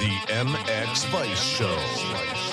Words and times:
The 0.00 0.16
MX 0.32 1.04
Vice 1.10 1.42
Show. 1.42 2.49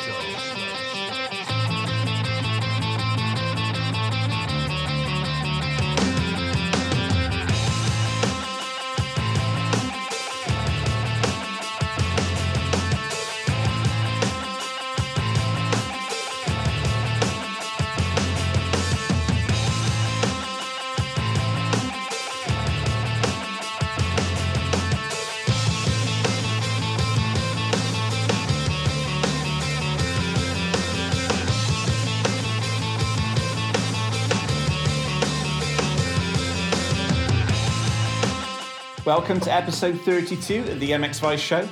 Welcome 39.07 39.39
to 39.39 39.53
episode 39.53 40.01
32 40.01 40.63
of 40.69 40.81
the 40.81 40.89
MX 40.89 41.21
Vice 41.21 41.39
Show. 41.39 41.65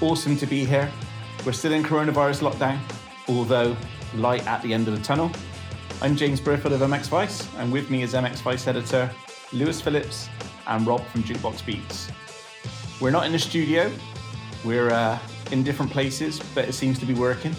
Awesome 0.00 0.38
to 0.38 0.46
be 0.46 0.64
here. 0.64 0.90
We're 1.44 1.52
still 1.52 1.74
in 1.74 1.82
coronavirus 1.82 2.50
lockdown, 2.50 2.80
although 3.28 3.76
light 4.14 4.46
at 4.46 4.62
the 4.62 4.72
end 4.72 4.88
of 4.88 4.96
the 4.96 5.04
tunnel. 5.04 5.30
I'm 6.00 6.16
James 6.16 6.40
Burfield 6.40 6.72
of 6.72 6.80
MX 6.80 7.08
Vice, 7.08 7.54
and 7.56 7.70
with 7.70 7.90
me 7.90 8.02
is 8.02 8.14
MX 8.14 8.40
Vice 8.40 8.66
editor 8.66 9.10
Lewis 9.52 9.82
Phillips 9.82 10.30
and 10.66 10.86
Rob 10.86 11.06
from 11.08 11.24
Jukebox 11.24 11.66
Beats. 11.66 12.10
We're 13.02 13.10
not 13.10 13.26
in 13.26 13.32
the 13.32 13.38
studio, 13.38 13.92
we're 14.64 14.88
uh, 14.88 15.18
in 15.52 15.62
different 15.62 15.92
places, 15.92 16.40
but 16.54 16.66
it 16.66 16.72
seems 16.72 16.98
to 17.00 17.04
be 17.04 17.12
working. 17.12 17.54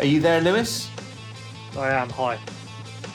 Are 0.00 0.04
you 0.04 0.20
there, 0.20 0.42
Lewis? 0.42 0.90
I 1.78 1.88
am. 1.92 2.10
Hi. 2.10 2.38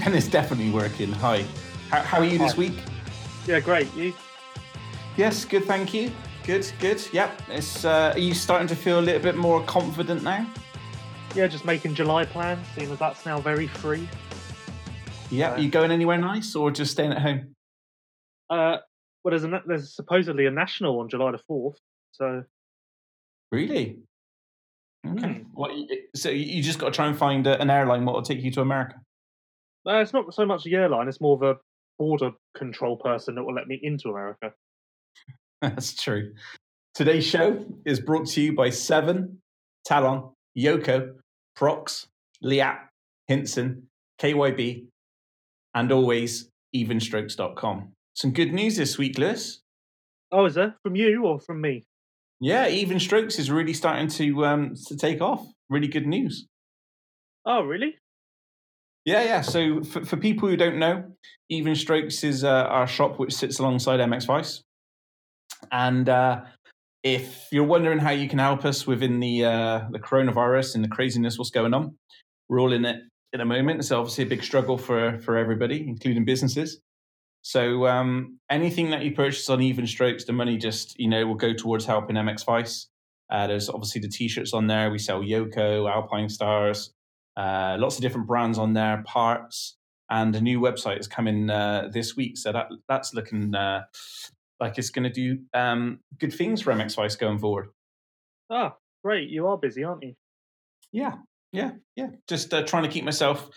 And 0.04 0.16
it's 0.16 0.28
definitely 0.28 0.72
working. 0.72 1.12
Hi. 1.12 1.46
How, 1.92 2.00
how 2.02 2.18
are 2.18 2.26
you 2.26 2.40
this 2.40 2.58
week? 2.58 2.74
Yeah, 3.46 3.60
great. 3.60 3.94
You? 3.94 4.12
Yes, 5.18 5.46
good, 5.46 5.64
thank 5.66 5.94
you. 5.94 6.12
Good, 6.46 6.70
good. 6.80 7.02
Yep. 7.12 7.42
It's. 7.50 7.86
Uh, 7.86 8.12
are 8.14 8.20
you 8.20 8.34
starting 8.34 8.68
to 8.68 8.76
feel 8.76 9.00
a 9.00 9.02
little 9.02 9.22
bit 9.22 9.38
more 9.38 9.64
confident 9.64 10.24
now? 10.24 10.46
Yeah, 11.34 11.48
just 11.48 11.66
making 11.66 11.96
July 11.96 12.26
plans, 12.26 12.66
seeing 12.76 12.92
as 12.92 13.00
that's 13.00 13.26
now 13.26 13.40
very 13.40 13.68
free. 13.68 14.08
Yeah. 15.32 15.52
Uh, 15.52 15.56
Are 15.56 15.60
you 15.60 15.70
going 15.70 15.92
anywhere 15.92 16.18
nice 16.18 16.56
or 16.56 16.72
just 16.72 16.92
staying 16.92 17.12
at 17.12 17.22
home? 17.22 17.56
Uh, 18.50 18.78
well, 19.24 19.32
there's, 19.32 19.44
a, 19.44 19.62
there's 19.66 19.96
supposedly 19.96 20.46
a 20.46 20.52
national 20.52 21.00
on 21.00 21.10
July 21.10 21.32
the 21.32 21.40
4th. 21.50 21.76
So, 22.12 22.44
Really? 23.52 24.00
Okay. 25.06 25.28
Hmm. 25.28 25.42
What? 25.54 25.72
So 26.16 26.30
you 26.30 26.62
just 26.62 26.80
got 26.80 26.88
to 26.88 26.92
try 26.92 27.08
and 27.08 27.18
find 27.18 27.48
a, 27.48 27.60
an 27.60 27.70
airline 27.70 28.06
that 28.06 28.12
will 28.12 28.22
take 28.22 28.42
you 28.42 28.52
to 28.52 28.62
America. 28.62 28.96
uh, 29.88 29.96
it's 29.98 30.14
not 30.14 30.34
so 30.34 30.46
much 30.46 30.64
the 30.64 30.76
airline, 30.76 31.08
it's 31.08 31.22
more 31.22 31.36
of 31.36 31.42
a 31.44 31.60
border 31.98 32.32
control 32.56 32.98
person 32.98 33.36
that 33.36 33.44
will 33.44 33.54
let 33.54 33.68
me 33.68 33.80
into 33.82 34.10
America. 34.10 34.54
That's 35.62 35.96
true. 35.96 36.34
Today's 36.94 37.26
show 37.26 37.66
is 37.86 38.00
brought 38.00 38.28
to 38.30 38.42
you 38.42 38.54
by 38.54 38.70
Seven, 38.70 39.40
Talon, 39.86 40.30
Yoko, 40.58 41.16
Prox, 41.56 42.08
Leatt, 42.42 42.78
Hinson, 43.28 43.88
KYB, 44.22 44.88
and 45.74 45.92
always 45.92 46.50
evenstrokes.com. 46.76 47.92
Some 48.14 48.32
good 48.32 48.54
news 48.54 48.78
this 48.78 48.98
week, 48.98 49.18
Lewis. 49.18 49.62
Oh, 50.32 50.46
is 50.46 50.56
there? 50.56 50.76
From 50.84 50.96
you 50.96 51.26
or 51.26 51.40
from 51.40 51.62
me? 51.62 51.84
Yeah, 52.40 52.68
Even 52.68 53.00
Strokes 53.00 53.40
is 53.40 53.50
really 53.50 53.74
starting 53.74 54.08
to 54.10 54.46
um, 54.46 54.76
to 54.88 54.98
take 54.98 55.22
off. 55.22 55.46
Really 55.70 55.88
good 55.88 56.06
news. 56.06 56.48
Oh, 57.46 57.64
really? 57.64 57.96
Yeah, 59.06 59.24
yeah. 59.24 59.42
So 59.42 59.84
for, 59.84 60.04
for 60.04 60.18
people 60.18 60.50
who 60.50 60.58
don't 60.58 60.78
know, 60.78 61.06
Even 61.50 61.76
Strokes 61.76 62.24
is 62.24 62.44
uh, 62.44 62.50
our 62.50 62.88
shop 62.88 63.20
which 63.20 63.34
sits 63.34 63.60
alongside 63.60 64.00
MX 64.00 64.26
Vice. 64.26 64.64
And 65.72 66.08
uh, 66.10 66.42
if 67.04 67.48
you're 67.52 67.64
wondering 67.64 68.00
how 68.00 68.12
you 68.12 68.28
can 68.28 68.40
help 68.40 68.66
us 68.66 68.88
within 68.88 69.20
the 69.20 69.46
uh, 69.46 69.82
the 69.92 70.00
coronavirus 70.00 70.76
and 70.76 70.84
the 70.84 70.90
craziness, 70.90 71.38
what's 71.38 71.52
going 71.52 71.74
on, 71.74 71.98
we're 72.50 72.60
all 72.60 72.74
in 72.74 72.86
it 72.86 73.02
in 73.34 73.42
a 73.42 73.46
moment. 73.46 73.80
It's 73.80 73.92
obviously 73.92 74.24
a 74.24 74.28
big 74.28 74.44
struggle 74.44 74.78
for 74.78 75.20
for 75.20 75.38
everybody, 75.38 75.86
including 75.88 76.26
businesses. 76.26 76.80
So 77.42 77.86
um, 77.86 78.40
anything 78.50 78.90
that 78.90 79.04
you 79.04 79.12
purchase 79.12 79.48
on 79.50 79.62
Even 79.62 79.86
Strokes, 79.86 80.26
the 80.26 80.34
money 80.34 80.58
just 80.58 81.00
you 81.00 81.08
know 81.08 81.28
will 81.28 81.36
go 81.36 81.54
towards 81.54 81.86
helping 81.86 82.16
MX 82.16 82.46
Vice. 82.46 82.88
Uh, 83.30 83.48
there's 83.48 83.70
obviously 83.70 84.02
the 84.02 84.08
t-shirts 84.08 84.54
on 84.54 84.68
there. 84.68 84.92
We 84.92 85.00
sell 85.00 85.22
Yoko, 85.22 85.90
Alpinestars, 85.90 86.90
uh, 87.38 87.76
lots 87.80 87.96
of 87.98 88.02
different 88.02 88.28
brands 88.28 88.58
on 88.58 88.74
there, 88.74 89.04
parts, 89.06 89.78
and 90.10 90.36
a 90.36 90.42
new 90.42 90.60
website 90.60 91.00
is 91.00 91.08
coming 91.08 91.50
uh, 91.50 91.90
this 91.92 92.16
week. 92.16 92.38
So 92.38 92.52
that 92.52 92.68
that's 92.88 93.14
looking 93.14 93.54
uh, 93.54 93.84
like 94.60 94.78
it's 94.78 94.90
going 94.90 95.04
to 95.04 95.10
do 95.10 95.40
um, 95.54 96.00
good 96.20 96.34
things 96.34 96.62
for 96.62 96.74
MX 96.74 96.96
Vice 96.96 97.16
going 97.16 97.38
forward. 97.40 97.68
Ah, 98.50 98.76
great. 99.04 99.30
You 99.30 99.48
are 99.48 99.58
busy, 99.58 99.84
aren't 99.84 100.04
you? 100.04 100.14
Yeah, 100.92 101.16
yeah, 101.52 101.72
yeah. 101.96 102.08
Just 102.28 102.54
uh, 102.54 102.64
trying 102.64 102.84
to 102.84 102.90
keep 102.90 103.04
myself 103.04 103.50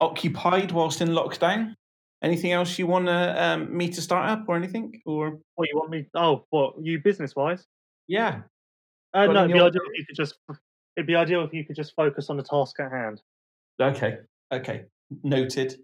occupied 0.00 0.72
whilst 0.72 1.00
in 1.00 1.08
lockdown. 1.08 1.74
Anything 2.22 2.52
else 2.52 2.78
you 2.78 2.86
want 2.86 3.06
to, 3.06 3.44
um, 3.44 3.76
me 3.76 3.88
to 3.90 4.00
start 4.00 4.30
up 4.30 4.44
or 4.48 4.56
anything? 4.56 5.00
Or 5.04 5.38
What, 5.54 5.68
you 5.70 5.76
want 5.76 5.90
me? 5.90 6.06
Oh, 6.14 6.46
what? 6.50 6.74
You 6.80 7.00
business 7.02 7.36
wise? 7.36 7.66
yeah, 8.08 8.42
Uh, 9.12 9.26
no, 9.26 9.44
it'd 9.44 9.52
be 9.52 9.58
other- 9.60 9.68
ideal 9.68 9.82
if 9.92 9.98
you 9.98 10.04
could 10.06 10.16
just. 10.16 10.38
It'd 10.96 11.06
be 11.06 11.14
ideal 11.14 11.44
if 11.44 11.52
you 11.52 11.62
could 11.64 11.76
just 11.76 11.94
focus 11.94 12.30
on 12.30 12.38
the 12.38 12.42
task 12.42 12.80
at 12.80 12.90
hand. 12.90 13.20
okay, 13.80 14.18
okay, 14.50 14.84
noted. 15.22 15.74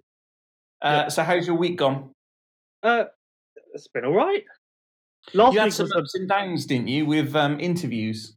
Uh, 0.81 1.03
Yeah. 1.05 1.09
So 1.09 1.23
how's 1.23 1.47
your 1.47 1.57
week 1.57 1.77
gone? 1.77 2.13
Uh, 2.83 3.05
it's 3.75 3.89
been 3.89 4.05
all 4.07 4.15
right. 4.15 4.43
Last 5.35 5.55
you 5.55 5.61
had 5.61 5.67
week 5.67 5.73
some 5.75 5.85
was 5.85 5.93
ups 5.97 6.15
and 6.15 6.29
downs, 6.29 6.67
didn't 6.67 6.89
you, 6.89 7.07
with 7.07 7.35
um, 7.37 7.59
interviews? 7.61 8.37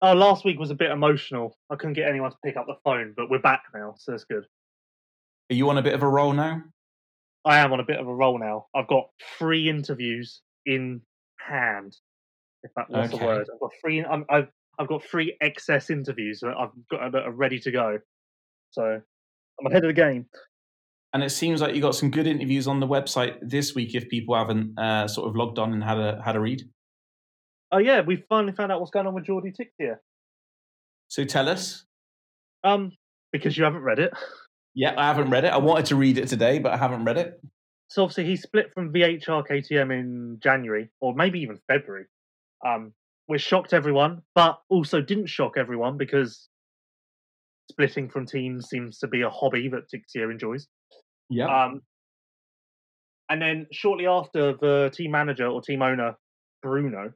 Oh, 0.00 0.12
last 0.12 0.44
week 0.44 0.58
was 0.58 0.70
a 0.70 0.74
bit 0.74 0.90
emotional. 0.90 1.56
I 1.70 1.76
couldn't 1.76 1.94
get 1.94 2.08
anyone 2.08 2.30
to 2.30 2.36
pick 2.44 2.56
up 2.56 2.66
the 2.66 2.76
phone, 2.84 3.14
but 3.16 3.30
we're 3.30 3.38
back 3.40 3.62
now, 3.74 3.94
so 3.98 4.12
that's 4.12 4.24
good. 4.24 4.44
Are 5.50 5.54
you 5.54 5.68
on 5.70 5.78
a 5.78 5.82
bit 5.82 5.94
of 5.94 6.02
a 6.02 6.08
roll 6.08 6.32
now? 6.32 6.62
I 7.44 7.58
am 7.58 7.72
on 7.72 7.80
a 7.80 7.84
bit 7.84 7.98
of 7.98 8.06
a 8.06 8.14
roll 8.14 8.38
now. 8.38 8.66
I've 8.74 8.86
got 8.88 9.08
three 9.38 9.68
interviews 9.68 10.40
in 10.66 11.02
hand, 11.38 11.96
if 12.62 12.70
that 12.76 12.88
was 12.90 13.08
Okay. 13.08 13.18
the 13.18 13.24
word. 13.24 13.46
I've 13.52 13.60
got 13.60 13.70
three. 13.80 14.04
I'm, 14.04 14.24
I've 14.30 14.48
I've 14.78 14.88
got 14.88 15.04
three 15.04 15.36
excess 15.40 15.90
interviews 15.90 16.40
that 16.40 16.56
I've 16.56 16.70
got 16.90 17.12
that 17.12 17.24
are 17.24 17.32
ready 17.32 17.58
to 17.60 17.70
go. 17.70 17.98
So 18.70 18.82
I'm 19.60 19.66
ahead 19.66 19.84
of 19.84 19.88
the 19.88 19.92
game. 19.92 20.26
And 21.14 21.22
it 21.22 21.30
seems 21.30 21.62
like 21.62 21.74
you 21.74 21.80
got 21.80 21.94
some 21.94 22.10
good 22.10 22.26
interviews 22.26 22.66
on 22.66 22.80
the 22.80 22.88
website 22.88 23.36
this 23.40 23.74
week. 23.74 23.94
If 23.94 24.08
people 24.08 24.34
haven't 24.34 24.76
uh, 24.76 25.06
sort 25.08 25.28
of 25.28 25.36
logged 25.36 25.58
on 25.60 25.72
and 25.72 25.82
had 25.82 25.98
a 25.98 26.20
had 26.22 26.34
a 26.34 26.40
read, 26.40 26.62
Oh 27.74 27.78
yeah, 27.78 28.02
we 28.02 28.22
finally 28.28 28.52
found 28.52 28.70
out 28.70 28.78
what's 28.78 28.92
going 28.92 29.06
on 29.06 29.14
with 29.14 29.26
Jordi 29.26 29.52
Tixier. 29.52 29.96
so 31.08 31.24
tell 31.24 31.48
us. 31.48 31.84
Um, 32.62 32.92
because 33.32 33.56
you 33.56 33.64
haven't 33.64 33.82
read 33.82 33.98
it. 33.98 34.12
Yeah, 34.74 34.94
I 34.96 35.06
haven't 35.06 35.30
read 35.30 35.44
it. 35.44 35.52
I 35.52 35.58
wanted 35.58 35.86
to 35.86 35.96
read 35.96 36.18
it 36.18 36.28
today, 36.28 36.58
but 36.58 36.72
I 36.72 36.76
haven't 36.76 37.04
read 37.04 37.16
it. 37.16 37.40
So 37.88 38.02
obviously 38.02 38.24
he 38.24 38.36
split 38.36 38.72
from 38.72 38.92
VHR 38.92 39.46
KTM 39.46 39.92
in 39.92 40.38
January, 40.42 40.88
or 41.00 41.14
maybe 41.14 41.40
even 41.40 41.60
February, 41.68 42.06
um, 42.66 42.92
which 43.26 43.42
shocked 43.42 43.72
everyone, 43.72 44.22
but 44.34 44.58
also 44.68 45.00
didn't 45.00 45.26
shock 45.26 45.52
everyone 45.56 45.96
because 45.96 46.48
splitting 47.70 48.08
from 48.08 48.26
teams 48.26 48.68
seems 48.68 48.98
to 48.98 49.06
be 49.06 49.22
a 49.22 49.30
hobby 49.30 49.68
that 49.68 49.90
Tixier 49.92 50.30
enjoys. 50.30 50.66
Yeah. 51.34 51.64
Um, 51.64 51.82
and 53.28 53.40
then 53.40 53.66
shortly 53.72 54.06
after, 54.06 54.52
the 54.52 54.90
team 54.94 55.10
manager 55.10 55.46
or 55.46 55.60
team 55.62 55.82
owner 55.82 56.16
Bruno 56.62 57.12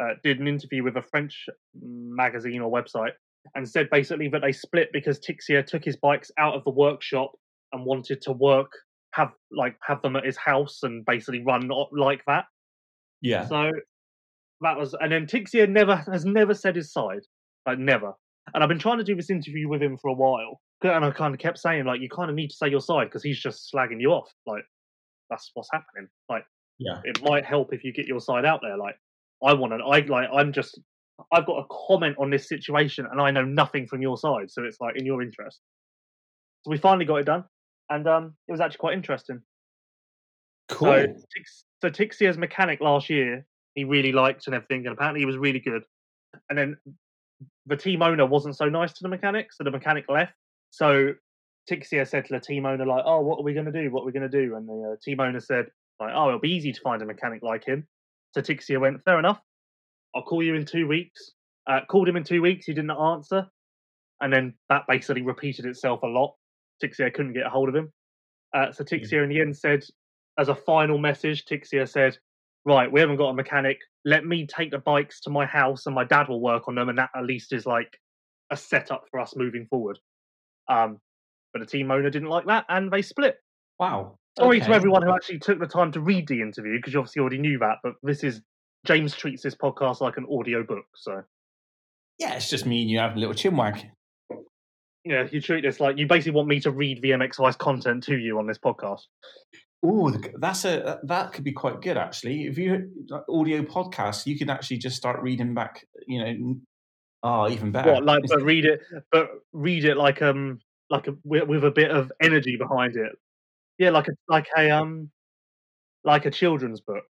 uh, 0.00 0.14
did 0.22 0.40
an 0.40 0.48
interview 0.48 0.82
with 0.82 0.96
a 0.96 1.02
French 1.02 1.46
magazine 1.74 2.60
or 2.60 2.70
website 2.70 3.12
and 3.54 3.68
said 3.68 3.88
basically 3.90 4.28
that 4.28 4.42
they 4.42 4.52
split 4.52 4.88
because 4.92 5.20
Tixier 5.20 5.64
took 5.66 5.84
his 5.84 5.96
bikes 5.96 6.30
out 6.38 6.54
of 6.54 6.64
the 6.64 6.70
workshop 6.70 7.32
and 7.72 7.84
wanted 7.84 8.20
to 8.22 8.32
work 8.32 8.70
have 9.12 9.32
like 9.50 9.76
have 9.86 10.00
them 10.02 10.16
at 10.16 10.24
his 10.24 10.36
house 10.36 10.80
and 10.82 11.04
basically 11.04 11.42
run 11.44 11.70
like 11.92 12.22
that. 12.26 12.44
yeah. 13.20 13.46
So 13.46 13.70
that 14.62 14.78
was, 14.78 14.94
and 14.98 15.12
then 15.12 15.26
Tixier 15.26 15.68
never 15.68 15.96
has 15.96 16.24
never 16.24 16.54
said 16.54 16.76
his 16.76 16.92
side, 16.92 17.22
like 17.66 17.78
never. 17.78 18.12
And 18.54 18.62
I've 18.62 18.68
been 18.68 18.78
trying 18.78 18.98
to 18.98 19.04
do 19.04 19.14
this 19.14 19.30
interview 19.30 19.68
with 19.68 19.82
him 19.82 19.96
for 19.96 20.08
a 20.08 20.14
while, 20.14 20.60
and 20.82 21.04
I 21.04 21.10
kind 21.10 21.32
of 21.34 21.40
kept 21.40 21.58
saying 21.58 21.84
like, 21.84 22.00
you 22.00 22.08
kind 22.08 22.28
of 22.28 22.36
need 22.36 22.48
to 22.48 22.56
say 22.56 22.68
your 22.68 22.80
side 22.80 23.04
because 23.04 23.22
he's 23.22 23.40
just 23.40 23.70
slagging 23.72 24.00
you 24.00 24.10
off. 24.10 24.30
Like 24.46 24.64
that's 25.30 25.50
what's 25.54 25.68
happening. 25.72 26.08
Like 26.28 26.44
Yeah. 26.78 27.00
it 27.04 27.22
might 27.22 27.44
help 27.44 27.72
if 27.72 27.84
you 27.84 27.92
get 27.92 28.06
your 28.06 28.20
side 28.20 28.44
out 28.44 28.60
there. 28.62 28.76
Like 28.76 28.96
I 29.44 29.54
want 29.54 29.72
to, 29.72 29.78
I 29.78 30.00
like, 30.00 30.28
I'm 30.32 30.52
just, 30.52 30.80
I've 31.32 31.46
got 31.46 31.58
a 31.58 31.64
comment 31.88 32.16
on 32.18 32.30
this 32.30 32.48
situation, 32.48 33.06
and 33.10 33.20
I 33.20 33.30
know 33.30 33.44
nothing 33.44 33.86
from 33.86 34.02
your 34.02 34.16
side, 34.16 34.50
so 34.50 34.64
it's 34.64 34.78
like 34.80 34.96
in 34.96 35.06
your 35.06 35.22
interest. 35.22 35.60
So 36.62 36.70
we 36.70 36.78
finally 36.78 37.04
got 37.04 37.16
it 37.16 37.26
done, 37.26 37.44
and 37.90 38.06
um, 38.06 38.34
it 38.48 38.52
was 38.52 38.60
actually 38.60 38.78
quite 38.78 38.94
interesting. 38.94 39.40
Cool. 40.68 40.88
So, 40.88 41.06
Tix, 41.06 41.64
so 41.82 41.88
Tixier's 41.90 42.38
mechanic 42.38 42.80
last 42.80 43.10
year, 43.10 43.44
he 43.74 43.84
really 43.84 44.12
liked 44.12 44.46
and 44.46 44.54
everything, 44.54 44.86
and 44.86 44.94
apparently 44.94 45.20
he 45.20 45.26
was 45.26 45.36
really 45.36 45.60
good. 45.60 45.82
and 46.48 46.58
then 46.58 46.76
the 47.66 47.76
team 47.76 48.02
owner 48.02 48.26
wasn't 48.26 48.56
so 48.56 48.66
nice 48.66 48.92
to 48.94 49.02
the 49.02 49.08
mechanic, 49.08 49.52
so 49.52 49.64
the 49.64 49.70
mechanic 49.70 50.04
left. 50.08 50.34
So 50.70 51.14
Tixier 51.70 52.06
said 52.08 52.26
to 52.26 52.34
the 52.34 52.40
team 52.40 52.66
owner, 52.66 52.86
like, 52.86 53.04
"Oh, 53.06 53.20
what 53.20 53.38
are 53.38 53.44
we 53.44 53.54
going 53.54 53.66
to 53.66 53.72
do? 53.72 53.90
What 53.90 54.02
are 54.02 54.06
we 54.06 54.12
going 54.12 54.28
to 54.28 54.46
do?" 54.46 54.56
And 54.56 54.68
the 54.68 54.92
uh, 54.92 54.96
team 55.02 55.20
owner 55.20 55.40
said, 55.40 55.66
"Like, 56.00 56.12
oh, 56.14 56.28
it'll 56.28 56.40
be 56.40 56.50
easy 56.50 56.72
to 56.72 56.80
find 56.80 57.02
a 57.02 57.06
mechanic 57.06 57.42
like 57.42 57.64
him." 57.64 57.86
So 58.32 58.40
Tixier 58.40 58.80
went, 58.80 59.02
"Fair 59.04 59.18
enough. 59.18 59.40
I'll 60.14 60.22
call 60.22 60.42
you 60.42 60.54
in 60.54 60.66
two 60.66 60.86
weeks." 60.86 61.32
Uh, 61.66 61.80
called 61.88 62.08
him 62.08 62.16
in 62.16 62.24
two 62.24 62.42
weeks. 62.42 62.66
He 62.66 62.72
didn't 62.72 62.90
answer, 62.90 63.46
and 64.20 64.32
then 64.32 64.54
that 64.68 64.82
basically 64.88 65.22
repeated 65.22 65.64
itself 65.64 66.02
a 66.02 66.06
lot. 66.06 66.34
Tixier 66.82 67.14
couldn't 67.14 67.34
get 67.34 67.46
a 67.46 67.50
hold 67.50 67.68
of 67.68 67.76
him. 67.76 67.92
Uh, 68.52 68.72
so 68.72 68.84
Tixier 68.84 69.22
in 69.22 69.28
the 69.28 69.40
end 69.40 69.56
said, 69.56 69.84
as 70.38 70.48
a 70.48 70.54
final 70.54 70.98
message, 70.98 71.44
Tixier 71.44 71.88
said, 71.88 72.18
"Right, 72.64 72.90
we 72.90 73.00
haven't 73.00 73.16
got 73.16 73.30
a 73.30 73.34
mechanic. 73.34 73.78
Let 74.04 74.24
me 74.24 74.46
take 74.46 74.70
the 74.70 74.78
bikes 74.78 75.20
to 75.22 75.30
my 75.30 75.46
house, 75.46 75.86
and 75.86 75.94
my 75.94 76.04
dad 76.04 76.28
will 76.28 76.40
work 76.40 76.68
on 76.68 76.74
them, 76.74 76.88
and 76.88 76.98
that 76.98 77.10
at 77.14 77.24
least 77.24 77.52
is 77.52 77.66
like 77.66 77.98
a 78.50 78.56
setup 78.56 79.04
for 79.10 79.20
us 79.20 79.34
moving 79.36 79.66
forward." 79.66 79.98
Um, 80.68 81.00
but 81.52 81.60
the 81.60 81.66
team 81.66 81.90
owner 81.90 82.10
didn't 82.10 82.28
like 82.28 82.46
that, 82.46 82.64
and 82.68 82.90
they 82.90 83.02
split. 83.02 83.36
Wow. 83.78 84.18
Sorry 84.38 84.60
to 84.60 84.70
everyone 84.70 85.02
who 85.02 85.10
actually 85.12 85.38
took 85.40 85.58
the 85.58 85.66
time 85.66 85.92
to 85.92 86.00
read 86.00 86.26
the 86.26 86.40
interview 86.40 86.76
because 86.76 86.94
you 86.94 86.98
obviously 87.00 87.20
already 87.20 87.38
knew 87.38 87.58
that. 87.58 87.78
But 87.82 87.94
this 88.02 88.24
is 88.24 88.40
James 88.86 89.14
treats 89.14 89.42
this 89.42 89.54
podcast 89.54 90.00
like 90.00 90.16
an 90.16 90.26
audio 90.30 90.62
book, 90.62 90.86
so 90.94 91.22
Yeah, 92.18 92.34
it's 92.34 92.48
just 92.48 92.64
me 92.64 92.80
and 92.80 92.90
you 92.90 92.98
having 92.98 93.18
a 93.18 93.20
little 93.20 93.34
chinwag. 93.34 93.90
yeah, 95.04 95.26
you 95.30 95.40
treat 95.40 95.62
this 95.62 95.80
like 95.80 95.98
you 95.98 96.06
basically 96.06 96.32
want 96.32 96.48
me 96.48 96.60
to 96.60 96.70
read 96.70 97.02
VMXY's 97.02 97.56
content 97.56 98.04
to 98.04 98.16
you 98.16 98.38
on 98.38 98.46
this 98.46 98.58
podcast. 98.58 99.02
Oh, 99.84 100.12
that's 100.38 100.64
a 100.64 101.00
that 101.04 101.32
could 101.32 101.42
be 101.44 101.52
quite 101.52 101.80
good 101.80 101.96
actually. 101.96 102.46
If 102.46 102.56
you 102.56 102.90
like, 103.08 103.22
audio 103.28 103.62
podcasts, 103.62 104.26
you 104.26 104.38
can 104.38 104.48
actually 104.48 104.78
just 104.78 104.96
start 104.96 105.20
reading 105.22 105.54
back. 105.54 105.86
You 106.06 106.24
know, 106.24 106.54
oh, 107.24 107.50
even 107.50 107.72
better. 107.72 107.92
What 107.92 108.04
like, 108.04 108.22
but 108.28 108.42
read 108.42 108.64
it, 108.64 108.80
but 109.10 109.28
read 109.52 109.84
it 109.84 109.96
like 109.96 110.22
um 110.22 110.60
like 110.88 111.08
a 111.08 111.14
with, 111.24 111.48
with 111.48 111.64
a 111.64 111.70
bit 111.70 111.90
of 111.90 112.12
energy 112.20 112.56
behind 112.56 112.96
it. 112.96 113.12
Yeah, 113.78 113.90
like 113.90 114.06
a 114.06 114.12
like 114.28 114.46
a 114.56 114.70
um 114.70 115.10
like 116.04 116.26
a 116.26 116.30
children's 116.30 116.80
book. 116.80 117.04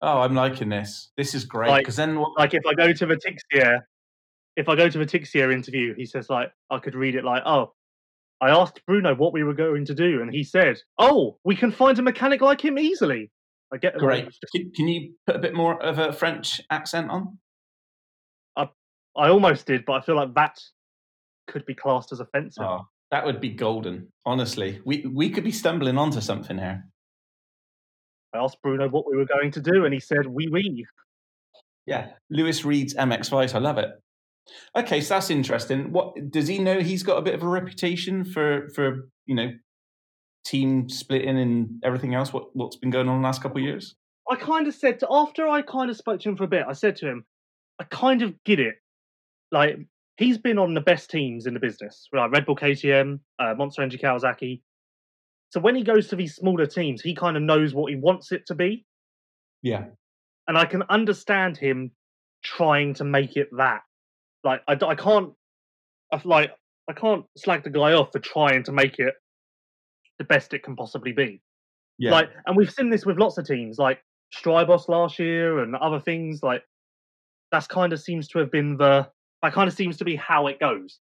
Oh, 0.00 0.20
I'm 0.20 0.34
liking 0.34 0.68
this. 0.70 1.10
This 1.16 1.34
is 1.34 1.44
great 1.44 1.70
Like- 1.70 1.82
because 1.82 1.96
then 1.96 2.18
what, 2.18 2.38
Like 2.38 2.54
if 2.54 2.62
I 2.66 2.74
go 2.74 2.92
to 2.92 3.06
the 3.06 3.16
Tixier, 3.16 3.80
if 4.56 4.68
I 4.68 4.76
go 4.76 4.88
to 4.88 4.98
the 4.98 5.06
Tixier 5.06 5.52
interview, 5.52 5.94
he 5.94 6.06
says 6.06 6.30
like 6.30 6.52
I 6.70 6.78
could 6.78 6.94
read 6.94 7.14
it 7.14 7.24
like, 7.24 7.42
oh, 7.44 7.74
I 8.40 8.50
asked 8.50 8.80
Bruno 8.86 9.14
what 9.14 9.32
we 9.32 9.44
were 9.44 9.54
going 9.54 9.84
to 9.86 9.94
do, 9.94 10.20
and 10.20 10.32
he 10.32 10.44
said, 10.44 10.78
oh, 10.98 11.38
we 11.44 11.56
can 11.56 11.70
find 11.70 11.98
a 11.98 12.02
mechanic 12.02 12.40
like 12.40 12.62
him 12.62 12.78
easily. 12.78 13.30
I 13.72 13.78
get 13.78 13.96
great. 13.98 14.28
Can, 14.54 14.70
can 14.74 14.88
you 14.88 15.14
put 15.26 15.36
a 15.36 15.38
bit 15.38 15.54
more 15.54 15.82
of 15.82 15.98
a 15.98 16.12
French 16.12 16.60
accent 16.70 17.10
on? 17.10 17.38
I 18.56 18.68
I 19.16 19.28
almost 19.30 19.66
did, 19.66 19.84
but 19.84 19.94
I 19.94 20.00
feel 20.00 20.16
like 20.16 20.34
that 20.34 20.60
could 21.48 21.66
be 21.66 21.74
classed 21.74 22.12
as 22.12 22.20
offensive. 22.20 22.62
Oh, 22.62 22.86
that 23.10 23.24
would 23.24 23.40
be 23.40 23.50
golden. 23.50 24.08
Honestly, 24.24 24.80
we 24.84 25.06
we 25.12 25.30
could 25.30 25.44
be 25.44 25.52
stumbling 25.52 25.98
onto 25.98 26.20
something 26.20 26.58
here. 26.58 26.84
I 28.32 28.38
asked 28.38 28.62
Bruno 28.62 28.88
what 28.88 29.10
we 29.10 29.16
were 29.16 29.26
going 29.26 29.50
to 29.52 29.60
do, 29.60 29.84
and 29.84 29.94
he 29.94 30.00
said, 30.00 30.26
"We 30.26 30.48
we." 30.48 30.86
Yeah, 31.86 32.10
Lewis 32.30 32.64
reads 32.64 32.94
MX 32.94 33.30
Vice. 33.30 33.54
I 33.54 33.58
love 33.58 33.78
it. 33.78 33.90
Okay, 34.76 35.00
so 35.00 35.14
that's 35.14 35.30
interesting. 35.30 35.92
What 35.92 36.30
does 36.30 36.48
he 36.48 36.58
know? 36.58 36.80
He's 36.80 37.02
got 37.02 37.18
a 37.18 37.22
bit 37.22 37.34
of 37.34 37.42
a 37.42 37.48
reputation 37.48 38.24
for 38.24 38.68
for 38.74 39.08
you 39.26 39.34
know 39.34 39.52
team 40.44 40.88
splitting 40.88 41.38
and 41.38 41.82
everything 41.82 42.14
else. 42.14 42.32
What 42.32 42.54
what's 42.54 42.76
been 42.76 42.90
going 42.90 43.08
on 43.08 43.20
the 43.20 43.26
last 43.26 43.42
couple 43.42 43.58
of 43.58 43.64
years? 43.64 43.94
I 44.30 44.36
kind 44.36 44.66
of 44.66 44.74
said 44.74 45.00
to 45.00 45.06
after 45.10 45.48
I 45.48 45.62
kind 45.62 45.90
of 45.90 45.96
spoke 45.96 46.20
to 46.20 46.28
him 46.28 46.36
for 46.36 46.44
a 46.44 46.48
bit. 46.48 46.64
I 46.68 46.72
said 46.72 46.96
to 46.96 47.08
him, 47.08 47.24
"I 47.78 47.84
kind 47.84 48.22
of 48.22 48.34
get 48.44 48.60
it. 48.60 48.76
Like 49.50 49.78
he's 50.16 50.38
been 50.38 50.58
on 50.58 50.74
the 50.74 50.80
best 50.80 51.10
teams 51.10 51.46
in 51.46 51.54
the 51.54 51.60
business, 51.60 52.08
like 52.12 52.30
Red 52.30 52.46
Bull 52.46 52.56
KTM, 52.56 53.20
uh, 53.38 53.54
Monster 53.56 53.82
Energy 53.82 53.98
Kawasaki. 53.98 54.62
So 55.50 55.60
when 55.60 55.76
he 55.76 55.82
goes 55.82 56.08
to 56.08 56.16
these 56.16 56.34
smaller 56.34 56.66
teams, 56.66 57.00
he 57.00 57.14
kind 57.14 57.36
of 57.36 57.42
knows 57.42 57.74
what 57.74 57.90
he 57.90 57.96
wants 57.96 58.32
it 58.32 58.46
to 58.46 58.54
be, 58.54 58.84
Yeah, 59.62 59.84
and 60.48 60.58
I 60.58 60.64
can 60.64 60.82
understand 60.88 61.56
him 61.56 61.92
trying 62.42 62.94
to 62.94 63.04
make 63.04 63.36
it 63.36 63.48
that. 63.56 63.82
Like 64.44 64.62
I, 64.68 64.72
I 64.72 64.94
can't, 64.94 65.32
I 66.12 66.20
like 66.24 66.52
I 66.88 66.92
can't 66.92 67.24
slag 67.36 67.64
the 67.64 67.70
guy 67.70 67.92
off 67.94 68.12
for 68.12 68.18
trying 68.18 68.62
to 68.64 68.72
make 68.72 68.98
it 68.98 69.14
the 70.18 70.24
best 70.24 70.54
it 70.54 70.62
can 70.62 70.76
possibly 70.76 71.12
be. 71.12 71.40
yeah, 71.98 72.12
Like, 72.12 72.30
and 72.46 72.56
we've 72.56 72.70
seen 72.70 72.90
this 72.90 73.04
with 73.04 73.18
lots 73.18 73.38
of 73.38 73.46
teams, 73.46 73.78
like 73.78 74.00
Strijbos 74.34 74.88
last 74.88 75.18
year 75.18 75.60
and 75.60 75.74
other 75.76 75.98
things. 76.00 76.42
Like, 76.42 76.62
that's 77.50 77.66
kind 77.66 77.92
of 77.92 78.00
seems 78.00 78.28
to 78.28 78.38
have 78.38 78.50
been 78.50 78.76
the. 78.76 79.08
That 79.42 79.52
kind 79.52 79.68
of 79.68 79.74
seems 79.74 79.98
to 79.98 80.04
be 80.04 80.16
how 80.16 80.46
it 80.46 80.58
goes. 80.58 81.00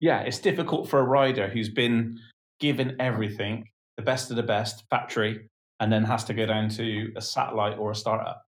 yeah. 0.00 0.20
It's 0.20 0.38
difficult 0.38 0.90
for 0.90 0.98
a 1.00 1.04
rider 1.04 1.48
who's 1.48 1.70
been 1.70 2.18
given 2.60 2.96
everything, 3.00 3.64
the 3.96 4.02
best 4.02 4.30
of 4.30 4.36
the 4.36 4.42
best, 4.42 4.84
factory, 4.90 5.48
and 5.80 5.90
then 5.90 6.04
has 6.04 6.24
to 6.24 6.34
go 6.34 6.44
down 6.44 6.68
to 6.70 7.12
a 7.16 7.22
satellite 7.22 7.78
or 7.78 7.90
a 7.92 7.94
startup. 7.94 8.42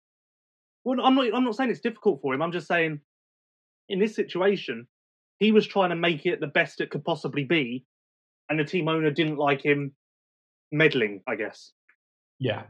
Well, 0.84 1.00
I'm 1.01 1.16
not. 1.16 1.28
I'm 1.34 1.44
not 1.44 1.56
saying 1.56 1.69
it's 1.69 1.81
difficult 1.81 2.22
for 2.22 2.34
him. 2.34 2.42
I'm 2.42 2.51
just 2.51 2.68
saying, 2.68 3.00
in 3.89 4.00
this 4.00 4.16
situation, 4.16 4.88
he 5.39 5.51
was 5.51 5.68
trying 5.68 5.89
to 5.89 5.95
make 5.95 6.25
it 6.25 6.39
the 6.39 6.48
best 6.48 6.81
it 6.81 6.89
could 6.89 7.04
possibly 7.06 7.44
be, 7.44 7.86
and 8.50 8.60
the 8.60 8.63
team 8.66 8.88
owner 8.88 9.12
didn't 9.12 9.38
like 9.38 9.63
him 9.63 9.94
meddling. 10.72 11.22
I 11.28 11.36
guess 11.36 11.72
Yeah, 12.39 12.63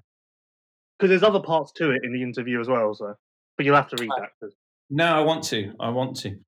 because 0.98 1.10
there's 1.10 1.24
other 1.24 1.42
parts 1.42 1.72
to 1.74 1.92
it 1.92 2.02
in 2.04 2.14
the 2.14 2.22
interview 2.24 2.60
as 2.60 2.68
well. 2.68 2.94
So, 2.94 3.14
but 3.58 3.66
you'll 3.66 3.75
have 3.75 3.90
to 3.90 3.98
read 4.00 4.10
that. 4.18 4.30
'cause- 4.40 4.56
no, 4.90 5.06
I 5.06 5.19
want 5.22 5.44
to. 5.46 5.74
I 5.80 5.90
want 5.90 6.16
to. 6.18 6.40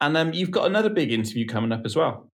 And 0.00 0.16
um, 0.16 0.32
you've 0.32 0.52
got 0.52 0.66
another 0.66 0.90
big 0.90 1.12
interview 1.12 1.46
coming 1.46 1.72
up 1.72 1.82
as 1.84 1.96
well. 1.96 2.30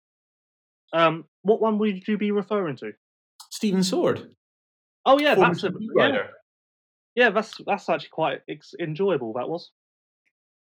Um, 0.94 1.26
what 1.42 1.60
one 1.62 1.78
would 1.80 2.08
you 2.08 2.18
be 2.18 2.32
referring 2.32 2.78
to? 2.78 2.94
Stephen 3.52 3.84
Sword, 3.84 4.34
Oh 5.06 5.20
yeah, 5.20 5.36
former 5.36 5.54
that's 5.54 5.64
a 5.66 5.72
yeah, 5.96 6.28
yeah, 7.16 7.30
that's 7.32 7.58
that's 7.66 7.90
actually 7.90 8.10
quite 8.10 8.42
ex- 8.48 8.74
enjoyable. 8.80 9.34
That 9.34 9.50
was. 9.50 9.72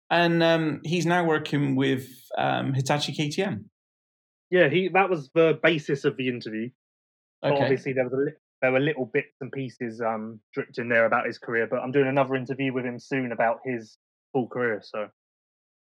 And 0.09 0.43
um, 0.43 0.81
he's 0.83 1.05
now 1.05 1.23
working 1.25 1.75
with 1.75 2.07
um, 2.37 2.73
Hitachi 2.73 3.13
KTM. 3.13 3.65
Yeah, 4.51 4.69
he 4.69 4.89
that 4.89 5.09
was 5.09 5.29
the 5.33 5.59
basis 5.61 6.05
of 6.05 6.17
the 6.17 6.27
interview. 6.29 6.69
Okay, 7.43 7.61
obviously 7.61 7.93
there 7.93 8.03
was 8.03 8.13
a 8.13 8.17
li- 8.17 8.31
there 8.61 8.71
were 8.71 8.79
little 8.79 9.05
bits 9.05 9.35
and 9.41 9.51
pieces 9.51 10.01
um 10.01 10.39
dripped 10.53 10.77
in 10.77 10.87
there 10.89 11.05
about 11.05 11.25
his 11.25 11.37
career, 11.37 11.67
but 11.69 11.79
I'm 11.79 11.91
doing 11.91 12.07
another 12.07 12.35
interview 12.35 12.71
with 12.73 12.85
him 12.85 12.99
soon 12.99 13.31
about 13.31 13.57
his 13.65 13.97
full 14.33 14.47
career. 14.47 14.81
So 14.83 15.07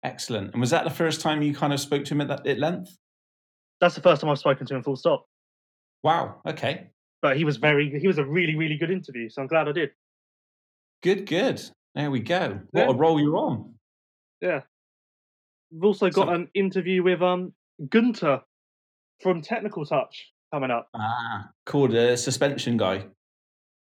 excellent. 0.02 0.52
And 0.52 0.60
was 0.60 0.70
that 0.70 0.84
the 0.84 0.90
first 0.90 1.20
time 1.20 1.42
you 1.42 1.54
kind 1.54 1.72
of 1.72 1.80
spoke 1.80 2.04
to 2.06 2.14
him 2.14 2.20
at 2.22 2.28
that 2.28 2.46
at 2.46 2.58
length? 2.58 2.96
that's 3.78 3.94
the 3.94 4.00
first 4.00 4.22
time 4.22 4.30
I've 4.30 4.38
spoken 4.38 4.66
to 4.66 4.74
him 4.74 4.82
full 4.82 4.96
stop. 4.96 5.26
Wow. 6.02 6.40
Okay. 6.48 6.88
But 7.20 7.36
he 7.36 7.44
was 7.44 7.58
very 7.58 7.98
he 8.00 8.06
was 8.06 8.16
a 8.18 8.24
really 8.24 8.56
really 8.56 8.76
good 8.78 8.90
interview, 8.90 9.28
so 9.28 9.42
I'm 9.42 9.48
glad 9.48 9.68
I 9.68 9.72
did. 9.72 9.90
Good. 11.02 11.26
Good. 11.26 11.62
There 11.94 12.10
we 12.10 12.20
go. 12.20 12.60
What 12.70 12.84
Yeah. 12.88 12.90
a 12.90 12.94
role 12.94 13.20
you're 13.20 13.36
on. 13.36 13.74
Yeah. 14.40 14.60
We've 15.72 15.84
also 15.84 16.10
got 16.10 16.28
So- 16.28 16.32
an 16.34 16.48
interview 16.54 17.02
with 17.02 17.22
um 17.22 17.52
Gunter 17.88 18.40
from 19.22 19.42
Technical 19.42 19.84
Touch 19.84 20.32
coming 20.52 20.70
up. 20.70 20.88
Ah, 20.94 21.50
called 21.64 21.94
a 21.94 22.16
suspension 22.16 22.76
guy. 22.76 23.06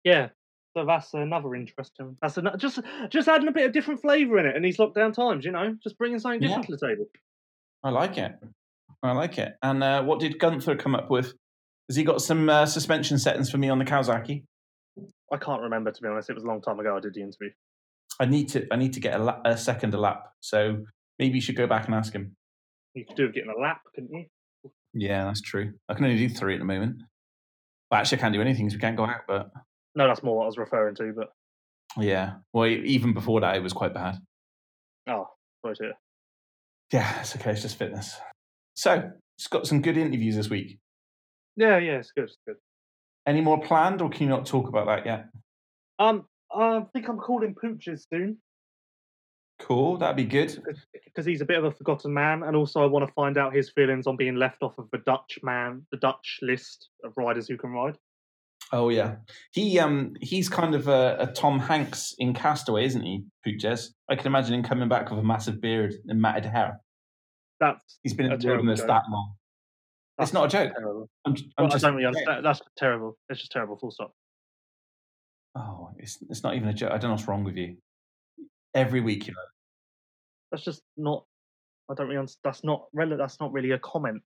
Yeah. 0.04 0.28
So 0.76 0.84
that's 0.86 1.12
another 1.14 1.54
interesting. 1.54 2.16
That's 2.22 2.36
another, 2.36 2.56
just 2.56 2.78
just 3.08 3.28
adding 3.28 3.48
a 3.48 3.52
bit 3.52 3.66
of 3.66 3.72
different 3.72 4.00
flavour 4.00 4.38
in 4.38 4.46
it 4.46 4.56
in 4.56 4.62
these 4.62 4.76
lockdown 4.78 5.12
times, 5.12 5.44
you 5.44 5.50
know, 5.50 5.76
just 5.82 5.98
bringing 5.98 6.18
something 6.20 6.40
different 6.40 6.66
to 6.66 6.76
the 6.76 6.86
table. 6.88 7.06
I 7.82 7.90
like 7.90 8.18
it. 8.18 8.32
I 9.02 9.12
like 9.12 9.38
it. 9.38 9.54
And 9.62 9.82
uh, 9.82 10.02
what 10.04 10.20
did 10.20 10.38
Gunther 10.38 10.76
come 10.76 10.94
up 10.94 11.10
with? 11.10 11.32
Has 11.88 11.96
he 11.96 12.04
got 12.04 12.20
some 12.22 12.48
uh, 12.48 12.66
suspension 12.66 13.18
settings 13.18 13.50
for 13.50 13.58
me 13.58 13.68
on 13.68 13.78
the 13.78 13.84
Kawasaki? 13.84 14.44
I 15.32 15.36
can't 15.38 15.62
remember 15.62 15.90
to 15.90 16.02
be 16.02 16.08
honest. 16.08 16.30
It 16.30 16.34
was 16.34 16.44
a 16.44 16.46
long 16.46 16.60
time 16.62 16.78
ago 16.78 16.96
I 16.96 17.00
did 17.00 17.14
the 17.14 17.22
interview. 17.22 17.50
I 18.20 18.26
need 18.26 18.48
to. 18.50 18.66
I 18.72 18.76
need 18.76 18.92
to 18.92 19.00
get 19.00 19.18
a, 19.18 19.22
la- 19.22 19.40
a 19.44 19.56
second 19.56 19.94
a 19.94 19.98
lap. 19.98 20.26
So 20.40 20.84
maybe 21.18 21.34
you 21.36 21.40
should 21.40 21.56
go 21.56 21.66
back 21.66 21.86
and 21.86 21.94
ask 21.94 22.12
him. 22.12 22.36
You 22.94 23.04
could 23.06 23.16
do 23.16 23.24
it 23.26 23.34
getting 23.34 23.50
a 23.56 23.60
lap, 23.60 23.80
couldn't 23.94 24.12
you? 24.12 24.26
Yeah, 24.92 25.24
that's 25.24 25.40
true. 25.40 25.72
I 25.88 25.94
can 25.94 26.04
only 26.04 26.16
do 26.18 26.28
three 26.32 26.54
at 26.54 26.58
the 26.58 26.64
moment. 26.66 27.02
Well, 27.90 28.00
actually, 28.00 28.18
I 28.18 28.20
can't 28.20 28.34
do 28.34 28.40
anything 28.40 28.66
because 28.66 28.76
we 28.76 28.80
can't 28.80 28.96
go 28.96 29.04
out. 29.04 29.22
But 29.26 29.50
No, 29.94 30.06
that's 30.06 30.22
more 30.22 30.36
what 30.36 30.42
I 30.44 30.46
was 30.46 30.58
referring 30.58 30.94
to. 30.96 31.12
But 31.16 31.32
yeah, 31.98 32.34
well, 32.52 32.66
even 32.66 33.14
before 33.14 33.40
that, 33.40 33.56
it 33.56 33.62
was 33.62 33.72
quite 33.72 33.94
bad. 33.94 34.16
oh, 35.08 35.28
to 35.64 35.74
hear. 35.78 35.92
Yeah, 36.92 37.20
it's 37.20 37.34
okay. 37.36 37.52
It's 37.52 37.62
just 37.62 37.78
fitness. 37.78 38.16
So 38.74 39.10
it's 39.38 39.46
got 39.46 39.66
some 39.66 39.80
good 39.82 39.96
interviews 39.96 40.36
this 40.36 40.50
week. 40.50 40.78
Yeah, 41.56 41.78
yeah, 41.78 41.92
it's 41.98 42.12
good. 42.12 42.24
It's 42.24 42.36
good. 42.46 42.56
Any 43.26 43.40
more 43.40 43.60
planned, 43.60 44.02
or 44.02 44.08
can 44.10 44.24
you 44.24 44.28
not 44.28 44.46
talk 44.46 44.68
about 44.68 44.86
that 44.86 45.06
yet? 45.06 45.26
Um, 45.98 46.26
I 46.54 46.84
think 46.92 47.08
I'm 47.08 47.18
calling 47.18 47.54
Pooches 47.54 48.06
soon 48.10 48.38
Cool, 49.60 49.98
that'd 49.98 50.16
be 50.16 50.24
good. 50.24 50.58
because 51.04 51.26
he's 51.26 51.42
a 51.42 51.44
bit 51.44 51.58
of 51.58 51.64
a 51.64 51.70
forgotten 51.70 52.14
man, 52.14 52.42
and 52.44 52.56
also 52.56 52.82
I 52.82 52.86
want 52.86 53.06
to 53.06 53.12
find 53.12 53.36
out 53.36 53.54
his 53.54 53.70
feelings 53.70 54.06
on 54.06 54.16
being 54.16 54.36
left 54.36 54.62
off 54.62 54.78
of 54.78 54.88
the 54.90 54.98
Dutch 55.04 55.38
man, 55.42 55.86
the 55.92 55.98
Dutch 55.98 56.38
list 56.40 56.88
of 57.04 57.12
riders 57.18 57.46
who 57.46 57.58
can 57.58 57.70
ride. 57.70 57.98
Oh 58.72 58.88
yeah, 58.88 59.16
he 59.52 59.78
um 59.78 60.14
he's 60.22 60.48
kind 60.48 60.74
of 60.74 60.88
a, 60.88 61.16
a 61.20 61.26
Tom 61.26 61.58
Hanks 61.58 62.14
in 62.18 62.32
Castaway, 62.32 62.86
isn't 62.86 63.02
he, 63.02 63.24
Puigdes? 63.46 63.88
I 64.08 64.16
can 64.16 64.28
imagine 64.28 64.54
him 64.54 64.62
coming 64.62 64.88
back 64.88 65.10
with 65.10 65.18
a 65.18 65.22
massive 65.22 65.60
beard 65.60 65.92
and 66.08 66.20
matted 66.22 66.46
hair. 66.46 66.80
That's 67.58 67.98
He's 68.02 68.14
been 68.14 68.26
in 68.26 68.32
A 68.32 68.36
the 68.38 68.42
terrible 68.42 68.64
wilderness 68.64 68.80
joke. 68.80 68.88
that 68.88 69.02
long. 69.10 69.34
that's 70.16 70.30
it's 70.30 70.34
not 70.34 70.46
a 70.46 70.48
joke. 70.48 70.72
terrible. 70.74 71.10
I'm, 71.26 71.32
I'm 71.32 71.64
Well, 71.64 71.68
just 71.68 71.84
I 71.84 71.88
don't 71.88 71.96
really 71.96 72.06
understand. 72.06 72.46
That's 72.46 72.62
terrible. 72.78 73.18
It's 73.28 73.40
just 73.40 73.52
terrible. 73.52 73.76
Full 73.76 73.90
stop. 73.90 74.14
Oh, 75.56 75.90
it's 75.98 76.18
it's 76.28 76.42
not 76.42 76.54
even 76.54 76.68
a 76.68 76.72
joke. 76.72 76.90
I 76.90 76.98
don't 76.98 77.10
know 77.10 77.14
what's 77.14 77.28
wrong 77.28 77.44
with 77.44 77.56
you. 77.56 77.76
Every 78.74 79.00
week, 79.00 79.26
you 79.26 79.32
know. 79.32 79.40
That's 80.50 80.64
just 80.64 80.82
not. 80.96 81.24
I 81.90 81.94
don't 81.94 82.06
really 82.06 82.18
understand. 82.18 82.40
That's 82.44 82.64
not 82.64 82.86
relevant. 82.92 83.20
That's 83.20 83.40
not 83.40 83.52
really 83.52 83.72
a 83.72 83.78
comment. 83.78 84.22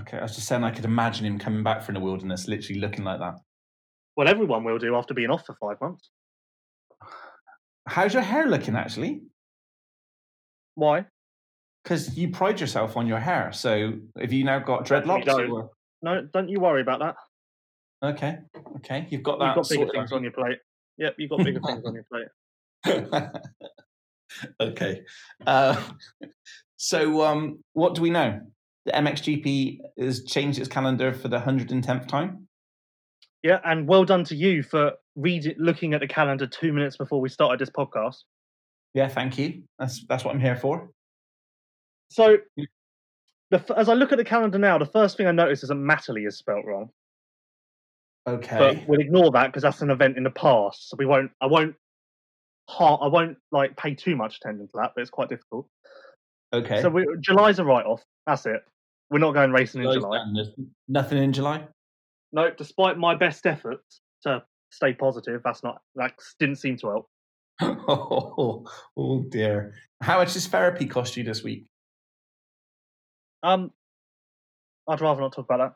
Okay, 0.00 0.18
I 0.18 0.22
was 0.22 0.34
just 0.34 0.48
saying 0.48 0.64
I 0.64 0.70
could 0.70 0.84
imagine 0.84 1.24
him 1.26 1.38
coming 1.38 1.62
back 1.62 1.82
from 1.82 1.94
the 1.94 2.00
wilderness, 2.00 2.48
literally 2.48 2.80
looking 2.80 3.04
like 3.04 3.20
that. 3.20 3.34
Well, 4.16 4.28
everyone 4.28 4.64
will 4.64 4.78
do 4.78 4.94
after 4.96 5.14
being 5.14 5.30
off 5.30 5.46
for 5.46 5.56
five 5.60 5.80
months. 5.80 6.10
How's 7.86 8.14
your 8.14 8.22
hair 8.22 8.46
looking, 8.46 8.76
actually? 8.76 9.22
Why? 10.74 11.06
Because 11.82 12.16
you 12.16 12.30
pride 12.30 12.60
yourself 12.60 12.96
on 12.96 13.06
your 13.06 13.20
hair. 13.20 13.52
So 13.52 13.92
have 14.18 14.32
you 14.32 14.44
now 14.44 14.58
got 14.58 14.86
dreadlocks? 14.86 15.24
don't. 15.24 15.50
Or... 15.50 15.70
No, 16.02 16.26
don't 16.32 16.48
you 16.48 16.60
worry 16.60 16.80
about 16.80 17.00
that. 17.00 17.16
Okay, 18.04 18.38
okay, 18.76 19.06
you've 19.08 19.22
got 19.22 19.38
that. 19.38 19.56
You've 19.56 19.64
got 19.64 19.68
bigger 19.68 19.90
things 19.90 20.12
on 20.12 20.22
your 20.22 20.32
plate. 20.32 20.58
Yep, 20.98 21.14
you've 21.18 21.30
got 21.30 21.38
bigger 21.38 21.60
things 21.60 21.84
on 21.86 21.94
your 21.94 22.04
plate. 22.04 23.32
okay. 24.60 25.02
Uh, 25.46 25.82
so, 26.76 27.24
um, 27.24 27.60
what 27.72 27.94
do 27.94 28.02
we 28.02 28.10
know? 28.10 28.40
The 28.84 28.92
MXGP 28.92 29.78
has 29.98 30.24
changed 30.24 30.58
its 30.58 30.68
calendar 30.68 31.14
for 31.14 31.28
the 31.28 31.38
110th 31.38 32.06
time. 32.06 32.46
Yeah, 33.42 33.60
and 33.64 33.88
well 33.88 34.04
done 34.04 34.24
to 34.24 34.36
you 34.36 34.62
for 34.62 34.92
reading, 35.16 35.54
looking 35.58 35.94
at 35.94 36.00
the 36.00 36.08
calendar 36.08 36.46
two 36.46 36.72
minutes 36.72 36.98
before 36.98 37.20
we 37.20 37.30
started 37.30 37.58
this 37.58 37.70
podcast. 37.70 38.16
Yeah, 38.92 39.08
thank 39.08 39.38
you. 39.38 39.62
That's 39.78 40.04
that's 40.08 40.24
what 40.24 40.34
I'm 40.34 40.40
here 40.40 40.56
for. 40.56 40.90
So, 42.10 42.36
the, 43.50 43.64
as 43.76 43.88
I 43.88 43.94
look 43.94 44.12
at 44.12 44.18
the 44.18 44.24
calendar 44.24 44.58
now, 44.58 44.78
the 44.78 44.86
first 44.86 45.16
thing 45.16 45.26
I 45.26 45.32
notice 45.32 45.62
is 45.62 45.70
that 45.70 45.74
Matterley 45.76 46.26
is 46.26 46.36
spelt 46.36 46.64
wrong. 46.66 46.90
Okay. 48.26 48.58
But 48.58 48.88
we'll 48.88 49.00
ignore 49.00 49.30
that 49.32 49.46
because 49.48 49.62
that's 49.62 49.82
an 49.82 49.90
event 49.90 50.16
in 50.16 50.24
the 50.24 50.30
past. 50.30 50.88
So 50.88 50.96
we 50.98 51.06
won't. 51.06 51.30
I 51.40 51.46
won't. 51.46 51.74
ha- 52.68 52.96
I 52.96 53.08
won't 53.08 53.36
like 53.52 53.76
pay 53.76 53.94
too 53.94 54.16
much 54.16 54.38
attention 54.38 54.66
to 54.66 54.72
that, 54.76 54.92
but 54.94 55.02
it's 55.02 55.10
quite 55.10 55.28
difficult. 55.28 55.68
okay. 56.52 56.80
So 56.80 56.88
we, 56.88 57.06
July's 57.20 57.58
a 57.58 57.64
write-off. 57.64 58.02
That's 58.26 58.46
it. 58.46 58.62
We're 59.10 59.18
not 59.18 59.32
going 59.34 59.52
racing 59.52 59.82
in 59.82 59.92
July. 59.92 60.18
done. 60.18 60.54
Nothing 60.88 61.22
in 61.22 61.32
July. 61.32 61.66
No, 62.32 62.50
despite 62.50 62.98
my 62.98 63.14
best 63.14 63.46
efforts 63.46 64.00
to 64.22 64.42
stay 64.70 64.94
positive, 64.94 65.42
that's 65.44 65.62
not 65.62 65.82
that 65.94 66.14
didn't 66.40 66.56
seem 66.56 66.76
to 66.78 66.86
help. 66.88 67.08
oh, 67.60 68.64
oh 68.96 69.22
dear. 69.28 69.74
How 70.02 70.18
much 70.18 70.32
does 70.32 70.46
therapy 70.46 70.86
cost 70.86 71.16
you 71.16 71.24
this 71.24 71.44
week? 71.44 71.66
Um, 73.42 73.70
I'd 74.88 75.00
rather 75.00 75.20
not 75.20 75.32
talk 75.32 75.44
about 75.44 75.58
that. 75.58 75.74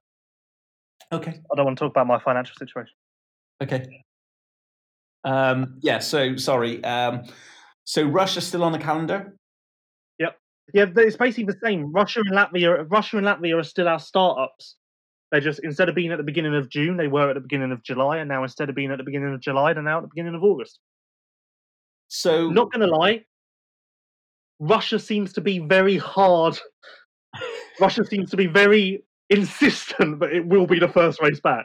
Okay. 1.13 1.31
I 1.31 1.57
don't 1.57 1.65
want 1.65 1.79
to 1.79 1.85
talk 1.85 1.93
about 1.93 2.07
my 2.07 2.19
financial 2.19 2.55
situation. 2.57 2.95
Okay. 3.63 4.05
Um, 5.25 5.79
yeah. 5.81 5.99
So 5.99 6.37
sorry. 6.37 6.83
Um, 6.85 7.25
so 7.85 8.05
Russia's 8.05 8.47
still 8.47 8.63
on 8.63 8.73
the 8.73 8.79
calendar. 8.79 9.35
Yep. 10.19 10.39
Yeah, 10.75 10.87
it's 10.97 11.17
basically 11.17 11.45
the 11.45 11.59
same. 11.65 11.91
Russia 11.93 12.21
and 12.21 12.33
Latvia, 12.33 12.87
Russia 12.91 13.17
and 13.17 13.27
Latvia 13.27 13.59
are 13.59 13.63
still 13.65 13.89
our 13.89 13.99
startups. 13.99 14.77
They're 15.31 15.41
just 15.41 15.61
instead 15.63 15.89
of 15.89 15.95
being 15.95 16.13
at 16.13 16.19
the 16.19 16.25
beginning 16.25 16.55
of 16.55 16.71
June, 16.71 16.97
they 16.97 17.09
were 17.09 17.31
at 17.31 17.35
the 17.35 17.41
beginning 17.41 17.73
of 17.73 17.83
July, 17.83 18.19
and 18.19 18.29
now 18.29 18.43
instead 18.43 18.69
of 18.69 18.75
being 18.75 18.91
at 18.91 18.99
the 18.99 19.05
beginning 19.05 19.35
of 19.35 19.41
July, 19.41 19.73
they're 19.73 19.83
now 19.83 19.99
at 19.99 20.03
the 20.03 20.09
beginning 20.15 20.35
of 20.35 20.43
August. 20.43 20.79
So 22.09 22.49
Not 22.49 22.73
going 22.73 22.87
to 22.87 22.95
lie, 22.95 23.25
Russia 24.59 24.99
seems 24.99 25.35
to 25.35 25.41
be 25.41 25.59
very 25.59 25.99
hard. 25.99 26.59
Russia 27.81 28.05
seems 28.05 28.31
to 28.31 28.37
be 28.37 28.47
very 28.47 29.05
insistent 29.31 30.21
that 30.21 30.33
it 30.33 30.47
will 30.47 30.67
be 30.67 30.79
the 30.79 30.89
first 30.89 31.21
race 31.21 31.41
back. 31.41 31.65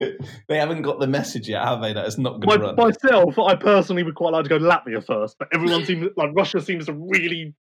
they 0.00 0.58
haven't 0.58 0.82
got 0.82 1.00
the 1.00 1.06
message 1.06 1.48
yet, 1.48 1.64
have 1.64 1.80
they? 1.80 1.92
That 1.92 2.06
it's 2.06 2.18
not 2.18 2.40
going 2.40 2.58
to 2.60 2.66
run. 2.66 2.76
myself, 2.76 3.38
I 3.38 3.54
personally 3.54 4.02
would 4.02 4.14
quite 4.14 4.32
like 4.32 4.44
to 4.44 4.48
go 4.48 4.58
to 4.58 4.64
Latvia 4.64 5.04
first, 5.04 5.36
but 5.38 5.48
everyone 5.52 5.84
seems 5.84 6.08
like 6.16 6.30
Russia 6.34 6.60
seems 6.60 6.86
to 6.86 6.92
really 6.92 7.54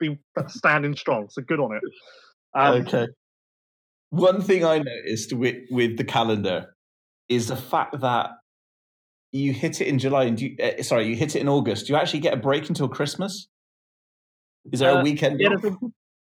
be 0.00 0.18
standing 0.46 0.94
strong. 0.96 1.28
So 1.30 1.42
good 1.42 1.60
on 1.60 1.76
it. 1.76 1.82
Um, 2.54 2.74
okay. 2.82 3.06
One 4.10 4.40
thing 4.40 4.64
I 4.64 4.78
noticed 4.78 5.32
with, 5.32 5.56
with 5.70 5.98
the 5.98 6.04
calendar 6.04 6.74
is 7.28 7.48
the 7.48 7.56
fact 7.56 8.00
that 8.00 8.30
you 9.32 9.52
hit 9.52 9.80
it 9.82 9.88
in 9.88 9.98
July 9.98 10.24
and 10.24 10.40
you, 10.40 10.56
uh, 10.62 10.82
sorry, 10.82 11.08
you 11.08 11.16
hit 11.16 11.36
it 11.36 11.40
in 11.40 11.48
August. 11.48 11.86
Do 11.86 11.92
you 11.92 11.98
actually 11.98 12.20
get 12.20 12.32
a 12.32 12.38
break 12.38 12.68
until 12.68 12.88
Christmas? 12.88 13.48
Is 14.72 14.80
there 14.80 14.92
Uh, 14.92 15.00
a 15.00 15.02
weekend? 15.02 15.40
Yeah, 15.40 15.48
off? 15.48 15.62
there's 15.62 15.74
a, 15.74 15.78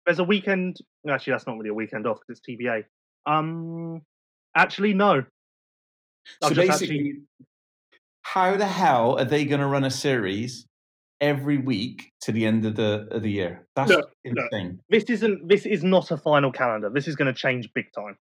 there's 0.07 0.19
a 0.19 0.25
weekend. 0.25 0.76
Actually, 1.09 1.33
that's 1.33 1.47
not 1.47 1.57
really 1.57 1.71
a 1.71 1.75
weekend 1.75 2.07
off 2.07 2.19
because 2.21 2.40
it's 2.40 2.61
TBA. 2.62 2.85
Um, 3.26 4.02
actually, 4.57 4.95
no. 4.95 5.23
So 6.42 6.49
I've 6.49 6.54
just 6.54 6.69
basically, 6.69 6.99
actually- 6.99 7.47
how 8.23 8.57
the 8.57 8.66
hell 8.66 9.19
are 9.19 9.25
they 9.25 9.45
going 9.45 9.61
to 9.61 9.66
run 9.66 9.85
a 9.85 9.90
series 9.90 10.66
every 11.21 11.59
week 11.59 12.12
to 12.23 12.33
the 12.33 12.47
end 12.47 12.64
of 12.66 12.76
the 12.76 13.09
of 13.11 13.23
the 13.23 13.30
year? 13.30 13.66
That's 13.76 13.90
Look, 13.90 14.11
look. 14.25 14.37
insane. 14.52 14.80
This 14.88 15.04
isn't. 15.04 15.49
This 15.49 15.66
is 15.66 15.83
not 15.83 16.11
a 16.11 16.16
final 16.16 16.52
calendar. 16.52 16.90
This 16.92 17.09
is 17.09 17.16
going 17.16 17.33
to 17.33 17.38
change 17.38 17.69
big 17.75 17.87
time. 17.95 18.16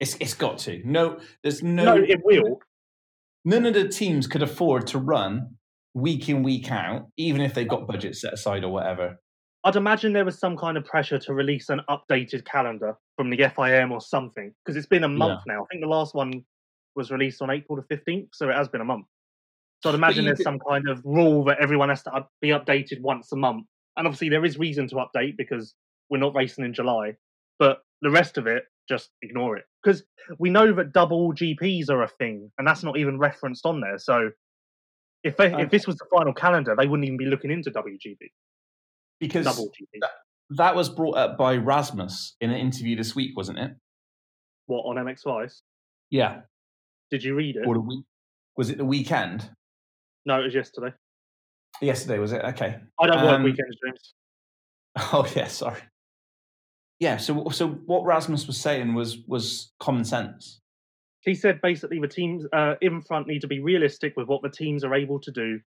It's 0.00 0.16
it's 0.20 0.34
got 0.34 0.58
to. 0.60 0.82
No, 0.84 1.18
there's 1.42 1.62
No, 1.62 1.96
no. 1.96 2.02
it 2.02 2.20
will. 2.24 2.58
None 3.44 3.66
of 3.66 3.74
the 3.74 3.88
teams 3.88 4.26
could 4.26 4.42
afford 4.42 4.86
to 4.88 4.98
run 4.98 5.56
week 5.94 6.28
in 6.28 6.42
week 6.42 6.70
out, 6.72 7.08
even 7.16 7.40
if 7.40 7.54
they've 7.54 7.68
got 7.68 7.86
budgets 7.86 8.20
set 8.22 8.32
aside 8.32 8.64
or 8.64 8.72
whatever. 8.72 9.20
I'd 9.64 9.76
imagine 9.76 10.12
there 10.12 10.26
was 10.26 10.38
some 10.38 10.56
kind 10.56 10.76
of 10.76 10.84
pressure 10.84 11.18
to 11.18 11.32
release 11.32 11.70
an 11.70 11.80
updated 11.88 12.44
calendar 12.44 12.96
from 13.16 13.30
the 13.30 13.38
FIM 13.38 13.90
or 13.90 14.00
something 14.00 14.52
because 14.64 14.76
it's 14.76 14.86
been 14.86 15.04
a 15.04 15.08
month 15.08 15.40
now. 15.46 15.62
I 15.62 15.66
think 15.70 15.82
the 15.82 15.88
last 15.88 16.14
one 16.14 16.44
was 16.94 17.10
released 17.10 17.40
on 17.40 17.50
April 17.50 17.76
the 17.76 17.96
15th, 17.96 18.28
so 18.32 18.50
it 18.50 18.54
has 18.54 18.68
been 18.68 18.82
a 18.82 18.84
month. 18.84 19.06
So 19.82 19.88
I'd 19.88 19.94
imagine 19.94 20.26
there's 20.26 20.42
some 20.42 20.58
kind 20.68 20.88
of 20.88 21.02
rule 21.04 21.44
that 21.44 21.58
everyone 21.60 21.88
has 21.88 22.02
to 22.04 22.26
be 22.40 22.48
updated 22.48 23.00
once 23.00 23.32
a 23.32 23.36
month. 23.36 23.66
And 23.96 24.06
obviously, 24.06 24.28
there 24.28 24.44
is 24.44 24.58
reason 24.58 24.86
to 24.88 24.96
update 24.96 25.36
because 25.36 25.74
we're 26.10 26.18
not 26.18 26.34
racing 26.34 26.64
in 26.64 26.74
July. 26.74 27.14
But 27.58 27.82
the 28.02 28.10
rest 28.10 28.36
of 28.38 28.46
it, 28.46 28.64
just 28.86 29.10
ignore 29.22 29.56
it 29.56 29.64
because 29.82 30.02
we 30.38 30.50
know 30.50 30.72
that 30.74 30.92
double 30.92 31.32
GPs 31.32 31.88
are 31.88 32.02
a 32.02 32.08
thing, 32.08 32.50
and 32.58 32.66
that's 32.66 32.82
not 32.82 32.98
even 32.98 33.18
referenced 33.18 33.64
on 33.64 33.80
there. 33.80 33.98
So 33.98 34.30
if 35.22 35.36
they, 35.38 35.52
Okay. 35.52 35.62
if 35.62 35.70
this 35.70 35.86
was 35.86 35.96
the 35.96 36.04
final 36.14 36.34
calendar, 36.34 36.74
they 36.76 36.86
wouldn't 36.86 37.06
even 37.06 37.16
be 37.16 37.24
looking 37.24 37.50
into 37.50 37.70
WGP, 37.70 38.18
Because 39.20 39.46
GP. 39.46 40.00
that 40.50 40.74
was 40.74 40.88
brought 40.88 41.16
up 41.16 41.38
by 41.38 41.56
Rasmus 41.56 42.36
in 42.40 42.50
an 42.50 42.56
interview 42.56 42.96
this 42.96 43.14
week, 43.14 43.36
wasn't 43.36 43.58
it? 43.58 43.72
What 44.66 44.82
on 44.82 44.96
MX 44.96 45.24
Vice? 45.24 45.62
Yeah. 46.10 46.40
Did 47.10 47.22
you 47.22 47.34
read 47.34 47.56
it? 47.56 47.66
Or 47.66 47.74
the 47.74 47.80
week? 47.80 48.04
Was 48.56 48.70
it 48.70 48.78
the 48.78 48.84
weekend? 48.84 49.48
No, 50.26 50.40
it 50.40 50.44
was 50.44 50.54
yesterday. 50.54 50.92
Yesterday 51.80 52.18
was 52.18 52.32
it? 52.32 52.42
Okay. 52.44 52.76
I 53.00 53.06
don't 53.06 53.22
work 53.22 53.34
Um, 53.34 53.42
weekends, 53.42 53.76
James. 53.84 54.14
Oh 55.12 55.26
yeah, 55.34 55.48
sorry. 55.48 55.80
Yeah. 57.00 57.16
So 57.16 57.48
so 57.50 57.66
what 57.68 58.04
Rasmus 58.04 58.46
was 58.46 58.56
saying 58.56 58.94
was 58.94 59.18
was 59.26 59.72
common 59.80 60.04
sense. 60.04 60.60
He 61.22 61.34
said 61.34 61.60
basically 61.60 61.98
the 61.98 62.06
teams 62.06 62.46
uh, 62.52 62.74
Infront 62.80 63.26
need 63.26 63.40
to 63.40 63.48
be 63.48 63.58
realistic 63.58 64.14
with 64.16 64.28
what 64.28 64.42
the 64.42 64.50
teams 64.50 64.84
are 64.84 64.94
able 64.94 65.18
to 65.20 65.32
do 65.32 65.58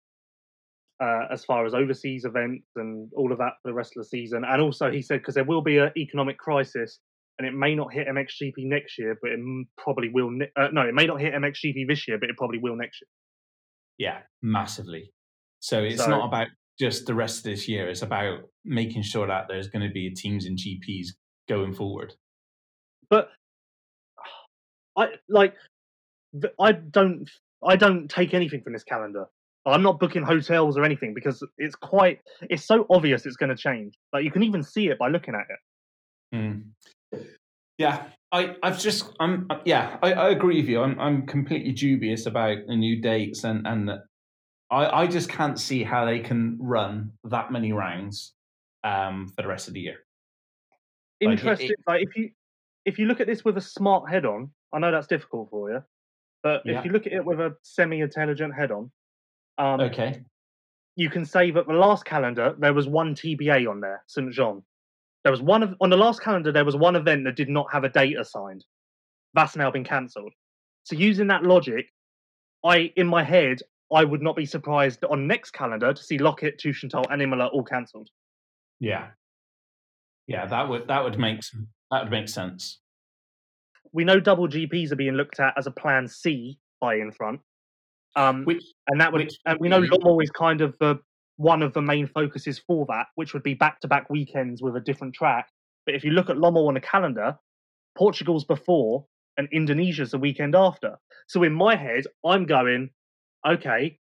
uh, 1.00 1.26
as 1.30 1.44
far 1.44 1.64
as 1.66 1.74
overseas 1.74 2.24
events 2.24 2.66
and 2.76 3.10
all 3.16 3.32
of 3.32 3.38
that 3.38 3.52
for 3.62 3.68
the 3.70 3.74
rest 3.74 3.92
of 3.96 4.02
the 4.02 4.08
season. 4.08 4.44
And 4.44 4.60
also, 4.60 4.90
he 4.90 5.02
said 5.02 5.20
because 5.20 5.34
there 5.34 5.44
will 5.44 5.62
be 5.62 5.78
an 5.78 5.90
economic 5.96 6.38
crisis 6.38 7.00
and 7.38 7.46
it 7.46 7.54
may 7.54 7.74
not 7.74 7.92
hit 7.92 8.08
MXGP 8.08 8.54
next 8.58 8.98
year, 8.98 9.16
but 9.22 9.30
it 9.30 9.38
probably 9.76 10.08
will. 10.08 10.30
Ne- 10.30 10.50
uh, 10.56 10.68
no, 10.72 10.82
it 10.82 10.94
may 10.94 11.06
not 11.06 11.20
hit 11.20 11.34
MXGP 11.34 11.86
this 11.86 12.08
year, 12.08 12.18
but 12.18 12.28
it 12.28 12.36
probably 12.36 12.58
will 12.58 12.74
next 12.76 13.00
year. 13.00 13.08
Yeah, 14.10 14.18
massively. 14.42 15.12
So 15.60 15.82
it's 15.82 16.02
So- 16.02 16.10
not 16.10 16.26
about 16.26 16.48
just 16.80 17.06
the 17.06 17.14
rest 17.14 17.38
of 17.38 17.44
this 17.44 17.68
year. 17.68 17.88
It's 17.88 18.02
about 18.02 18.40
making 18.64 19.02
sure 19.02 19.26
that 19.26 19.46
there's 19.48 19.68
going 19.68 19.86
to 19.86 19.92
be 19.92 20.10
teams 20.10 20.46
and 20.46 20.56
GPs 20.56 21.08
going 21.48 21.74
forward. 21.74 22.14
But 23.10 23.30
I 24.96 25.14
like 25.28 25.54
I 26.60 26.72
don't 26.72 27.28
I 27.66 27.76
don't 27.76 28.08
take 28.08 28.34
anything 28.34 28.62
from 28.62 28.72
this 28.74 28.84
calendar. 28.84 29.26
I'm 29.70 29.82
not 29.82 29.98
booking 29.98 30.22
hotels 30.22 30.76
or 30.76 30.84
anything 30.84 31.14
because 31.14 31.42
it's 31.58 31.74
quite 31.74 32.20
it's 32.42 32.64
so 32.64 32.86
obvious 32.90 33.26
it's 33.26 33.36
going 33.36 33.50
to 33.50 33.56
change. 33.56 33.94
Like 34.12 34.24
you 34.24 34.30
can 34.30 34.42
even 34.42 34.62
see 34.62 34.88
it 34.88 34.98
by 34.98 35.08
looking 35.08 35.34
at 35.34 35.46
it. 35.50 35.60
Hmm. 36.36 37.20
Yeah, 37.78 38.06
I, 38.32 38.56
I've 38.62 38.78
just, 38.78 39.12
I'm, 39.20 39.46
yeah, 39.64 39.98
I, 40.02 40.12
I 40.12 40.28
agree 40.30 40.56
with 40.60 40.68
you. 40.68 40.82
I'm, 40.82 40.98
I'm 40.98 41.26
completely 41.26 41.70
dubious 41.70 42.26
about 42.26 42.58
the 42.66 42.74
new 42.74 43.00
dates, 43.00 43.44
and 43.44 43.66
and 43.66 43.88
that 43.88 44.00
I, 44.70 45.02
I 45.02 45.06
just 45.06 45.28
can't 45.28 45.58
see 45.58 45.84
how 45.84 46.04
they 46.04 46.18
can 46.18 46.58
run 46.60 47.12
that 47.24 47.52
many 47.52 47.72
rounds 47.72 48.34
um, 48.84 49.28
for 49.28 49.42
the 49.42 49.48
rest 49.48 49.68
of 49.68 49.74
the 49.74 49.80
year. 49.80 49.98
Like, 51.22 51.28
it- 51.28 51.32
Interesting. 51.32 51.70
Like 51.86 52.02
if 52.02 52.16
you 52.16 52.30
if 52.84 52.98
you 52.98 53.06
look 53.06 53.20
at 53.20 53.26
this 53.26 53.44
with 53.44 53.56
a 53.56 53.60
smart 53.62 54.10
head 54.10 54.24
on, 54.26 54.50
I 54.72 54.78
know 54.80 54.90
that's 54.90 55.06
difficult 55.06 55.50
for 55.50 55.70
you, 55.70 55.82
but 56.42 56.62
Yeah. 56.64 56.78
if 56.80 56.84
you 56.84 56.90
look 56.90 57.06
at 57.06 57.12
it 57.12 57.24
with 57.24 57.38
a 57.38 57.54
semi-intelligent 57.62 58.54
head 58.54 58.72
on, 58.72 58.90
um, 59.58 59.80
Okay. 59.80 60.22
you 60.96 61.10
can 61.10 61.24
say 61.24 61.50
that 61.50 61.66
the 61.66 61.72
last 61.74 62.04
calendar 62.04 62.54
there 62.58 62.74
was 62.74 62.86
one 62.88 63.14
TBA 63.14 63.68
on 63.68 63.80
there, 63.80 64.02
St 64.06 64.32
Jean. 64.32 64.62
There 65.24 65.32
was 65.32 65.42
one 65.42 65.62
of 65.62 65.74
on 65.80 65.90
the 65.90 65.96
last 65.96 66.22
calendar 66.22 66.52
there 66.52 66.64
was 66.64 66.76
one 66.76 66.96
event 66.96 67.24
that 67.24 67.36
did 67.36 67.48
not 67.48 67.66
have 67.72 67.84
a 67.84 67.88
date 67.88 68.18
assigned. 68.18 68.64
That's 69.34 69.56
now 69.56 69.70
been 69.70 69.84
cancelled. 69.84 70.32
So 70.84 70.96
using 70.96 71.26
that 71.28 71.42
logic, 71.42 71.86
I 72.64 72.92
in 72.96 73.06
my 73.06 73.22
head 73.22 73.60
I 73.94 74.04
would 74.04 74.22
not 74.22 74.36
be 74.36 74.46
surprised 74.46 75.04
on 75.04 75.26
next 75.26 75.52
calendar 75.52 75.92
to 75.92 76.02
see 76.02 76.18
Loket, 76.18 76.58
Teutschenthal, 76.58 77.06
and 77.10 77.22
Imola 77.22 77.46
all 77.46 77.64
cancelled. 77.64 78.10
Yeah. 78.80 79.08
Yeah, 80.26 80.46
that 80.46 80.68
would 80.68 80.88
that 80.88 81.02
would 81.02 81.18
make 81.18 81.40
that 81.90 82.02
would 82.02 82.10
make 82.12 82.28
sense. 82.28 82.80
We 83.92 84.04
know 84.04 84.20
double 84.20 84.46
GPs 84.48 84.92
are 84.92 84.96
being 84.96 85.14
looked 85.14 85.40
at 85.40 85.54
as 85.56 85.66
a 85.66 85.70
plan 85.70 86.06
C 86.06 86.58
by 86.80 86.96
Infront. 86.96 87.40
Um, 88.16 88.44
Which 88.44 88.64
and 88.88 89.00
that 89.00 89.12
would 89.12 89.22
which 89.22 89.38
and 89.46 89.58
we 89.60 89.68
know 89.68 89.80
Lommel 89.80 90.22
is 90.22 90.30
kind 90.30 90.60
of 90.60 90.76
the 90.80 90.98
one 91.36 91.62
of 91.62 91.72
the 91.72 91.82
main 91.82 92.08
focuses 92.08 92.58
for 92.58 92.84
that, 92.88 93.06
which 93.14 93.32
would 93.32 93.44
be 93.44 93.54
back-to-back 93.54 94.10
weekends 94.10 94.60
with 94.60 94.74
a 94.74 94.80
different 94.80 95.14
track. 95.14 95.48
But 95.86 95.94
if 95.94 96.02
you 96.02 96.10
look 96.10 96.30
at 96.30 96.36
Lommel 96.36 96.66
on 96.66 96.76
a 96.76 96.80
calendar, 96.80 97.36
Portugal's 97.96 98.44
before 98.44 99.06
and 99.36 99.48
Indonesia's 99.52 100.10
the 100.10 100.18
weekend 100.18 100.56
after. 100.56 100.96
So 101.28 101.44
in 101.44 101.52
my 101.52 101.76
head, 101.76 102.04
I'm 102.26 102.44
going, 102.44 102.90
okay, 103.46 103.98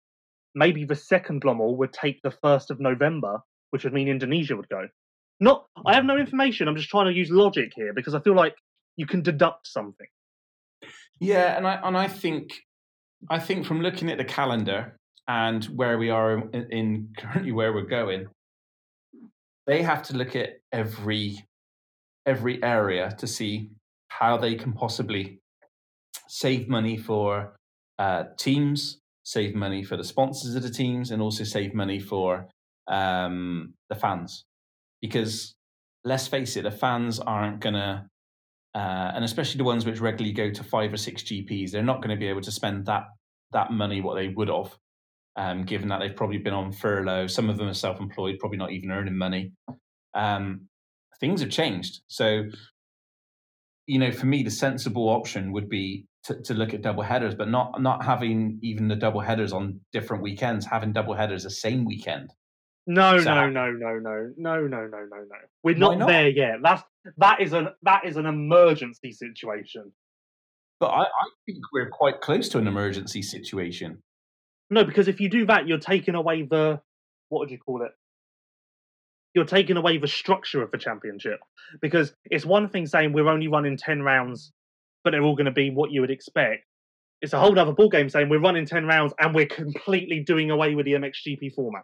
maybe 0.55 0.83
the 0.83 0.95
second 0.95 1.43
Lommel 1.43 1.77
would 1.77 1.93
take 1.93 2.19
the 2.23 2.31
first 2.31 2.71
of 2.71 2.79
November, 2.79 3.39
which 3.69 3.83
would 3.83 3.93
mean 3.93 4.07
Indonesia 4.07 4.55
would 4.55 4.69
go. 4.69 4.87
Not, 5.39 5.67
I 5.85 5.93
have 5.93 6.05
no 6.05 6.17
information. 6.17 6.67
I'm 6.67 6.75
just 6.75 6.89
trying 6.89 7.05
to 7.05 7.13
use 7.13 7.29
logic 7.29 7.71
here 7.75 7.93
because 7.93 8.15
I 8.15 8.19
feel 8.21 8.35
like 8.35 8.55
you 8.95 9.05
can 9.05 9.21
deduct 9.21 9.67
something. 9.67 10.07
Yeah, 11.19 11.55
and 11.55 11.67
I 11.67 11.79
and 11.83 11.95
I 11.97 12.07
think 12.07 12.53
I 13.29 13.39
think 13.39 13.65
from 13.65 13.81
looking 13.81 14.09
at 14.09 14.17
the 14.17 14.25
calendar 14.25 14.97
and 15.27 15.65
where 15.65 15.97
we 15.97 16.09
are 16.09 16.39
in, 16.51 17.09
currently 17.17 17.51
where 17.51 17.73
we're 17.73 17.81
going, 17.81 18.27
they 19.65 19.83
have 19.83 20.03
to 20.03 20.15
look 20.15 20.35
at 20.35 20.59
every 20.71 21.45
every 22.25 22.61
area 22.61 23.13
to 23.17 23.25
see 23.25 23.69
how 24.09 24.37
they 24.37 24.55
can 24.55 24.73
possibly 24.73 25.39
save 26.27 26.67
money 26.67 26.97
for 26.97 27.55
uh, 27.99 28.23
teams, 28.37 28.99
save 29.23 29.55
money 29.55 29.81
for 29.81 29.95
the 29.95 30.03
sponsors 30.03 30.55
of 30.55 30.63
the 30.63 30.69
teams, 30.69 31.11
and 31.11 31.21
also 31.21 31.43
save 31.43 31.73
money 31.73 31.99
for 31.99 32.47
um, 32.87 33.73
the 33.89 33.95
fans. 33.95 34.43
Because 35.01 35.55
let's 36.03 36.27
face 36.27 36.57
it, 36.57 36.63
the 36.63 36.71
fans 36.71 37.19
aren't 37.19 37.61
gonna 37.61 38.09
uh, 38.77 39.11
and 39.15 39.25
especially 39.25 39.57
the 39.57 39.63
ones 39.63 39.87
which 39.87 39.99
regularly 39.99 40.31
go 40.31 40.51
to 40.51 40.63
five 40.63 40.93
or 40.93 40.97
six 40.97 41.23
GPs, 41.23 41.71
they're 41.71 41.81
not 41.81 41.97
going 41.97 42.15
to 42.15 42.19
be 42.19 42.27
able 42.27 42.41
to 42.41 42.51
spend 42.51 42.85
that 42.85 43.05
that 43.51 43.71
money 43.71 44.01
what 44.01 44.13
they 44.13 44.27
would 44.27 44.49
have, 44.49 44.77
um, 45.35 45.63
given 45.63 45.87
that 45.87 45.99
they've 45.99 46.15
probably 46.15 46.37
been 46.37 46.53
on 46.53 46.71
furlough. 46.71 47.25
Some 47.25 47.49
of 47.49 47.57
them 47.57 47.67
are 47.67 47.73
self-employed, 47.73 48.37
probably 48.39 48.59
not 48.59 48.71
even 48.71 48.91
earning 48.91 49.17
money. 49.17 49.53
Um, 50.13 50.67
things 51.19 51.41
have 51.41 51.49
changed, 51.49 52.01
so 52.07 52.43
you 53.87 53.97
know, 53.97 54.11
for 54.11 54.27
me, 54.27 54.43
the 54.43 54.51
sensible 54.51 55.09
option 55.09 55.53
would 55.53 55.69
be 55.69 56.05
to, 56.25 56.39
to 56.43 56.53
look 56.53 56.75
at 56.75 56.83
double 56.83 57.03
headers, 57.03 57.33
but 57.33 57.49
not 57.49 57.81
not 57.81 58.05
having 58.05 58.59
even 58.61 58.89
the 58.89 58.95
double 58.95 59.21
headers 59.21 59.53
on 59.53 59.79
different 59.91 60.21
weekends, 60.21 60.67
having 60.67 60.93
double 60.93 61.15
headers 61.15 61.43
the 61.43 61.49
same 61.49 61.83
weekend. 61.83 62.31
No, 62.89 63.17
no, 63.17 63.49
no, 63.49 63.69
no, 63.69 63.99
no, 63.99 64.31
no, 64.37 64.61
no, 64.61 64.61
no, 64.65 64.87
no, 64.87 64.87
no. 64.87 65.35
We're 65.61 65.75
not, 65.75 65.97
not? 65.97 66.07
there 66.07 66.29
yet. 66.29 66.59
That's 66.63 66.81
that 67.17 67.41
is 67.41 67.51
an 67.51 67.67
that 67.83 68.05
is 68.05 68.15
an 68.15 68.25
emergency 68.25 69.11
situation. 69.11 69.91
But 70.79 70.87
I, 70.87 71.01
I 71.01 71.27
think 71.45 71.59
we're 71.73 71.89
quite 71.89 72.21
close 72.21 72.47
to 72.49 72.59
an 72.59 72.67
emergency 72.67 73.21
situation. 73.21 74.01
No, 74.69 74.85
because 74.85 75.09
if 75.09 75.19
you 75.19 75.29
do 75.29 75.45
that, 75.47 75.67
you're 75.67 75.79
taking 75.79 76.15
away 76.15 76.43
the 76.43 76.79
what 77.27 77.39
would 77.39 77.51
you 77.51 77.57
call 77.57 77.83
it? 77.83 77.91
You're 79.33 79.43
taking 79.43 79.75
away 79.75 79.97
the 79.97 80.07
structure 80.07 80.63
of 80.63 80.71
the 80.71 80.77
championship. 80.77 81.39
Because 81.81 82.13
it's 82.31 82.45
one 82.45 82.69
thing 82.69 82.85
saying 82.85 83.11
we're 83.11 83.27
only 83.27 83.49
running 83.49 83.75
ten 83.75 84.01
rounds, 84.01 84.53
but 85.03 85.11
they're 85.11 85.23
all 85.23 85.35
going 85.35 85.45
to 85.45 85.51
be 85.51 85.71
what 85.71 85.91
you 85.91 85.99
would 85.99 86.11
expect. 86.11 86.63
It's 87.21 87.33
a 87.33 87.39
whole 87.39 87.59
other 87.59 87.73
ball 87.73 87.89
game 87.89 88.07
saying 88.07 88.29
we're 88.29 88.39
running 88.39 88.65
ten 88.65 88.85
rounds 88.85 89.13
and 89.19 89.35
we're 89.35 89.45
completely 89.45 90.21
doing 90.21 90.51
away 90.51 90.73
with 90.73 90.85
the 90.85 90.93
MXGP 90.93 91.53
format. 91.53 91.83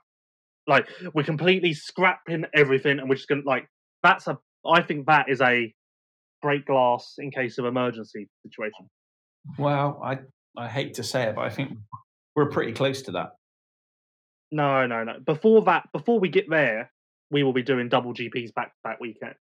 Like 0.67 0.87
we're 1.13 1.23
completely 1.23 1.73
scrapping 1.73 2.45
everything 2.55 2.99
and 2.99 3.09
we're 3.09 3.15
just 3.15 3.27
going 3.27 3.41
to 3.41 3.47
like 3.47 3.67
that's 4.01 4.27
a. 4.27 4.37
I 4.65 4.81
think 4.81 5.07
that 5.07 5.29
is 5.29 5.41
a 5.41 5.73
break 6.41 6.65
glass 6.67 7.15
in 7.17 7.31
case 7.31 7.57
of 7.57 7.65
emergency 7.65 8.29
situation. 8.45 8.89
Well, 9.57 9.99
I 10.03 10.19
I 10.57 10.67
hate 10.67 10.93
to 10.95 11.03
say 11.03 11.23
it, 11.23 11.35
but 11.35 11.41
I 11.41 11.49
think 11.49 11.77
we're 12.35 12.49
pretty 12.49 12.71
close 12.73 13.01
to 13.03 13.11
that. 13.11 13.31
No, 14.51 14.85
no, 14.85 15.03
no. 15.03 15.19
Before 15.25 15.63
that, 15.63 15.89
before 15.91 16.19
we 16.19 16.29
get 16.29 16.49
there, 16.49 16.91
we 17.31 17.43
will 17.43 17.53
be 17.53 17.63
doing 17.63 17.89
double 17.89 18.13
GPs 18.13 18.53
back 18.53 18.67
to 18.67 18.79
back 18.83 18.99
weekend. 18.99 19.35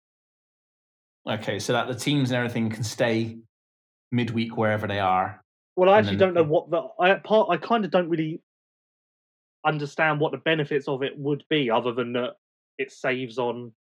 Okay, 1.29 1.59
so 1.59 1.73
that 1.75 1.89
the 1.89 1.95
teams 1.95 2.31
and 2.31 2.39
everything 2.39 2.71
can 2.71 2.83
stay 2.85 3.39
midweek 4.13 4.57
wherever 4.57 4.87
they 4.87 5.01
are. 5.01 5.43
Well, 5.77 5.91
I 5.91 5.99
actually 5.99 6.17
then- 6.17 6.33
don't 6.33 6.35
know 6.35 6.45
what 6.45 6.71
the 6.71 6.83
I 6.99 7.15
part. 7.15 7.51
I 7.51 7.57
kind 7.57 7.85
of 7.85 7.91
don't 7.91 8.09
really 8.09 8.41
understand 9.65 10.21
what 10.21 10.33
the 10.33 10.39
benefits 10.39 10.89
of 10.89 11.03
it 11.03 11.19
would 11.19 11.45
be, 11.49 11.71
other 11.71 11.93
than 11.93 12.13
that 12.15 12.35
it 12.79 12.91
saves 12.91 13.39
on 13.39 13.73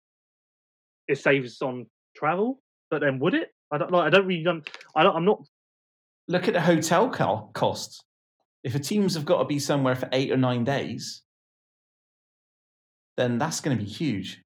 it 1.08 1.18
saves 1.18 1.60
on 1.60 1.86
travel. 2.16 2.62
But 2.90 3.00
then, 3.00 3.18
would 3.18 3.34
it? 3.34 3.50
I 3.70 3.78
don't 3.78 3.90
like. 3.92 4.06
I 4.06 4.10
don't 4.10 4.26
really. 4.26 4.42
Don't, 4.42 4.68
I 4.94 5.02
don't. 5.02 5.16
I'm 5.16 5.24
not. 5.24 5.46
Look 6.28 6.48
at 6.48 6.54
the 6.54 6.60
hotel 6.60 7.10
co- 7.10 7.50
costs. 7.54 8.00
If 8.62 8.74
a 8.74 8.78
teams 8.78 9.14
have 9.14 9.24
got 9.24 9.38
to 9.38 9.44
be 9.44 9.58
somewhere 9.58 9.96
for 9.96 10.08
eight 10.12 10.30
or 10.30 10.36
nine 10.36 10.64
days, 10.64 11.22
then 13.16 13.38
that's 13.38 13.60
going 13.60 13.76
to 13.76 13.82
be 13.82 13.88
huge. 13.88 14.42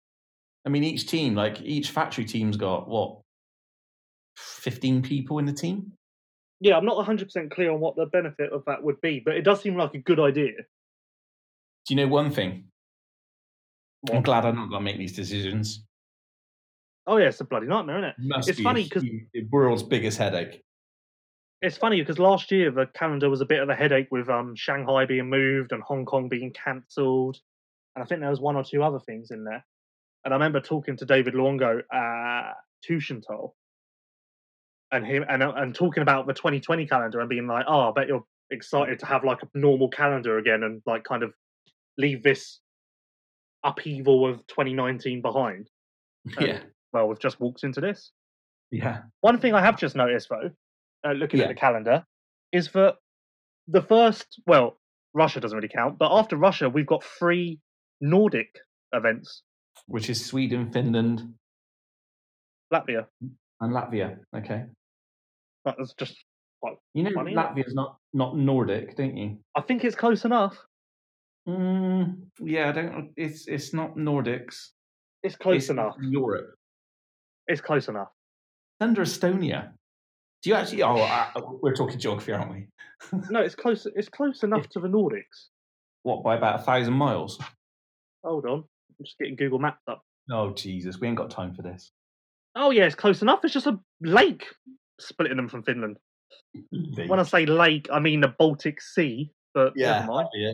I 0.67 0.71
mean, 0.71 0.85
each 0.85 1.07
team, 1.07 1.35
like 1.35 1.61
each 1.63 1.91
factory 1.91 2.25
team's 2.25 2.57
got 2.57 2.89
what, 2.89 3.19
fifteen 4.37 5.03
people 5.03 5.39
in 5.39 5.47
the 5.47 5.53
team. 5.53 5.93
Yeah, 6.61 6.77
I'm 6.77 6.87
not 6.87 6.97
100 6.97 7.25
percent 7.25 7.51
clear 7.51 7.73
on 7.73 7.81
what 7.81 7.97
the 7.97 8.07
benefit 8.07 8.53
of 8.53 8.63
that 8.67 8.83
would 8.83 9.01
be, 9.01 9.21
but 9.23 9.37
it 9.37 9.43
does 9.43 9.61
seem 9.61 9.77
like 9.77 9.95
a 9.95 9.99
good 9.99 10.21
idea. 10.21 10.53
Do 11.87 11.95
you 11.95 11.97
know 11.97 12.09
one 12.09 12.31
thing? 12.31 12.65
I'm 14.13 14.23
glad 14.23 14.45
I'm 14.45 14.57
not 14.57 14.71
going 14.71 14.81
to 14.81 14.85
make 14.85 14.99
these 14.99 15.15
decisions. 15.15 15.85
Oh 17.07 17.19
yeah, 17.19 17.29
it's 17.29 17.41
a 17.41 17.45
bloody 17.45 17.67
nightmare, 17.67 17.99
isn't 17.99 18.11
it? 18.11 18.15
Must 18.19 18.49
It's 18.49 18.59
be 18.59 18.65
funny 18.65 18.85
because 18.85 19.03
the 19.03 19.47
world's 19.51 19.83
biggest 19.83 20.19
headache. 20.19 20.63
It's 21.61 21.77
funny 21.77 22.01
because 22.01 22.19
last 22.19 22.51
year 22.51 22.71
the 22.71 22.87
calendar 22.95 23.31
was 23.31 23.41
a 23.41 23.47
bit 23.47 23.61
of 23.61 23.69
a 23.69 23.75
headache 23.75 24.09
with 24.11 24.29
um, 24.29 24.55
Shanghai 24.55 25.07
being 25.07 25.29
moved 25.29 25.73
and 25.73 25.83
Hong 25.83 26.05
Kong 26.05 26.29
being 26.29 26.53
cancelled, 26.53 27.39
and 27.95 28.03
I 28.03 28.07
think 28.07 28.21
there 28.21 28.31
was 28.31 28.41
one 28.41 28.57
or 28.57 28.65
two 28.65 28.83
other 28.83 29.01
things 29.01 29.31
in 29.31 29.45
there. 29.45 29.65
And 30.25 30.33
I 30.33 30.37
remember 30.37 30.61
talking 30.61 30.97
to 30.97 31.05
David 31.05 31.35
Luongo 31.35 31.83
at 31.93 32.55
Teutschenthal, 32.89 33.53
and 34.93 35.07
him 35.07 35.25
and 35.29 35.43
uh, 35.43 35.53
and 35.57 35.75
talking 35.75 36.03
about 36.03 36.27
the 36.27 36.35
2020 36.35 36.87
calendar 36.87 37.21
and 37.21 37.29
being 37.29 37.47
like, 37.47 37.67
"Oh, 37.69 37.91
I 37.91 37.93
bet 37.95 38.09
you're 38.09 38.25
excited 38.51 38.99
to 39.01 39.07
have 39.07 39.25
like 39.25 39.43
a 39.43 39.49
normal 39.55 39.89
calendar 39.89 40.39
again 40.39 40.63
and 40.63 40.83
like 40.87 41.05
kind 41.05 41.23
of 41.23 41.35
leave 41.99 42.23
this 42.23 42.61
upheaval 43.65 44.29
of 44.29 44.47
2019 44.47 45.23
behind." 45.23 45.69
Yeah, 46.41 46.61
Well, 46.93 47.09
we've 47.09 47.19
just 47.19 47.39
walked 47.41 47.65
into 47.65 47.81
this. 47.81 48.11
yeah. 48.71 49.03
One 49.21 49.39
thing 49.41 49.55
I 49.55 49.61
have 49.61 49.79
just 49.79 49.95
noticed, 49.95 50.29
though, 50.31 50.51
uh, 51.07 51.13
looking 51.13 51.41
Yeah. 51.41 51.47
at 51.47 51.49
the 51.49 51.61
calendar, 51.61 52.05
is 52.53 52.71
that 52.73 52.97
the 53.69 53.83
first, 53.83 54.41
well, 54.47 54.79
Russia 55.13 55.41
doesn't 55.41 55.57
really 55.57 55.69
count, 55.69 55.99
but 55.99 56.11
after 56.13 56.37
Russia, 56.37 56.69
we've 56.69 56.87
got 56.87 57.05
three 57.05 57.61
Nordic 58.01 58.59
events 58.93 59.43
Which 59.87 60.09
is 60.09 60.25
Sweden, 60.25 60.73
Finland, 60.73 61.35
Latvia. 62.73 63.07
and 63.61 63.73
Latvia. 63.73 64.19
Okay. 64.37 64.65
That's 65.65 65.95
just, 65.95 66.17
You 66.95 67.03
know, 67.03 67.11
Funny. 67.15 67.35
Latvia's 67.35 67.75
not 67.75 67.99
not 68.13 68.37
Nordic, 68.37 68.97
don't 68.97 69.17
you? 69.17 69.39
I 69.55 69.61
think 69.63 69.85
it's 69.85 69.97
close 69.97 70.25
enough. 70.25 70.57
Mm, 71.49 72.17
yeah, 72.41 72.71
I 72.71 72.73
don't. 72.73 73.13
It's 73.17 73.47
it's 73.49 73.75
not 73.75 73.97
Nordics. 73.97 74.69
It's 75.23 75.37
close 75.37 75.65
it's 75.65 75.71
enough. 75.71 75.97
Europe. 76.01 76.55
It's 77.47 77.61
close 77.61 77.89
enough. 77.89 78.09
Under 78.81 79.03
Estonia. 79.03 79.73
Do 80.43 80.51
you 80.51 80.57
actually? 80.57 80.83
Oh, 80.83 80.97
uh, 80.97 81.27
we're 81.63 81.75
talking 81.75 81.99
geography, 81.99 82.33
aren't 82.33 82.51
we? 82.53 82.67
No, 83.31 83.41
it's 83.41 83.55
close. 83.55 83.87
It's 83.95 84.09
close 84.09 84.43
enough 84.49 84.69
to 84.71 84.81
the 84.81 84.89
Nordics. 84.89 85.49
What 86.03 86.23
by 86.23 86.37
about 86.37 86.61
a 86.61 86.63
thousand 86.63 86.95
miles? 86.95 87.39
Hold 88.25 88.47
on, 88.47 88.59
I'm 88.59 89.05
just 89.05 89.19
getting 89.19 89.37
Google 89.37 89.59
Maps 89.59 89.83
up. 89.89 90.03
Oh 90.31 90.53
Jesus, 90.55 90.99
we 90.99 91.09
ain't 91.09 91.17
got 91.19 91.31
time 91.31 91.55
for 91.55 91.63
this. 91.63 91.93
Oh 92.57 92.71
yeah, 92.71 92.85
it's 92.85 92.95
close 92.95 93.21
enough. 93.21 93.41
It's 93.45 93.53
just 93.53 93.67
a 93.67 93.79
lake 94.01 94.47
splitting 95.01 95.37
them 95.37 95.49
from 95.49 95.63
Finland. 95.63 95.99
When 97.07 97.21
I 97.21 97.25
say 97.25 97.47
lake, 97.47 97.89
I 97.93 98.01
mean 98.01 98.21
the 98.21 98.29
Baltic 98.39 98.81
Sea. 98.81 99.31
But 99.53 99.73
yeah, 99.77 100.01
never 100.01 100.13
mind. 100.13 100.29
yeah, 100.35 100.53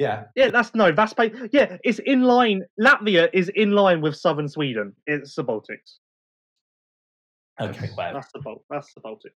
yeah. 0.00 0.24
Yeah, 0.34 0.50
that's 0.50 0.74
no, 0.74 0.90
that's 0.90 1.12
ba- 1.12 1.30
yeah, 1.52 1.76
it's 1.84 1.98
in 2.00 2.22
line. 2.22 2.62
Latvia 2.80 3.28
is 3.34 3.50
in 3.54 3.72
line 3.72 4.00
with 4.00 4.16
southern 4.16 4.48
Sweden. 4.48 4.94
It's 5.06 5.34
the 5.34 5.44
Baltics. 5.44 5.98
Okay, 7.60 7.90
well, 7.94 8.14
That's 8.14 8.32
the 8.32 8.40
Bal- 8.40 8.64
that's 8.70 8.94
the 8.94 9.00
Baltic. 9.02 9.32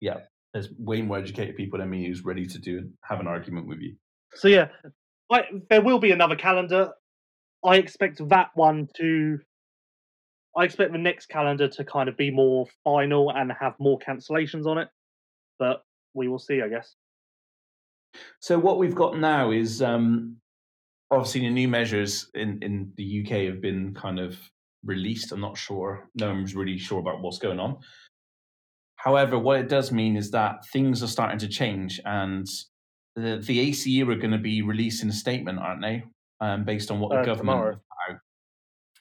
Yeah. 0.00 0.18
There's 0.52 0.68
way 0.78 1.00
more 1.00 1.18
educated 1.18 1.56
people 1.56 1.78
than 1.78 1.88
me 1.88 2.06
who's 2.06 2.24
ready 2.24 2.46
to 2.46 2.58
do 2.58 2.88
have 3.02 3.18
an 3.18 3.26
argument 3.26 3.66
with 3.66 3.80
you. 3.80 3.96
So 4.34 4.46
yeah, 4.48 4.68
I, 5.32 5.44
there 5.70 5.80
will 5.80 5.98
be 5.98 6.12
another 6.12 6.36
calendar. 6.36 6.92
I 7.64 7.76
expect 7.76 8.28
that 8.28 8.50
one 8.54 8.88
to. 8.98 9.38
I 10.56 10.64
expect 10.64 10.92
the 10.92 10.98
next 10.98 11.26
calendar 11.30 11.66
to 11.66 11.84
kind 11.84 12.08
of 12.10 12.16
be 12.16 12.30
more 12.30 12.66
final 12.84 13.32
and 13.32 13.50
have 13.58 13.72
more 13.80 13.98
cancellations 13.98 14.66
on 14.66 14.78
it, 14.78 14.88
but 15.58 15.82
we 16.12 16.28
will 16.28 16.38
see, 16.38 16.60
I 16.62 16.68
guess. 16.68 16.94
So 18.40 18.58
what 18.58 18.78
we've 18.78 18.94
got 18.94 19.18
now 19.18 19.50
is 19.50 19.82
um, 19.82 20.36
obviously 21.10 21.42
the 21.42 21.50
new 21.50 21.68
measures 21.68 22.30
in, 22.34 22.58
in 22.62 22.92
the 22.96 23.22
UK 23.24 23.46
have 23.52 23.60
been 23.60 23.94
kind 23.94 24.18
of 24.18 24.38
released. 24.84 25.32
I'm 25.32 25.40
not 25.40 25.56
sure. 25.56 26.08
No 26.14 26.28
one's 26.32 26.54
really 26.54 26.78
sure 26.78 27.00
about 27.00 27.20
what's 27.20 27.38
going 27.38 27.58
on. 27.60 27.78
However, 28.96 29.38
what 29.38 29.60
it 29.60 29.68
does 29.68 29.92
mean 29.92 30.16
is 30.16 30.30
that 30.30 30.66
things 30.72 31.02
are 31.02 31.06
starting 31.08 31.38
to 31.40 31.48
change, 31.48 32.00
and 32.06 32.46
the, 33.16 33.36
the 33.44 33.70
ACU 33.70 34.08
are 34.08 34.16
going 34.16 34.30
to 34.30 34.38
be 34.38 34.62
releasing 34.62 35.08
a 35.10 35.12
statement, 35.12 35.58
aren't 35.58 35.82
they? 35.82 36.04
Um, 36.40 36.64
based 36.64 36.90
on 36.90 37.00
what 37.00 37.10
the 37.10 37.18
Uh, 37.20 37.24
government 37.24 37.56
tomorrow. 37.56 37.70
have 37.72 37.80
put 38.08 38.14
out. 38.14 38.20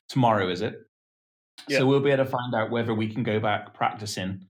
tomorrow 0.09 0.49
is 0.49 0.61
it? 0.61 0.75
Yeah. 1.69 1.79
So 1.79 1.85
we'll 1.85 2.01
be 2.01 2.11
able 2.11 2.25
to 2.25 2.29
find 2.29 2.53
out 2.53 2.69
whether 2.69 2.93
we 2.93 3.07
can 3.07 3.23
go 3.23 3.39
back 3.39 3.73
practicing 3.73 4.45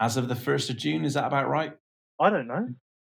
as 0.00 0.16
of 0.16 0.28
the 0.28 0.36
first 0.36 0.68
of 0.68 0.76
June. 0.76 1.04
Is 1.04 1.14
that 1.14 1.26
about 1.26 1.48
right? 1.48 1.72
I 2.20 2.28
don't 2.30 2.46
know. 2.46 2.68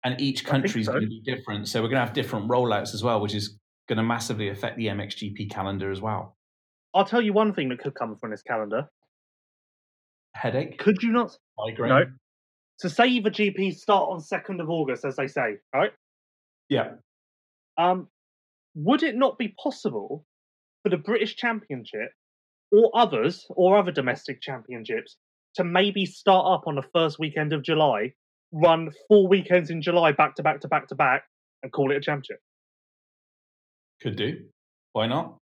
And 0.04 0.20
each 0.20 0.46
country 0.46 0.82
is 0.82 0.88
so. 0.88 0.94
going 0.94 1.04
to 1.04 1.10
be 1.10 1.22
different. 1.26 1.68
So 1.68 1.82
we're 1.82 1.88
going 1.90 2.00
to 2.00 2.06
have 2.06 2.14
different 2.14 2.48
rollouts 2.50 2.94
as 2.94 3.04
well, 3.04 3.22
which 3.22 3.34
is 3.34 3.58
going 3.88 3.98
to 3.98 4.04
massively 4.04 4.50
affect 4.50 4.78
the 4.78 4.88
MXGP 4.88 5.50
calendar 5.52 5.92
as 5.92 6.02
well. 6.02 6.36
I'll 6.94 7.06
tell 7.06 7.22
you 7.22 7.34
one 7.34 7.54
thing 7.54 7.70
that 7.70 7.80
could 7.80 7.96
come 7.96 8.16
from 8.18 8.32
this 8.32 8.44
calendar. 8.44 8.88
Headache, 10.36 10.78
Could 10.80 11.02
you 11.04 11.12
not? 11.12 11.38
migraine. 11.58 11.90
No. 11.90 12.06
So 12.78 12.90
say 12.90 13.20
the 13.20 13.30
GPs 13.32 13.76
start 13.76 14.10
on 14.10 14.20
second 14.20 14.60
of 14.62 14.70
August, 14.70 15.06
as 15.06 15.16
they 15.16 15.28
say, 15.28 15.58
right? 15.74 15.92
Yeah, 16.70 16.94
Um, 17.78 18.08
would 18.74 19.04
it 19.04 19.16
not 19.16 19.38
be 19.38 19.54
possible 19.62 20.26
for 20.82 20.90
the 20.90 20.98
British 20.98 21.36
Championship 21.36 22.10
or 22.72 22.90
others 22.96 23.46
or 23.52 23.78
other 23.78 23.92
domestic 23.92 24.42
championships 24.42 25.18
to 25.56 25.64
maybe 25.64 26.06
start 26.06 26.46
up 26.48 26.68
on 26.68 26.76
the 26.76 26.82
first 26.94 27.20
weekend 27.20 27.54
of 27.54 27.62
July, 27.62 28.14
run 28.54 28.92
four 29.08 29.28
weekends 29.28 29.70
in 29.70 29.82
July 29.82 30.12
back 30.14 30.36
to 30.36 30.44
back 30.44 30.62
to 30.62 30.68
back 30.68 30.88
to 30.88 30.96
back, 30.96 31.24
and 31.62 31.72
call 31.72 31.92
it 31.92 31.98
a 31.98 32.02
championship? 32.02 32.40
could 34.02 34.16
do. 34.18 34.38
Why 34.92 35.08
not? 35.08 35.38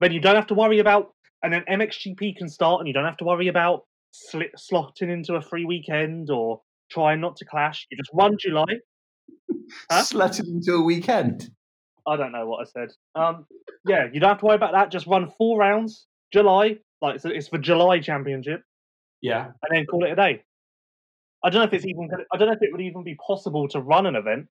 Then 0.00 0.12
you 0.12 0.20
don't 0.20 0.36
have 0.36 0.46
to 0.48 0.54
worry 0.54 0.78
about, 0.78 1.12
and 1.42 1.52
then 1.52 1.64
MXGP 1.68 2.36
can 2.36 2.48
start, 2.48 2.80
and 2.80 2.86
you 2.88 2.94
don't 2.94 3.04
have 3.04 3.16
to 3.18 3.24
worry 3.24 3.48
about 3.48 3.84
sli- 4.32 4.52
slotting 4.58 5.10
into 5.10 5.34
a 5.34 5.40
free 5.42 5.64
weekend 5.64 6.30
or 6.30 6.60
trying 6.90 7.20
not 7.20 7.36
to 7.36 7.44
clash. 7.44 7.86
You 7.90 7.96
just 7.96 8.10
run 8.12 8.36
July. 8.38 8.66
Huh? 9.88 10.02
Slutted 10.02 10.48
into 10.48 10.72
a 10.74 10.82
weekend. 10.82 11.48
I 12.04 12.16
don't 12.16 12.32
know 12.32 12.44
what 12.44 12.66
I 12.66 12.70
said. 12.70 12.88
Um, 13.14 13.46
yeah, 13.86 14.06
you 14.12 14.18
don't 14.18 14.30
have 14.30 14.40
to 14.40 14.46
worry 14.46 14.56
about 14.56 14.72
that. 14.72 14.90
Just 14.90 15.06
run 15.06 15.30
four 15.38 15.60
rounds, 15.60 16.06
July, 16.32 16.78
like 17.00 17.14
it's, 17.16 17.24
it's 17.24 17.46
for 17.46 17.58
July 17.58 18.00
championship, 18.00 18.62
Yeah, 19.22 19.44
and 19.44 19.70
then 19.70 19.86
call 19.86 20.04
it 20.04 20.10
a 20.10 20.16
day. 20.16 20.42
I 21.42 21.50
don't 21.50 21.60
know 21.60 21.66
if 21.66 21.72
it's 21.72 21.86
even. 21.86 22.08
I 22.32 22.36
don't 22.36 22.48
know 22.48 22.54
if 22.54 22.62
it 22.62 22.70
would 22.72 22.80
even 22.80 23.02
be 23.02 23.16
possible 23.26 23.68
to 23.68 23.80
run 23.80 24.06
an 24.06 24.16
event 24.16 24.46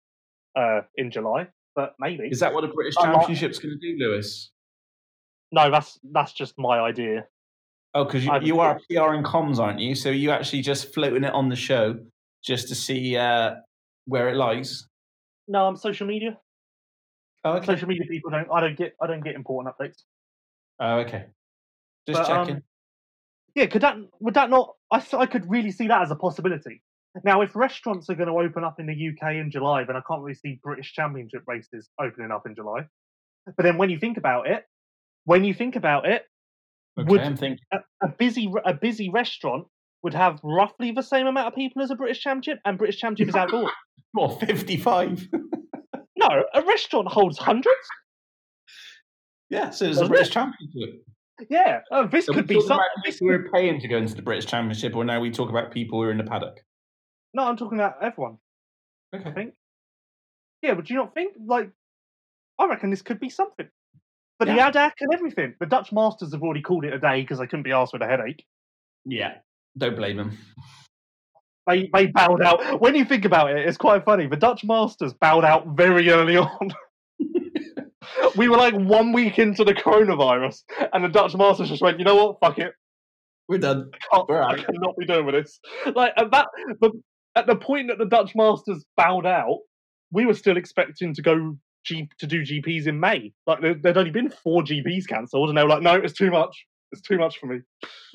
uh, 0.56 0.82
in 0.96 1.10
July, 1.10 1.48
but 1.74 1.94
maybe. 1.98 2.28
is 2.28 2.40
that 2.40 2.52
what 2.52 2.62
the 2.62 2.68
British 2.68 2.94
Championship's 2.94 3.58
going 3.58 3.78
to 3.78 3.92
do, 3.92 3.98
Lewis? 3.98 4.50
No, 5.52 5.70
that's 5.70 5.98
that's 6.12 6.32
just 6.32 6.54
my 6.58 6.80
idea. 6.80 7.26
Oh, 7.94 8.04
because 8.04 8.24
you, 8.24 8.32
you 8.42 8.60
are 8.60 8.78
PR 8.90 9.14
and 9.14 9.24
comms, 9.24 9.58
aren't 9.58 9.80
you? 9.80 9.94
So 9.94 10.10
you 10.10 10.30
actually 10.30 10.62
just 10.62 10.92
floating 10.92 11.24
it 11.24 11.32
on 11.32 11.48
the 11.48 11.56
show 11.56 11.98
just 12.44 12.68
to 12.68 12.74
see 12.74 13.16
uh, 13.16 13.54
where 14.04 14.28
it 14.28 14.36
lies. 14.36 14.86
No, 15.48 15.66
I'm 15.66 15.76
social 15.76 16.06
media. 16.06 16.38
Oh, 17.44 17.52
okay. 17.52 17.66
Social 17.66 17.88
media 17.88 18.04
people 18.08 18.30
don't. 18.30 18.48
I 18.52 18.60
don't 18.60 18.76
get. 18.76 18.94
I 19.00 19.06
don't 19.06 19.24
get 19.24 19.34
important 19.34 19.74
updates. 19.74 20.02
Oh, 20.80 20.98
okay. 20.98 21.26
Just 22.06 22.20
But, 22.20 22.30
um, 22.30 22.46
checking. 22.46 22.62
Yeah, 23.56 23.66
could 23.66 23.80
that 23.82 23.96
would 24.20 24.34
that 24.34 24.50
not? 24.50 24.74
I 24.92 25.02
I 25.14 25.26
could 25.26 25.50
really 25.50 25.72
see 25.72 25.88
that 25.88 26.02
as 26.02 26.10
a 26.10 26.14
possibility. 26.14 26.82
Now, 27.24 27.40
if 27.40 27.56
restaurants 27.56 28.10
are 28.10 28.14
going 28.14 28.28
to 28.28 28.34
open 28.34 28.62
up 28.62 28.78
in 28.78 28.86
the 28.86 28.92
UK 28.92 29.36
in 29.36 29.50
July, 29.50 29.84
then 29.84 29.96
I 29.96 30.02
can't 30.06 30.20
really 30.20 30.34
see 30.34 30.60
British 30.62 30.92
Championship 30.92 31.42
races 31.46 31.88
opening 31.98 32.30
up 32.30 32.44
in 32.46 32.54
July. 32.54 32.82
But 33.46 33.62
then, 33.62 33.78
when 33.78 33.88
you 33.88 33.98
think 33.98 34.18
about 34.18 34.46
it, 34.46 34.64
when 35.24 35.42
you 35.42 35.54
think 35.54 35.74
about 35.74 36.06
it, 36.06 36.24
okay, 37.00 37.08
would- 37.08 37.38
thinking. 37.38 37.58
a, 37.72 37.78
a 38.02 38.08
busy 38.08 38.52
a 38.66 38.74
busy 38.74 39.08
restaurant 39.08 39.66
would 40.02 40.12
have 40.12 40.38
roughly 40.44 40.92
the 40.92 41.02
same 41.02 41.26
amount 41.26 41.48
of 41.48 41.54
people 41.54 41.80
as 41.80 41.90
a 41.90 41.94
British 41.96 42.20
Championship, 42.20 42.60
and 42.66 42.76
British 42.76 42.98
Championship 43.00 43.30
is 43.30 43.36
outdoors. 43.36 43.72
Well, 44.14 44.30
55. 44.38 45.28
No, 46.18 46.28
a 46.54 46.62
restaurant 46.62 47.08
holds 47.08 47.36
hundreds. 47.36 47.76
yeah, 49.50 49.68
so 49.70 49.84
there's 49.84 49.98
a 50.00 50.06
British 50.06 50.28
it? 50.28 50.32
Championship. 50.32 51.04
Yeah, 51.50 51.80
oh, 51.90 52.06
this 52.06 52.26
So 52.26 52.32
could 52.32 52.46
be 52.46 52.54
something. 52.60 52.76
about 52.76 53.04
people 53.04 53.28
who 53.28 53.34
are 53.34 53.48
paying 53.52 53.80
to 53.80 53.88
go 53.88 53.98
into 53.98 54.14
the 54.14 54.22
British 54.22 54.46
Championship, 54.46 54.96
or 54.96 55.04
now 55.04 55.20
we 55.20 55.30
talk 55.30 55.50
about 55.50 55.70
people 55.70 55.98
who 56.00 56.08
are 56.08 56.10
in 56.10 56.16
the 56.18 56.24
paddock. 56.24 56.60
No, 57.34 57.44
I'm 57.44 57.56
talking 57.56 57.78
about 57.78 57.96
everyone. 58.02 58.38
Okay. 59.14 59.28
I 59.28 59.32
think. 59.32 59.54
Yeah, 60.62 60.74
but 60.74 60.86
do 60.86 60.94
you 60.94 61.00
not 61.00 61.12
think 61.14 61.34
like? 61.44 61.70
I 62.58 62.66
reckon 62.66 62.88
this 62.90 63.02
could 63.02 63.20
be 63.20 63.28
something. 63.28 63.68
But 64.38 64.48
Yeah. 64.48 64.70
the 64.70 64.78
ADAC 64.78 64.92
and 65.00 65.12
everything. 65.12 65.54
The 65.60 65.66
Dutch 65.66 65.92
Masters 65.92 66.32
have 66.32 66.42
already 66.42 66.62
called 66.62 66.84
it 66.86 66.94
a 66.94 66.98
day 66.98 67.20
because 67.20 67.38
they 67.38 67.46
couldn't 67.46 67.62
be 67.64 67.72
asked 67.72 67.92
with 67.92 68.02
a 68.02 68.06
headache. 68.06 68.44
Yeah. 69.04 69.34
Don't 69.76 69.96
blame 69.96 70.16
them. 70.16 70.38
They 71.66 71.90
they 71.92 72.06
bowed 72.06 72.40
out. 72.42 72.80
When 72.80 72.94
you 72.94 73.04
think 73.04 73.24
about 73.26 73.50
it, 73.50 73.66
it's 73.68 73.76
quite 73.76 74.04
funny. 74.04 74.26
The 74.26 74.36
Dutch 74.36 74.64
Masters 74.64 75.12
bowed 75.12 75.44
out 75.44 75.66
very 75.68 76.08
early 76.10 76.36
on. 76.38 76.72
we 78.36 78.48
were 78.48 78.56
like 78.56 78.74
one 78.74 79.12
week 79.12 79.38
into 79.38 79.64
the 79.64 79.74
coronavirus, 79.74 80.62
and 80.92 81.04
the 81.04 81.08
Dutch 81.08 81.34
Masters 81.34 81.68
just 81.68 81.82
went, 81.82 81.98
you 81.98 82.04
know 82.04 82.16
what, 82.16 82.40
fuck 82.40 82.58
it, 82.58 82.72
We're 83.48 83.58
done. 83.58 83.90
can't, 84.12 84.28
We're 84.28 84.42
I 84.42 84.56
cannot 84.56 84.96
be 84.98 85.06
doing 85.06 85.26
with 85.26 85.34
this. 85.34 85.60
Like 85.94 86.12
at 86.16 86.30
that, 86.30 86.46
the, 86.80 86.90
at 87.34 87.46
the 87.46 87.56
point 87.56 87.88
that 87.88 87.98
the 87.98 88.06
Dutch 88.06 88.34
Masters 88.34 88.84
bowed 88.96 89.26
out, 89.26 89.58
we 90.12 90.26
were 90.26 90.34
still 90.34 90.56
expecting 90.56 91.14
to 91.14 91.22
go 91.22 91.56
G, 91.84 92.08
to 92.18 92.26
do 92.26 92.42
GPs 92.42 92.86
in 92.86 92.98
May. 92.98 93.32
Like 93.46 93.60
there, 93.60 93.74
there'd 93.74 93.96
only 93.96 94.10
been 94.10 94.30
four 94.30 94.62
GPs 94.62 95.06
cancelled, 95.06 95.48
and 95.48 95.56
they 95.56 95.62
were 95.62 95.68
like, 95.68 95.82
no, 95.82 95.94
it's 95.94 96.14
too 96.14 96.30
much. 96.30 96.66
It's 96.92 97.02
too 97.02 97.18
much 97.18 97.38
for 97.38 97.46
me. 97.46 97.60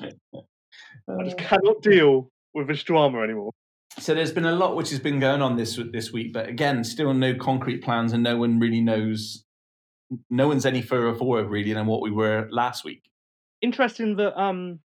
I 0.00 1.24
just 1.24 1.40
uh, 1.40 1.44
cannot 1.44 1.82
deal 1.82 2.30
with 2.54 2.68
this 2.68 2.82
drama 2.82 3.22
anymore. 3.22 3.52
So 3.98 4.14
there's 4.14 4.32
been 4.32 4.46
a 4.46 4.52
lot 4.52 4.76
which 4.76 4.90
has 4.90 5.00
been 5.00 5.20
going 5.20 5.42
on 5.42 5.56
this 5.56 5.78
this 5.92 6.12
week, 6.12 6.32
but 6.32 6.48
again, 6.48 6.82
still 6.84 7.12
no 7.12 7.34
concrete 7.34 7.82
plans, 7.82 8.12
and 8.12 8.22
no 8.22 8.36
one 8.36 8.58
really 8.58 8.80
knows. 8.80 9.44
No 10.30 10.48
one's 10.48 10.66
any 10.66 10.82
further 10.82 11.14
forward 11.14 11.48
really 11.48 11.72
than 11.72 11.86
what 11.86 12.02
we 12.02 12.10
were 12.10 12.48
last 12.50 12.84
week. 12.84 13.02
Interesting 13.60 14.16
that 14.16 14.38
um, 14.40 14.80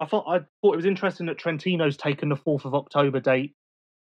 I 0.00 0.06
thought 0.06 0.24
I 0.28 0.40
thought 0.60 0.74
it 0.74 0.76
was 0.76 0.86
interesting 0.86 1.26
that 1.26 1.38
Trentino's 1.38 1.96
taken 1.96 2.28
the 2.28 2.36
fourth 2.36 2.64
of 2.64 2.74
October 2.74 3.20
date, 3.20 3.54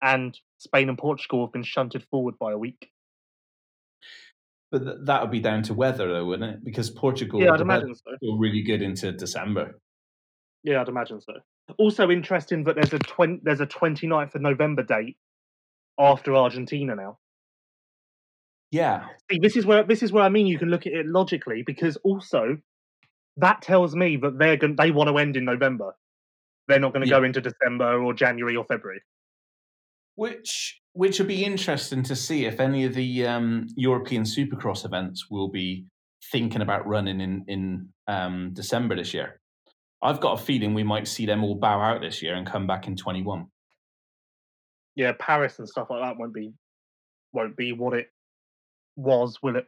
and 0.02 0.38
Spain 0.58 0.88
and 0.88 0.98
Portugal 0.98 1.44
have 1.44 1.52
been 1.52 1.62
shunted 1.62 2.04
forward 2.10 2.38
by 2.38 2.52
a 2.52 2.58
week. 2.58 2.90
But 4.70 4.84
th- 4.84 4.96
that 5.04 5.22
would 5.22 5.30
be 5.30 5.40
down 5.40 5.62
to 5.64 5.74
weather, 5.74 6.08
though, 6.08 6.24
wouldn't 6.24 6.54
it? 6.54 6.64
Because 6.64 6.90
Portugal, 6.90 7.40
yeah, 7.40 7.52
I'd 7.52 7.60
imagine 7.60 7.94
so. 7.94 8.36
really 8.36 8.62
good 8.62 8.82
into 8.82 9.12
December. 9.12 9.78
Yeah, 10.64 10.80
I'd 10.80 10.88
imagine 10.88 11.20
so. 11.20 11.34
Also 11.78 12.10
interesting 12.10 12.64
that 12.64 12.74
there's 12.74 12.92
a 12.92 12.98
20, 12.98 13.40
there's 13.42 13.60
a 13.60 13.66
29th 13.66 14.34
of 14.34 14.42
November 14.42 14.82
date 14.82 15.16
after 15.98 16.34
Argentina 16.34 16.94
now. 16.94 17.18
Yeah, 18.70 19.06
See, 19.30 19.38
this 19.40 19.56
is 19.56 19.64
where 19.64 19.84
this 19.84 20.02
is 20.02 20.12
where 20.12 20.24
I 20.24 20.28
mean 20.28 20.46
you 20.46 20.58
can 20.58 20.68
look 20.70 20.86
at 20.86 20.92
it 20.92 21.06
logically 21.06 21.62
because 21.64 21.96
also 21.98 22.58
that 23.36 23.62
tells 23.62 23.94
me 23.94 24.16
that 24.18 24.38
they're 24.38 24.56
going 24.56 24.76
they 24.76 24.90
want 24.90 25.08
to 25.08 25.18
end 25.18 25.36
in 25.36 25.44
November. 25.44 25.94
They're 26.68 26.80
not 26.80 26.92
going 26.92 27.02
to 27.04 27.08
Yeah. 27.08 27.18
go 27.20 27.24
into 27.24 27.40
December 27.40 28.02
or 28.02 28.12
January 28.12 28.56
or 28.56 28.64
February. 28.64 29.00
which 30.16 30.80
which 30.94 31.18
would 31.18 31.28
be 31.28 31.44
interesting 31.44 32.02
to 32.02 32.16
see 32.16 32.46
if 32.46 32.58
any 32.58 32.84
of 32.84 32.94
the 32.94 33.26
um, 33.26 33.66
European 33.76 34.22
Supercross 34.24 34.84
events 34.84 35.30
will 35.30 35.48
be 35.50 35.86
thinking 36.32 36.62
about 36.62 36.86
running 36.86 37.20
in 37.20 37.44
in 37.46 37.88
um, 38.08 38.50
December 38.54 38.96
this 38.96 39.12
year. 39.14 39.40
I've 40.02 40.20
got 40.20 40.40
a 40.40 40.42
feeling 40.42 40.74
we 40.74 40.82
might 40.84 41.06
see 41.06 41.26
them 41.26 41.44
all 41.44 41.54
bow 41.54 41.80
out 41.80 42.00
this 42.00 42.22
year 42.22 42.34
and 42.34 42.46
come 42.46 42.66
back 42.66 42.86
in 42.86 42.96
21. 42.96 43.46
Yeah, 44.94 45.12
Paris 45.18 45.58
and 45.58 45.68
stuff 45.68 45.88
like 45.90 46.02
that 46.02 46.18
won't 46.18 46.34
be 46.34 46.52
won't 47.32 47.56
be 47.56 47.72
what 47.72 47.92
it 47.94 48.08
was, 48.96 49.38
will 49.42 49.56
it? 49.56 49.66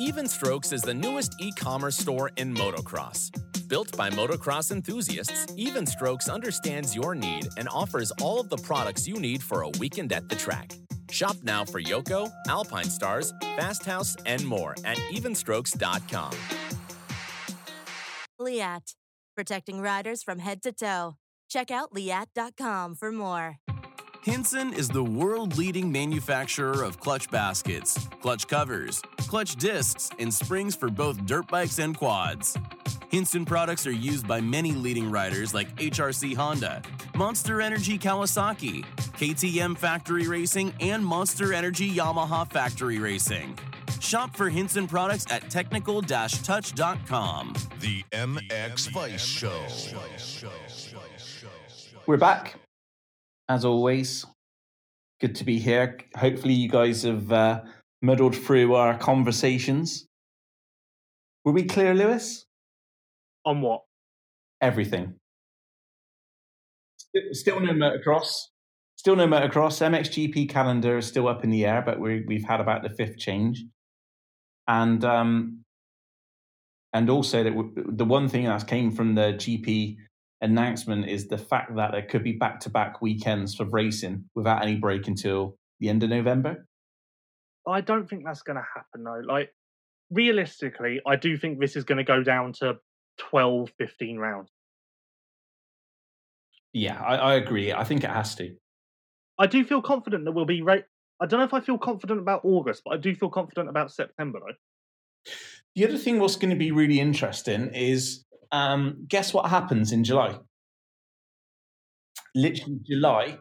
Even 0.00 0.26
Strokes 0.26 0.72
is 0.72 0.80
the 0.80 0.94
newest 0.94 1.38
e 1.38 1.52
commerce 1.52 1.94
store 1.94 2.30
in 2.38 2.54
motocross. 2.54 3.30
Built 3.68 3.94
by 3.98 4.08
motocross 4.08 4.72
enthusiasts, 4.72 5.52
Even 5.56 5.84
Strokes 5.84 6.26
understands 6.26 6.96
your 6.96 7.14
need 7.14 7.48
and 7.58 7.68
offers 7.68 8.10
all 8.12 8.40
of 8.40 8.48
the 8.48 8.56
products 8.56 9.06
you 9.06 9.16
need 9.20 9.42
for 9.42 9.60
a 9.60 9.68
weekend 9.78 10.10
at 10.14 10.26
the 10.30 10.34
track. 10.34 10.70
Shop 11.10 11.36
now 11.42 11.66
for 11.66 11.82
Yoko, 11.82 12.32
Alpinestars, 12.46 13.34
Fast 13.58 13.84
House, 13.84 14.16
and 14.24 14.42
more 14.46 14.74
at 14.86 14.96
evenstrokes.com. 15.12 16.32
Leatt, 18.38 18.94
protecting 19.36 19.82
riders 19.82 20.22
from 20.22 20.38
head 20.38 20.62
to 20.62 20.72
toe. 20.72 21.18
Check 21.50 21.70
out 21.70 21.92
leatt.com 21.92 22.94
for 22.94 23.12
more. 23.12 23.58
Hinson 24.22 24.74
is 24.74 24.90
the 24.90 25.02
world 25.02 25.56
leading 25.56 25.90
manufacturer 25.90 26.82
of 26.82 27.00
clutch 27.00 27.30
baskets, 27.30 28.06
clutch 28.20 28.46
covers, 28.46 29.00
clutch 29.16 29.56
discs, 29.56 30.10
and 30.18 30.32
springs 30.32 30.76
for 30.76 30.90
both 30.90 31.24
dirt 31.24 31.48
bikes 31.48 31.78
and 31.78 31.96
quads. 31.96 32.54
Hinson 33.10 33.46
products 33.46 33.86
are 33.86 33.92
used 33.92 34.28
by 34.28 34.38
many 34.42 34.72
leading 34.72 35.10
riders 35.10 35.54
like 35.54 35.74
HRC 35.76 36.36
Honda, 36.36 36.82
Monster 37.16 37.62
Energy 37.62 37.98
Kawasaki, 37.98 38.84
KTM 39.16 39.76
Factory 39.76 40.28
Racing, 40.28 40.74
and 40.80 41.04
Monster 41.04 41.54
Energy 41.54 41.90
Yamaha 41.90 42.46
Factory 42.52 42.98
Racing. 42.98 43.58
Shop 44.00 44.36
for 44.36 44.50
Hinson 44.50 44.86
products 44.86 45.24
at 45.30 45.48
technical 45.48 46.02
touch.com. 46.02 47.54
The 47.80 48.04
MX 48.12 48.90
Vice 48.90 49.24
Show. 49.24 49.62
We're 52.06 52.16
back, 52.18 52.56
as 53.50 53.64
always. 53.64 54.24
Good 55.20 55.34
to 55.34 55.44
be 55.44 55.58
here. 55.58 55.98
Hopefully, 56.16 56.54
you 56.54 56.68
guys 56.68 57.02
have 57.02 57.30
uh, 57.30 57.62
muddled 58.00 58.36
through 58.36 58.74
our 58.74 58.96
conversations. 58.96 60.06
Were 61.44 61.52
we 61.52 61.64
clear, 61.64 61.92
Lewis? 61.92 62.46
On 63.44 63.60
what? 63.60 63.82
Everything. 64.60 65.14
Still 67.32 67.60
no 67.60 67.72
motocross. 67.72 68.44
Still 68.96 69.16
no 69.16 69.26
motocross. 69.26 69.82
MXGP 69.82 70.48
calendar 70.48 70.98
is 70.98 71.06
still 71.06 71.26
up 71.26 71.42
in 71.42 71.50
the 71.50 71.66
air, 71.66 71.82
but 71.84 71.98
we, 71.98 72.22
we've 72.26 72.44
had 72.44 72.60
about 72.60 72.82
the 72.82 72.90
fifth 72.90 73.18
change. 73.18 73.64
And 74.68 75.04
um, 75.04 75.64
and 76.92 77.10
also 77.10 77.42
that 77.42 77.50
w- 77.50 77.74
the 77.88 78.04
one 78.04 78.28
thing 78.28 78.44
that 78.44 78.66
came 78.68 78.92
from 78.92 79.16
the 79.16 79.32
GP 79.32 79.96
announcement 80.40 81.08
is 81.08 81.28
the 81.28 81.38
fact 81.38 81.74
that 81.76 81.92
there 81.92 82.02
could 82.02 82.24
be 82.24 82.32
back 82.32 82.60
to 82.60 82.70
back 82.70 83.02
weekends 83.02 83.54
for 83.54 83.64
racing 83.66 84.24
without 84.34 84.62
any 84.62 84.76
break 84.76 85.06
until 85.06 85.56
the 85.80 85.88
end 85.88 86.02
of 86.02 86.10
November. 86.10 86.66
I 87.66 87.80
don't 87.80 88.08
think 88.08 88.24
that's 88.24 88.42
going 88.42 88.56
to 88.56 88.66
happen 88.74 89.04
though. 89.04 89.22
Like 89.24 89.52
realistically, 90.10 91.00
I 91.06 91.16
do 91.16 91.36
think 91.36 91.60
this 91.60 91.76
is 91.76 91.84
going 91.84 91.98
to 91.98 92.04
go 92.04 92.22
down 92.22 92.52
to 92.60 92.76
12, 93.18 93.70
15 93.78 94.18
rounds. 94.18 94.50
Yeah, 96.72 97.00
I, 97.00 97.16
I 97.16 97.34
agree. 97.34 97.72
I 97.72 97.84
think 97.84 98.04
it 98.04 98.10
has 98.10 98.34
to. 98.36 98.54
I 99.38 99.46
do 99.46 99.64
feel 99.64 99.82
confident 99.82 100.24
that 100.24 100.32
we'll 100.32 100.44
be 100.44 100.62
right. 100.62 100.84
I 101.20 101.26
don't 101.26 101.40
know 101.40 101.46
if 101.46 101.54
I 101.54 101.60
feel 101.60 101.78
confident 101.78 102.20
about 102.20 102.42
August, 102.44 102.82
but 102.84 102.94
I 102.94 102.96
do 102.96 103.14
feel 103.14 103.30
confident 103.30 103.68
about 103.68 103.92
September 103.92 104.38
though. 104.40 105.32
The 105.74 105.86
other 105.86 105.98
thing 105.98 106.18
what's 106.18 106.36
going 106.36 106.50
to 106.50 106.56
be 106.56 106.72
really 106.72 106.98
interesting 106.98 107.72
is 107.74 108.24
um, 108.52 109.04
guess 109.08 109.32
what 109.32 109.50
happens 109.50 109.92
in 109.92 110.04
July? 110.04 110.38
Literally, 112.34 112.78
July, 112.82 113.38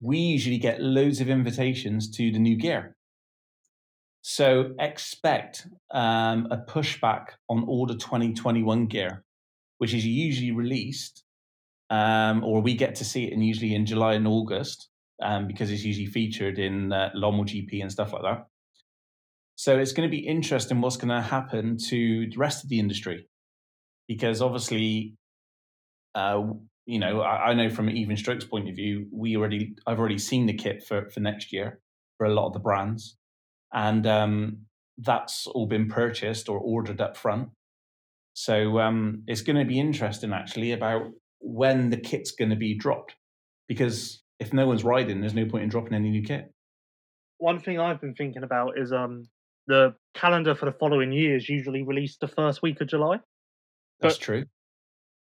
we 0.00 0.18
usually 0.18 0.58
get 0.58 0.82
loads 0.82 1.20
of 1.20 1.28
invitations 1.28 2.10
to 2.16 2.32
the 2.32 2.38
new 2.38 2.56
gear. 2.56 2.96
So 4.22 4.74
expect 4.78 5.66
um, 5.90 6.48
a 6.50 6.58
pushback 6.58 7.26
on 7.48 7.64
all 7.64 7.86
the 7.86 7.94
2021 7.94 8.86
gear, 8.86 9.24
which 9.78 9.94
is 9.94 10.06
usually 10.06 10.52
released, 10.52 11.24
um, 11.90 12.44
or 12.44 12.60
we 12.60 12.74
get 12.74 12.94
to 12.96 13.04
see 13.04 13.24
it 13.24 13.32
in 13.32 13.42
usually 13.42 13.74
in 13.74 13.84
July 13.84 14.14
and 14.14 14.26
August 14.26 14.88
um, 15.22 15.46
because 15.46 15.70
it's 15.70 15.84
usually 15.84 16.06
featured 16.06 16.58
in 16.58 16.92
uh, 16.92 17.10
Lommel 17.14 17.44
GP 17.44 17.82
and 17.82 17.90
stuff 17.90 18.12
like 18.12 18.22
that. 18.22 18.46
So 19.56 19.78
it's 19.78 19.92
going 19.92 20.08
to 20.08 20.10
be 20.10 20.26
interesting 20.26 20.80
what's 20.80 20.96
going 20.96 21.08
to 21.08 21.20
happen 21.20 21.76
to 21.88 22.30
the 22.30 22.36
rest 22.36 22.64
of 22.64 22.70
the 22.70 22.78
industry, 22.78 23.28
because 24.08 24.42
obviously, 24.42 25.14
uh, 26.14 26.42
you 26.86 26.98
know, 26.98 27.20
I, 27.20 27.50
I 27.50 27.54
know 27.54 27.70
from 27.70 27.88
Even 27.90 28.16
Strokes' 28.16 28.44
point 28.44 28.68
of 28.68 28.76
view, 28.76 29.06
we 29.12 29.36
already 29.36 29.74
I've 29.86 29.98
already 29.98 30.18
seen 30.18 30.46
the 30.46 30.54
kit 30.54 30.82
for 30.82 31.08
for 31.10 31.20
next 31.20 31.52
year 31.52 31.80
for 32.18 32.26
a 32.26 32.34
lot 32.34 32.46
of 32.46 32.52
the 32.52 32.60
brands, 32.60 33.16
and 33.72 34.06
um, 34.06 34.58
that's 34.98 35.46
all 35.46 35.66
been 35.66 35.88
purchased 35.88 36.48
or 36.48 36.58
ordered 36.58 37.00
up 37.00 37.16
front. 37.16 37.48
So 38.34 38.78
um, 38.80 39.22
it's 39.26 39.42
going 39.42 39.58
to 39.58 39.64
be 39.64 39.78
interesting 39.78 40.32
actually 40.32 40.72
about 40.72 41.02
when 41.40 41.90
the 41.90 41.96
kit's 41.98 42.32
going 42.32 42.50
to 42.50 42.56
be 42.56 42.74
dropped, 42.74 43.14
because 43.68 44.22
if 44.40 44.52
no 44.52 44.66
one's 44.66 44.84
riding, 44.84 45.20
there's 45.20 45.34
no 45.34 45.46
point 45.46 45.64
in 45.64 45.68
dropping 45.68 45.94
any 45.94 46.10
new 46.10 46.22
kit. 46.22 46.52
One 47.38 47.60
thing 47.60 47.78
I've 47.78 48.00
been 48.00 48.14
thinking 48.14 48.42
about 48.42 48.78
is 48.78 48.92
um 48.92 49.28
the 49.66 49.94
calendar 50.14 50.54
for 50.54 50.66
the 50.66 50.72
following 50.72 51.12
year 51.12 51.36
is 51.36 51.48
usually 51.48 51.82
released 51.82 52.20
the 52.20 52.28
first 52.28 52.62
week 52.62 52.80
of 52.80 52.88
July. 52.88 53.20
That's 54.02 54.16
But- 54.18 54.22
true. 54.24 54.44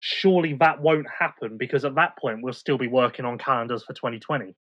Surely 0.03 0.55
that 0.61 0.81
won't 0.81 1.07
happen 1.19 1.59
because 1.59 1.85
at 1.85 1.95
that 1.97 2.17
point 2.17 2.39
we'll 2.43 2.55
still 2.55 2.79
be 2.79 2.87
working 2.89 3.27
on 3.27 3.37
calendars 3.37 3.85
for 3.85 3.93
2020. 3.93 4.55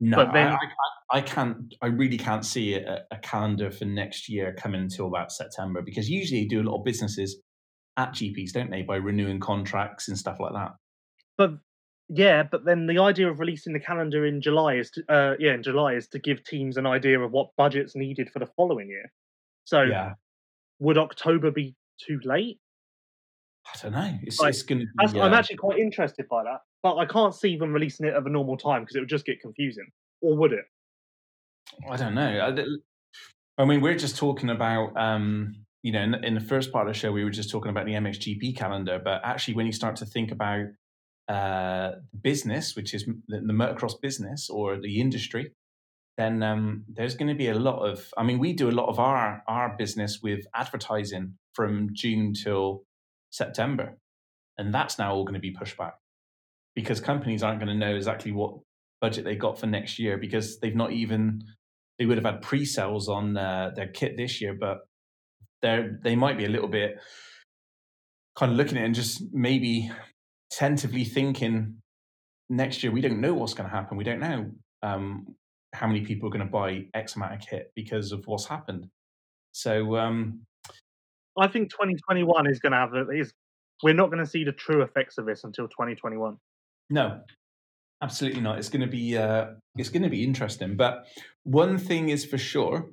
No, 0.00 0.16
But 0.18 0.32
then- 0.34 0.52
I, 0.52 0.56
I, 0.56 1.18
I 1.18 1.20
can't. 1.22 1.74
I 1.80 1.86
really 1.86 2.18
can't 2.18 2.44
see 2.44 2.74
a, 2.74 3.04
a 3.10 3.16
calendar 3.18 3.70
for 3.70 3.86
next 3.86 4.28
year 4.28 4.54
coming 4.54 4.82
until 4.82 5.06
about 5.06 5.32
September 5.32 5.80
because 5.80 6.10
usually 6.10 6.42
they 6.42 6.46
do 6.48 6.60
a 6.60 6.68
lot 6.68 6.78
of 6.78 6.84
businesses 6.84 7.40
at 7.96 8.10
GPs, 8.12 8.52
don't 8.52 8.70
they, 8.70 8.82
by 8.82 8.96
renewing 8.96 9.40
contracts 9.40 10.08
and 10.08 10.18
stuff 10.18 10.36
like 10.40 10.52
that. 10.52 10.72
But 11.38 11.52
Yeah, 12.10 12.42
but 12.42 12.64
then 12.66 12.86
the 12.86 12.98
idea 12.98 13.30
of 13.30 13.38
releasing 13.40 13.72
the 13.72 13.80
calendar 13.80 14.26
in 14.26 14.42
July 14.42 14.74
is 14.74 14.90
to, 14.90 15.04
uh, 15.08 15.36
yeah, 15.38 15.54
in 15.54 15.62
July 15.62 15.94
is 15.94 16.08
to 16.08 16.18
give 16.18 16.44
teams 16.44 16.76
an 16.76 16.86
idea 16.86 17.18
of 17.20 17.30
what 17.30 17.50
budget's 17.56 17.94
needed 17.96 18.28
for 18.30 18.40
the 18.40 18.48
following 18.56 18.88
year. 18.88 19.10
So 19.64 19.82
Yeah, 19.82 20.14
would 20.80 20.98
October 20.98 21.50
be 21.52 21.74
too 22.06 22.18
late? 22.24 22.58
I 23.66 23.78
don't 23.82 23.92
know. 23.92 24.18
It's, 24.22 24.40
Like, 24.40 24.50
it's 24.50 24.62
going 24.62 24.80
to 24.80 25.12
be. 25.12 25.20
I'm 25.20 25.32
actually 25.32 25.56
quite 25.56 25.78
interested 25.78 26.26
by 26.28 26.44
that, 26.44 26.60
but 26.82 26.96
I 26.96 27.06
can't 27.06 27.34
see 27.34 27.56
them 27.56 27.72
releasing 27.72 28.06
it 28.06 28.14
at 28.14 28.22
a 28.24 28.28
normal 28.28 28.56
time 28.56 28.82
because 28.82 28.96
it 28.96 29.00
would 29.00 29.08
just 29.08 29.24
get 29.24 29.40
confusing. 29.40 29.86
Or 30.20 30.36
would 30.36 30.52
it? 30.52 30.64
I 31.90 31.96
don't 31.96 32.14
know. 32.14 32.54
I 33.56 33.64
mean, 33.64 33.80
we're 33.80 33.96
just 33.96 34.16
talking 34.16 34.50
about, 34.50 34.96
um, 34.96 35.54
you 35.82 35.92
know, 35.92 36.02
in, 36.02 36.14
in 36.24 36.34
the 36.34 36.40
first 36.40 36.72
part 36.72 36.86
of 36.86 36.92
the 36.92 36.98
show, 36.98 37.12
we 37.12 37.24
were 37.24 37.30
just 37.30 37.50
talking 37.50 37.70
about 37.70 37.86
the 37.86 37.92
MXGP 37.92 38.56
calendar. 38.56 39.00
But 39.02 39.22
actually, 39.24 39.54
when 39.54 39.66
you 39.66 39.72
start 39.72 39.96
to 39.96 40.06
think 40.06 40.30
about 40.30 40.66
uh, 41.28 41.92
business, 42.22 42.76
which 42.76 42.94
is 42.94 43.06
the, 43.28 43.40
the 43.40 43.52
motocross 43.52 44.00
business 44.00 44.50
or 44.50 44.78
the 44.78 45.00
industry, 45.00 45.52
then 46.16 46.42
um, 46.42 46.84
there's 46.88 47.16
going 47.16 47.28
to 47.28 47.34
be 47.34 47.48
a 47.48 47.54
lot 47.54 47.78
of. 47.78 48.12
I 48.16 48.22
mean, 48.22 48.38
we 48.38 48.52
do 48.52 48.68
a 48.68 48.72
lot 48.72 48.88
of 48.88 48.98
our 48.98 49.42
our 49.48 49.74
business 49.76 50.20
with 50.22 50.46
advertising 50.54 51.34
from 51.54 51.90
June 51.92 52.34
till 52.34 52.84
September, 53.34 53.98
and 54.58 54.72
that's 54.72 54.98
now 54.98 55.12
all 55.12 55.24
going 55.24 55.34
to 55.34 55.40
be 55.40 55.50
pushed 55.50 55.76
back 55.76 55.94
because 56.76 57.00
companies 57.00 57.42
aren't 57.42 57.58
going 57.58 57.68
to 57.68 57.86
know 57.86 57.96
exactly 57.96 58.32
what 58.32 58.54
budget 59.00 59.24
they 59.24 59.36
got 59.36 59.58
for 59.58 59.66
next 59.66 59.98
year 59.98 60.16
because 60.18 60.60
they've 60.60 60.76
not 60.76 60.92
even 60.92 61.42
they 61.98 62.06
would 62.06 62.16
have 62.16 62.24
had 62.24 62.42
pre-sales 62.42 63.08
on 63.08 63.36
uh, 63.36 63.70
their 63.74 63.88
kit 63.88 64.16
this 64.16 64.40
year, 64.40 64.54
but 64.58 64.78
they're 65.62 65.98
they 66.02 66.16
might 66.16 66.38
be 66.38 66.44
a 66.44 66.48
little 66.48 66.68
bit 66.68 66.98
kind 68.36 68.52
of 68.52 68.58
looking 68.58 68.76
at 68.78 68.82
it 68.82 68.86
and 68.86 68.94
just 68.94 69.22
maybe 69.32 69.90
tentatively 70.50 71.04
thinking 71.04 71.76
next 72.48 72.82
year 72.82 72.92
we 72.92 73.00
don't 73.00 73.20
know 73.20 73.34
what's 73.34 73.54
going 73.54 73.68
to 73.68 73.74
happen. 73.74 73.96
We 73.96 74.04
don't 74.04 74.20
know 74.20 74.50
um, 74.82 75.34
how 75.72 75.86
many 75.86 76.02
people 76.02 76.28
are 76.28 76.32
going 76.32 76.46
to 76.46 76.52
buy 76.52 76.86
X 76.94 77.16
amount 77.16 77.34
of 77.34 77.40
kit 77.40 77.72
because 77.74 78.12
of 78.12 78.22
what's 78.26 78.46
happened. 78.46 78.86
So 79.52 79.96
um, 79.96 80.40
I 81.38 81.48
think 81.48 81.70
2021 81.70 82.48
is 82.48 82.60
going 82.60 82.72
to 82.72 82.78
have 82.78 82.90
is 83.12 83.32
we're 83.82 83.94
not 83.94 84.10
going 84.10 84.24
to 84.24 84.30
see 84.30 84.44
the 84.44 84.52
true 84.52 84.82
effects 84.82 85.18
of 85.18 85.26
this 85.26 85.44
until 85.44 85.68
2021. 85.68 86.36
No, 86.90 87.20
absolutely 88.02 88.40
not. 88.40 88.58
It's 88.58 88.68
going 88.68 88.82
to 88.82 88.86
be 88.86 89.16
uh, 89.16 89.46
it's 89.76 89.88
going 89.88 90.02
to 90.02 90.08
be 90.08 90.22
interesting. 90.22 90.76
But 90.76 91.06
one 91.42 91.78
thing 91.78 92.10
is 92.10 92.24
for 92.24 92.38
sure, 92.38 92.90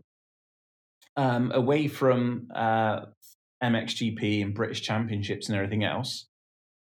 um, 1.16 1.52
away 1.54 1.88
from 1.88 2.48
uh, 2.54 3.02
MXGP 3.64 4.42
and 4.42 4.54
British 4.54 4.82
Championships 4.82 5.50
and 5.50 5.56
everything 5.56 5.84
else, 5.84 6.28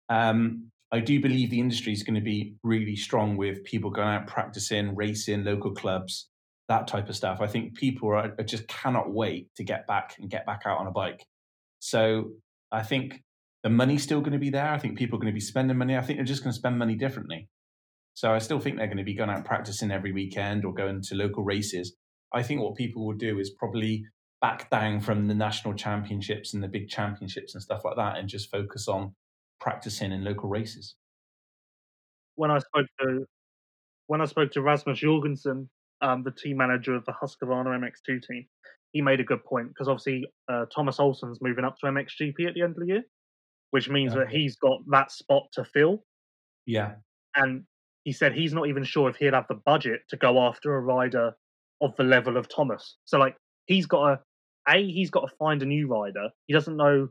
um, 0.08 0.68
I 0.92 1.00
do 1.00 1.20
believe 1.20 1.50
the 1.50 1.60
industry 1.60 1.92
is 1.92 2.02
going 2.02 2.16
to 2.16 2.20
be 2.20 2.54
really 2.62 2.96
strong 2.96 3.36
with 3.36 3.64
people 3.64 3.90
going 3.90 4.08
out 4.08 4.26
practicing, 4.26 4.94
racing, 4.94 5.42
local 5.42 5.72
clubs, 5.72 6.28
that 6.68 6.86
type 6.86 7.08
of 7.08 7.16
stuff. 7.16 7.40
I 7.40 7.46
think 7.46 7.74
people 7.74 8.10
are 8.10 8.30
just 8.44 8.68
cannot 8.68 9.10
wait 9.10 9.48
to 9.56 9.64
get 9.64 9.86
back 9.86 10.16
and 10.20 10.30
get 10.30 10.44
back 10.44 10.62
out 10.66 10.78
on 10.78 10.86
a 10.86 10.90
bike. 10.90 11.24
So 11.82 12.34
I 12.70 12.84
think 12.84 13.24
the 13.64 13.68
money's 13.68 14.04
still 14.04 14.20
going 14.20 14.34
to 14.34 14.38
be 14.38 14.50
there. 14.50 14.68
I 14.68 14.78
think 14.78 14.96
people 14.96 15.18
are 15.18 15.20
going 15.20 15.32
to 15.32 15.34
be 15.34 15.40
spending 15.40 15.76
money. 15.76 15.96
I 15.96 16.00
think 16.00 16.16
they're 16.16 16.24
just 16.24 16.44
going 16.44 16.52
to 16.52 16.58
spend 16.58 16.78
money 16.78 16.94
differently. 16.94 17.48
So 18.14 18.32
I 18.32 18.38
still 18.38 18.60
think 18.60 18.76
they're 18.76 18.86
going 18.86 18.98
to 18.98 19.02
be 19.02 19.16
going 19.16 19.30
out 19.30 19.44
practicing 19.44 19.90
every 19.90 20.12
weekend 20.12 20.64
or 20.64 20.72
going 20.72 21.02
to 21.02 21.16
local 21.16 21.42
races. 21.42 21.96
I 22.32 22.44
think 22.44 22.60
what 22.60 22.76
people 22.76 23.04
will 23.04 23.16
do 23.16 23.40
is 23.40 23.50
probably 23.50 24.04
back 24.40 24.70
down 24.70 25.00
from 25.00 25.26
the 25.26 25.34
national 25.34 25.74
championships 25.74 26.54
and 26.54 26.62
the 26.62 26.68
big 26.68 26.88
championships 26.88 27.52
and 27.52 27.60
stuff 27.60 27.84
like 27.84 27.96
that 27.96 28.16
and 28.16 28.28
just 28.28 28.48
focus 28.48 28.86
on 28.86 29.16
practicing 29.60 30.12
in 30.12 30.22
local 30.22 30.48
races. 30.48 30.94
When 32.36 32.52
I 32.52 32.58
spoke 32.58 32.86
to 33.00 33.24
when 34.06 34.20
I 34.20 34.26
spoke 34.26 34.52
to 34.52 34.62
Rasmus 34.62 35.00
Jorgensen, 35.00 35.68
um, 36.00 36.22
the 36.22 36.30
team 36.30 36.58
manager 36.58 36.94
of 36.94 37.04
the 37.06 37.12
Husqvarna 37.12 37.76
MX2 37.76 38.22
team, 38.22 38.46
he 38.92 39.02
made 39.02 39.20
a 39.20 39.24
good 39.24 39.44
point 39.44 39.68
because 39.68 39.88
obviously 39.88 40.26
uh, 40.50 40.66
Thomas 40.74 41.00
Olsen's 41.00 41.38
moving 41.40 41.64
up 41.64 41.76
to 41.78 41.86
MXGP 41.86 42.46
at 42.46 42.54
the 42.54 42.62
end 42.62 42.72
of 42.72 42.80
the 42.80 42.86
year, 42.86 43.02
which 43.70 43.88
means 43.88 44.14
that 44.14 44.28
he's 44.28 44.56
got 44.56 44.78
that 44.90 45.10
spot 45.10 45.44
to 45.54 45.64
fill. 45.64 46.04
Yeah. 46.66 46.92
And 47.34 47.64
he 48.04 48.12
said 48.12 48.34
he's 48.34 48.52
not 48.52 48.68
even 48.68 48.84
sure 48.84 49.08
if 49.08 49.16
he'd 49.16 49.34
have 49.34 49.48
the 49.48 49.60
budget 49.64 50.00
to 50.10 50.16
go 50.16 50.40
after 50.46 50.74
a 50.74 50.80
rider 50.80 51.32
of 51.80 51.96
the 51.96 52.04
level 52.04 52.36
of 52.36 52.48
Thomas. 52.48 52.96
So 53.04 53.18
like 53.18 53.36
he's 53.66 53.86
got 53.86 54.08
to 54.08 54.20
a 54.68 54.76
he's 54.78 55.10
got 55.10 55.22
to 55.22 55.36
find 55.38 55.62
a 55.62 55.66
new 55.66 55.88
rider. 55.88 56.28
He 56.46 56.54
doesn't 56.54 56.76
know 56.76 57.08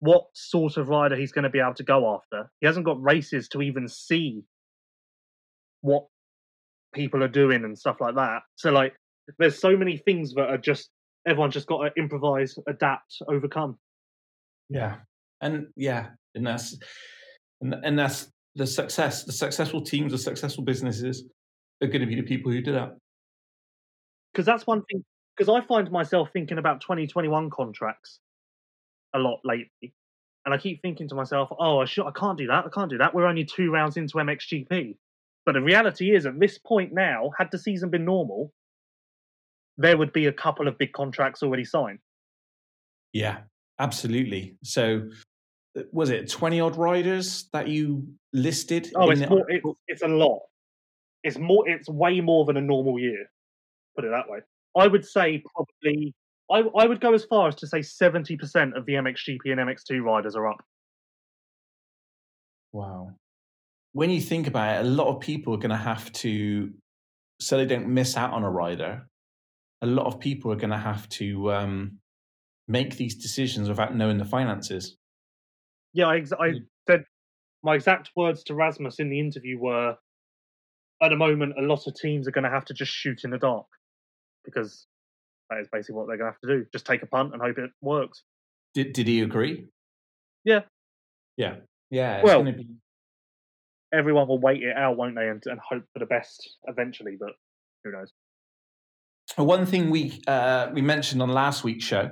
what 0.00 0.24
sort 0.34 0.76
of 0.76 0.88
rider 0.88 1.16
he's 1.16 1.32
going 1.32 1.44
to 1.44 1.50
be 1.50 1.60
able 1.60 1.74
to 1.74 1.84
go 1.84 2.14
after. 2.14 2.50
He 2.60 2.66
hasn't 2.66 2.86
got 2.86 3.02
races 3.02 3.48
to 3.48 3.62
even 3.62 3.86
see 3.86 4.42
what 5.82 6.06
people 6.94 7.22
are 7.22 7.28
doing 7.28 7.64
and 7.64 7.78
stuff 7.78 7.96
like 8.00 8.14
that. 8.14 8.40
So 8.56 8.70
like 8.70 8.94
there's 9.38 9.60
so 9.60 9.76
many 9.76 9.98
things 9.98 10.34
that 10.34 10.48
are 10.48 10.58
just 10.58 10.90
everyone's 11.26 11.54
just 11.54 11.66
got 11.66 11.82
to 11.82 11.90
improvise, 11.96 12.56
adapt, 12.68 13.16
overcome. 13.28 13.78
Yeah. 14.68 14.96
And 15.40 15.68
yeah, 15.76 16.08
and 16.34 16.46
that's 16.46 16.76
and, 17.60 17.74
and 17.82 17.98
that's 17.98 18.30
the 18.54 18.66
success. 18.66 19.24
The 19.24 19.32
successful 19.32 19.80
teams, 19.82 20.12
the 20.12 20.18
successful 20.18 20.64
businesses 20.64 21.24
are 21.82 21.88
going 21.88 22.00
to 22.00 22.06
be 22.06 22.14
the 22.14 22.22
people 22.22 22.52
who 22.52 22.60
do 22.62 22.72
that. 22.72 22.90
because 24.32 24.46
that's 24.46 24.66
one 24.66 24.82
thing. 24.84 25.04
Because 25.36 25.48
I 25.48 25.66
find 25.66 25.90
myself 25.90 26.28
thinking 26.32 26.58
about 26.58 26.82
2021 26.82 27.48
contracts 27.50 28.20
a 29.14 29.18
lot 29.18 29.40
lately, 29.44 29.94
and 30.44 30.54
I 30.54 30.58
keep 30.58 30.82
thinking 30.82 31.08
to 31.08 31.14
myself, 31.14 31.48
"Oh, 31.58 31.78
I 31.78 31.86
should, 31.86 32.06
I 32.06 32.10
can't 32.12 32.36
do 32.36 32.46
that. 32.48 32.66
I 32.66 32.68
can't 32.68 32.90
do 32.90 32.98
that. 32.98 33.14
We're 33.14 33.26
only 33.26 33.44
two 33.44 33.70
rounds 33.70 33.96
into 33.96 34.18
MXGP." 34.18 34.96
But 35.46 35.52
the 35.52 35.62
reality 35.62 36.14
is, 36.14 36.26
at 36.26 36.38
this 36.38 36.58
point 36.58 36.92
now, 36.92 37.30
had 37.38 37.50
the 37.50 37.58
season 37.58 37.88
been 37.88 38.04
normal, 38.04 38.52
there 39.80 39.96
would 39.96 40.12
be 40.12 40.26
a 40.26 40.32
couple 40.32 40.68
of 40.68 40.76
big 40.76 40.92
contracts 40.92 41.42
already 41.42 41.64
signed. 41.64 41.98
Yeah, 43.12 43.38
absolutely. 43.78 44.56
So 44.62 45.08
uh, 45.76 45.82
was 45.90 46.10
it 46.10 46.30
20 46.30 46.60
odd 46.60 46.76
riders 46.76 47.48
that 47.52 47.68
you 47.68 48.06
listed? 48.32 48.92
Oh, 48.94 49.10
it's 49.10 49.22
the 49.22 49.30
more, 49.30 49.46
it's, 49.48 49.66
it's 49.88 50.02
a 50.02 50.08
lot. 50.08 50.40
It's 51.24 51.38
more. 51.38 51.68
It's 51.68 51.88
way 51.88 52.20
more 52.20 52.44
than 52.44 52.56
a 52.56 52.60
normal 52.60 52.98
year. 52.98 53.26
Put 53.96 54.04
it 54.04 54.10
that 54.10 54.30
way. 54.30 54.40
I 54.76 54.86
would 54.86 55.04
say 55.04 55.42
probably. 55.54 56.14
I, 56.50 56.64
I 56.82 56.86
would 56.86 57.00
go 57.00 57.14
as 57.14 57.24
far 57.24 57.46
as 57.46 57.54
to 57.56 57.66
say 57.68 57.78
70% 57.78 58.76
of 58.76 58.84
the 58.84 58.94
MXGP 58.94 59.38
and 59.46 59.60
MX2 59.60 60.02
riders 60.02 60.34
are 60.34 60.48
up. 60.48 60.56
Wow. 62.72 63.12
When 63.92 64.10
you 64.10 64.20
think 64.20 64.48
about 64.48 64.78
it, 64.78 64.86
a 64.86 64.88
lot 64.88 65.06
of 65.06 65.20
people 65.20 65.54
are 65.54 65.58
going 65.58 65.70
to 65.70 65.76
have 65.76 66.10
to, 66.14 66.72
so 67.40 67.56
they 67.56 67.66
don't 67.66 67.86
miss 67.86 68.16
out 68.16 68.32
on 68.32 68.42
a 68.42 68.50
rider, 68.50 69.06
a 69.82 69.86
lot 69.86 70.06
of 70.06 70.20
people 70.20 70.52
are 70.52 70.56
going 70.56 70.70
to 70.70 70.76
have 70.78 71.08
to 71.10 71.52
um, 71.52 71.98
make 72.68 72.96
these 72.96 73.14
decisions 73.16 73.68
without 73.68 73.94
knowing 73.96 74.18
the 74.18 74.24
finances. 74.24 74.96
Yeah, 75.92 76.06
I, 76.06 76.16
ex- 76.18 76.32
I 76.32 76.48
Mm. 76.50 76.66
said 76.88 77.04
my 77.62 77.74
exact 77.74 78.10
words 78.16 78.42
to 78.44 78.54
Rasmus 78.54 78.98
in 79.00 79.10
the 79.10 79.18
interview 79.20 79.58
were, 79.58 79.96
at 81.02 81.08
the 81.08 81.16
moment, 81.16 81.54
a 81.58 81.62
lot 81.62 81.86
of 81.86 81.94
teams 81.94 82.28
are 82.28 82.30
going 82.32 82.44
to 82.44 82.50
have 82.50 82.64
to 82.66 82.74
just 82.74 82.92
shoot 82.92 83.20
in 83.24 83.30
the 83.30 83.38
dark 83.38 83.66
because 84.44 84.86
that 85.48 85.58
is 85.60 85.68
basically 85.72 85.94
what 85.96 86.06
they're 86.06 86.16
going 86.18 86.30
to 86.30 86.36
have 86.36 86.40
to 86.50 86.58
do. 86.60 86.66
Just 86.72 86.86
take 86.86 87.02
a 87.02 87.06
punt 87.06 87.32
and 87.32 87.42
hope 87.42 87.58
it 87.58 87.70
works. 87.80 88.22
Did, 88.74 88.92
did 88.92 89.06
he 89.08 89.20
agree? 89.20 89.66
Yeah. 90.44 90.60
Yeah. 91.36 91.56
Yeah. 91.90 92.16
It's 92.18 92.24
Well- 92.24 92.42
going 92.42 92.52
to 92.54 92.58
be. 92.58 92.68
Everyone 93.92 94.28
will 94.28 94.38
wait 94.40 94.62
it 94.62 94.76
out, 94.76 94.96
won't 94.96 95.16
they, 95.16 95.28
and, 95.28 95.42
and 95.46 95.58
hope 95.58 95.82
for 95.92 95.98
the 95.98 96.06
best 96.06 96.48
eventually. 96.68 97.16
But 97.18 97.30
who 97.82 97.90
knows? 97.90 98.12
One 99.36 99.66
thing 99.66 99.90
we 99.90 100.20
uh, 100.26 100.68
we 100.72 100.82
mentioned 100.82 101.22
on 101.22 101.30
last 101.30 101.64
week's 101.64 101.84
show, 101.84 102.10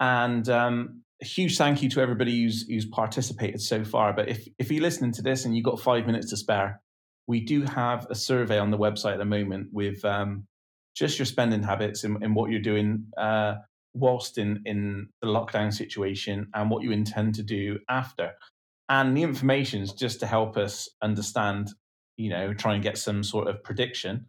and 0.00 0.48
um, 0.48 1.02
a 1.20 1.24
huge 1.24 1.56
thank 1.58 1.82
you 1.82 1.90
to 1.90 2.00
everybody 2.00 2.42
who's 2.42 2.66
who's 2.68 2.86
participated 2.86 3.60
so 3.60 3.84
far. 3.84 4.12
But 4.12 4.28
if 4.28 4.46
if 4.58 4.70
you're 4.70 4.82
listening 4.82 5.12
to 5.12 5.22
this 5.22 5.44
and 5.44 5.56
you've 5.56 5.64
got 5.64 5.80
five 5.80 6.06
minutes 6.06 6.30
to 6.30 6.36
spare, 6.36 6.80
we 7.26 7.40
do 7.40 7.62
have 7.62 8.06
a 8.10 8.14
survey 8.14 8.58
on 8.58 8.70
the 8.70 8.78
website 8.78 9.12
at 9.12 9.18
the 9.18 9.24
moment 9.24 9.68
with 9.72 10.04
um, 10.04 10.46
just 10.94 11.18
your 11.18 11.26
spending 11.26 11.62
habits 11.62 12.04
and, 12.04 12.22
and 12.22 12.34
what 12.36 12.50
you're 12.50 12.60
doing 12.60 13.06
uh, 13.16 13.56
whilst 13.92 14.38
in 14.38 14.62
in 14.64 15.08
the 15.22 15.28
lockdown 15.28 15.72
situation 15.72 16.48
and 16.54 16.70
what 16.70 16.82
you 16.82 16.92
intend 16.92 17.34
to 17.34 17.42
do 17.42 17.78
after. 17.88 18.32
And 18.88 19.16
the 19.16 19.22
information 19.22 19.82
is 19.82 19.92
just 19.92 20.20
to 20.20 20.26
help 20.26 20.56
us 20.56 20.88
understand, 21.02 21.70
you 22.16 22.28
know, 22.28 22.52
try 22.52 22.74
and 22.74 22.82
get 22.82 22.98
some 22.98 23.24
sort 23.24 23.48
of 23.48 23.62
prediction 23.64 24.28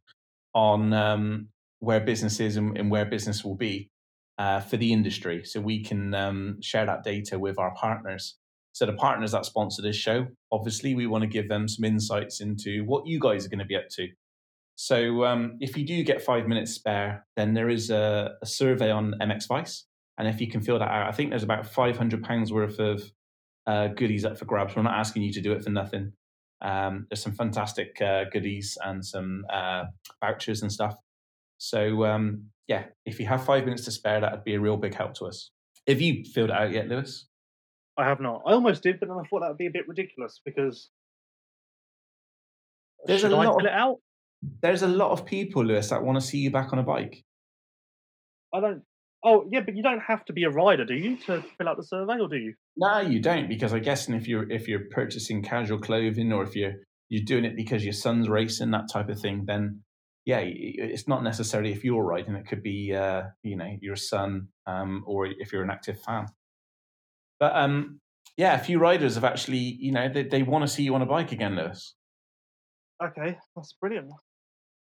on 0.53 0.93
um, 0.93 1.49
where 1.85 1.99
business 1.99 2.39
is 2.39 2.57
and, 2.57 2.77
and 2.77 2.91
where 2.91 3.05
business 3.05 3.43
will 3.43 3.55
be 3.55 3.89
uh, 4.37 4.59
for 4.59 4.77
the 4.77 4.91
industry. 4.91 5.43
So 5.45 5.61
we 5.61 5.83
can 5.83 6.13
um, 6.13 6.57
share 6.61 6.85
that 6.85 7.03
data 7.03 7.39
with 7.39 7.57
our 7.57 7.73
partners. 7.75 8.37
So 8.73 8.85
the 8.85 8.93
partners 8.93 9.31
that 9.31 9.45
sponsor 9.45 9.81
this 9.81 9.95
show, 9.95 10.27
obviously, 10.51 10.95
we 10.95 11.07
want 11.07 11.21
to 11.21 11.29
give 11.29 11.47
them 11.47 11.67
some 11.67 11.85
insights 11.85 12.41
into 12.41 12.83
what 12.85 13.07
you 13.07 13.19
guys 13.19 13.45
are 13.45 13.49
going 13.49 13.59
to 13.59 13.65
be 13.65 13.75
up 13.75 13.87
to. 13.91 14.07
So 14.75 15.23
um, 15.23 15.57
if 15.61 15.77
you 15.77 15.85
do 15.85 16.03
get 16.03 16.21
five 16.21 16.47
minutes 16.47 16.73
spare, 16.73 17.25
then 17.37 17.53
there 17.53 17.69
is 17.69 17.89
a, 17.89 18.31
a 18.41 18.45
survey 18.45 18.91
on 18.91 19.13
MX 19.21 19.47
Vice. 19.47 19.85
And 20.17 20.27
if 20.27 20.41
you 20.41 20.49
can 20.49 20.61
fill 20.61 20.79
that 20.79 20.91
out, 20.91 21.07
I 21.07 21.11
think 21.11 21.29
there's 21.29 21.43
about 21.43 21.71
£500 21.71 22.51
worth 22.51 22.79
of 22.79 23.03
uh, 23.67 23.87
goodies 23.87 24.25
up 24.25 24.37
for 24.37 24.45
grabs. 24.45 24.75
We're 24.75 24.83
not 24.83 24.99
asking 24.99 25.23
you 25.23 25.31
to 25.33 25.41
do 25.41 25.53
it 25.53 25.63
for 25.63 25.69
nothing. 25.69 26.13
Um, 26.61 27.07
there's 27.09 27.21
some 27.21 27.33
fantastic 27.33 28.01
uh, 28.01 28.25
goodies 28.31 28.77
and 28.83 29.05
some 29.05 29.45
uh, 29.51 29.85
vouchers 30.21 30.61
and 30.61 30.71
stuff. 30.71 30.95
So 31.65 32.05
um, 32.05 32.43
yeah, 32.67 32.83
if 33.07 33.19
you 33.19 33.25
have 33.25 33.43
five 33.43 33.63
minutes 33.65 33.85
to 33.85 33.91
spare, 33.91 34.21
that 34.21 34.31
would 34.31 34.43
be 34.43 34.53
a 34.53 34.59
real 34.59 34.77
big 34.77 34.93
help 34.93 35.15
to 35.15 35.25
us. 35.25 35.49
Have 35.87 35.99
you 35.99 36.23
filled 36.23 36.51
it 36.51 36.55
out 36.55 36.71
yet, 36.71 36.87
Lewis? 36.87 37.27
I 37.97 38.05
have 38.05 38.19
not. 38.19 38.43
I 38.45 38.51
almost 38.51 38.83
did, 38.83 38.99
but 38.99 39.09
then 39.09 39.17
I 39.17 39.27
thought 39.27 39.39
that 39.41 39.47
would 39.49 39.57
be 39.57 39.65
a 39.65 39.71
bit 39.71 39.87
ridiculous 39.87 40.41
because 40.45 40.89
There's 43.05 43.21
should 43.21 43.31
a 43.31 43.35
I 43.35 43.45
lot 43.45 43.57
fill 43.57 43.59
of- 43.61 43.65
it 43.65 43.71
out? 43.71 43.97
There's 44.61 44.83
a 44.83 44.87
lot 44.87 45.09
of 45.11 45.25
people, 45.25 45.65
Lewis, 45.65 45.89
that 45.89 46.03
want 46.03 46.19
to 46.19 46.25
see 46.25 46.37
you 46.37 46.51
back 46.51 46.71
on 46.71 46.77
a 46.77 46.83
bike. 46.83 47.23
I 48.53 48.59
don't. 48.59 48.83
Oh 49.23 49.47
yeah, 49.51 49.61
but 49.61 49.75
you 49.75 49.81
don't 49.81 50.01
have 50.01 50.23
to 50.25 50.33
be 50.33 50.43
a 50.43 50.51
rider, 50.51 50.85
do 50.85 50.93
you, 50.93 51.17
to 51.25 51.43
fill 51.57 51.67
out 51.67 51.77
the 51.77 51.83
survey, 51.83 52.19
or 52.19 52.27
do 52.29 52.35
you? 52.37 52.53
No, 52.77 52.99
you 52.99 53.19
don't, 53.19 53.49
because 53.49 53.73
I 53.73 53.79
guess 53.79 54.07
if 54.07 54.27
you're 54.27 54.47
if 54.51 54.67
you're 54.67 54.85
purchasing 54.91 55.41
casual 55.41 55.79
clothing 55.79 56.31
or 56.31 56.43
if 56.43 56.55
you're 56.55 56.73
you're 57.09 57.23
doing 57.25 57.43
it 57.43 57.55
because 57.55 57.83
your 57.83 57.93
son's 57.93 58.29
racing 58.29 58.69
that 58.71 58.87
type 58.93 59.09
of 59.09 59.19
thing, 59.19 59.45
then 59.47 59.81
yeah, 60.25 60.39
it's 60.43 61.07
not 61.07 61.23
necessarily 61.23 61.71
if 61.71 61.83
you're 61.83 62.03
riding. 62.03 62.35
It 62.35 62.47
could 62.47 62.63
be 62.63 62.93
uh, 62.93 63.23
you 63.43 63.55
know 63.55 63.77
your 63.79 63.95
son 63.95 64.47
um, 64.65 65.03
or 65.05 65.27
if 65.27 65.53
you're 65.53 65.63
an 65.63 65.69
active 65.69 66.01
fan. 66.01 66.25
But 67.39 67.55
um, 67.55 67.99
yeah, 68.35 68.59
a 68.59 68.63
few 68.63 68.79
riders 68.79 69.15
have 69.15 69.23
actually 69.23 69.77
you 69.79 69.91
know 69.91 70.09
they, 70.09 70.23
they 70.23 70.41
want 70.41 70.63
to 70.63 70.67
see 70.67 70.83
you 70.83 70.95
on 70.95 71.03
a 71.03 71.05
bike 71.05 71.31
again, 71.31 71.55
Lewis. 71.55 71.93
Okay, 73.03 73.37
that's 73.55 73.73
brilliant. 73.73 74.09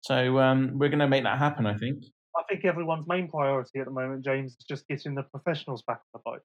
So 0.01 0.39
um, 0.41 0.73
we're 0.75 0.89
going 0.89 0.99
to 0.99 1.09
make 1.09 1.23
that 1.23 1.39
happen. 1.39 1.67
I 1.67 1.77
think. 1.77 2.03
I 2.37 2.43
think 2.49 2.65
everyone's 2.65 3.07
main 3.07 3.29
priority 3.29 3.81
at 3.81 3.87
the 3.87 3.93
moment, 3.93 4.25
James, 4.25 4.57
is 4.59 4.67
just 4.69 4.87
getting 4.89 5.15
the 5.15 5.23
professionals 5.23 5.83
back 5.87 6.01
on 6.15 6.21
the 6.21 6.31
bike. 6.31 6.43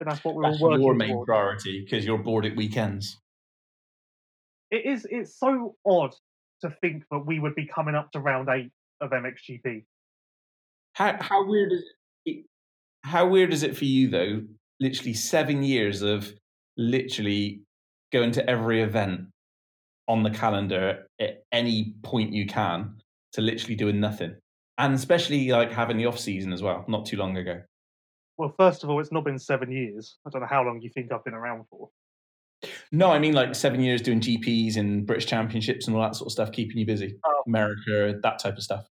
And 0.00 0.10
that's 0.10 0.22
what 0.24 0.34
we're 0.34 0.50
That's 0.50 0.60
all 0.60 0.70
working 0.70 0.84
your 0.84 0.94
main 0.94 1.24
priority 1.24 1.84
because 1.84 2.04
you're 2.04 2.18
bored 2.18 2.44
at 2.44 2.56
weekends. 2.56 3.18
It 4.70 4.84
is. 4.84 5.06
It's 5.10 5.38
so 5.38 5.76
odd 5.86 6.14
to 6.62 6.70
think 6.80 7.04
that 7.10 7.20
we 7.20 7.38
would 7.38 7.54
be 7.54 7.66
coming 7.66 7.94
up 7.94 8.12
to 8.12 8.20
round 8.20 8.48
eight 8.48 8.70
of 9.00 9.10
MXGP. 9.10 9.84
How 10.94 11.16
how 11.20 11.46
weird 11.46 11.72
is 11.72 11.82
it? 12.24 12.44
How 13.04 13.26
weird 13.28 13.52
is 13.52 13.62
it 13.62 13.76
for 13.76 13.84
you 13.84 14.08
though? 14.08 14.42
Literally 14.80 15.14
seven 15.14 15.62
years 15.62 16.02
of 16.02 16.32
literally 16.76 17.62
going 18.12 18.32
to 18.32 18.48
every 18.48 18.82
event 18.82 19.22
on 20.08 20.22
the 20.22 20.30
calendar 20.30 21.06
at 21.20 21.44
any 21.52 21.94
point 22.02 22.32
you 22.32 22.46
can 22.46 22.94
to 23.32 23.40
literally 23.40 23.74
doing 23.74 24.00
nothing, 24.00 24.34
and 24.78 24.94
especially 24.94 25.50
like 25.50 25.72
having 25.72 25.96
the 25.96 26.06
off 26.06 26.18
season 26.18 26.52
as 26.52 26.62
well. 26.62 26.84
Not 26.88 27.06
too 27.06 27.16
long 27.16 27.36
ago. 27.36 27.60
Well, 28.38 28.54
first 28.56 28.84
of 28.84 28.90
all, 28.90 29.00
it's 29.00 29.12
not 29.12 29.24
been 29.24 29.38
seven 29.38 29.72
years. 29.72 30.16
I 30.26 30.30
don't 30.30 30.42
know 30.42 30.48
how 30.48 30.62
long 30.62 30.80
you 30.80 30.90
think 30.90 31.10
I've 31.10 31.24
been 31.24 31.34
around 31.34 31.64
for. 31.70 31.88
No, 32.92 33.10
I 33.10 33.18
mean 33.18 33.34
like 33.34 33.54
seven 33.54 33.80
years 33.80 34.00
doing 34.00 34.20
GPs 34.20 34.76
and 34.76 35.06
British 35.06 35.26
Championships 35.26 35.86
and 35.86 35.96
all 35.96 36.02
that 36.02 36.16
sort 36.16 36.28
of 36.28 36.32
stuff, 36.32 36.52
keeping 36.52 36.78
you 36.78 36.86
busy. 36.86 37.18
Oh. 37.24 37.42
America, 37.46 38.18
that 38.22 38.38
type 38.38 38.56
of 38.56 38.62
stuff. 38.62 38.86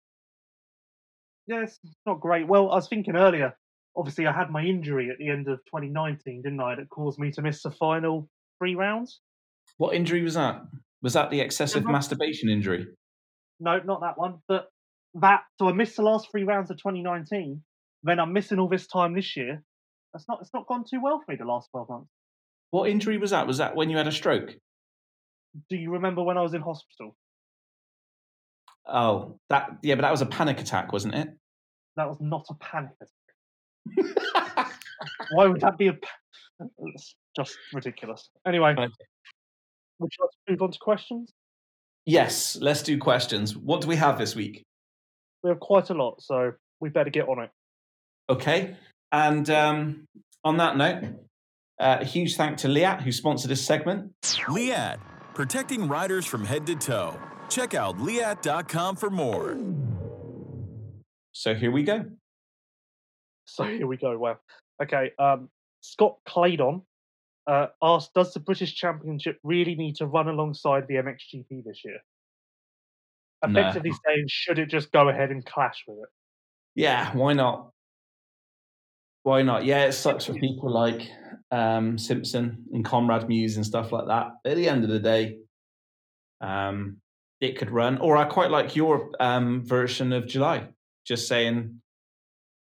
Yeah, 1.47 1.63
it's 1.63 1.79
not 2.05 2.19
great. 2.19 2.47
Well, 2.47 2.71
I 2.71 2.75
was 2.75 2.87
thinking 2.87 3.15
earlier. 3.15 3.53
Obviously, 3.95 4.25
I 4.25 4.31
had 4.31 4.49
my 4.49 4.63
injury 4.63 5.09
at 5.09 5.17
the 5.17 5.27
end 5.29 5.47
of 5.47 5.59
2019, 5.65 6.41
didn't 6.43 6.59
I? 6.61 6.75
That 6.75 6.89
caused 6.89 7.19
me 7.19 7.31
to 7.31 7.41
miss 7.41 7.61
the 7.63 7.71
final 7.71 8.29
three 8.59 8.75
rounds. 8.75 9.19
What 9.77 9.95
injury 9.95 10.21
was 10.23 10.35
that? 10.35 10.61
Was 11.01 11.13
that 11.13 11.29
the 11.29 11.41
excessive 11.41 11.81
Remember- 11.81 11.97
masturbation 11.97 12.49
injury? 12.49 12.87
No, 13.59 13.79
not 13.83 14.01
that 14.01 14.17
one. 14.17 14.39
But 14.47 14.67
that. 15.15 15.41
So 15.59 15.67
I 15.67 15.73
missed 15.73 15.95
the 15.97 16.03
last 16.03 16.29
three 16.31 16.43
rounds 16.43 16.71
of 16.71 16.77
2019. 16.77 17.61
Then 18.03 18.19
I'm 18.19 18.33
missing 18.33 18.59
all 18.59 18.69
this 18.69 18.87
time 18.87 19.13
this 19.13 19.35
year. 19.35 19.61
That's 20.13 20.27
not. 20.27 20.39
It's 20.41 20.53
not 20.53 20.67
gone 20.67 20.83
too 20.89 21.01
well 21.01 21.19
for 21.19 21.31
me 21.31 21.37
the 21.37 21.45
last 21.45 21.69
12 21.71 21.89
months. 21.89 22.09
What 22.71 22.89
injury 22.89 23.17
was 23.17 23.31
that? 23.31 23.47
Was 23.47 23.57
that 23.59 23.75
when 23.75 23.89
you 23.89 23.97
had 23.97 24.07
a 24.07 24.11
stroke? 24.11 24.55
Do 25.69 25.75
you 25.75 25.91
remember 25.91 26.23
when 26.23 26.37
I 26.37 26.41
was 26.41 26.53
in 26.53 26.61
hospital? 26.61 27.15
Oh, 28.87 29.37
that 29.49 29.77
yeah, 29.83 29.95
but 29.95 30.01
that 30.01 30.11
was 30.11 30.21
a 30.21 30.25
panic 30.25 30.59
attack, 30.59 30.91
wasn't 30.91 31.13
it? 31.15 31.29
That 31.97 32.07
was 32.07 32.17
not 32.19 32.45
a 32.49 32.55
panic 32.55 32.91
attack. 33.01 34.71
Why 35.31 35.47
would 35.47 35.61
that 35.61 35.77
be 35.77 35.87
a? 35.87 35.93
pa- 35.93 36.67
It's 36.95 37.15
just 37.35 37.57
ridiculous. 37.73 38.29
Anyway, 38.47 38.71
Okay. 38.71 38.87
would 39.99 40.11
you 40.17 40.23
like 40.23 40.31
to 40.31 40.51
move 40.51 40.61
on 40.61 40.71
to 40.71 40.79
questions? 40.79 41.31
yes, 42.07 42.57
let's 42.59 42.81
do 42.81 42.97
questions. 42.97 43.55
What 43.55 43.81
do 43.81 43.87
we 43.87 43.95
have 43.97 44.17
this 44.17 44.35
week? 44.35 44.63
We 45.43 45.49
have 45.49 45.59
quite 45.59 45.89
a 45.91 45.93
lot, 45.93 46.21
so 46.21 46.51
we 46.79 46.89
better 46.89 47.09
get 47.11 47.27
on 47.27 47.43
it. 47.43 47.49
Okay, 48.29 48.75
and 49.11 49.47
um, 49.49 50.05
on 50.43 50.57
that 50.57 50.77
note, 50.77 51.03
uh, 51.81 51.97
a 52.01 52.05
huge 52.05 52.35
thank 52.35 52.57
to 52.57 52.67
Leatt 52.67 53.01
who 53.01 53.11
sponsored 53.11 53.49
this 53.49 53.65
segment. 53.65 54.13
Leatt, 54.47 54.99
protecting 55.33 55.87
riders 55.87 56.25
from 56.25 56.45
head 56.45 56.65
to 56.67 56.75
toe. 56.75 57.19
Check 57.49 57.73
out 57.73 57.99
leatt.com 57.99 58.95
for 58.95 59.09
more. 59.09 59.57
So 61.33 61.53
here 61.55 61.71
we 61.71 61.83
go. 61.83 62.05
So 63.45 63.63
here 63.63 63.87
we 63.87 63.97
go. 63.97 64.17
Wow. 64.17 64.37
Okay. 64.81 65.11
Um, 65.17 65.49
Scott 65.81 66.17
Claydon 66.25 66.83
uh, 67.47 67.67
asked, 67.81 68.13
"Does 68.13 68.33
the 68.33 68.39
British 68.39 68.75
Championship 68.75 69.39
really 69.43 69.75
need 69.75 69.95
to 69.97 70.05
run 70.05 70.27
alongside 70.27 70.87
the 70.87 70.95
MXGP 70.95 71.63
this 71.65 71.81
year?" 71.83 71.99
No. 73.47 73.59
Effectively 73.59 73.91
saying, 74.05 74.25
should 74.27 74.59
it 74.59 74.67
just 74.67 74.91
go 74.91 75.09
ahead 75.09 75.31
and 75.31 75.43
clash 75.43 75.83
with 75.87 75.97
it? 75.97 76.09
Yeah, 76.75 77.11
why 77.15 77.33
not? 77.33 77.71
Why 79.23 79.41
not? 79.41 79.65
Yeah, 79.65 79.85
it 79.85 79.91
sucks 79.93 80.25
for 80.25 80.33
people 80.33 80.71
like 80.71 81.07
um, 81.51 81.97
Simpson 81.97 82.65
and 82.73 82.83
Conrad 82.83 83.27
Mewse 83.27 83.55
and 83.55 83.65
stuff 83.65 83.91
like 83.91 84.07
that. 84.07 84.31
At 84.45 84.55
the 84.55 84.67
end 84.67 84.83
of 84.83 84.89
the 84.89 84.99
day, 84.99 85.37
um, 86.39 86.97
it 87.39 87.57
could 87.57 87.69
run. 87.69 87.97
Or 87.99 88.17
I 88.17 88.25
quite 88.25 88.49
like 88.49 88.75
your 88.75 89.11
um, 89.19 89.63
version 89.65 90.11
of 90.13 90.27
July, 90.27 90.69
just 91.05 91.27
saying, 91.27 91.81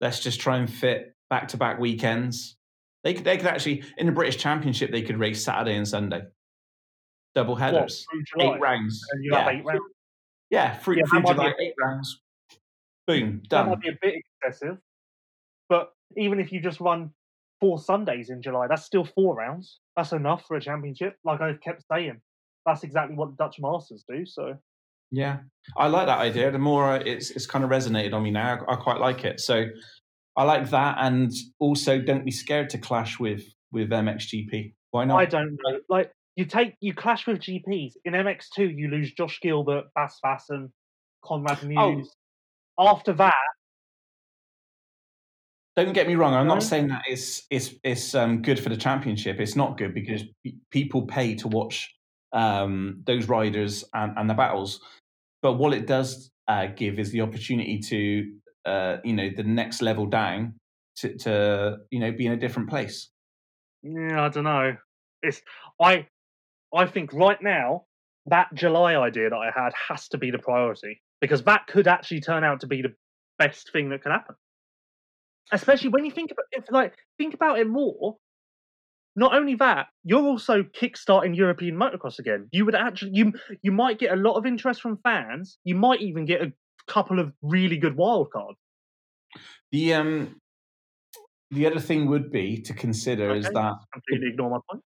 let's 0.00 0.20
just 0.20 0.40
try 0.40 0.58
and 0.58 0.70
fit 0.70 1.14
back 1.30 1.48
to 1.48 1.56
back 1.56 1.78
weekends. 1.78 2.56
They 3.04 3.14
could, 3.14 3.24
they 3.24 3.38
could 3.38 3.46
actually, 3.46 3.84
in 3.96 4.06
the 4.06 4.12
British 4.12 4.36
Championship, 4.36 4.90
they 4.90 5.02
could 5.02 5.18
race 5.18 5.42
Saturday 5.42 5.76
and 5.76 5.88
Sunday. 5.88 6.22
Double 7.34 7.54
What, 7.54 7.62
headers, 7.62 8.04
July? 8.26 8.54
eight 8.54 8.60
rounds. 8.60 9.00
And 9.12 9.24
yeah. 9.24 9.48
eight 9.48 9.64
rounds. 9.64 9.80
Yeah, 10.50 10.76
through, 10.76 10.96
Yeah, 10.96 11.06
through 11.06 11.20
that 11.20 11.22
might 11.22 11.28
be 11.28 11.34
July, 11.34 11.54
eight 11.60 11.74
rounds. 11.80 12.20
Boom, 13.06 13.42
done. 13.48 13.66
That 13.66 13.70
might 13.70 13.80
be 13.80 13.88
a 13.88 13.98
bit 14.02 14.14
excessive, 14.42 14.76
but 15.68 15.92
even 16.16 16.40
if 16.40 16.52
you 16.52 16.60
just 16.60 16.80
run 16.80 17.10
four 17.60 17.78
Sundays 17.78 18.30
in 18.30 18.42
July, 18.42 18.66
that's 18.68 18.84
still 18.84 19.04
four 19.04 19.34
rounds. 19.34 19.78
That's 19.96 20.12
enough 20.12 20.44
for 20.46 20.56
a 20.56 20.60
championship. 20.60 21.16
Like 21.24 21.40
I've 21.40 21.60
kept 21.60 21.84
saying, 21.90 22.20
that's 22.66 22.82
exactly 22.82 23.16
what 23.16 23.30
the 23.30 23.36
Dutch 23.36 23.56
Masters 23.60 24.04
do. 24.08 24.24
So 24.26 24.54
Yeah, 25.10 25.38
I 25.76 25.88
like 25.88 26.06
that 26.06 26.18
idea. 26.18 26.50
The 26.50 26.58
more 26.58 26.96
it's 26.96 27.30
it's 27.30 27.46
kind 27.46 27.64
of 27.64 27.70
resonated 27.70 28.12
on 28.12 28.22
me 28.22 28.30
now, 28.30 28.64
I 28.68 28.76
quite 28.76 29.00
like 29.00 29.24
it. 29.24 29.40
So 29.40 29.66
I 30.36 30.44
like 30.44 30.70
that, 30.70 30.96
and 31.00 31.32
also 31.58 32.00
don't 32.00 32.24
be 32.24 32.30
scared 32.30 32.70
to 32.70 32.78
clash 32.78 33.18
with 33.18 33.42
with 33.72 33.90
MXGP. 33.90 34.74
Why 34.90 35.04
not? 35.04 35.18
I 35.18 35.26
don't 35.26 35.58
know. 35.64 35.80
Like 35.88 36.12
you 36.36 36.44
take 36.44 36.74
you 36.80 36.94
clash 36.94 37.26
with 37.26 37.38
GPs 37.38 37.92
in 38.04 38.14
MX2, 38.14 38.76
you 38.76 38.88
lose 38.88 39.12
Josh 39.12 39.40
Gilbert, 39.40 39.84
Bas 39.94 40.18
Vaessen, 40.24 40.70
Conrad 41.24 41.58
oh. 41.62 41.66
Mewse. 41.66 42.06
Oh. 42.78 42.88
After 42.88 43.12
that, 43.14 43.34
Don't 45.84 45.94
get 45.94 46.06
me 46.06 46.14
wrong. 46.14 46.34
I'm 46.34 46.46
not 46.46 46.62
saying 46.62 46.88
that 46.88 47.04
it's 47.08 47.46
it's 47.48 47.74
it's 47.82 48.14
um, 48.14 48.42
good 48.42 48.60
for 48.60 48.68
the 48.68 48.76
championship. 48.76 49.40
It's 49.40 49.56
not 49.56 49.78
good 49.78 49.94
because 49.94 50.24
people 50.70 51.06
pay 51.06 51.34
to 51.36 51.48
watch 51.48 51.94
um, 52.34 53.02
those 53.06 53.28
riders 53.28 53.82
and, 53.94 54.12
and 54.18 54.28
the 54.28 54.34
battles. 54.34 54.80
But 55.40 55.54
what 55.54 55.72
it 55.72 55.86
does 55.86 56.30
uh, 56.48 56.66
give 56.66 56.98
is 56.98 57.12
the 57.12 57.22
opportunity 57.22 57.78
to 57.78 58.70
uh, 58.70 58.96
you 59.04 59.14
know 59.14 59.30
the 59.34 59.42
next 59.42 59.80
level 59.80 60.04
down 60.04 60.56
to, 60.96 61.16
to 61.16 61.78
you 61.90 62.00
know 62.00 62.12
be 62.12 62.26
in 62.26 62.32
a 62.32 62.36
different 62.36 62.68
place. 62.68 63.08
yeah, 63.82 64.22
I 64.22 64.28
don't 64.28 64.44
know. 64.44 64.76
It's 65.22 65.40
I 65.80 66.06
I 66.74 66.84
think 66.84 67.14
right 67.14 67.40
now 67.40 67.84
that 68.26 68.48
July 68.52 68.96
idea 68.96 69.30
that 69.30 69.34
I 69.34 69.50
had 69.58 69.72
has 69.88 70.08
to 70.08 70.18
be 70.18 70.30
the 70.30 70.38
priority 70.38 71.00
because 71.22 71.42
that 71.44 71.68
could 71.68 71.88
actually 71.88 72.20
turn 72.20 72.44
out 72.44 72.60
to 72.60 72.66
be 72.66 72.82
the 72.82 72.92
best 73.38 73.72
thing 73.72 73.88
that 73.88 74.02
could 74.02 74.12
happen. 74.12 74.36
Especially 75.52 75.88
when 75.88 76.04
you 76.04 76.10
think 76.10 76.30
about 76.30 76.44
if 76.52 76.64
like 76.70 76.94
think 77.18 77.34
about 77.34 77.58
it 77.58 77.66
more. 77.68 78.16
Not 79.16 79.34
only 79.34 79.56
that, 79.56 79.88
you're 80.04 80.22
also 80.22 80.62
kickstarting 80.62 81.36
European 81.36 81.76
motocross 81.76 82.18
again. 82.20 82.48
You 82.52 82.64
would 82.64 82.74
actually 82.76 83.12
you 83.14 83.32
you 83.62 83.72
might 83.72 83.98
get 83.98 84.12
a 84.12 84.16
lot 84.16 84.34
of 84.34 84.46
interest 84.46 84.80
from 84.80 84.98
fans. 85.02 85.58
You 85.64 85.74
might 85.74 86.00
even 86.00 86.24
get 86.26 86.42
a 86.42 86.52
couple 86.86 87.18
of 87.18 87.32
really 87.42 87.76
good 87.76 87.96
wild 87.96 88.30
cards. 88.30 88.58
The 89.72 89.94
um 89.94 90.36
the 91.50 91.66
other 91.66 91.80
thing 91.80 92.06
would 92.08 92.30
be 92.30 92.62
to 92.62 92.72
consider 92.72 93.34
is 93.34 93.46
that 93.46 93.72
Completely 93.92 94.28
ignore 94.28 94.50
my 94.50 94.58
point. 94.70 94.84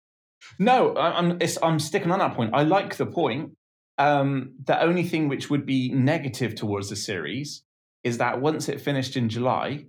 no, 0.59 0.93
I- 0.95 1.17
I'm 1.17 1.37
it's, 1.39 1.57
I'm 1.61 1.79
sticking 1.79 2.11
on 2.11 2.19
that 2.19 2.33
point. 2.35 2.51
I 2.53 2.63
like 2.63 2.97
the 2.97 3.05
point. 3.05 3.51
Um, 3.99 4.53
the 4.63 4.79
only 4.81 5.03
thing 5.03 5.27
which 5.27 5.49
would 5.49 5.65
be 5.65 5.91
negative 5.91 6.53
towards 6.55 6.89
the 6.89 6.95
series 6.95 7.63
is 8.03 8.17
that 8.19 8.41
once 8.41 8.69
it 8.69 8.79
finished 8.81 9.17
in 9.17 9.27
July, 9.29 9.85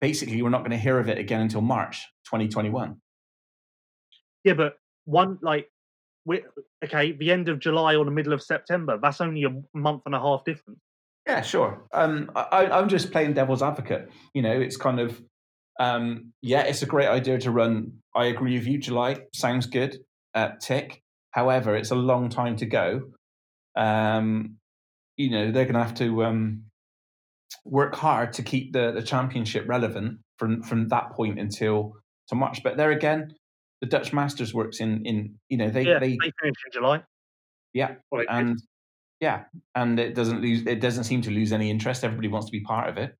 basically 0.00 0.42
we're 0.42 0.50
not 0.50 0.60
going 0.60 0.70
to 0.70 0.78
hear 0.78 0.98
of 0.98 1.08
it 1.08 1.18
again 1.18 1.40
until 1.40 1.60
March 1.60 2.06
2021. 2.26 2.96
Yeah, 4.44 4.54
but 4.54 4.74
one 5.04 5.38
like 5.42 5.68
we 6.24 6.42
okay, 6.84 7.12
the 7.12 7.30
end 7.30 7.48
of 7.48 7.58
July 7.58 7.96
or 7.96 8.04
the 8.04 8.10
middle 8.10 8.32
of 8.32 8.42
September. 8.42 8.98
That's 9.00 9.20
only 9.20 9.44
a 9.44 9.50
month 9.76 10.02
and 10.06 10.14
a 10.14 10.20
half 10.20 10.44
difference. 10.44 10.80
Yeah, 11.26 11.42
sure. 11.42 11.86
Um, 11.92 12.30
I, 12.34 12.66
I'm 12.66 12.88
just 12.88 13.12
playing 13.12 13.34
devil's 13.34 13.62
advocate. 13.62 14.10
You 14.34 14.42
know, 14.42 14.58
it's 14.58 14.76
kind 14.76 14.98
of, 14.98 15.22
um, 15.78 16.32
yeah, 16.40 16.62
it's 16.62 16.82
a 16.82 16.86
great 16.86 17.08
idea 17.08 17.38
to 17.40 17.50
run. 17.50 17.92
I 18.16 18.26
agree 18.26 18.54
with 18.54 18.66
you. 18.66 18.78
July 18.78 19.18
sounds 19.34 19.66
good. 19.66 19.98
Uh, 20.34 20.50
tick. 20.60 21.02
However, 21.32 21.76
it's 21.76 21.90
a 21.90 21.96
long 21.96 22.30
time 22.30 22.56
to 22.56 22.66
go. 22.66 23.02
Um, 23.76 24.56
you 25.16 25.30
know, 25.30 25.52
they're 25.52 25.66
going 25.66 25.74
to 25.74 25.82
have 25.82 25.94
to 25.94 26.24
um, 26.24 26.64
work 27.64 27.94
hard 27.94 28.32
to 28.34 28.42
keep 28.42 28.72
the, 28.72 28.92
the 28.92 29.02
championship 29.02 29.68
relevant 29.68 30.18
from 30.38 30.62
from 30.62 30.88
that 30.88 31.10
point 31.12 31.38
until 31.38 31.92
to 32.28 32.34
March. 32.34 32.62
But 32.62 32.76
there 32.76 32.90
again, 32.92 33.34
the 33.80 33.86
Dutch 33.86 34.12
Masters 34.12 34.54
works 34.54 34.80
in 34.80 35.04
in 35.04 35.34
you 35.48 35.56
know 35.56 35.70
they 35.70 35.84
yeah, 35.86 35.98
they 35.98 36.10
they 36.10 36.32
finish 36.40 36.56
in 36.66 36.72
July. 36.72 37.02
yeah 37.72 37.94
Well, 38.10 38.22
it 38.22 38.28
did. 38.28 38.36
and 38.36 38.58
yeah, 39.20 39.44
and 39.74 39.98
it 40.00 40.14
doesn't 40.14 40.40
lose. 40.40 40.66
It 40.66 40.80
doesn't 40.80 41.04
seem 41.04 41.20
to 41.22 41.30
lose 41.30 41.52
any 41.52 41.70
interest. 41.70 42.04
Everybody 42.04 42.28
wants 42.28 42.46
to 42.46 42.52
be 42.52 42.60
part 42.60 42.88
of 42.88 42.96
it. 42.96 43.14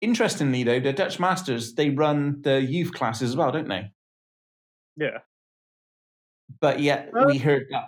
Interestingly, 0.00 0.64
though, 0.64 0.80
the 0.80 0.92
Dutch 0.92 1.20
Masters 1.20 1.74
they 1.74 1.90
run 1.90 2.42
the 2.42 2.60
youth 2.60 2.92
classes 2.92 3.30
as 3.30 3.36
well, 3.36 3.52
don't 3.52 3.68
they? 3.68 3.92
yeah, 4.96 5.18
But 6.60 6.80
yet 6.80 7.10
Uh, 7.16 7.24
we 7.26 7.38
heard 7.38 7.66
that. 7.70 7.84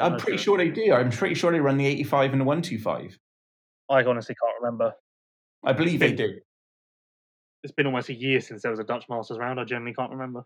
I'm 0.00 0.16
pretty 0.16 0.38
sure 0.38 0.56
they 0.58 0.68
do. 0.68 0.92
I'm 0.92 1.10
pretty 1.10 1.34
sure 1.34 1.52
they 1.52 1.60
run 1.60 1.76
the 1.76 1.86
85 1.86 2.32
and 2.32 2.40
the 2.40 2.44
125. 2.44 3.18
I 3.90 4.02
honestly 4.04 4.34
can't 4.40 4.54
remember. 4.60 4.92
I 5.66 5.72
believe 5.72 6.00
they 6.00 6.12
do. 6.12 6.34
It's 7.64 7.74
been 7.74 7.86
almost 7.86 8.08
a 8.08 8.14
year 8.14 8.40
since 8.40 8.62
there 8.62 8.70
was 8.70 8.78
a 8.78 8.84
Dutch 8.84 9.04
Masters 9.10 9.38
round. 9.38 9.58
I 9.58 9.64
generally 9.64 9.92
can't 9.92 10.12
remember. 10.12 10.44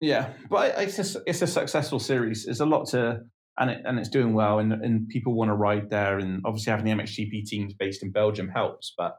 Yeah, 0.00 0.32
but 0.48 0.74
it's 0.78 0.98
a, 1.16 1.20
it's 1.26 1.42
a 1.42 1.46
successful 1.46 1.98
series. 1.98 2.44
There's 2.44 2.60
a 2.60 2.66
lot 2.66 2.86
to, 2.90 3.20
and 3.58 3.70
it, 3.70 3.82
and 3.84 3.98
it's 3.98 4.08
doing 4.08 4.32
well, 4.32 4.60
and 4.60 4.72
and 4.72 5.08
people 5.08 5.34
want 5.34 5.48
to 5.50 5.54
ride 5.54 5.90
there, 5.90 6.18
and 6.18 6.40
obviously 6.46 6.70
having 6.70 6.86
the 6.86 6.92
MXGP 6.92 7.44
teams 7.46 7.74
based 7.74 8.02
in 8.02 8.12
Belgium 8.12 8.48
helps. 8.48 8.94
But 8.96 9.16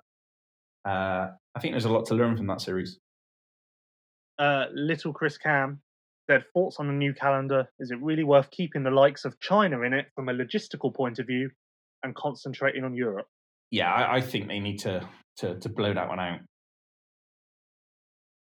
uh, 0.88 1.28
I 1.56 1.60
think 1.60 1.74
there's 1.74 1.86
a 1.86 1.92
lot 1.92 2.06
to 2.08 2.16
learn 2.16 2.38
from 2.38 2.48
that 2.48 2.62
series. 2.62 2.98
Uh, 4.40 4.66
little 4.74 5.14
Chris 5.14 5.38
Cam 5.38 5.82
said 6.28 6.44
thoughts 6.54 6.78
on 6.80 6.88
the 6.88 6.94
new 6.94 7.14
calendar. 7.14 7.68
Is 7.80 7.92
it 7.92 8.02
really 8.02 8.24
worth 8.24 8.50
keeping 8.50 8.84
the 8.84 8.92
likes 8.92 9.26
of 9.26 9.40
China 9.42 9.82
in 9.82 9.94
it 9.94 10.08
from 10.16 10.30
a 10.30 10.34
logistical 10.34 10.96
point 10.96 11.20
of 11.20 11.28
view 11.28 11.50
and 12.04 12.16
concentrating 12.16 12.84
on 12.84 12.96
Europe? 12.96 13.28
Yeah, 13.72 13.92
I, 13.92 14.18
I 14.18 14.22
think 14.22 14.48
they 14.48 14.60
need 14.60 14.80
to 14.80 15.08
to 15.38 15.60
to 15.60 15.70
blow 15.70 15.94
that 15.94 16.08
one 16.08 16.20
out. 16.20 16.40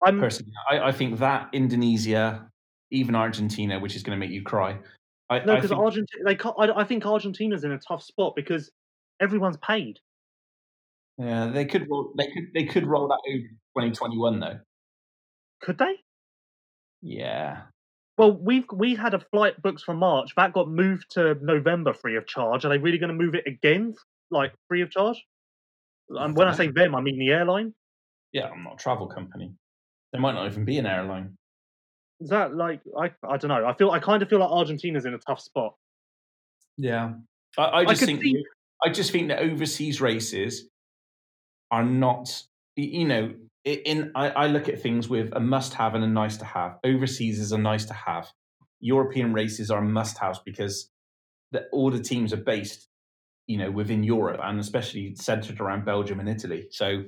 I'm 0.04 0.20
Personally, 0.20 0.52
I, 0.70 0.78
I 0.80 0.92
think 0.92 1.18
that 1.18 1.48
Indonesia, 1.52 2.48
even 2.90 3.14
Argentina, 3.14 3.80
which 3.80 3.96
is 3.96 4.02
going 4.02 4.18
to 4.18 4.24
make 4.24 4.32
you 4.32 4.42
cry. 4.42 4.78
I, 5.28 5.40
no 5.40 5.54
because 5.56 5.70
think, 5.70 5.80
Argentina. 5.80 6.24
They 6.24 6.34
can't, 6.36 6.54
I, 6.58 6.80
I 6.80 6.84
think 6.84 7.04
Argentina's 7.04 7.64
in 7.64 7.72
a 7.72 7.78
tough 7.78 8.02
spot 8.02 8.34
because 8.36 8.70
everyone's 9.20 9.56
paid. 9.56 9.98
yeah, 11.18 11.48
they 11.48 11.64
could 11.64 11.88
roll, 11.90 12.12
they 12.16 12.26
could 12.26 12.44
they 12.54 12.64
could 12.64 12.86
roll 12.86 13.08
that 13.08 13.20
over 13.28 13.48
2021 13.76 14.40
though. 14.40 14.58
Could 15.62 15.78
they? 15.78 15.96
Yeah, 17.02 17.62
Well, 18.18 18.32
we've 18.32 18.64
we 18.72 18.94
had 18.94 19.14
a 19.14 19.20
flight 19.20 19.60
booked 19.62 19.82
for 19.82 19.94
March 19.94 20.34
that 20.36 20.52
got 20.52 20.68
moved 20.68 21.06
to 21.12 21.36
November 21.40 21.92
free 21.92 22.16
of 22.16 22.26
charge. 22.26 22.64
Are 22.64 22.68
they 22.68 22.78
really 22.78 22.98
going 22.98 23.16
to 23.16 23.24
move 23.24 23.34
it 23.34 23.46
again, 23.46 23.94
like 24.30 24.52
free 24.68 24.82
of 24.82 24.90
charge? 24.90 25.24
And 26.08 26.36
when 26.36 26.48
I 26.48 26.52
say 26.52 26.68
them, 26.68 26.94
I 26.94 27.00
mean 27.00 27.18
the 27.18 27.30
airline. 27.30 27.74
yeah. 28.32 28.48
I'm 28.48 28.62
not 28.64 28.74
a 28.74 28.76
travel 28.76 29.06
company. 29.06 29.52
There 30.12 30.20
might 30.20 30.34
not 30.34 30.46
even 30.46 30.64
be 30.64 30.78
an 30.78 30.86
airline. 30.86 31.36
Is 32.20 32.30
that 32.30 32.54
like 32.54 32.80
I? 32.98 33.10
I 33.28 33.36
don't 33.36 33.48
know. 33.48 33.66
I 33.66 33.74
feel 33.74 33.90
I 33.90 33.98
kind 33.98 34.22
of 34.22 34.28
feel 34.28 34.38
like 34.38 34.50
Argentina's 34.50 35.04
in 35.04 35.14
a 35.14 35.18
tough 35.18 35.40
spot. 35.40 35.74
Yeah, 36.78 37.14
I, 37.58 37.62
I 37.62 37.84
just 37.84 38.00
could 38.00 38.06
think 38.06 38.22
see- 38.22 38.44
I 38.84 38.90
just 38.90 39.10
think 39.10 39.28
that 39.28 39.40
overseas 39.40 40.00
races 40.00 40.68
are 41.70 41.84
not. 41.84 42.42
You 42.76 43.06
know, 43.08 43.34
in 43.64 44.12
I, 44.14 44.30
I 44.30 44.46
look 44.46 44.68
at 44.68 44.80
things 44.80 45.08
with 45.08 45.32
a 45.34 45.40
must-have 45.40 45.94
and 45.94 46.04
a 46.04 46.06
nice-to-have. 46.06 46.78
Overseas 46.84 47.38
is 47.40 47.52
a 47.52 47.58
nice-to-have. 47.58 48.30
European 48.80 49.32
races 49.32 49.70
are 49.70 49.80
must-haves 49.80 50.40
because 50.44 50.90
the, 51.52 51.66
all 51.72 51.90
the 51.90 52.00
teams 52.02 52.32
are 52.32 52.38
based, 52.38 52.88
you 53.46 53.58
know, 53.58 53.70
within 53.70 54.02
Europe 54.02 54.40
and 54.42 54.58
especially 54.58 55.14
centered 55.14 55.60
around 55.60 55.84
Belgium 55.84 56.20
and 56.20 56.28
Italy. 56.28 56.66
So 56.70 57.04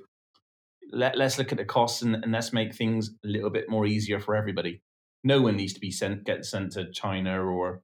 let, 0.93 1.17
let's 1.17 1.39
look 1.39 1.53
at 1.53 1.59
the 1.59 1.65
costs 1.65 2.03
and, 2.03 2.15
and 2.15 2.33
let's 2.33 2.53
make 2.53 2.75
things 2.75 3.11
a 3.25 3.29
little 3.29 3.51
bit 3.51 3.69
more 3.69 3.87
easier 3.87 4.21
for 4.21 4.37
everybody. 4.37 4.83
No 5.25 5.43
one 5.43 5.57
needs 5.57 5.73
to 5.75 5.81
be 5.81 5.91
sent 5.91 6.25
get 6.25 6.45
sent 6.45 6.73
to 6.73 6.91
China 6.93 7.43
or 7.43 7.83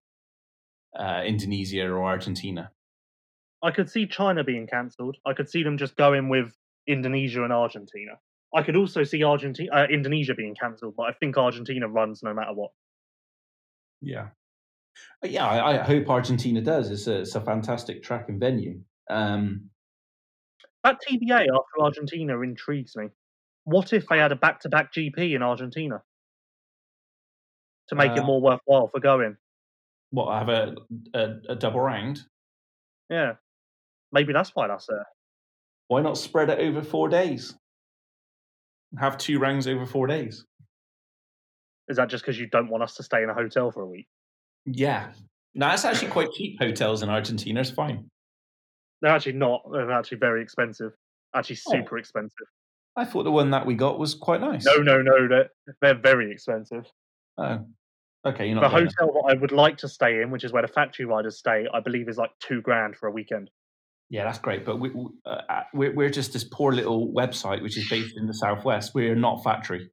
uh, 0.99 1.23
Indonesia 1.27 1.85
or 1.85 2.05
Argentina. 2.05 2.71
I 3.63 3.71
could 3.71 3.91
see 3.91 4.07
China 4.07 4.45
being 4.45 4.67
cancelled. 4.67 5.17
I 5.27 5.33
could 5.33 5.49
see 5.49 5.63
them 5.63 5.79
just 5.79 5.97
going 5.97 6.29
with 6.29 6.55
Indonesia 6.87 7.43
and 7.43 7.53
Argentina. 7.53 8.13
I 8.55 8.63
could 8.63 8.77
also 8.77 9.03
see 9.03 9.25
Argentina, 9.25 9.71
uh, 9.73 9.87
Indonesia 9.91 10.35
being 10.35 10.55
cancelled, 10.55 10.95
but 10.97 11.05
I 11.05 11.13
think 11.13 11.37
Argentina 11.37 11.89
runs 11.89 12.23
no 12.23 12.33
matter 12.33 12.53
what. 12.53 12.71
Yeah. 14.01 14.29
Uh, 15.23 15.29
Yeah, 15.29 15.47
I, 15.47 15.81
I 15.81 15.83
hope 15.83 16.09
Argentina 16.09 16.61
does. 16.61 16.91
It's 16.91 17.07
a, 17.07 17.21
it's 17.21 17.35
a 17.35 17.41
fantastic 17.41 18.03
track 18.03 18.29
and 18.29 18.41
venue. 18.41 18.81
Um, 19.11 19.71
That 20.83 20.99
TBA 21.09 21.41
after 21.41 21.81
Argentina 21.81 22.41
intrigues 22.41 22.97
me. 22.97 23.09
What 23.65 23.93
if 23.93 24.07
they 24.09 24.19
had 24.19 24.33
a 24.33 24.37
back-to-back 24.37 24.93
GP 24.93 25.35
in 25.35 25.43
Argentina 25.43 26.03
to 27.89 27.95
make 27.95 28.13
it 28.13 28.21
Uh, 28.21 28.25
more 28.27 28.41
worthwhile 28.41 28.89
for 28.89 29.01
going? 29.01 29.37
what, 30.11 30.39
have 30.39 30.49
a, 30.49 30.77
a, 31.15 31.35
a 31.51 31.57
double 31.57 31.81
round? 31.81 32.21
Yeah, 33.11 33.33
maybe 34.13 34.33
that's 34.33 34.51
why 34.55 34.69
that's 34.69 34.87
there. 34.87 35.05
Why 35.89 36.03
not 36.03 36.17
spread 36.17 36.51
it 36.51 36.61
over 36.61 36.83
four 36.83 37.09
days? 37.09 37.55
Have 38.99 39.19
two 39.19 39.39
rounds 39.41 39.67
over 39.67 39.85
four 39.85 40.07
days. 40.07 40.45
Is 41.89 41.97
that 41.97 42.09
just 42.09 42.23
because 42.23 42.39
you 42.39 42.47
don't 42.47 42.69
want 42.71 42.83
us 42.85 42.95
to 42.95 43.03
stay 43.03 43.23
in 43.23 43.29
a 43.29 43.35
hotel 43.35 43.73
for 43.73 43.83
a 43.83 43.87
week? 43.87 44.07
Yeah. 44.67 45.13
No, 45.55 45.71
it's 45.71 45.85
actually 45.85 46.09
quite 46.11 46.33
cheap 46.33 46.59
hotels 46.61 47.03
in 47.03 47.09
Argentina. 47.11 47.61
It's 47.61 47.71
fine. 47.71 48.09
They're 49.03 49.13
actually 49.13 49.35
not. 49.35 49.63
They're 49.71 49.93
actually 49.93 50.19
very 50.19 50.43
expensive. 50.43 50.93
Actually, 51.35 51.59
Oh. 51.69 51.73
super 51.73 51.99
expensive. 51.99 52.47
I 52.97 53.05
thought 53.05 53.25
the 53.25 53.33
one 53.33 53.51
that 53.51 53.67
we 53.67 53.75
got 53.75 53.99
was 53.99 54.15
quite 54.15 54.41
nice. 54.41 54.65
No, 54.65 54.77
no, 54.77 55.03
no. 55.03 55.29
They're 55.29 55.51
they're 55.81 55.95
very 56.01 56.31
expensive. 56.33 56.85
Oh. 57.39 57.67
Okay, 58.27 58.47
you're 58.47 58.55
The 58.55 58.61
not 58.63 58.71
going 58.71 58.87
hotel 58.87 59.13
that 59.13 59.35
I 59.37 59.39
would 59.39 59.53
like 59.53 59.77
to 59.79 59.89
stay 59.89 60.23
in, 60.23 60.31
which 60.31 60.45
is 60.45 60.53
where 60.53 60.63
the 60.63 60.69
factory 60.69 61.05
riders 61.05 61.39
stay, 61.39 61.67
I 61.75 61.81
believe 61.81 62.09
is 62.09 62.17
like 62.17 62.31
two 62.41 62.63
grand 62.63 62.97
for 62.97 63.07
a 63.07 63.11
weekend. 63.13 63.51
Yeah, 64.09 64.25
that's 64.25 64.39
great. 64.39 64.65
But 64.65 64.81
we, 64.81 64.91
we- 64.91 65.11
uh, 65.27 65.41
uh, 65.49 65.63
we're, 65.75 65.93
we're 65.93 66.09
just 66.11 66.33
this 66.33 66.45
poor 66.45 66.73
little 66.73 67.13
website 67.13 67.61
which 67.63 67.77
is 67.77 67.87
based 67.91 68.17
in 68.17 68.27
the 68.27 68.33
southwest. 68.33 68.95
We're 68.95 69.15
not 69.15 69.45
factory. 69.45 69.91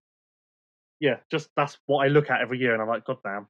Yeah, 1.01 1.17
just 1.29 1.49
that's 1.57 1.77
what 1.87 2.05
I 2.05 2.07
look 2.09 2.29
at 2.29 2.39
every 2.41 2.59
year, 2.59 2.71
and 2.73 2.81
I'm 2.81 2.87
like, 2.87 3.03
God 3.03 3.17
damn. 3.23 3.47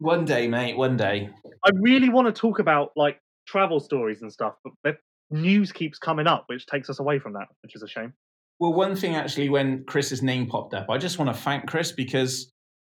One 0.00 0.24
day, 0.24 0.48
mate. 0.48 0.78
One 0.78 0.96
day. 0.96 1.28
I 1.64 1.70
really 1.74 2.08
want 2.08 2.26
to 2.26 2.32
talk 2.32 2.58
about 2.58 2.92
like 2.96 3.20
travel 3.46 3.80
stories 3.80 4.22
and 4.22 4.32
stuff, 4.32 4.54
but 4.64 4.72
the 4.82 4.96
news 5.30 5.72
keeps 5.72 5.98
coming 5.98 6.26
up, 6.26 6.44
which 6.46 6.66
takes 6.66 6.88
us 6.88 7.00
away 7.00 7.18
from 7.18 7.34
that, 7.34 7.48
which 7.62 7.76
is 7.76 7.82
a 7.82 7.88
shame. 7.88 8.14
Well, 8.58 8.72
one 8.72 8.96
thing 8.96 9.14
actually, 9.14 9.50
when 9.50 9.84
Chris's 9.84 10.22
name 10.22 10.46
popped 10.46 10.72
up, 10.72 10.86
I 10.88 10.96
just 10.96 11.18
want 11.18 11.34
to 11.34 11.38
thank 11.38 11.68
Chris 11.68 11.92
because 11.92 12.50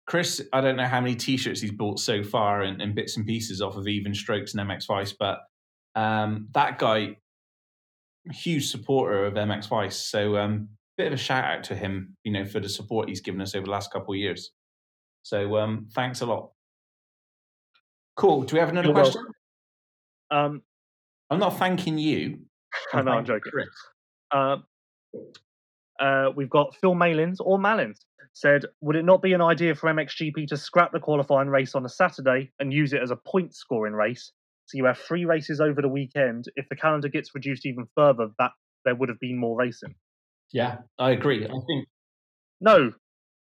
Chris, 0.07 0.41
I 0.53 0.61
don't 0.61 0.77
know 0.77 0.87
how 0.87 1.01
many 1.01 1.17
T-shirts 1.17 1.61
he's 1.61 1.73
bought 1.73 1.99
so 1.99 2.23
far 2.23 2.63
and, 2.63 2.81
and 2.81 2.95
bits 2.95 3.17
and 3.17 3.27
pieces 3.27 3.61
off 3.61 3.77
of 3.77 3.89
Even 3.89 4.15
Strokes 4.15 4.55
and 4.55 4.69
MX 4.69 4.87
Vice, 4.87 5.13
but 5.13 5.41
um, 5.97 6.49
that 6.55 6.79
guy, 6.79 7.17
huge 8.31 8.71
supporter 8.71 9.25
of 9.25 9.35
MX 9.35 9.69
Vice. 9.69 9.97
So, 9.97 10.37
um, 10.37 10.69
bit 10.97 11.09
of 11.09 11.15
a 11.15 11.17
shout 11.17 11.45
out 11.45 11.65
to 11.65 11.75
him, 11.75 12.17
you 12.23 12.33
know, 12.33 12.45
for 12.45 12.61
the 12.61 12.69
support 12.69 13.09
he's 13.09 13.21
given 13.21 13.41
us 13.41 13.57
over 13.57 13.65
the 13.65 13.73
last 13.73 13.93
couple 13.93 14.15
of 14.15 14.19
years. 14.19 14.53
So, 15.25 15.57
um, 15.57 15.89
thanks 15.93 16.21
a 16.21 16.27
lot. 16.27 16.51
Cool. 18.17 18.43
Do 18.43 18.57
we 18.57 18.61
have 18.61 18.69
another 18.69 18.89
You're 18.89 18.95
question? 18.95 19.25
Um, 20.31 20.63
I'm 21.31 21.39
not 21.39 21.59
thanking 21.59 21.99
you. 21.99 22.41
I 22.93 23.03
know, 23.03 23.13
I'm 23.13 23.25
joking. 23.25 23.53
Uh, 24.31 24.57
uh, 26.01 26.31
we've 26.35 26.51
got 26.51 26.75
Phil 26.77 26.95
Malins 26.95 27.41
or 27.41 27.59
Malins 27.59 28.05
said, 28.35 28.65
would 28.81 28.97
it 28.97 29.05
not 29.05 29.23
be 29.23 29.33
an 29.35 29.43
idea 29.43 29.75
for 29.75 29.93
MXGP 29.93 30.47
to 30.49 30.57
scrap 30.57 30.93
the 30.93 31.01
qualifying 31.01 31.49
race 31.49 31.75
on 31.75 31.85
a 31.85 31.89
Saturday 31.89 32.51
and 32.59 32.73
use 32.73 32.93
it 32.93 33.03
as 33.03 33.11
a 33.11 33.17
point 33.17 33.55
scoring 33.55 33.93
race? 33.93 34.33
So 34.67 34.79
you 34.79 34.85
have 34.87 34.99
three 34.99 35.25
races 35.25 35.61
over 35.61 35.83
the 35.83 35.89
weekend. 35.89 36.47
If 36.57 36.69
the 36.69 36.77
calendar 36.77 37.09
gets 37.09 37.35
reduced 37.35 37.67
even 37.67 37.87
further, 37.95 38.29
that 38.39 38.53
there 38.85 38.95
would 38.95 39.09
have 39.09 39.21
been 39.21 39.39
more 39.39 39.57
racing. 39.57 39.95
Yeah, 40.53 40.79
I 40.99 41.11
agree. 41.11 41.45
I 41.45 41.49
think 41.67 41.89
No, 42.61 42.93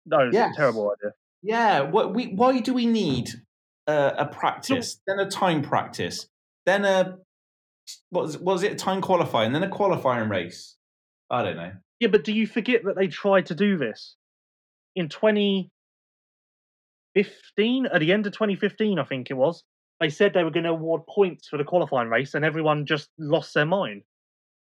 no, 0.06 0.18
it's 0.26 0.34
Yes. 0.34 0.54
a 0.54 0.56
terrible 0.56 0.92
idea. 0.92 1.12
Yeah, 1.42 1.80
what 1.82 2.14
we 2.14 2.28
why 2.34 2.60
do 2.60 2.74
we 2.74 2.86
need 2.86 3.28
uh, 3.86 4.12
a 4.18 4.26
practice, 4.26 5.00
then 5.06 5.18
a 5.18 5.30
time 5.30 5.62
practice, 5.62 6.26
then 6.66 6.84
a 6.84 7.16
what 8.10 8.22
was, 8.22 8.38
what 8.38 8.54
was 8.54 8.62
it 8.62 8.72
a 8.72 8.76
time 8.76 9.00
qualifying, 9.00 9.52
then 9.52 9.62
a 9.62 9.68
qualifying 9.68 10.28
race? 10.28 10.76
I 11.30 11.42
don't 11.42 11.56
know. 11.56 11.72
Yeah, 12.00 12.08
but 12.08 12.24
do 12.24 12.32
you 12.32 12.46
forget 12.46 12.84
that 12.84 12.96
they 12.96 13.08
tried 13.08 13.46
to 13.46 13.54
do 13.54 13.76
this 13.76 14.16
in 14.96 15.08
2015? 15.08 17.86
At 17.86 18.00
the 18.00 18.12
end 18.12 18.26
of 18.26 18.32
2015, 18.32 18.98
I 18.98 19.04
think 19.04 19.30
it 19.30 19.34
was. 19.34 19.64
they 20.00 20.10
said 20.10 20.34
they 20.34 20.44
were 20.44 20.50
going 20.50 20.64
to 20.64 20.70
award 20.70 21.02
points 21.08 21.48
for 21.48 21.56
the 21.56 21.64
qualifying 21.64 22.08
race, 22.08 22.34
and 22.34 22.44
everyone 22.44 22.86
just 22.86 23.08
lost 23.18 23.54
their 23.54 23.66
mind. 23.66 24.02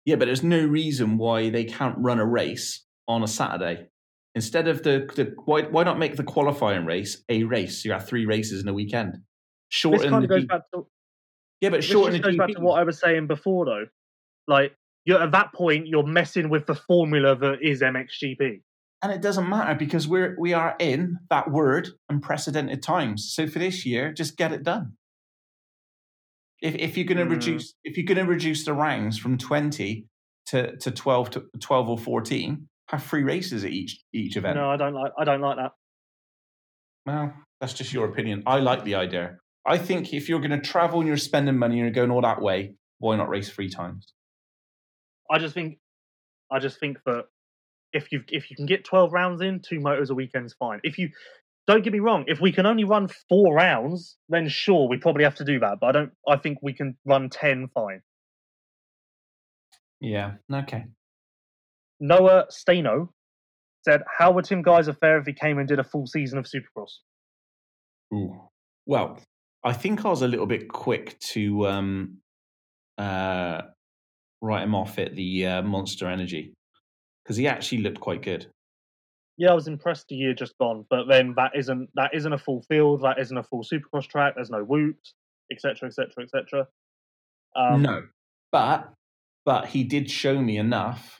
Yeah, 0.04 0.16
but 0.16 0.26
there's 0.26 0.42
no 0.42 0.64
reason 0.64 1.18
why 1.18 1.50
they 1.50 1.64
can't 1.64 1.96
run 1.98 2.18
a 2.18 2.26
race 2.26 2.84
on 3.06 3.22
a 3.22 3.28
Saturday. 3.28 3.86
Instead 4.34 4.68
of 4.68 4.82
the, 4.84 5.08
the 5.16 5.34
why 5.44 5.62
why 5.62 5.82
not 5.82 5.98
make 5.98 6.16
the 6.16 6.22
qualifying 6.22 6.84
race 6.84 7.22
a 7.28 7.42
race? 7.44 7.84
You 7.84 7.92
have 7.92 8.06
three 8.06 8.26
races 8.26 8.62
in 8.62 8.68
a 8.68 8.72
weekend. 8.72 9.14
This 9.14 9.20
Shorten 9.70 10.10
kind 10.10 10.22
the 10.22 10.24
of 10.24 10.30
goes 10.30 10.44
back 10.46 10.62
to 10.74 10.86
yeah, 11.60 11.70
but 11.70 11.76
this 11.78 11.84
shorten 11.86 12.12
just 12.12 12.24
goes 12.24 12.36
back 12.36 12.48
to 12.54 12.60
what 12.60 12.78
I 12.80 12.84
was 12.84 12.98
saying 13.00 13.26
before, 13.26 13.66
though. 13.66 13.86
Like 14.46 14.74
you're 15.04 15.22
at 15.22 15.32
that 15.32 15.52
point, 15.52 15.88
you're 15.88 16.06
messing 16.06 16.48
with 16.48 16.66
the 16.66 16.74
formula 16.74 17.36
that 17.36 17.58
is 17.62 17.82
MXGP. 17.82 18.62
and 19.02 19.12
it 19.12 19.20
doesn't 19.20 19.48
matter 19.48 19.74
because 19.74 20.06
we're 20.08 20.36
we 20.38 20.52
are 20.54 20.76
in 20.78 21.18
that 21.28 21.50
word 21.50 21.88
unprecedented 22.08 22.82
times. 22.82 23.32
So 23.34 23.46
for 23.48 23.58
this 23.58 23.84
year, 23.84 24.12
just 24.12 24.36
get 24.36 24.52
it 24.52 24.62
done. 24.62 24.92
If 26.62 26.74
if 26.76 26.96
you're 26.96 27.06
going 27.06 27.18
to 27.18 27.24
Mm. 27.26 27.30
reduce 27.30 27.74
if 27.84 27.96
you're 27.96 28.06
going 28.06 28.24
to 28.24 28.30
reduce 28.30 28.64
the 28.64 28.74
ranks 28.74 29.16
from 29.18 29.36
twenty 29.38 30.06
to, 30.46 30.76
to 30.78 30.90
twelve 30.90 31.30
to 31.30 31.44
twelve 31.60 31.88
or 31.88 31.98
fourteen, 31.98 32.68
have 32.90 33.04
three 33.04 33.22
races 33.22 33.64
at 33.64 33.70
each 33.70 34.02
each 34.12 34.36
event. 34.36 34.56
No, 34.56 34.70
I 34.70 34.76
don't 34.76 34.94
like. 34.94 35.12
I 35.18 35.24
don't 35.24 35.40
like 35.40 35.56
that. 35.56 35.72
Well, 37.06 37.32
that's 37.60 37.72
just 37.72 37.92
your 37.92 38.06
opinion. 38.08 38.42
I 38.46 38.58
like 38.58 38.84
the 38.84 38.96
idea. 38.96 39.36
I 39.66 39.78
think 39.78 40.12
if 40.12 40.28
you're 40.28 40.40
going 40.40 40.50
to 40.50 40.60
travel 40.60 41.00
and 41.00 41.08
you're 41.08 41.16
spending 41.16 41.56
money 41.56 41.74
and 41.74 41.82
you're 41.82 41.90
going 41.90 42.10
all 42.10 42.22
that 42.22 42.40
way, 42.40 42.74
why 42.98 43.16
not 43.16 43.28
race 43.28 43.48
three 43.48 43.70
times? 43.70 44.12
I 45.30 45.38
just 45.38 45.54
think, 45.54 45.78
I 46.50 46.58
just 46.58 46.80
think 46.80 46.98
that 47.06 47.26
if 47.92 48.10
you 48.10 48.22
if 48.28 48.50
you 48.50 48.56
can 48.56 48.66
get 48.66 48.84
twelve 48.84 49.12
rounds 49.12 49.40
in, 49.40 49.60
two 49.60 49.80
motors 49.80 50.10
a 50.10 50.14
weekend's 50.14 50.54
fine. 50.54 50.80
If 50.82 50.98
you 50.98 51.10
don't 51.66 51.84
get 51.84 51.92
me 51.92 52.00
wrong, 52.00 52.24
if 52.26 52.40
we 52.40 52.52
can 52.52 52.66
only 52.66 52.84
run 52.84 53.08
four 53.28 53.54
rounds, 53.54 54.16
then 54.28 54.48
sure, 54.48 54.88
we 54.88 54.96
probably 54.96 55.24
have 55.24 55.36
to 55.36 55.44
do 55.44 55.60
that. 55.60 55.78
But 55.80 55.86
I 55.88 55.92
don't. 55.92 56.12
I 56.28 56.36
think 56.36 56.58
we 56.62 56.72
can 56.72 56.96
run 57.04 57.30
ten 57.30 57.68
fine. 57.74 58.02
Yeah. 60.00 60.32
Okay. 60.52 60.86
Noah 62.00 62.46
Stano 62.50 63.08
said, 63.84 64.02
"How 64.18 64.32
would 64.32 64.44
Tim 64.44 64.62
Gajser 64.62 64.98
fare 64.98 65.18
if 65.18 65.26
he 65.26 65.32
came 65.32 65.58
and 65.58 65.68
did 65.68 65.78
a 65.78 65.84
full 65.84 66.06
season 66.06 66.38
of 66.38 66.46
Supercross?" 66.46 66.90
Ooh. 68.12 68.40
Well, 68.86 69.20
I 69.62 69.72
think 69.72 70.04
I 70.04 70.08
was 70.08 70.22
a 70.22 70.28
little 70.28 70.46
bit 70.46 70.68
quick 70.68 71.18
to 71.32 71.66
um, 71.68 72.18
uh, 72.98 73.62
write 74.40 74.62
him 74.62 74.74
off 74.74 74.98
at 74.98 75.14
the 75.14 75.46
uh, 75.46 75.62
Monster 75.62 76.08
Energy 76.08 76.54
because 77.22 77.36
he 77.36 77.46
actually 77.46 77.82
looked 77.82 78.00
quite 78.00 78.22
good. 78.22 78.46
Yeah, 79.36 79.52
I 79.52 79.54
was 79.54 79.68
impressed 79.68 80.08
the 80.08 80.16
year 80.16 80.34
just 80.34 80.56
gone, 80.58 80.84
but 80.90 81.04
then 81.08 81.34
that 81.36 81.52
isn't 81.54 81.88
that 81.94 82.10
isn't 82.14 82.32
a 82.32 82.38
full 82.38 82.62
field, 82.62 83.02
that 83.02 83.18
isn't 83.18 83.36
a 83.36 83.42
full 83.42 83.64
Supercross 83.64 84.06
track. 84.06 84.34
There's 84.34 84.50
no 84.50 84.62
whoops, 84.62 85.14
etc., 85.50 85.88
etc., 85.88 86.24
etc. 86.24 86.66
Um, 87.56 87.82
no, 87.82 88.02
but 88.52 88.92
but 89.44 89.66
he 89.66 89.84
did 89.84 90.10
show 90.10 90.40
me 90.40 90.58
enough. 90.58 91.19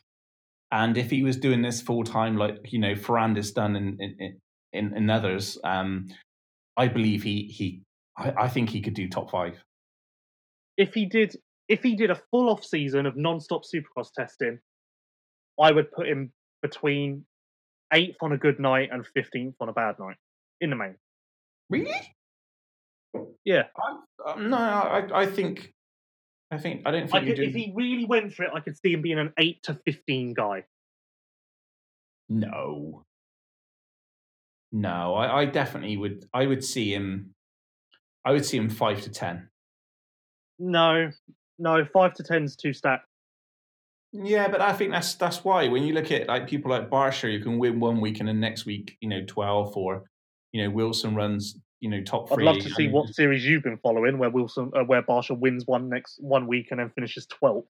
And 0.72 0.96
if 0.96 1.10
he 1.10 1.22
was 1.22 1.36
doing 1.36 1.62
this 1.62 1.80
full 1.82 2.04
time, 2.04 2.36
like 2.36 2.56
you 2.72 2.78
know, 2.78 2.94
Ferrandis 2.94 3.52
done 3.54 3.76
in 3.76 3.96
in, 4.00 4.38
in, 4.72 4.96
in 4.96 5.10
others, 5.10 5.58
um, 5.64 6.06
I 6.76 6.88
believe 6.88 7.22
he 7.22 7.44
he 7.44 7.82
I, 8.16 8.32
I 8.44 8.48
think 8.48 8.70
he 8.70 8.80
could 8.80 8.94
do 8.94 9.08
top 9.08 9.30
five. 9.30 9.62
if 10.76 10.94
he 10.94 11.04
did 11.06 11.34
if 11.68 11.82
he 11.82 11.94
did 11.96 12.10
a 12.10 12.20
full 12.30 12.48
off 12.48 12.64
season 12.64 13.06
of 13.06 13.16
non-stop 13.16 13.62
supercross 13.62 14.10
testing 14.16 14.58
i 15.60 15.70
would 15.70 15.90
put 15.92 16.08
him 16.08 16.32
between 16.62 17.24
eighth 17.92 18.16
on 18.22 18.32
a 18.32 18.38
good 18.38 18.58
night 18.58 18.88
and 18.92 19.04
15th 19.16 19.54
on 19.60 19.68
a 19.68 19.72
bad 19.72 19.94
night 19.98 20.16
in 20.60 20.70
the 20.70 20.76
main 20.76 20.96
Really? 21.68 22.00
yeah 23.44 23.64
I, 23.76 24.32
um, 24.32 24.50
no, 24.50 24.56
I 24.56 25.22
I 25.22 25.26
think 25.26 25.72
I 26.50 26.58
think 26.58 26.82
I 26.84 26.90
don't 26.90 27.14
I 27.14 27.20
could, 27.24 27.38
you 27.38 27.44
if 27.44 27.54
he 27.54 27.72
really 27.74 28.04
went 28.04 28.34
for 28.34 28.42
it 28.44 28.50
i 28.54 28.60
could 28.60 28.76
see 28.76 28.92
him 28.92 29.02
being 29.02 29.18
an 29.18 29.32
8 29.38 29.62
to 29.64 29.74
15 29.84 30.34
guy 30.34 30.64
No. 32.28 33.04
No, 34.72 35.14
I, 35.14 35.40
I 35.40 35.44
definitely 35.46 35.96
would. 35.96 36.26
I 36.32 36.46
would 36.46 36.62
see 36.62 36.94
him. 36.94 37.34
I 38.24 38.30
would 38.30 38.46
see 38.46 38.56
him 38.56 38.70
five 38.70 39.00
to 39.02 39.10
ten. 39.10 39.48
no 40.60 41.10
no 41.58 41.84
5 41.84 42.14
to 42.14 42.22
10 42.22 42.44
is 42.44 42.56
too 42.56 42.72
stacked 42.72 43.06
Yeah, 44.12 44.48
but 44.48 44.60
I 44.60 44.72
think 44.72 44.92
that's 44.92 45.14
that's 45.14 45.44
why 45.44 45.68
when 45.68 45.82
you 45.82 45.92
look 45.92 46.10
at 46.12 46.28
like 46.28 46.48
people 46.48 46.70
like 46.70 46.88
Barcia, 46.88 47.32
you 47.32 47.40
can 47.42 47.58
win 47.58 47.80
one 47.80 48.00
week 48.00 48.20
and 48.20 48.28
then 48.28 48.40
next 48.40 48.64
week, 48.64 48.96
you 49.00 49.08
know, 49.08 49.22
twelve, 49.26 49.76
or 49.76 50.04
you 50.52 50.62
know, 50.62 50.70
Wilson 50.70 51.14
runs, 51.14 51.58
you 51.80 51.88
know, 51.90 52.02
top 52.02 52.28
three. 52.28 52.46
i'd 52.46 52.54
love 52.54 52.62
to 52.62 52.70
see 52.70 52.84
and- 52.84 52.92
what 52.92 53.14
series 53.14 53.44
you've 53.44 53.62
been 53.62 53.78
following 53.78 54.18
where 54.18 54.30
wilson 54.30 54.70
uh, 54.76 54.84
where 54.84 55.02
barcia 55.02 55.38
wins 55.38 55.66
one 55.66 55.88
next 55.88 56.18
one 56.20 56.46
week 56.46 56.68
and 56.70 56.80
then 56.80 56.90
finishes 56.94 57.26
12th 57.42 57.64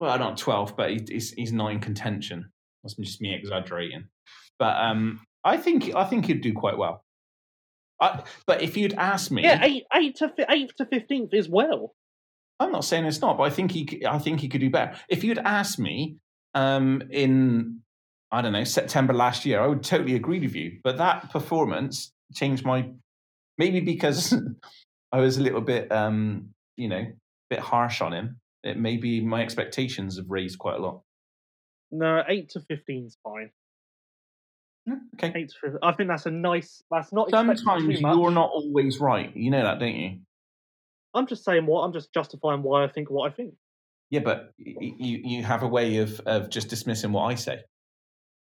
Well, 0.00 0.18
not 0.18 0.36
twelve, 0.36 0.76
but 0.76 0.90
he's 0.90 1.32
he's 1.32 1.52
not 1.52 1.72
in 1.72 1.80
contention. 1.80 2.50
That's 2.82 2.94
just 2.96 3.20
me 3.20 3.34
exaggerating. 3.34 4.08
But 4.58 4.76
um, 4.76 5.20
I 5.44 5.56
think 5.56 5.94
I 5.94 6.04
think 6.04 6.26
he'd 6.26 6.40
do 6.42 6.52
quite 6.52 6.76
well. 6.78 7.04
I, 8.00 8.22
but 8.46 8.60
if 8.62 8.76
you'd 8.76 8.92
asked 8.94 9.30
me, 9.30 9.42
yeah 9.42 9.64
8 9.64 9.84
8 9.94 10.16
to 10.16 10.28
8th 10.50 10.74
to 10.76 10.84
15th 10.84 11.32
is 11.32 11.48
well 11.48 11.94
I'm 12.60 12.72
not 12.72 12.84
saying 12.84 13.04
it's 13.06 13.20
not, 13.20 13.36
but 13.38 13.44
I 13.44 13.50
think 13.50 13.70
he 13.72 14.02
I 14.06 14.18
think 14.18 14.40
he 14.40 14.48
could 14.48 14.60
do 14.60 14.70
better. 14.70 14.96
If 15.08 15.24
you'd 15.24 15.38
asked 15.38 15.78
me 15.78 16.16
um, 16.54 17.02
in 17.10 17.80
I 18.30 18.42
don't 18.42 18.52
know 18.52 18.64
September 18.64 19.12
last 19.14 19.44
year, 19.46 19.60
I 19.60 19.66
would 19.66 19.82
totally 19.82 20.14
agree 20.14 20.40
with 20.40 20.54
you. 20.54 20.78
But 20.84 20.98
that 20.98 21.30
performance 21.30 22.12
changed 22.34 22.64
my 22.64 22.90
maybe 23.58 23.80
because 23.80 24.34
I 25.12 25.20
was 25.20 25.36
a 25.38 25.42
little 25.42 25.60
bit 25.60 25.90
um, 25.92 26.50
you 26.76 26.88
know 26.88 26.98
a 26.98 27.12
bit 27.50 27.58
harsh 27.60 28.00
on 28.00 28.12
him. 28.12 28.40
It 28.62 28.78
maybe 28.78 29.20
my 29.20 29.42
expectations 29.42 30.16
have 30.16 30.26
raised 30.28 30.58
quite 30.58 30.76
a 30.76 30.82
lot. 30.82 31.02
no 31.92 32.22
8 32.26 32.48
to 32.50 32.60
15 32.60 33.06
is 33.06 33.16
fine 33.22 33.50
Okay. 35.14 35.32
8 35.34 35.48
to 35.48 35.54
15 35.62 35.78
i 35.82 35.92
think 35.92 36.08
that's 36.08 36.26
a 36.26 36.30
nice 36.30 36.82
that's 36.90 37.12
not 37.12 37.28
Sometimes 37.30 37.62
you're 38.00 38.30
not 38.30 38.50
always 38.50 39.00
right. 39.00 39.34
You 39.36 39.50
know 39.50 39.62
that, 39.64 39.78
don't 39.80 39.94
you? 39.96 40.18
I'm 41.14 41.26
just 41.26 41.44
saying 41.44 41.66
what 41.66 41.82
I'm 41.82 41.92
just 41.92 42.12
justifying 42.12 42.62
why 42.62 42.84
I 42.84 42.88
think 42.88 43.10
what 43.10 43.30
I 43.30 43.34
think. 43.34 43.54
Yeah, 44.10 44.20
but 44.20 44.52
you 44.58 45.20
you 45.24 45.42
have 45.42 45.62
a 45.64 45.68
way 45.68 45.96
of 45.98 46.20
of 46.26 46.50
just 46.50 46.68
dismissing 46.68 47.10
what 47.12 47.24
I 47.24 47.34
say. 47.34 47.62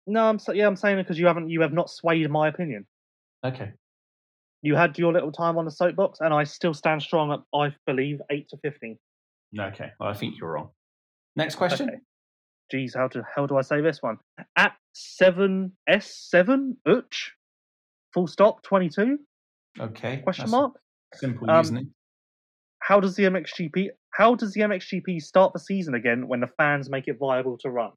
No, 0.07 0.25
I'm 0.29 0.39
sa- 0.41 0.53
yeah, 0.53 0.67
I'm 0.67 0.75
saying 0.77 0.99
it 0.99 1.03
because 1.05 1.19
you 1.19 1.27
haven't 1.27 1.51
you 1.51 1.61
have 1.61 1.73
not 1.73 1.89
swayed 1.91 2.29
my 2.31 2.49
opinion. 2.49 2.87
Okay. 3.45 3.73
You 4.63 4.75
had 4.77 4.99
your 4.99 5.13
little 5.13 5.33
time 5.33 5.59
on 5.59 5.65
the 5.67 5.71
soapbox, 5.71 6.21
and 6.21 6.33
I 6.33 6.45
still 6.45 6.73
stand 6.75 7.03
strong 7.03 7.33
at 7.33 7.41
I 7.55 7.75
believe 7.87 8.21
eight 8.31 8.49
to 8.51 8.57
fifteen. 8.63 8.99
Okay. 9.59 9.91
Well, 10.01 10.09
I 10.09 10.15
think 10.15 10.35
you're 10.39 10.53
wrong. 10.53 10.71
Next 11.37 11.57
question. 11.57 11.89
Okay. 11.89 11.99
Geez, 12.71 12.95
how 12.95 13.09
do 13.09 13.23
how 13.35 13.47
do 13.47 13.57
I 13.59 13.61
say 13.61 13.81
this 13.83 13.99
one? 14.03 14.17
At 14.57 14.73
seven 14.95 15.73
S 15.87 16.29
seven 16.31 16.77
Uch, 16.87 17.33
full 18.15 18.27
stop 18.27 18.63
twenty 18.63 18.89
two 18.89 19.19
Okay. 19.79 20.19
question 20.19 20.51
mark. 20.51 20.73
Simple, 21.15 21.51
Um, 21.51 21.61
isn't 21.61 21.77
it? 21.77 21.87
How 22.81 23.01
does 23.01 23.17
the 23.17 23.25
MXGP 23.25 23.91
how 24.15 24.35
does 24.35 24.53
the 24.53 24.61
MXGP 24.63 25.21
start 25.21 25.53
the 25.53 25.59
season 25.59 25.95
again 25.95 26.29
when 26.29 26.41
the 26.41 26.47
fans 26.57 26.89
make 26.89 27.09
it 27.09 27.19
viable 27.19 27.59
to 27.59 27.71
run? 27.71 27.91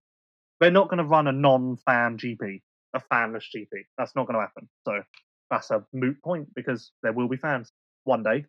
They're 0.59 0.71
not 0.71 0.89
going 0.89 0.97
to 0.97 1.03
run 1.03 1.27
a 1.27 1.31
non-fan 1.31 2.17
GP, 2.17 2.61
a 2.95 2.99
fanless 3.11 3.43
GP. 3.55 3.67
That's 3.97 4.15
not 4.15 4.25
going 4.25 4.33
to 4.35 4.41
happen. 4.41 4.67
So 4.87 5.03
that's 5.49 5.71
a 5.71 5.83
moot 5.93 6.21
point 6.23 6.47
because 6.55 6.91
there 7.03 7.13
will 7.13 7.27
be 7.27 7.37
fans 7.37 7.71
one 8.03 8.23
day. 8.23 8.45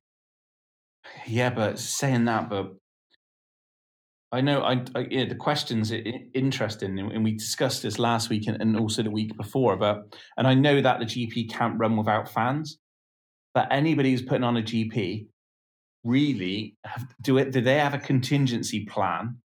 Yeah, 1.26 1.50
but 1.50 1.78
saying 1.78 2.24
that, 2.26 2.50
but 2.50 2.74
I 4.30 4.40
know 4.42 4.60
I, 4.60 4.84
I 4.94 5.06
yeah, 5.10 5.24
the 5.24 5.34
questions 5.34 5.90
interesting, 5.90 6.98
and 6.98 7.24
we 7.24 7.32
discussed 7.32 7.82
this 7.82 7.98
last 7.98 8.28
week 8.28 8.46
and, 8.46 8.60
and 8.60 8.78
also 8.78 9.02
the 9.02 9.10
week 9.10 9.36
before. 9.36 9.76
But 9.76 10.14
and 10.36 10.46
I 10.46 10.54
know 10.54 10.80
that 10.80 10.98
the 10.98 11.06
GP 11.06 11.50
can't 11.50 11.78
run 11.78 11.96
without 11.96 12.30
fans, 12.30 12.78
but 13.54 13.68
anybody 13.70 14.10
who's 14.10 14.22
putting 14.22 14.44
on 14.44 14.56
a 14.56 14.62
GP 14.62 15.28
really 16.04 16.76
have, 16.84 17.06
do 17.22 17.38
it. 17.38 17.52
Do 17.52 17.62
they 17.62 17.78
have 17.78 17.94
a 17.94 17.98
contingency 17.98 18.84
plan 18.84 19.38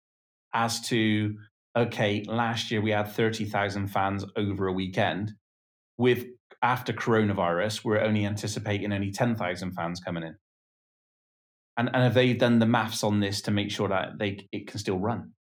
as 0.54 0.82
to 0.88 1.36
okay? 1.78 2.24
Last 2.28 2.72
year 2.72 2.82
we 2.82 2.92
had 2.92 3.12
thirty 3.12 3.46
thousand 3.46 3.90
fans 3.90 4.26
over 4.36 4.66
a 4.68 4.74
weekend. 4.74 5.34
With 5.98 6.26
after 6.62 6.94
coronavirus, 6.94 7.84
we're 7.84 8.02
only 8.02 8.26
anticipating 8.26 8.94
only 8.94 9.12
ten 9.12 9.36
thousand 9.36 9.72
fans 9.72 10.00
coming 10.00 10.24
in. 10.24 10.36
And, 11.78 11.90
and 11.94 12.04
have 12.04 12.14
they 12.14 12.34
done 12.34 12.60
the 12.60 12.66
maths 12.66 13.04
on 13.04 13.20
this 13.20 13.42
to 13.44 13.52
make 13.52 13.72
sure 13.72 13.88
that 13.90 14.20
they 14.20 14.48
it 14.52 14.68
can 14.68 14.80
still 14.80 15.00
run? 15.00 15.32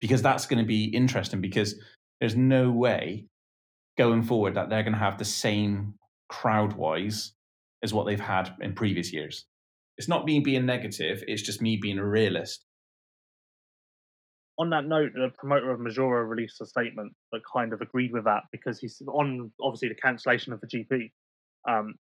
Because 0.00 0.22
that's 0.22 0.46
going 0.46 0.62
to 0.62 0.66
be 0.66 0.84
interesting 0.84 1.40
because 1.40 1.80
there's 2.20 2.36
no 2.36 2.70
way 2.70 3.26
going 3.98 4.22
forward 4.22 4.54
that 4.54 4.70
they're 4.70 4.82
going 4.82 4.94
to 4.94 4.98
have 4.98 5.18
the 5.18 5.24
same 5.24 5.94
crowd 6.28 6.72
wise 6.74 7.32
as 7.82 7.92
what 7.92 8.06
they've 8.06 8.18
had 8.18 8.54
in 8.60 8.74
previous 8.74 9.12
years. 9.12 9.46
It's 9.98 10.08
not 10.08 10.24
me 10.24 10.40
being 10.40 10.64
negative, 10.64 11.22
it's 11.26 11.42
just 11.42 11.60
me 11.60 11.76
being 11.76 11.98
a 11.98 12.06
realist. 12.06 12.64
On 14.58 14.70
that 14.70 14.86
note, 14.86 15.12
the 15.14 15.30
promoter 15.38 15.70
of 15.70 15.80
Maggiora 15.80 16.28
released 16.28 16.60
a 16.60 16.66
statement 16.66 17.12
that 17.32 17.40
kind 17.52 17.72
of 17.72 17.80
agreed 17.80 18.12
with 18.12 18.24
that 18.24 18.42
because 18.52 18.78
he's 18.78 19.00
on 19.08 19.50
obviously 19.60 19.88
the 19.88 19.94
cancellation 19.94 20.52
of 20.52 20.60
the 20.60 20.66
GP. 20.66 21.10
Um, 21.68 21.94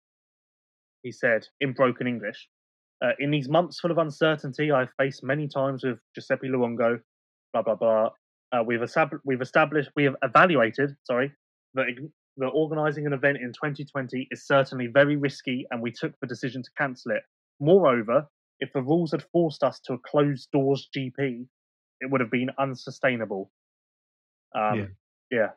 he 1.03 1.11
said 1.11 1.47
in 1.61 1.73
broken 1.73 2.07
English, 2.07 2.47
Uh, 3.01 3.13
in 3.19 3.31
these 3.31 3.47
months 3.47 3.79
full 3.79 3.91
of 3.91 3.97
uncertainty, 3.97 4.71
I've 4.71 4.91
faced 4.97 5.23
many 5.23 5.47
times 5.47 5.83
with 5.85 5.99
Giuseppe 6.13 6.49
Luongo, 6.49 6.99
blah 7.53 7.61
blah 7.61 7.75
blah. 7.75 8.09
Uh, 8.51 8.63
we've 8.65 8.83
established, 8.83 9.23
we've 9.25 9.41
established, 9.41 9.89
we 9.95 10.03
have 10.03 10.15
evaluated, 10.23 10.89
sorry, 11.03 11.31
that, 11.75 11.85
that 12.37 12.47
organising 12.47 13.05
an 13.05 13.13
event 13.13 13.37
in 13.37 13.53
2020 13.53 14.27
is 14.31 14.45
certainly 14.45 14.87
very 14.87 15.15
risky, 15.15 15.65
and 15.71 15.81
we 15.81 15.91
took 15.91 16.13
the 16.19 16.27
decision 16.27 16.61
to 16.63 16.69
cancel 16.77 17.11
it. 17.11 17.23
Moreover, 17.59 18.27
if 18.59 18.73
the 18.73 18.81
rules 18.81 19.11
had 19.11 19.23
forced 19.31 19.63
us 19.63 19.79
to 19.81 19.93
a 19.93 19.99
closed 19.99 20.49
doors 20.51 20.89
GP, 20.95 21.47
it 22.01 22.09
would 22.09 22.21
have 22.21 22.31
been 22.31 22.49
unsustainable. 22.57 23.51
Um, 24.55 24.79
Yeah. 24.79 24.85
yeah. 25.31 25.49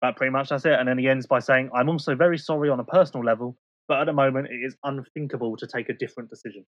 But 0.00 0.16
pretty 0.16 0.30
much 0.30 0.50
that's 0.50 0.64
it. 0.64 0.72
And 0.78 0.88
then 0.88 0.98
he 0.98 1.08
ends 1.08 1.26
by 1.26 1.40
saying, 1.40 1.70
I'm 1.74 1.88
also 1.88 2.14
very 2.14 2.38
sorry 2.38 2.70
on 2.70 2.78
a 2.78 2.84
personal 2.84 3.24
level, 3.24 3.56
but 3.88 4.00
at 4.00 4.04
the 4.04 4.12
moment 4.12 4.48
it 4.50 4.58
is 4.64 4.76
unthinkable 4.84 5.56
to 5.56 5.66
take 5.66 5.88
a 5.88 5.94
different 5.94 6.30
decision. 6.30 6.64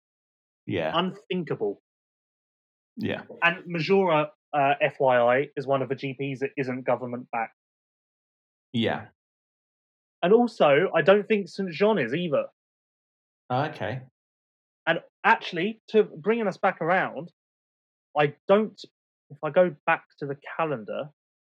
Yeah, 0.66 0.92
Unthinkable. 0.94 1.82
yeah, 2.96 3.22
And 3.42 3.58
Maggiora, 3.66 4.28
uh, 4.52 4.74
FYI, 4.82 5.50
is 5.56 5.66
one 5.66 5.82
of 5.82 5.88
the 5.88 5.94
GPs 5.94 6.38
that 6.40 6.50
isn't 6.56 6.84
government 6.84 7.28
backed. 7.32 7.56
yeah. 8.72 9.06
And 10.22 10.32
also, 10.32 10.90
I 10.94 11.02
don't 11.02 11.28
think 11.28 11.48
St. 11.48 11.70
Jean 11.70 11.98
is 11.98 12.14
either. 12.14 12.46
Okay. 13.52 14.00
And 14.86 15.00
actually, 15.22 15.82
to 15.88 16.02
bringing 16.04 16.46
us 16.46 16.56
back 16.56 16.80
around, 16.80 17.30
I 18.18 18.34
don't. 18.48 18.80
If 19.30 19.38
I 19.42 19.50
go 19.50 19.74
back 19.86 20.04
to 20.18 20.26
the 20.26 20.36
calendar, 20.56 21.08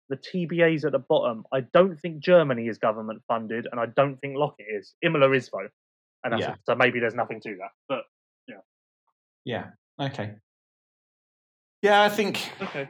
the 0.08 0.16
TBA's 0.16 0.84
at 0.84 0.92
the 0.92 0.98
bottom. 0.98 1.44
I 1.52 1.60
don't 1.60 1.98
think 1.98 2.20
Germany 2.22 2.66
is 2.66 2.78
government 2.78 3.22
funded, 3.28 3.66
and 3.70 3.80
I 3.80 3.86
don't 3.86 4.16
think 4.20 4.36
Loket 4.36 4.66
is. 4.78 4.94
Imola 5.02 5.30
is 5.32 5.48
though, 5.52 5.68
and 6.24 6.32
that's 6.32 6.42
Yeah. 6.42 6.54
so 6.64 6.74
maybe 6.74 7.00
there's 7.00 7.14
nothing 7.14 7.40
to 7.42 7.56
that. 7.56 7.70
But 7.88 8.02
Yeah. 8.48 8.60
Yeah, 9.44 9.66
okay. 10.08 10.34
Yeah, 11.82 12.02
I 12.02 12.08
think. 12.10 12.52
okay, 12.60 12.88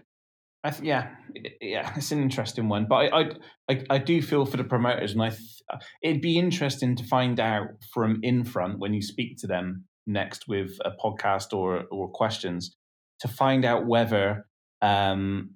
I 0.64 0.70
th- 0.70 0.82
yeah, 0.82 1.14
yeah, 1.60 1.92
it's 1.96 2.10
an 2.10 2.22
interesting 2.22 2.68
one, 2.68 2.86
but 2.88 2.96
I, 2.96 3.20
I, 3.20 3.24
I, 3.70 3.84
I 3.90 3.98
do 3.98 4.20
feel 4.20 4.44
for 4.46 4.56
the 4.56 4.64
promoters, 4.64 5.12
and 5.12 5.22
I, 5.22 5.28
th- 5.30 5.62
it'd 6.02 6.20
be 6.22 6.38
interesting 6.38 6.96
to 6.96 7.04
find 7.04 7.38
out 7.38 7.68
from 7.94 8.18
Infront 8.22 8.78
when 8.80 8.92
you 8.94 9.02
speak 9.02 9.36
to 9.38 9.46
them 9.46 9.84
next 10.06 10.48
with 10.48 10.72
a 10.84 10.90
podcast 10.90 11.52
or 11.52 11.84
or 11.92 12.08
questions 12.08 12.76
to 13.20 13.28
find 13.28 13.64
out 13.64 13.86
whether 13.86 14.46
um, 14.82 15.50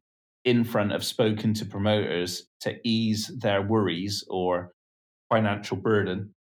Infront 0.45 0.93
have 0.93 1.05
spoken 1.05 1.55
to 1.55 1.65
promoters 1.65 2.47
to 2.61 2.77
ease 2.85 3.31
their 3.39 3.63
worries 3.63 4.25
or 4.29 4.73
financial 5.31 5.77
burden 5.77 6.35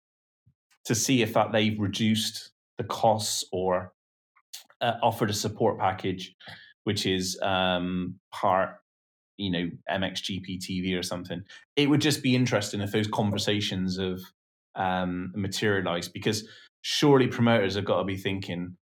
to 0.85 0.95
see 0.95 1.23
if 1.23 1.35
that 1.35 1.53
they've 1.53 1.79
reduced 1.79 2.51
the 2.79 2.85
costs 2.85 3.45
or 3.53 3.93
uh, 4.81 4.95
offered 5.03 5.31
a 5.31 5.35
support 5.35 5.79
package 5.79 6.35
which 6.85 7.07
is 7.07 7.39
um, 7.43 8.17
part, 8.33 8.71
you 9.37 9.51
know, 9.51 9.71
MXGP 9.91 10.59
TV 10.59 10.99
or 10.99 11.03
something. 11.03 11.43
It 11.77 11.89
would 11.89 12.01
just 12.01 12.23
be 12.23 12.35
interesting 12.35 12.81
if 12.81 12.93
those 12.93 13.09
conversations 13.09 13.99
have 13.99 14.21
um, 14.75 15.33
materialized 15.35 16.13
because 16.13 16.49
surely 16.83 17.27
promoters 17.27 17.77
have 17.77 17.85
got 17.85 17.99
to 17.99 18.05
be 18.05 18.17
thinking, 18.17 18.77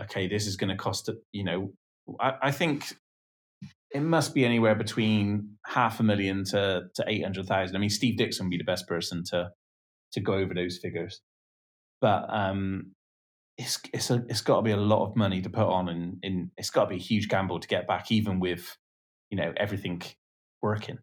okay, 0.00 0.28
this 0.28 0.46
is 0.46 0.56
going 0.56 0.70
to 0.70 0.76
cost, 0.76 1.10
you 1.32 1.44
know, 1.44 1.72
I, 2.20 2.34
I 2.42 2.50
think 2.50 2.94
it 3.90 4.00
must 4.00 4.34
be 4.34 4.44
anywhere 4.44 4.74
between 4.74 5.56
half 5.66 6.00
a 6.00 6.02
million 6.02 6.44
to, 6.44 6.84
to 6.94 7.04
800,000. 7.06 7.74
I 7.74 7.78
mean, 7.78 7.90
Steve 7.90 8.16
Dixon 8.16 8.46
would 8.46 8.50
be 8.50 8.58
the 8.58 8.64
best 8.64 8.86
person 8.86 9.24
to, 9.30 9.50
to 10.12 10.20
go 10.20 10.34
over 10.34 10.54
those 10.54 10.78
figures. 10.78 11.20
But 12.00 12.26
um, 12.28 12.92
it's 13.56 13.80
it's 13.92 14.10
a, 14.10 14.22
it's 14.28 14.42
got 14.42 14.56
to 14.56 14.62
be 14.62 14.72
a 14.72 14.76
lot 14.76 15.06
of 15.06 15.16
money 15.16 15.40
to 15.40 15.48
put 15.48 15.66
on, 15.66 15.88
and, 15.88 16.18
and 16.22 16.50
it's 16.58 16.68
got 16.68 16.84
to 16.84 16.90
be 16.90 16.96
a 16.96 16.98
huge 16.98 17.28
gamble 17.28 17.58
to 17.58 17.68
get 17.68 17.86
back, 17.86 18.12
even 18.12 18.38
with 18.38 18.76
you 19.30 19.38
know 19.38 19.52
everything 19.56 20.02
working. 20.62 20.98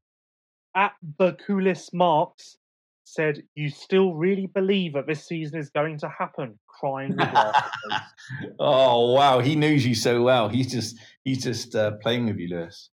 at 0.76 0.94
the 1.18 1.34
coolest 1.34 1.94
marks 1.94 2.58
said, 3.04 3.44
"You 3.56 3.70
still 3.70 4.14
really 4.14 4.48
believe 4.48 4.94
that 4.94 5.08
this 5.08 5.26
season 5.26 5.60
is 5.60 5.70
going 5.70 6.00
to 6.00 6.10
happen?" 6.10 6.60
Crying 6.68 7.12
with 7.12 7.20
laughter. 7.34 7.72
oh 8.60 9.14
wow, 9.14 9.40
he 9.40 9.56
knows 9.56 9.86
you 9.86 9.96
so 9.96 10.22
well. 10.22 10.50
He's 10.50 10.72
just 10.72 10.98
he's 11.24 11.44
just 11.44 11.76
uh, 11.76 11.92
playing 12.02 12.26
with 12.26 12.38
you, 12.38 12.50
Lewis. 12.50 12.90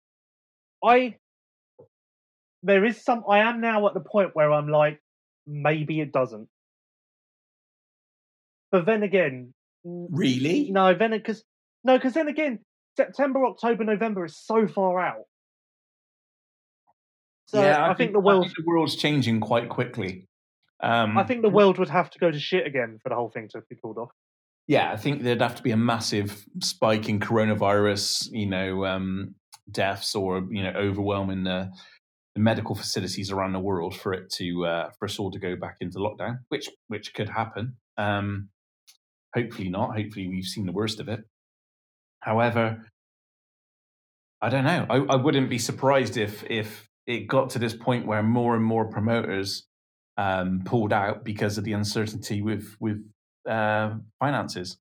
I 0.85 1.17
there 2.63 2.85
is 2.85 3.03
some. 3.03 3.25
I 3.29 3.41
am 3.41 3.61
now 3.61 3.87
at 3.87 3.95
the 3.95 4.01
point 4.01 4.31
where 4.35 4.53
I'm 4.53 4.69
like, 4.69 5.01
maybe 5.47 6.01
it 6.01 6.13
doesn't. 6.13 6.49
But 8.71 8.85
then 8.85 9.03
again, 9.03 9.55
Really? 9.85 10.71
no. 10.71 10.95
Then 10.95 11.13
because 11.13 11.43
no, 11.85 11.97
because 11.97 12.15
then 12.15 12.29
again, 12.29 12.59
September, 12.97 13.47
October, 13.47 13.85
November 13.85 14.25
is 14.25 14.37
so 14.37 14.67
far 14.67 15.01
out. 15.01 15.25
So 17.49 17.61
I, 17.61 17.94
think 17.94 18.12
the 18.12 18.20
world. 18.20 18.53
the 18.55 18.64
world's 18.66 18.94
changing 18.94 19.40
quite 19.40 19.70
quickly. 19.70 20.26
Um, 20.82 21.16
I 21.16 21.24
think 21.24 21.40
the 21.40 21.49
world 21.49 21.78
would 21.78 21.88
have 21.88 22.11
to 22.11 22.18
go 22.18 22.30
to 22.30 22.38
shit 22.38 22.66
again 22.66 22.99
for 23.03 23.09
the 23.09 23.14
whole 23.14 23.30
thing 23.30 23.49
to 23.53 23.62
be 23.70 23.74
pulled 23.74 23.96
off. 23.96 24.11
Yeah, 24.66 24.92
I 24.92 24.96
think 24.96 25.22
there'd 25.22 25.40
have 25.40 25.55
to 25.57 25.62
be 25.62 25.70
a 25.70 25.76
massive 25.78 26.44
spike 26.62 27.09
in 27.09 27.20
coronavirus, 27.20 28.28
you 28.32 28.46
know, 28.46 28.84
um, 28.84 29.34
deaths 29.70 30.14
or 30.14 30.46
you 30.51 30.62
know, 30.62 30.72
overwhelming 30.76 31.44
the, 31.44 31.70
the 32.34 32.40
medical 32.42 32.74
facilities 32.74 33.30
around 33.30 33.55
the 33.55 33.61
world 33.61 33.96
for 33.96 34.12
it 34.12 34.30
to 34.32 34.66
uh, 34.66 34.90
for 34.99 35.07
us 35.07 35.18
all 35.18 35.30
to 35.30 35.38
go 35.38 35.57
back 35.57 35.76
into 35.80 35.99
lockdown, 35.99 36.40
which 36.51 36.68
which 36.88 37.14
could 37.14 37.30
happen. 37.30 37.76
Um, 37.96 38.51
hopefully 39.34 39.70
not. 39.70 39.96
Hopefully 39.96 40.28
we've 40.28 40.44
seen 40.44 40.66
the 40.66 40.72
worst 40.72 41.01
of 41.01 41.09
it. 41.09 41.20
However, 42.20 42.84
I 44.42 44.51
don't 44.51 44.64
know. 44.64 44.86
I, 44.90 45.14
I 45.14 45.16
wouldn't 45.16 45.49
be 45.49 45.59
surprised 45.59 46.18
if 46.18 46.44
if 46.44 46.88
it 47.09 47.27
got 47.27 47.51
to 47.51 47.59
this 47.59 47.75
point 47.75 48.07
where 48.07 48.23
more 48.23 48.55
and 48.55 48.63
more 48.63 48.85
promoters 48.85 49.67
um, 50.19 50.61
pulled 50.65 50.93
out 50.93 51.25
because 51.25 51.57
of 51.57 51.65
the 51.65 51.73
uncertainty 51.73 52.43
with 52.43 52.77
with 52.79 53.03
uh, 53.49 53.95
finances, 54.21 54.77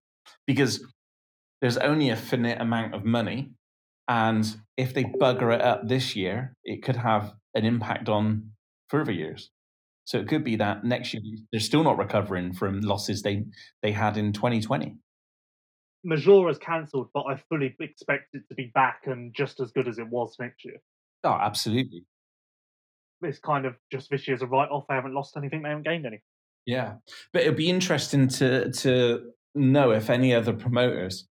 because 0.46 0.86
there's 1.62 1.78
only 1.78 2.10
a 2.10 2.18
finite 2.18 2.62
amount 2.62 2.94
of 2.94 3.06
money, 3.06 3.52
and 4.08 4.58
if 4.76 4.94
they 4.94 5.06
bugger 5.06 5.56
it 5.56 5.62
up 5.62 5.88
this 5.88 6.16
year, 6.16 6.54
it 6.66 6.84
could 6.84 6.98
have 6.98 7.34
an 7.56 7.66
impact 7.66 8.10
on 8.10 8.52
further 8.90 9.14
years. 9.14 9.50
So 10.04 10.20
it 10.20 10.28
could 10.28 10.44
be 10.44 10.58
that 10.58 10.84
next 10.84 11.14
year 11.14 11.24
they're 11.52 11.62
still 11.62 11.84
not 11.84 11.98
recovering 11.98 12.54
from 12.54 12.82
losses 12.82 13.22
they 13.22 13.46
they 13.82 13.94
had 13.94 14.18
in 14.18 14.34
2020. 14.34 14.96
Maggiora's 16.04 16.58
cancelled, 16.58 17.10
but 17.14 17.24
I 17.24 17.38
fully 17.50 17.76
expect 17.80 18.34
it 18.34 18.44
to 18.50 18.56
be 18.56 18.72
back 18.74 19.02
and 19.06 19.34
just 19.34 19.60
as 19.60 19.72
good 19.72 19.88
as 19.88 19.98
it 19.98 20.08
was 20.10 20.36
next 20.40 20.64
year. 20.64 20.78
Oh, 21.24 21.32
absolutely. 21.34 22.06
It's 23.22 23.40
kind 23.40 23.66
of 23.66 23.76
just 23.92 24.10
this 24.10 24.28
year's 24.28 24.42
a 24.42 24.48
write 24.48 24.70
off. 24.70 24.86
They 24.88 24.96
haven't 24.96 25.14
lost 25.14 25.38
anything, 25.38 25.64
they 25.64 25.70
haven't 25.70 25.86
gained 25.86 26.06
any. 26.06 26.22
Yeah, 26.66 26.96
but 27.34 27.44
it'd 27.44 27.56
be 27.56 27.70
interesting 27.70 28.28
to 28.30 28.72
to 28.72 29.32
know 29.56 29.92
if 29.92 30.10
any 30.10 30.34
other 30.34 30.54
promoters 30.54 31.28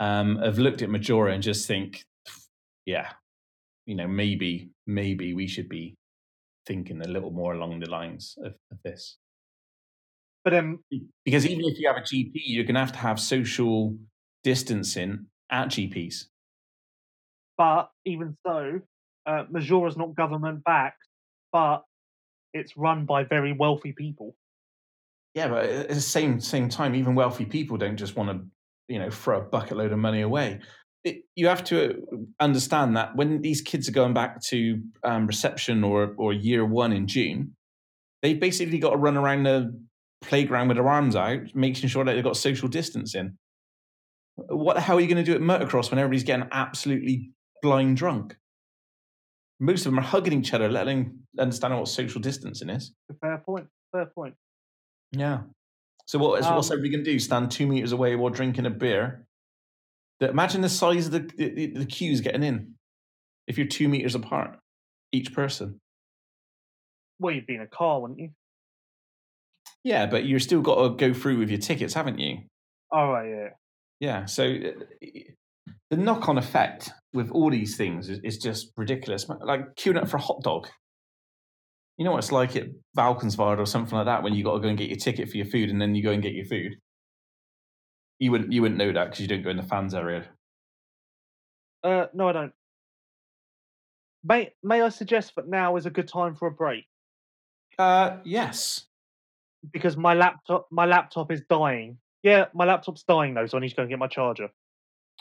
um, 0.00 0.36
have 0.36 0.58
looked 0.58 0.82
at 0.82 0.88
Maggiora 0.88 1.34
and 1.34 1.42
just 1.42 1.66
think, 1.66 2.04
yeah, 2.86 3.10
you 3.86 3.94
know, 3.94 4.08
maybe 4.08 4.70
maybe 4.86 5.34
we 5.34 5.46
should 5.46 5.68
be 5.68 5.96
thinking 6.66 7.00
a 7.02 7.08
little 7.08 7.30
more 7.30 7.54
along 7.54 7.80
the 7.80 7.90
lines 7.90 8.36
of, 8.42 8.54
of 8.70 8.78
this. 8.84 9.16
But 10.44 10.50
then 10.50 10.78
Because 11.24 11.46
even 11.46 11.64
if 11.64 11.78
you 11.78 11.88
have 11.88 11.96
a 11.96 12.00
GP, 12.00 12.32
you're 12.34 12.64
going 12.64 12.74
to 12.74 12.80
have 12.80 12.92
to 12.92 12.98
have 12.98 13.18
social 13.20 13.96
distancing 14.44 15.26
at 15.50 15.68
GPs. 15.68 16.26
But 17.56 17.90
even 18.04 18.36
so, 18.46 18.80
uh, 19.26 19.44
Maggiora's 19.50 19.96
not 19.96 20.14
government 20.14 20.62
backed, 20.64 21.02
but 21.52 21.82
it's 22.54 22.76
run 22.76 23.04
by 23.04 23.24
very 23.24 23.52
wealthy 23.52 23.92
people. 23.92 24.34
Yeah, 25.34 25.48
but 25.48 25.64
at 25.64 25.88
the 25.88 26.00
same 26.00 26.40
same 26.40 26.68
time, 26.68 26.94
even 26.94 27.14
wealthy 27.14 27.44
people 27.44 27.76
don't 27.76 27.96
just 27.96 28.16
want 28.16 28.30
to, 28.30 28.46
you 28.92 28.98
know, 28.98 29.10
throw 29.10 29.38
a 29.38 29.42
bucket 29.42 29.76
load 29.76 29.92
of 29.92 29.98
money 29.98 30.22
away. 30.22 30.60
It, 31.04 31.22
you 31.36 31.46
have 31.46 31.62
to 31.64 32.02
understand 32.40 32.96
that 32.96 33.14
when 33.14 33.40
these 33.40 33.60
kids 33.60 33.88
are 33.88 33.92
going 33.92 34.14
back 34.14 34.42
to 34.46 34.82
um, 35.04 35.26
reception 35.26 35.84
or 35.84 36.14
or 36.18 36.32
year 36.32 36.64
one 36.64 36.92
in 36.92 37.06
June, 37.06 37.54
they've 38.22 38.40
basically 38.40 38.78
got 38.78 38.90
to 38.90 38.96
run 38.96 39.16
around 39.16 39.44
the 39.44 39.78
playground 40.22 40.68
with 40.68 40.76
their 40.76 40.88
arms 40.88 41.14
out, 41.14 41.54
making 41.54 41.88
sure 41.88 42.04
that 42.04 42.14
they've 42.14 42.24
got 42.24 42.36
social 42.36 42.68
distancing. 42.68 43.38
What 44.36 44.74
the 44.74 44.80
hell 44.80 44.98
are 44.98 45.00
you 45.00 45.06
going 45.06 45.24
to 45.24 45.30
do 45.30 45.34
at 45.34 45.40
motocross 45.40 45.90
when 45.90 45.98
everybody's 45.98 46.24
getting 46.24 46.48
absolutely 46.52 47.30
blind 47.62 47.96
drunk? 47.96 48.36
Most 49.60 49.86
of 49.86 49.92
them 49.92 49.98
are 49.98 50.02
hugging 50.02 50.38
each 50.38 50.54
other, 50.54 50.68
let 50.68 50.84
alone 50.84 51.20
understanding 51.38 51.78
what 51.78 51.88
social 51.88 52.20
distancing 52.20 52.68
is. 52.70 52.92
Fair 53.20 53.42
point. 53.44 53.66
Fair 53.92 54.06
point. 54.06 54.34
Yeah. 55.12 55.42
So 56.06 56.18
what 56.18 56.40
is 56.40 56.46
what's 56.46 56.70
Um, 56.70 56.78
everybody 56.78 56.90
going 56.90 57.04
to 57.04 57.10
do? 57.12 57.18
Stand 57.18 57.50
two 57.50 57.66
meters 57.66 57.92
away 57.92 58.14
while 58.16 58.30
drinking 58.30 58.66
a 58.66 58.70
beer? 58.70 59.26
Imagine 60.20 60.62
the 60.62 60.68
size 60.68 61.06
of 61.06 61.12
the, 61.12 61.20
the 61.36 61.66
the 61.78 61.86
queues 61.86 62.20
getting 62.20 62.42
in. 62.42 62.74
If 63.46 63.58
you're 63.58 63.66
two 63.66 63.88
meters 63.88 64.14
apart, 64.14 64.58
each 65.12 65.32
person. 65.32 65.80
Well, 67.18 67.34
you'd 67.34 67.46
be 67.46 67.54
in 67.54 67.60
a 67.60 67.66
car, 67.66 68.00
wouldn't 68.00 68.18
you? 68.20 68.30
Yeah, 69.84 70.06
but 70.06 70.24
you're 70.24 70.40
still 70.40 70.60
got 70.60 70.82
to 70.82 70.96
go 70.96 71.14
through 71.14 71.38
with 71.38 71.50
your 71.50 71.58
tickets, 71.58 71.94
haven't 71.94 72.18
you? 72.18 72.38
Oh 72.92 73.10
right, 73.10 73.28
yeah. 73.28 73.48
Yeah. 74.00 74.24
So 74.26 74.44
the 75.90 75.96
knock-on 75.96 76.38
effect 76.38 76.90
with 77.14 77.30
all 77.30 77.50
these 77.50 77.76
things 77.76 78.08
is, 78.08 78.18
is 78.22 78.38
just 78.38 78.72
ridiculous. 78.76 79.26
Like 79.28 79.74
queuing 79.76 79.96
up 80.00 80.08
for 80.08 80.18
a 80.18 80.20
hot 80.20 80.42
dog. 80.42 80.68
You 81.96 82.04
know 82.04 82.12
what 82.12 82.18
it's 82.18 82.30
like 82.32 82.54
at 82.56 82.68
Valkenswaard 82.96 83.58
or 83.58 83.66
something 83.66 83.96
like 83.96 84.06
that 84.06 84.22
when 84.22 84.34
you 84.34 84.44
got 84.44 84.54
to 84.54 84.60
go 84.60 84.68
and 84.68 84.78
get 84.78 84.88
your 84.88 84.98
ticket 84.98 85.28
for 85.28 85.36
your 85.36 85.46
food 85.46 85.70
and 85.70 85.80
then 85.80 85.94
you 85.94 86.02
go 86.02 86.12
and 86.12 86.22
get 86.22 86.34
your 86.34 86.44
food. 86.44 86.76
You 88.20 88.30
wouldn't 88.30 88.52
you 88.52 88.62
wouldn't 88.62 88.78
know 88.78 88.92
that 88.92 89.06
because 89.06 89.20
you 89.20 89.26
don't 89.28 89.42
go 89.42 89.50
in 89.50 89.56
the 89.56 89.62
fans 89.62 89.94
area. 89.94 90.26
Uh, 91.82 92.06
no, 92.14 92.28
I 92.28 92.32
don't. 92.32 92.52
May 94.24 94.52
May 94.62 94.82
I 94.82 94.88
suggest 94.90 95.34
that 95.36 95.48
now 95.48 95.76
is 95.76 95.86
a 95.86 95.90
good 95.90 96.08
time 96.08 96.34
for 96.34 96.48
a 96.48 96.52
break 96.52 96.84
Uh, 97.78 98.18
yes. 98.24 98.86
because 99.72 99.96
my 99.96 100.14
laptop 100.14 100.66
my 100.70 100.84
laptop 100.86 101.30
is 101.32 101.42
dying. 101.48 101.98
Yeah, 102.22 102.46
my 102.54 102.64
laptop's 102.64 103.04
dying 103.04 103.34
though, 103.34 103.46
so 103.46 103.56
I 103.56 103.60
need 103.60 103.70
to 103.70 103.76
go 103.76 103.82
and 103.82 103.90
get 103.90 103.98
my 103.98 104.08
charger. 104.08 104.48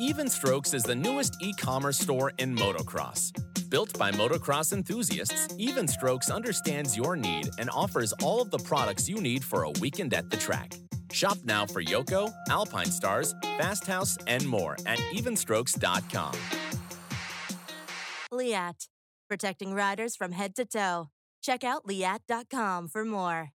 Even 0.00 0.28
Strokes 0.28 0.74
is 0.74 0.84
the 0.84 0.94
newest 0.94 1.42
e 1.42 1.52
commerce 1.52 1.98
store 1.98 2.32
in 2.38 2.54
motocross. 2.54 3.32
Built 3.68 3.98
by 3.98 4.12
motocross 4.12 4.72
enthusiasts, 4.72 5.48
Even 5.58 5.88
Strokes 5.88 6.30
understands 6.30 6.96
your 6.96 7.16
need 7.16 7.50
and 7.58 7.68
offers 7.70 8.12
all 8.22 8.40
of 8.40 8.52
the 8.52 8.58
products 8.58 9.08
you 9.08 9.20
need 9.20 9.42
for 9.44 9.64
a 9.64 9.70
weekend 9.80 10.14
at 10.14 10.30
the 10.30 10.36
track. 10.36 10.72
Shop 11.10 11.38
now 11.44 11.66
for 11.66 11.82
Yoko, 11.82 12.32
Alpinestars, 12.48 13.34
Fast 13.58 13.88
House, 13.88 14.16
and 14.28 14.46
more 14.46 14.76
at 14.86 14.98
evenstrokes.com. 14.98 16.32
Leatt, 18.30 18.86
protecting 19.28 19.74
riders 19.74 20.14
from 20.14 20.30
head 20.30 20.54
to 20.54 20.64
toe. 20.64 21.08
Check 21.42 21.64
out 21.64 21.86
leatt.com 21.86 22.86
for 22.88 23.04
more. 23.04 23.50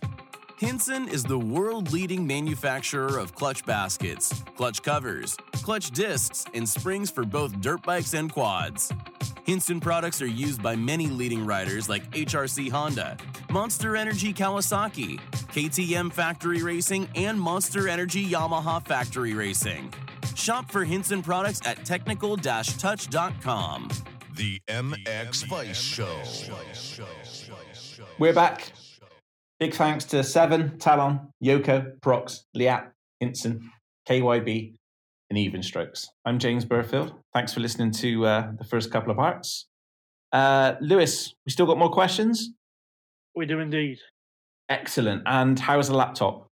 Hinson 0.61 1.09
is 1.09 1.25
the 1.25 1.39
world 1.39 1.91
leading 1.91 2.27
manufacturer 2.27 3.17
of 3.19 3.35
clutch 3.35 3.65
baskets, 3.65 4.45
clutch 4.59 4.83
covers, 4.83 5.35
clutch 5.53 5.91
discs, 5.91 6.45
and 6.53 6.69
springs 6.69 7.11
for 7.11 7.25
both 7.25 7.59
dirt 7.63 7.83
bikes 7.83 8.13
and 8.13 8.31
quads. 8.31 8.93
Hinson 9.47 9.81
products 9.81 10.21
are 10.21 10.27
used 10.27 10.63
by 10.63 10.77
many 10.77 11.07
leading 11.07 11.47
riders 11.47 11.89
like 11.89 12.11
HRC 12.11 12.71
Honda, 12.71 13.17
Monster 13.51 13.97
Energy 13.97 14.35
Kawasaki, 14.35 15.19
KTM 15.51 16.13
Factory 16.13 16.63
Racing, 16.63 17.09
and 17.15 17.41
Monster 17.41 17.89
Energy 17.89 18.29
Yamaha 18.29 18.87
Factory 18.87 19.33
Racing. 19.33 19.91
Shop 20.37 20.71
for 20.71 20.85
Hinson 20.85 21.23
products 21.23 21.63
at 21.65 21.87
technical 21.87 22.37
touch.com. 22.37 23.89
The 24.37 24.61
MX 24.69 25.47
Vice 25.47 25.81
Show. 25.81 26.21
We're 28.19 28.35
back. 28.35 28.73
Big 29.61 29.75
thanks 29.75 30.07
to 30.07 30.25
Seven, 30.25 30.79
Talon, 30.79 31.21
Yoko, 31.45 32.01
Prox, 32.01 32.47
Leatt, 32.55 32.91
Hinson, 33.21 33.71
KYB, 34.09 34.73
and 35.29 35.39
Even 35.39 35.63
Strokes. 35.63 36.09
I'm 36.25 36.39
James 36.39 36.65
Burfield. 36.65 37.13
Thanks 37.35 37.53
for 37.53 37.61
listening 37.61 37.91
to 37.91 38.25
uh, 38.25 38.53
the 38.57 38.65
first 38.65 38.91
couple 38.91 39.11
of 39.11 39.19
parts. 39.19 39.67
Uh, 40.33 40.77
Lewis, 40.81 41.35
we 41.45 41.53
still 41.53 41.67
got 41.67 41.77
more 41.77 41.91
questions? 41.91 42.55
We 43.37 43.45
do 43.45 43.59
indeed. 43.59 43.99
Excellent. 44.71 45.25
And 45.27 45.61
how's 45.61 45.89
the 45.89 45.95
laptop? 45.95 46.47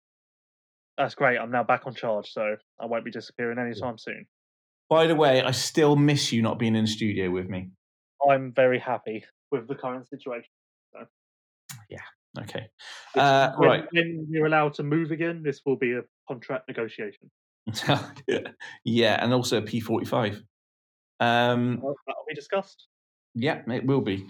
That's 0.97 1.15
great. 1.15 1.37
I'm 1.37 1.49
now 1.49 1.63
back 1.63 1.83
on 1.87 1.95
charge, 1.95 2.29
so 2.33 2.57
I 2.77 2.87
won't 2.87 3.05
be 3.05 3.11
disappearing 3.11 3.57
anytime 3.57 3.97
soon. 3.97 4.25
By 4.89 5.07
the 5.07 5.15
way, 5.15 5.41
I 5.41 5.51
still 5.51 5.95
miss 5.95 6.33
you 6.33 6.41
not 6.41 6.59
being 6.59 6.75
in 6.75 6.83
the 6.83 6.91
studio 6.91 7.29
with 7.29 7.47
me. 7.47 7.69
I'm 8.29 8.51
very 8.53 8.79
happy 8.79 9.23
with 9.49 9.69
the 9.69 9.75
current 9.75 10.09
situation. 10.09 10.49
Okay. 12.43 12.67
Uh, 13.15 13.51
when, 13.57 13.69
right. 13.69 13.85
when 13.91 14.27
you're 14.29 14.45
allowed 14.45 14.73
to 14.75 14.83
move 14.83 15.11
again, 15.11 15.41
this 15.43 15.61
will 15.65 15.75
be 15.75 15.93
a 15.93 16.01
contract 16.27 16.67
negotiation. 16.67 17.29
yeah, 18.85 19.23
and 19.23 19.33
also 19.33 19.57
a 19.57 19.61
P45. 19.61 20.41
Um, 21.19 21.79
Well, 21.81 21.95
That'll 22.05 22.23
be 22.27 22.35
discussed. 22.35 22.87
yeah, 23.33 23.61
it 23.67 23.85
will 23.85 24.01
be. 24.01 24.27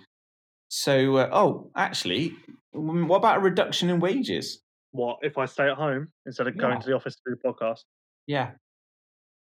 So, 0.69 1.17
uh, 1.17 1.29
oh, 1.31 1.71
actually, 1.75 2.35
mm, 2.75 3.07
what 3.07 3.17
about 3.17 3.37
a 3.37 3.39
reduction 3.41 3.89
in 3.89 3.99
wages? 3.99 4.61
What 4.91 5.19
if 5.21 5.37
I 5.37 5.45
stay 5.45 5.69
at 5.69 5.77
home 5.77 6.09
instead 6.25 6.47
of 6.47 6.57
going 6.57 6.79
to 6.81 6.87
the 6.87 6.93
office 6.95 7.15
to 7.15 7.21
do 7.27 7.37
a 7.43 7.53
podcast? 7.53 7.83
Yeah. 8.25 8.51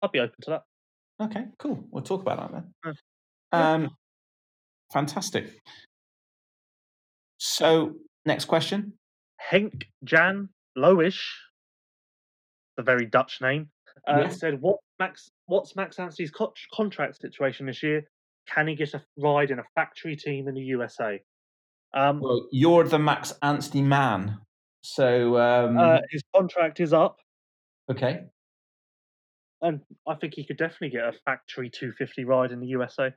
I'd 0.02 0.12
be 0.12 0.20
open 0.20 0.36
to 0.44 0.50
that. 0.52 0.64
Okay, 1.22 1.46
cool. 1.60 1.84
We'll 1.92 2.04
talk 2.04 2.22
about 2.22 2.52
that 2.52 2.52
then. 2.52 2.74
Uh, 2.84 2.94
yeah. 3.54 3.72
Um, 3.72 3.90
fantastic. 4.92 5.60
So, 7.38 7.96
next 8.26 8.46
question. 8.46 8.94
Henk 9.52 9.84
Jan 10.04 10.50
Loish, 10.78 11.22
a 12.78 12.84
very 12.84 13.06
Dutch 13.06 13.42
name, 13.42 13.70
uh, 14.08 14.22
Yeah. 14.22 14.30
said, 14.30 14.62
"What 14.62 14.80
Max? 15.00 15.32
What's 15.46 15.76
Max 15.76 15.98
Anstey's 15.98 16.32
co- 16.32 16.54
contract 16.74 17.20
situation 17.20 17.66
this 17.66 17.82
year? 17.82 18.10
Can 18.48 18.68
he 18.68 18.76
get 18.76 18.94
a 18.94 19.04
ride 19.18 19.52
in 19.52 19.60
a 19.60 19.64
factory 19.76 20.16
team 20.16 20.48
in 20.48 20.56
the 20.56 20.62
USA?" 20.62 21.24
Um, 21.94 22.20
Well, 22.20 22.48
you're 22.52 22.84
the 22.86 23.00
Max 23.00 23.34
Anstey 23.42 23.82
man. 23.82 24.40
So, 24.84 25.38
um, 25.38 25.78
uh, 25.78 26.00
his 26.10 26.24
contract 26.36 26.80
is 26.80 26.94
up, 26.94 27.20
okay. 27.90 28.30
and 29.62 29.82
I 30.08 30.16
think 30.16 30.34
he 30.36 30.44
could 30.46 30.58
definitely 30.58 30.90
get 30.90 31.08
a 31.08 31.12
factory 31.26 31.70
250 31.70 32.24
ride 32.24 32.52
in 32.52 32.60
the 32.60 32.68
USA. 32.68 33.14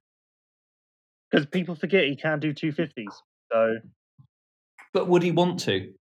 Because 1.30 1.46
people 1.46 1.74
forget 1.74 2.04
he 2.04 2.16
can 2.16 2.38
do 2.38 2.52
250s. 2.52 3.22
So 3.50 3.78
But 4.94 5.08
would 5.08 5.22
he 5.22 5.32
want 5.32 5.60
to? 5.60 5.92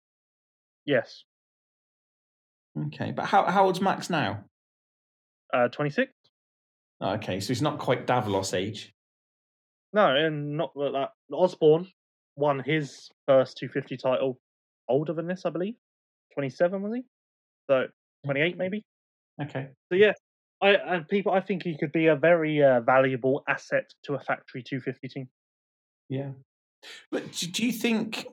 yes, 0.85 1.25
Okay. 2.87 3.11
But 3.11 3.25
how, 3.25 3.43
how 3.45 3.65
old's 3.65 3.81
Max 3.81 4.09
now? 4.09 4.45
uh, 5.53 5.67
26. 5.67 6.11
Okay, 7.03 7.39
so 7.39 7.47
he's 7.49 7.61
not 7.61 7.77
quite 7.77 8.07
Davalos 8.07 8.53
age. 8.57 8.91
No, 9.91 10.15
and 10.15 10.57
not 10.57 10.71
like 10.75 10.93
that. 10.93 11.09
Osborne 11.31 11.87
won 12.35 12.59
his 12.65 13.11
first 13.27 13.57
250 13.57 13.97
title 13.97 14.39
older 14.89 15.13
than 15.13 15.27
this, 15.27 15.45
I 15.45 15.51
believe. 15.51 15.75
27 16.33 16.81
was 16.81 16.95
he? 16.95 17.03
So 17.69 17.87
28 18.25 18.57
maybe. 18.57 18.83
Okay. 19.39 19.67
So 19.91 19.95
yeah, 19.95 20.13
I 20.61 20.69
and 20.69 21.07
people, 21.07 21.31
I 21.31 21.41
think 21.41 21.61
he 21.63 21.77
could 21.77 21.91
be 21.91 22.07
a 22.07 22.15
very 22.15 22.63
uh, 22.63 22.79
valuable 22.81 23.43
asset 23.47 23.91
to 24.05 24.15
a 24.15 24.19
factory 24.19 24.63
250 24.63 25.07
team. 25.09 25.29
Yeah. 26.09 26.31
But 27.11 27.31
do 27.31 27.65
you 27.65 27.71
think? 27.71 28.25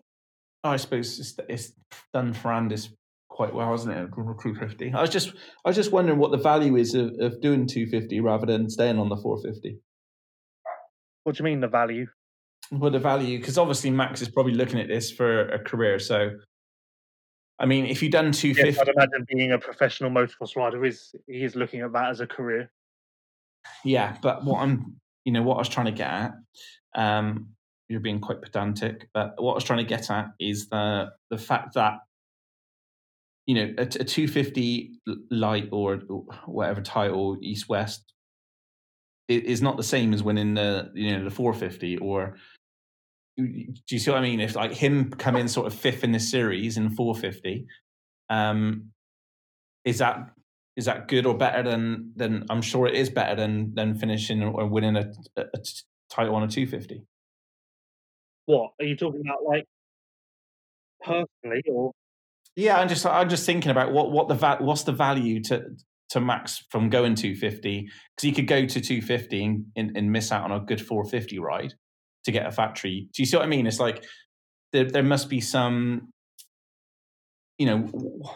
I 0.62 0.76
suppose 0.76 1.18
it's, 1.18 1.34
it's 1.48 1.72
done 2.12 2.34
Ferrandis 2.34 2.90
quite 3.28 3.54
well, 3.54 3.70
hasn't 3.70 3.96
it? 3.96 4.10
Crew 4.10 4.54
fifty. 4.54 4.92
I 4.92 5.00
was 5.00 5.10
just, 5.10 5.30
I 5.64 5.68
was 5.68 5.76
just 5.76 5.92
wondering 5.92 6.18
what 6.18 6.30
the 6.30 6.36
value 6.36 6.76
is 6.76 6.94
of, 6.94 7.12
of 7.20 7.40
doing 7.40 7.66
two 7.66 7.86
fifty 7.86 8.20
rather 8.20 8.46
than 8.46 8.68
staying 8.68 8.98
on 8.98 9.08
the 9.08 9.16
four 9.16 9.40
fifty. 9.40 9.78
What 11.24 11.36
do 11.36 11.40
you 11.40 11.44
mean 11.44 11.60
the 11.60 11.68
value? 11.68 12.06
Well, 12.70 12.90
the 12.90 12.98
value 12.98 13.38
because 13.38 13.58
obviously 13.58 13.90
Max 13.90 14.20
is 14.22 14.28
probably 14.28 14.54
looking 14.54 14.78
at 14.78 14.88
this 14.88 15.10
for 15.10 15.48
a 15.48 15.58
career. 15.58 15.98
So, 15.98 16.30
I 17.58 17.66
mean, 17.66 17.86
if 17.86 18.02
you've 18.02 18.12
done 18.12 18.32
two 18.32 18.54
fifty, 18.54 18.72
Yes, 18.72 18.78
I'd 18.78 18.88
imagine 18.88 19.26
being 19.28 19.52
a 19.52 19.58
professional 19.58 20.10
motocross 20.10 20.56
rider 20.56 20.84
is 20.84 21.14
he 21.26 21.42
is 21.42 21.56
looking 21.56 21.80
at 21.80 21.92
that 21.92 22.10
as 22.10 22.20
a 22.20 22.26
career. 22.26 22.70
Yeah, 23.84 24.16
but 24.22 24.44
what 24.44 24.60
I'm, 24.60 24.96
you 25.24 25.32
know, 25.32 25.42
what 25.42 25.54
I 25.54 25.58
was 25.58 25.68
trying 25.68 25.86
to 25.86 25.92
get 25.92 26.10
at, 26.10 26.32
um, 26.94 27.48
you're 27.90 28.00
being 28.00 28.20
quite 28.20 28.40
pedantic, 28.40 29.08
but 29.12 29.34
what 29.36 29.52
I 29.52 29.54
was 29.54 29.64
trying 29.64 29.84
to 29.84 29.88
get 29.88 30.10
at 30.10 30.28
is 30.38 30.68
the 30.68 31.10
the 31.28 31.38
fact 31.38 31.74
that, 31.74 31.98
you 33.46 33.54
know, 33.56 33.74
a, 33.78 33.82
a 33.82 34.04
250 34.04 34.92
light 35.30 35.68
or 35.72 35.96
whatever 36.46 36.80
title 36.80 37.36
East 37.42 37.68
West 37.68 38.14
is 39.28 39.60
not 39.60 39.76
the 39.76 39.82
same 39.82 40.12
as 40.12 40.22
winning 40.22 40.54
the 40.54 40.90
you 40.94 41.16
know 41.16 41.24
the 41.24 41.30
450 41.30 41.98
or. 41.98 42.36
Do 43.36 43.46
you 43.90 43.98
see 43.98 44.10
what 44.10 44.18
I 44.18 44.22
mean? 44.22 44.40
If 44.40 44.54
like 44.54 44.72
him 44.72 45.10
come 45.10 45.34
in 45.34 45.48
sort 45.48 45.66
of 45.66 45.72
fifth 45.72 46.04
in 46.04 46.12
the 46.12 46.20
series 46.20 46.76
in 46.76 46.90
450, 46.90 47.66
um, 48.28 48.90
is 49.84 49.98
that 49.98 50.30
is 50.76 50.84
that 50.84 51.08
good 51.08 51.26
or 51.26 51.36
better 51.36 51.62
than 51.62 52.12
than 52.16 52.44
I'm 52.50 52.60
sure 52.60 52.86
it 52.86 52.94
is 52.94 53.08
better 53.08 53.34
than 53.34 53.74
than 53.74 53.94
finishing 53.94 54.42
or 54.42 54.66
winning 54.66 54.96
a, 54.96 55.10
a, 55.36 55.42
a 55.42 55.58
title 56.10 56.34
on 56.34 56.42
a 56.42 56.48
250. 56.48 57.02
What 58.50 58.72
are 58.80 58.84
you 58.84 58.96
talking 58.96 59.20
about? 59.20 59.44
Like 59.46 59.64
personally, 61.00 61.62
or 61.70 61.92
Yeah, 62.56 62.78
I'm 62.78 62.88
just 62.88 63.06
I'm 63.06 63.28
just 63.28 63.46
thinking 63.46 63.70
about 63.70 63.92
what 63.92 64.10
what 64.10 64.26
the 64.26 64.34
va- 64.34 64.58
what's 64.60 64.82
the 64.82 64.92
value 64.92 65.40
to 65.44 65.66
to 66.10 66.20
Max 66.20 66.64
from 66.70 66.90
going 66.90 67.14
250 67.14 67.82
because 67.82 67.92
he 68.20 68.32
could 68.32 68.48
go 68.48 68.66
to 68.66 68.80
250 68.80 69.44
and, 69.44 69.66
and, 69.76 69.96
and 69.96 70.10
miss 70.10 70.32
out 70.32 70.50
on 70.50 70.50
a 70.50 70.58
good 70.58 70.84
450 70.84 71.38
ride 71.38 71.74
to 72.24 72.32
get 72.32 72.46
a 72.46 72.50
factory. 72.50 73.08
Do 73.14 73.22
you 73.22 73.26
see 73.26 73.36
what 73.36 73.46
I 73.46 73.48
mean? 73.48 73.68
It's 73.68 73.78
like 73.78 74.04
there 74.72 74.84
there 74.84 75.04
must 75.04 75.28
be 75.28 75.40
some, 75.40 76.08
you 77.56 77.66
know, 77.66 78.32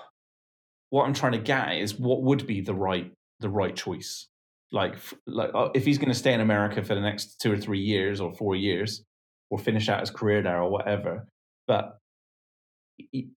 what 0.90 1.06
I'm 1.06 1.14
trying 1.14 1.32
to 1.32 1.38
get 1.38 1.72
is 1.72 1.98
what 1.98 2.22
would 2.22 2.46
be 2.46 2.60
the 2.60 2.74
right 2.74 3.10
the 3.40 3.48
right 3.48 3.74
choice. 3.74 4.28
Like 4.70 4.96
like 5.26 5.50
uh, 5.54 5.70
if 5.74 5.84
he's 5.84 5.98
going 5.98 6.12
to 6.12 6.14
stay 6.14 6.34
in 6.34 6.40
America 6.40 6.84
for 6.84 6.94
the 6.94 7.00
next 7.00 7.40
two 7.40 7.50
or 7.50 7.56
three 7.56 7.80
years 7.80 8.20
or 8.20 8.32
four 8.32 8.54
years, 8.54 9.04
or 9.50 9.58
finish 9.58 9.88
out 9.88 10.00
his 10.00 10.10
career 10.10 10.42
there 10.42 10.60
or 10.60 10.70
whatever, 10.70 11.26
but 11.66 11.98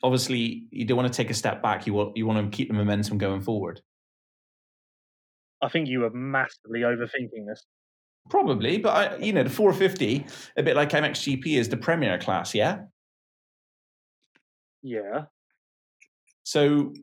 obviously 0.03 0.66
you 0.72 0.86
don't 0.86 0.97
want 0.97 1.12
to 1.12 1.16
take 1.16 1.30
a 1.30 1.34
step 1.34 1.62
back. 1.62 1.88
You 1.88 1.93
want 1.93 2.18
you 2.18 2.26
want 2.26 2.51
to 2.51 2.55
keep 2.55 2.68
the 2.70 2.74
momentum 2.74 3.18
going 3.18 3.41
forward. 3.41 3.82
I 5.62 5.70
think 5.70 5.88
you 5.88 6.05
are 6.05 6.12
massively 6.12 6.82
overthinking 6.82 7.47
this. 7.47 7.66
Probably, 8.30 8.78
but 8.78 8.89
I, 8.89 9.18
you 9.18 9.34
know 9.34 9.43
the 9.43 9.49
450, 9.49 10.26
a 10.58 10.64
bit 10.64 10.76
like 10.76 10.89
MXGP, 10.89 11.58
is 11.58 11.70
the 11.70 11.78
premier 11.78 12.18
class, 12.18 12.53
yeah. 12.53 12.80
Yeah, 14.84 15.26
So, 16.43 16.93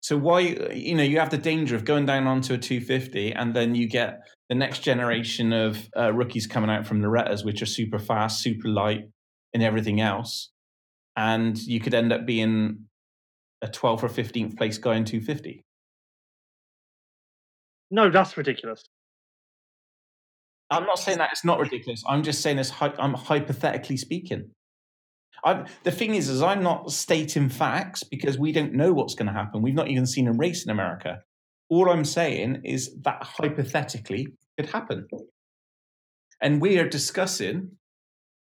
so 0.00 0.16
why 0.16 0.40
you 0.40 0.94
know 0.94 1.02
you 1.02 1.18
have 1.18 1.30
the 1.30 1.38
danger 1.38 1.76
of 1.76 1.84
going 1.84 2.06
down 2.06 2.26
onto 2.26 2.54
a 2.54 2.58
250, 2.58 3.32
and 3.32 3.54
then 3.54 3.74
you 3.74 3.88
get 3.88 4.20
the 4.50 4.56
next 4.56 4.80
generation 4.80 5.52
of 5.52 5.88
uh, 5.96 6.12
rookies 6.12 6.48
coming 6.48 6.68
out 6.68 6.84
from 6.84 7.00
Loretta's, 7.00 7.44
which 7.44 7.62
are 7.62 7.66
super 7.66 8.00
fast, 8.00 8.42
super 8.42 8.68
light, 8.68 9.04
and 9.54 9.62
everything 9.62 10.00
else, 10.00 10.50
and 11.16 11.56
you 11.56 11.80
could 11.80 11.94
end 11.94 12.12
up 12.12 12.26
being 12.26 12.86
a 13.62 13.68
12th 13.68 14.02
or 14.02 14.08
15th 14.08 14.58
place 14.58 14.76
guy 14.76 14.96
in 14.96 15.04
250. 15.04 15.64
no, 17.92 18.10
that's 18.10 18.36
ridiculous. 18.36 18.84
I'm 20.68 20.84
not 20.84 20.98
saying 20.98 21.18
that 21.18 21.30
it's 21.32 21.44
not 21.44 21.58
ridiculous. 21.58 22.02
I'm 22.08 22.22
just 22.22 22.42
saying 22.42 22.58
hy- 22.58 22.94
I'm 22.98 23.14
hypothetically 23.14 23.96
speaking. 23.96 24.50
I'm, 25.44 25.66
the 25.84 25.90
thing 25.90 26.14
is, 26.14 26.28
is 26.28 26.42
I'm 26.42 26.62
not 26.62 26.90
stating 26.92 27.48
facts 27.48 28.02
because 28.02 28.38
we 28.38 28.52
don't 28.52 28.72
know 28.72 28.92
what's 28.92 29.14
going 29.14 29.26
to 29.26 29.32
happen. 29.32 29.62
We've 29.62 29.74
not 29.74 29.88
even 29.88 30.06
seen 30.06 30.28
a 30.28 30.32
race 30.32 30.64
in 30.64 30.70
America. 30.70 31.22
All 31.70 31.88
I'm 31.88 32.04
saying 32.04 32.62
is 32.64 32.94
that 33.02 33.22
hypothetically 33.22 34.28
could 34.58 34.68
happen, 34.70 35.06
and 36.42 36.60
we 36.60 36.78
are 36.78 36.88
discussing 36.88 37.70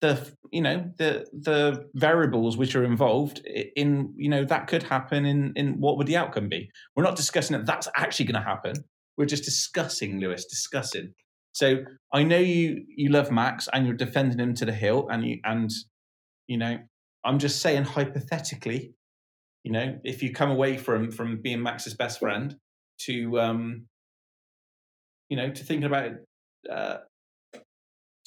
the 0.02 0.36
you 0.52 0.62
know 0.62 0.92
the 0.98 1.26
the 1.32 1.90
variables 1.94 2.58
which 2.58 2.76
are 2.76 2.84
involved 2.84 3.40
in 3.76 4.14
you 4.18 4.30
know 4.30 4.44
that 4.44 4.68
could 4.68 4.84
happen 4.84 5.26
in 5.26 5.54
in 5.56 5.80
what 5.80 5.98
would 5.98 6.08
the 6.08 6.18
outcome 6.18 6.50
be. 6.50 6.70
We're 6.96 7.04
not 7.04 7.16
discussing 7.16 7.56
that 7.56 7.66
that's 7.66 7.88
actually 7.96 8.26
going 8.26 8.42
to 8.42 8.50
happen. 8.50 8.74
We're 9.18 9.26
just 9.26 9.46
discussing, 9.46 10.20
Lewis, 10.20 10.46
discussing. 10.46 11.14
So 11.54 11.86
I 12.12 12.24
know 12.24 12.40
you 12.40 12.84
you 12.90 13.10
love 13.10 13.32
Max 13.32 13.70
and 13.72 13.86
you're 13.86 13.96
defending 13.96 14.40
him 14.40 14.56
to 14.56 14.66
the 14.66 14.74
hill, 14.74 15.08
and 15.10 15.24
you 15.26 15.40
and 15.46 15.70
you 16.48 16.58
know 16.58 16.80
I'm 17.24 17.40
just 17.40 17.62
saying 17.62 17.84
hypothetically, 17.86 18.94
you 19.64 19.72
know, 19.72 20.00
if 20.04 20.22
you 20.22 20.34
come 20.34 20.52
away 20.52 20.78
from 20.78 21.12
from 21.12 21.42
being 21.42 21.62
Max's 21.64 21.94
best 21.94 22.20
friend 22.20 22.58
to 23.00 23.40
um, 23.40 23.86
you 25.30 25.38
know, 25.38 25.50
to 25.50 25.64
thinking 25.64 25.86
about 25.86 26.06
it, 26.06 26.28
uh, 26.72 26.98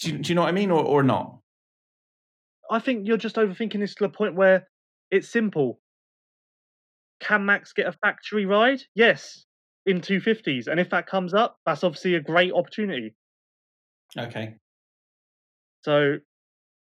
do 0.01 0.11
you, 0.11 0.19
do 0.19 0.29
you 0.29 0.35
know 0.35 0.43
what 0.43 0.49
I 0.49 0.53
mean, 0.53 0.71
or 0.71 0.83
or 0.83 1.03
not? 1.03 1.39
I 2.71 2.81
think 2.81 3.07
you're 3.07 3.17
just 3.17 3.37
overthinking 3.37 3.79
this 3.79 3.95
to 3.97 4.05
the 4.05 4.09
point 4.09 4.35
where 4.35 4.67
it's 5.11 5.29
simple. 5.29 5.81
Can 7.21 7.47
Max 7.47 7.73
get 7.73 7.87
a 7.87 7.93
factory 7.93 8.45
ride? 8.45 8.83
Yes, 8.95 9.45
in 9.87 10.01
250s. 10.01 10.67
And 10.67 10.81
if 10.81 10.91
that 10.91 11.07
comes 11.07 11.33
up, 11.33 11.57
that's 11.65 11.85
obviously 11.85 12.17
a 12.17 12.21
great 12.21 12.53
opportunity. 12.53 13.15
Okay, 14.19 14.55
So, 15.83 16.17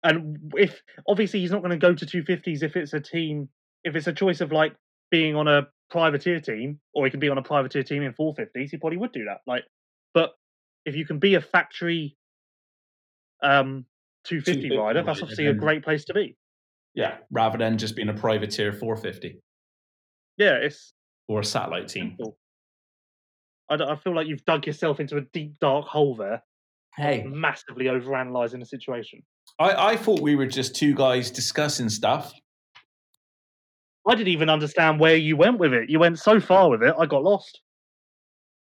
and 0.02 0.38
if 0.54 0.80
obviously 1.08 1.40
he's 1.40 1.50
not 1.50 1.60
going 1.60 1.70
to 1.70 1.76
go 1.76 1.94
to 1.94 2.06
250s 2.06 2.62
if 2.62 2.76
it's 2.76 2.92
a 2.92 3.00
team, 3.00 3.48
if 3.82 3.96
it's 3.96 4.06
a 4.06 4.12
choice 4.12 4.40
of 4.40 4.52
like 4.52 4.74
being 5.10 5.34
on 5.34 5.48
a 5.48 5.62
privateer 5.90 6.40
team, 6.40 6.80
or 6.94 7.04
he 7.04 7.10
can 7.10 7.20
be 7.20 7.28
on 7.28 7.38
a 7.38 7.42
privateer 7.42 7.82
team 7.82 8.02
in 8.02 8.12
450s, 8.12 8.70
he 8.70 8.76
probably 8.76 8.98
would 8.98 9.12
do 9.12 9.24
that. 9.26 9.38
Like, 9.46 9.64
but 10.12 10.32
if 10.84 10.96
you 10.96 11.06
can 11.06 11.18
be 11.18 11.34
a 11.34 11.40
factory 11.40 12.16
um 13.42 13.84
250 14.24 14.68
250 14.70 14.76
rider, 14.78 15.02
that's 15.02 15.22
obviously 15.22 15.46
a 15.46 15.54
great 15.54 15.82
place 15.84 16.04
to 16.06 16.14
be. 16.14 16.36
yeah, 16.94 17.18
rather 17.30 17.58
than 17.58 17.76
just 17.78 17.94
being 17.96 18.08
a 18.08 18.14
privateer 18.14 18.72
450 18.72 19.40
Yeah, 20.38 20.54
it's 20.56 20.94
or 21.28 21.40
a 21.40 21.44
satellite 21.44 21.88
team. 21.88 22.16
I, 23.70 23.76
don't- 23.76 23.88
I 23.88 23.96
feel 23.96 24.14
like 24.14 24.26
you've 24.26 24.44
dug 24.44 24.66
yourself 24.66 25.00
into 25.00 25.16
a 25.16 25.22
deep 25.22 25.58
dark 25.60 25.86
hole 25.86 26.16
there, 26.16 26.42
Hey, 26.96 27.24
massively 27.26 27.86
overanalyzing 27.86 28.60
the 28.60 28.66
situation. 28.66 29.22
I 29.58 29.92
I 29.92 29.96
thought 29.96 30.20
we 30.20 30.36
were 30.36 30.46
just 30.46 30.74
two 30.76 30.94
guys 30.94 31.30
discussing 31.30 31.88
stuff. 31.88 32.32
I 34.06 34.14
didn't 34.14 34.28
even 34.28 34.50
understand 34.50 35.00
where 35.00 35.16
you 35.16 35.36
went 35.36 35.58
with 35.58 35.72
it. 35.72 35.88
You 35.88 35.98
went 35.98 36.18
so 36.18 36.40
far 36.40 36.68
with 36.70 36.82
it, 36.82 36.94
I 36.98 37.06
got 37.06 37.22
lost. 37.22 37.60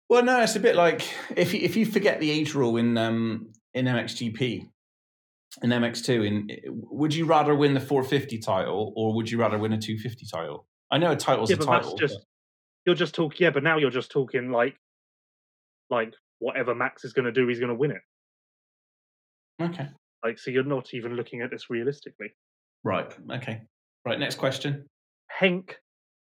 Well, 0.09 0.23
no, 0.23 0.39
it's 0.41 0.55
a 0.55 0.59
bit 0.59 0.75
like 0.75 1.07
if 1.35 1.53
you, 1.53 1.61
if 1.61 1.75
you 1.75 1.85
forget 1.85 2.19
the 2.19 2.29
age 2.29 2.53
rule 2.53 2.77
in 2.77 2.97
um, 2.97 3.51
in 3.73 3.85
MXGP, 3.85 4.67
in 5.63 5.69
MX2, 5.69 6.27
in 6.27 6.49
would 6.67 7.13
you 7.13 7.25
rather 7.25 7.55
win 7.55 7.73
the 7.73 7.79
450 7.79 8.37
title 8.39 8.93
or 8.95 9.15
would 9.15 9.29
you 9.29 9.39
rather 9.39 9.57
win 9.57 9.73
a 9.73 9.77
250 9.77 10.25
title? 10.31 10.67
I 10.91 10.97
know 10.97 11.11
a 11.11 11.15
title's 11.15 11.49
yeah, 11.49 11.57
a 11.57 11.59
title. 11.59 11.97
just 11.97 12.19
you're 12.85 12.95
just 12.95 13.15
talking. 13.15 13.37
Yeah, 13.41 13.49
but 13.49 13.63
now 13.63 13.77
you're 13.77 13.89
just 13.89 14.11
talking 14.11 14.51
like, 14.51 14.75
like 15.89 16.13
whatever 16.39 16.75
Max 16.75 17.03
is 17.03 17.13
going 17.13 17.25
to 17.25 17.31
do, 17.31 17.47
he's 17.47 17.59
going 17.59 17.69
to 17.69 17.75
win 17.75 17.91
it. 17.91 18.01
okay, 19.61 19.87
Like, 20.23 20.37
so 20.37 20.51
you're 20.51 20.63
not 20.63 20.93
even 20.93 21.15
looking 21.15 21.41
at 21.41 21.49
this 21.49 21.69
realistically. 21.69 22.35
right, 22.83 23.11
okay, 23.31 23.61
right. 24.05 24.19
Next 24.19 24.35
question. 24.35 24.85
Henk 25.39 25.71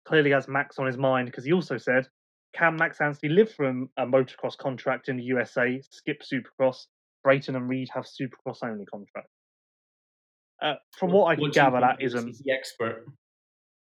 clearly 0.05 0.31
has 0.31 0.49
Max 0.49 0.79
on 0.79 0.87
his 0.87 0.97
mind 0.97 1.27
because 1.27 1.45
he 1.45 1.53
also 1.53 1.79
said, 1.79 2.09
"Can 2.55 2.77
Max 2.77 3.01
Anstey 3.01 3.29
live 3.29 3.53
from 3.53 3.91
a 3.97 4.07
motocross 4.07 4.57
contract 4.57 5.09
in 5.09 5.17
the 5.17 5.25
USA, 5.25 5.81
skip 5.91 6.23
Supercross? 6.23 6.87
Brayton 7.23 7.55
and 7.55 7.69
Reed 7.69 7.89
have 7.95 8.05
Supercross 8.05 8.63
only 8.63 8.85
contract." 8.87 9.29
Uh, 10.61 10.75
from 10.97 11.11
what 11.11 11.27
I 11.27 11.35
can 11.35 11.43
What 11.43 11.53
do 11.53 11.61
you 11.61 11.65
gather, 11.65 11.81
that 11.81 12.01
isn't. 12.01 12.27
He's 12.27 12.39
the 12.39 12.53
expert. 12.53 13.05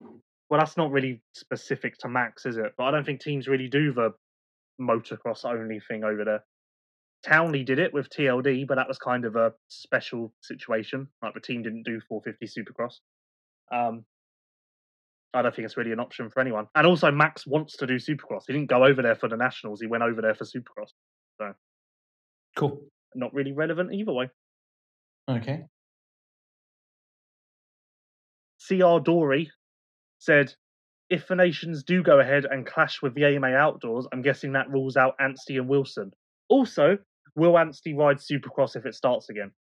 Well, 0.00 0.58
that's 0.58 0.76
not 0.76 0.90
really 0.90 1.22
specific 1.34 1.98
to 1.98 2.08
Max, 2.08 2.46
is 2.46 2.56
it? 2.56 2.74
But 2.76 2.84
I 2.84 2.90
don't 2.90 3.04
think 3.04 3.20
teams 3.20 3.48
really 3.48 3.68
do 3.68 3.92
the 3.92 4.14
motocross 4.80 5.44
only 5.44 5.80
thing 5.80 6.04
over 6.04 6.24
there. 6.24 6.44
Townley 7.22 7.62
did 7.62 7.78
it 7.78 7.94
with 7.94 8.10
TLD, 8.10 8.66
but 8.66 8.76
that 8.76 8.88
was 8.88 8.98
kind 8.98 9.24
of 9.24 9.36
a 9.36 9.52
special 9.68 10.32
situation. 10.40 11.08
Like 11.22 11.34
the 11.34 11.40
team 11.40 11.62
didn't 11.62 11.84
do 11.84 12.00
450 12.08 12.60
Supercross. 12.60 12.94
Um, 13.70 14.04
I 15.34 15.42
don't 15.42 15.54
think 15.54 15.64
it's 15.64 15.76
really 15.76 15.92
an 15.92 16.00
option 16.00 16.28
for 16.30 16.40
anyone. 16.40 16.66
And 16.74 16.86
also, 16.86 17.10
Max 17.10 17.46
wants 17.46 17.76
to 17.78 17.86
do 17.86 17.96
Supercross. 17.96 18.42
He 18.46 18.52
didn't 18.52 18.68
go 18.68 18.84
over 18.84 19.02
there 19.02 19.14
for 19.14 19.28
the 19.28 19.36
Nationals. 19.36 19.80
He 19.80 19.86
went 19.86 20.02
over 20.02 20.20
there 20.20 20.34
for 20.34 20.44
Supercross. 20.44 20.90
So, 21.38 21.52
cool. 22.56 22.82
Not 23.14 23.32
really 23.32 23.52
relevant 23.52 23.94
either 23.94 24.12
way. 24.12 24.30
Okay. 25.30 25.64
CR 28.66 28.98
Dory 29.02 29.50
said, 30.18 30.54
if 31.10 31.28
the 31.28 31.34
nations 31.34 31.82
do 31.82 32.02
go 32.02 32.20
ahead 32.20 32.44
and 32.44 32.66
clash 32.66 33.02
with 33.02 33.14
the 33.14 33.24
AMA 33.24 33.48
Outdoors, 33.48 34.06
I'm 34.12 34.22
guessing 34.22 34.52
that 34.52 34.70
rules 34.70 34.96
out 34.96 35.14
Anstey 35.20 35.56
and 35.56 35.68
Wilson. 35.68 36.12
Also, 36.48 36.98
will 37.34 37.58
Anstey 37.58 37.94
ride 37.94 38.18
Supercross 38.18 38.76
if 38.76 38.86
it 38.86 38.94
starts 38.94 39.28
again? 39.28 39.52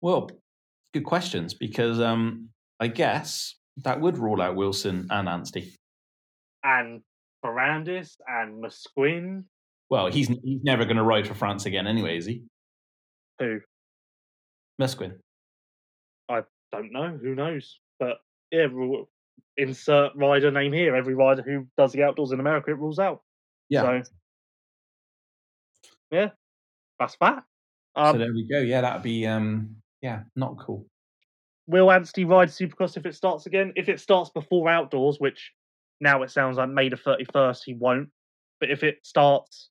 Well, 0.00 0.30
good 0.92 1.04
questions 1.04 1.54
because 1.54 2.00
um, 2.00 2.48
I 2.80 2.88
guess 2.88 3.56
that 3.78 4.00
would 4.00 4.18
rule 4.18 4.40
out 4.40 4.56
Wilson 4.56 5.06
and 5.10 5.28
Anstey. 5.28 5.72
And 6.64 7.02
Ferrandis 7.44 8.16
and 8.26 8.62
Musquin, 8.62 9.44
Well, 9.90 10.06
he's 10.08 10.28
he's 10.28 10.62
never 10.62 10.84
going 10.84 10.96
to 10.96 11.02
ride 11.02 11.26
for 11.26 11.34
France 11.34 11.66
again 11.66 11.86
anyway, 11.86 12.16
is 12.16 12.26
he? 12.26 12.44
who 13.38 13.60
Musquin. 14.80 15.18
I 16.28 16.42
don't 16.72 16.92
know, 16.92 17.18
who 17.20 17.34
knows? 17.34 17.80
But 17.98 18.18
yeah, 18.50 18.66
insert 19.56 20.12
rider 20.14 20.50
name 20.50 20.72
here. 20.72 20.94
Every 20.94 21.14
rider 21.14 21.42
who 21.42 21.66
does 21.76 21.92
the 21.92 22.04
outdoors 22.04 22.32
in 22.32 22.40
America, 22.40 22.70
it 22.70 22.78
rules 22.78 22.98
out. 22.98 23.22
Yeah. 23.68 23.82
So, 23.82 24.02
yeah, 26.10 26.28
that's 26.98 27.16
that. 27.20 27.42
so 27.96 28.02
Um, 28.02 28.18
there 28.18 28.32
we 28.32 28.46
go. 28.46 28.60
Yeah, 28.60 28.82
that'd 28.82 29.02
be 29.02 29.26
um, 29.26 29.76
yeah, 30.00 30.22
not 30.36 30.58
cool. 30.58 30.86
Will 31.66 31.90
Anstey 31.90 32.24
ride 32.24 32.48
Supercross 32.48 32.96
if 32.96 33.06
it 33.06 33.14
starts 33.14 33.46
again? 33.46 33.72
If 33.76 33.88
it 33.88 34.00
starts 34.00 34.30
before 34.30 34.68
outdoors, 34.68 35.18
which 35.18 35.52
now 36.00 36.22
it 36.22 36.30
sounds 36.30 36.56
like 36.56 36.68
May 36.70 36.88
the 36.88 36.96
31st, 36.96 37.60
he 37.64 37.74
won't. 37.74 38.08
But 38.60 38.70
if 38.70 38.82
it 38.82 38.98
starts 39.04 39.70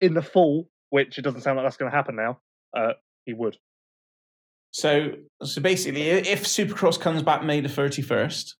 in 0.00 0.14
the 0.14 0.22
fall, 0.22 0.68
which 0.90 1.18
it 1.18 1.22
doesn't 1.22 1.40
sound 1.42 1.56
like 1.56 1.66
that's 1.66 1.76
going 1.76 1.90
to 1.90 1.96
happen 1.96 2.16
now, 2.16 2.40
uh, 2.76 2.92
he 3.24 3.32
would. 3.34 3.56
So 4.72 5.12
so 5.42 5.60
basically, 5.62 6.02
if 6.02 6.44
Supercross 6.44 7.00
comes 7.00 7.22
back 7.22 7.42
May 7.42 7.60
the 7.60 7.68
thirty 7.68 8.02
first, 8.02 8.56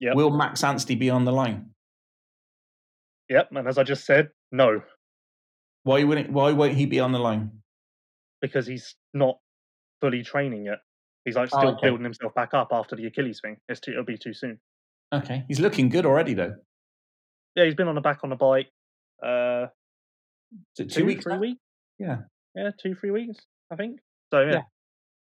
Yep. 0.00 0.14
will 0.16 0.30
Max 0.30 0.62
Anstey 0.64 0.94
be 0.94 1.10
on 1.10 1.24
the 1.24 1.32
line? 1.32 1.70
Yep. 3.30 3.50
And 3.52 3.66
as 3.68 3.78
I 3.78 3.82
just 3.84 4.04
said, 4.04 4.30
no, 4.50 4.82
Why 5.84 6.04
wouldn't 6.04 6.30
Why 6.30 6.52
won't 6.52 6.74
he 6.74 6.86
be 6.86 7.00
on 7.00 7.12
the 7.12 7.18
line? 7.18 7.50
because 8.40 8.66
he's 8.66 8.96
not 9.14 9.38
fully 10.00 10.24
training 10.24 10.64
yet. 10.66 10.80
He's 11.24 11.36
like 11.36 11.50
Oh, 11.52 11.58
still 11.58 11.70
okay. 11.70 11.86
building 11.88 12.04
himself 12.04 12.34
back 12.34 12.54
up 12.54 12.68
after 12.72 12.96
the 12.96 13.06
Achilles 13.06 13.40
thing. 13.40 13.56
It's 13.68 13.80
too, 13.80 13.92
it'll 13.92 14.04
be 14.04 14.18
too 14.18 14.34
soon. 14.34 14.58
Okay, 15.14 15.44
he's 15.48 15.60
looking 15.60 15.88
good 15.88 16.06
already 16.06 16.34
though. 16.34 16.54
Yeah, 17.54 17.64
he's 17.64 17.74
been 17.74 17.88
on 17.88 17.94
the 17.94 18.00
back 18.00 18.20
on 18.24 18.30
the 18.30 18.36
bike. 18.36 18.68
Uh, 19.22 19.66
two, 20.76 20.86
two 20.86 21.04
weeks? 21.04 21.22
three 21.24 21.34
now? 21.34 21.38
weeks. 21.40 21.60
Yeah. 21.98 22.16
Yeah, 22.54 22.70
two, 22.82 22.94
three 22.94 23.10
weeks, 23.10 23.38
I 23.70 23.76
think. 23.76 24.00
So 24.32 24.40
yeah. 24.40 24.52
Yeah. 24.52 24.62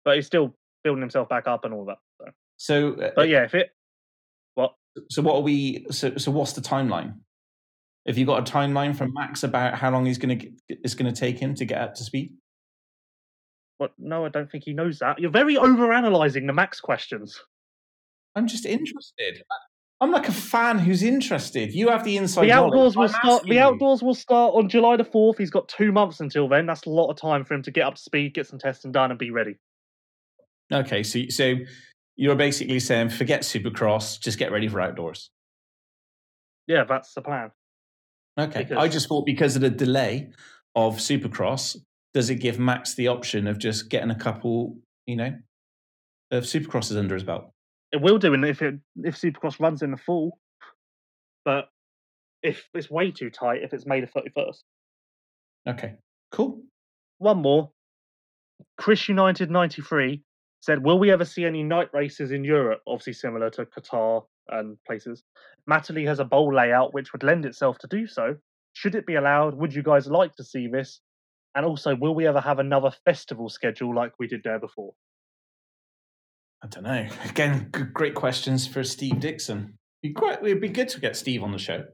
but 0.05 0.16
he's 0.16 0.26
still 0.26 0.55
building 0.82 1.03
himself 1.03 1.28
back 1.28 1.47
up 1.47 1.64
and 1.64 1.74
all 1.74 1.84
that. 1.87 1.99
So. 2.18 2.26
So, 2.59 2.95
uh, 2.95 3.11
But 3.14 3.28
yeah, 3.28 3.45
if 3.45 3.55
it 3.55 3.70
what 4.55 4.74
so 5.11 5.20
what 5.22 5.37
are 5.37 5.43
we? 5.43 5.87
So, 5.91 6.16
so 6.16 6.30
what's 6.30 6.55
the 6.55 6.62
timeline? 6.62 7.16
Have 8.07 8.16
you 8.16 8.24
got 8.24 8.49
a 8.49 8.51
timeline 8.53 8.97
from 8.97 9.12
Max 9.12 9.43
about 9.43 9.74
how 9.74 9.91
long 9.91 10.07
he's 10.07 10.16
going 10.18 10.39
to 10.39 10.51
it's 10.68 10.95
going 10.95 11.12
to 11.12 11.18
take 11.20 11.39
him 11.39 11.55
to 11.57 11.64
get 11.66 11.78
up 11.80 11.95
to 11.97 12.05
speed? 12.05 12.32
What? 13.79 13.93
No, 13.99 14.24
I 14.24 14.29
don't 14.29 14.51
think 14.51 14.64
he 14.64 14.72
knows 14.72 14.99
that. 15.01 15.18
You're 15.18 15.31
very 15.31 15.57
over 15.57 15.93
analyzing 15.93 16.47
the 16.47 16.53
Max 16.53 16.81
questions. 16.81 17.41
I'm 18.35 18.47
just 18.47 18.66
interested. 18.66 19.43
I'm 20.01 20.11
like 20.11 20.29
a 20.29 20.33
fan 20.33 20.79
who's 20.79 21.03
interested. 21.03 21.72
You 21.72 21.89
have 21.89 22.05
the 22.05 22.18
inside 22.18 22.43
the 22.43 22.49
knowledge. 22.49 22.72
outdoors 22.72 22.97
will 22.97 23.05
I'm 23.05 23.09
start. 23.09 23.43
The 23.45 23.55
you. 23.55 23.61
outdoors 23.61 24.03
will 24.03 24.14
start 24.14 24.55
on 24.55 24.68
July 24.68 24.97
the 24.97 25.05
fourth. 25.05 25.39
He's 25.39 25.51
got 25.51 25.68
two 25.68 25.91
months 25.91 26.20
until 26.20 26.49
then. 26.49 26.66
That's 26.66 26.85
a 26.85 26.91
lot 26.91 27.11
of 27.11 27.16
time 27.16 27.45
for 27.45 27.55
him 27.55 27.62
to 27.62 27.70
get 27.70 27.87
up 27.87 27.95
to 27.95 28.01
speed, 28.01 28.35
get 28.35 28.47
some 28.47 28.59
testing 28.59 28.93
done, 28.93 29.11
and 29.11 29.18
be 29.18 29.31
ready. 29.31 29.57
Okay, 30.72 31.03
so 31.03 31.20
so 31.31 31.55
you're 32.16 32.37
basically 32.37 32.81
saying 32.81 33.11
forget 33.11 33.43
Supercross, 33.43 34.20
just 34.20 34.39
get 34.39 34.53
ready 34.53 34.68
for 34.68 34.81
outdoors. 34.81 35.31
Yeah, 36.66 36.85
that's 36.85 37.14
the 37.14 37.22
plan. 37.22 37.53
Okay, 38.39 38.68
I 38.77 38.89
just 38.89 39.09
thought 39.09 39.24
because 39.24 39.57
of 39.57 39.62
the 39.62 39.70
delay 39.70 40.31
of 40.74 40.97
Supercross, 40.97 41.77
does 42.17 42.31
it 42.31 42.37
give 42.37 42.59
Max 42.59 42.95
the 42.95 43.09
option 43.09 43.47
of 43.47 43.59
just 43.59 43.91
getting 43.91 44.11
a 44.11 44.14
couple, 44.14 44.79
you 45.07 45.17
know, 45.17 45.35
of 46.31 46.45
Supercrosses 46.45 46.97
under 46.97 47.12
his 47.12 47.25
belt? 47.25 47.51
It 47.93 48.01
will 48.01 48.17
do, 48.17 48.33
and 48.33 48.43
if 48.43 48.62
it 48.62 48.77
if 49.05 49.21
Supercross 49.21 49.61
runs 49.61 49.83
in 49.83 49.91
the 49.91 49.99
fall, 49.99 50.39
but 51.45 51.67
if 52.43 52.71
it's 52.73 52.91
way 52.91 53.11
too 53.11 53.29
tight, 53.29 53.62
if 53.62 53.75
it's 53.75 53.85
May 53.85 54.01
the 54.01 54.07
thirty 54.07 54.31
first. 54.35 54.64
Okay, 55.69 55.97
cool. 56.33 56.62
One 57.19 57.43
more. 57.43 57.71
Chris 58.79 59.11
United 59.11 59.51
93 59.51 60.23
said, 60.62 60.83
Will 60.83 60.99
we 60.99 61.11
ever 61.11 61.27
see 61.27 61.45
any 61.45 61.62
night 61.62 61.89
races 61.93 62.31
in 62.31 62.45
Europe? 62.45 62.81
Obviously, 62.87 63.12
similar 63.12 63.51
to 63.51 63.67
Qatar 63.67 64.23
and 64.49 64.79
places. 64.87 65.23
Matterley 65.69 66.07
has 66.07 66.19
a 66.19 66.25
bowl 66.25 66.55
layout 66.55 66.95
which 66.95 67.12
would 67.12 67.23
lend 67.23 67.45
itself 67.45 67.77
to 67.81 67.87
do 67.89 68.07
so. 68.07 68.37
Should 68.73 68.95
it 68.95 69.05
be 69.05 69.17
allowed? 69.17 69.55
Would 69.57 69.75
you 69.75 69.83
guys 69.83 70.07
like 70.07 70.35
to 70.37 70.45
see 70.45 70.67
this? 70.67 71.01
And 71.57 71.64
also, 71.64 71.96
will 71.96 72.14
we 72.14 72.26
ever 72.26 72.40
have 72.40 72.59
another 72.59 72.90
festival 73.07 73.48
schedule 73.48 73.94
like 73.94 74.12
we 74.18 74.28
did 74.28 74.42
there 74.44 74.61
before? 74.61 74.92
I 76.62 76.66
don't 76.66 76.84
know. 76.84 77.09
Again, 77.24 77.70
great 77.94 78.14
questions 78.14 78.66
for 78.66 78.84
Steve 78.84 79.20
Dixon. 79.20 79.78
Quite, 80.14 80.44
it'd 80.44 80.61
be 80.61 80.68
good 80.68 80.90
to 80.90 81.00
get 81.00 81.16
Steve 81.16 81.42
on 81.42 81.52
the 81.52 81.59
show. 81.59 81.84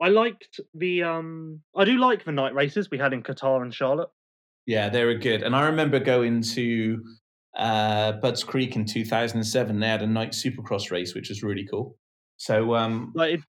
I 0.00 0.08
liked 0.08 0.60
the 0.74 1.02
um 1.04 1.62
I 1.74 1.84
do 1.84 1.96
like 1.98 2.24
the 2.24 2.32
night 2.32 2.54
races 2.54 2.90
we 2.90 2.98
had 2.98 3.14
in 3.14 3.22
Qatar 3.22 3.62
and 3.62 3.72
Charlotte. 3.72 4.10
Yeah, 4.66 4.90
they 4.90 5.04
were 5.04 5.14
good. 5.14 5.42
And 5.42 5.56
I 5.56 5.66
remember 5.66 5.98
going 5.98 6.42
to 6.42 7.02
uh, 7.56 8.12
Budds 8.12 8.44
Creek 8.44 8.76
in 8.76 8.84
2007. 8.84 9.80
They 9.80 9.88
had 9.88 10.02
a 10.02 10.06
night 10.06 10.32
supercross 10.32 10.90
race, 10.90 11.14
which 11.14 11.30
was 11.30 11.42
really 11.42 11.66
cool. 11.66 11.96
So, 12.36 12.74
um, 12.74 13.12
Like 13.14 13.34
it, 13.34 13.40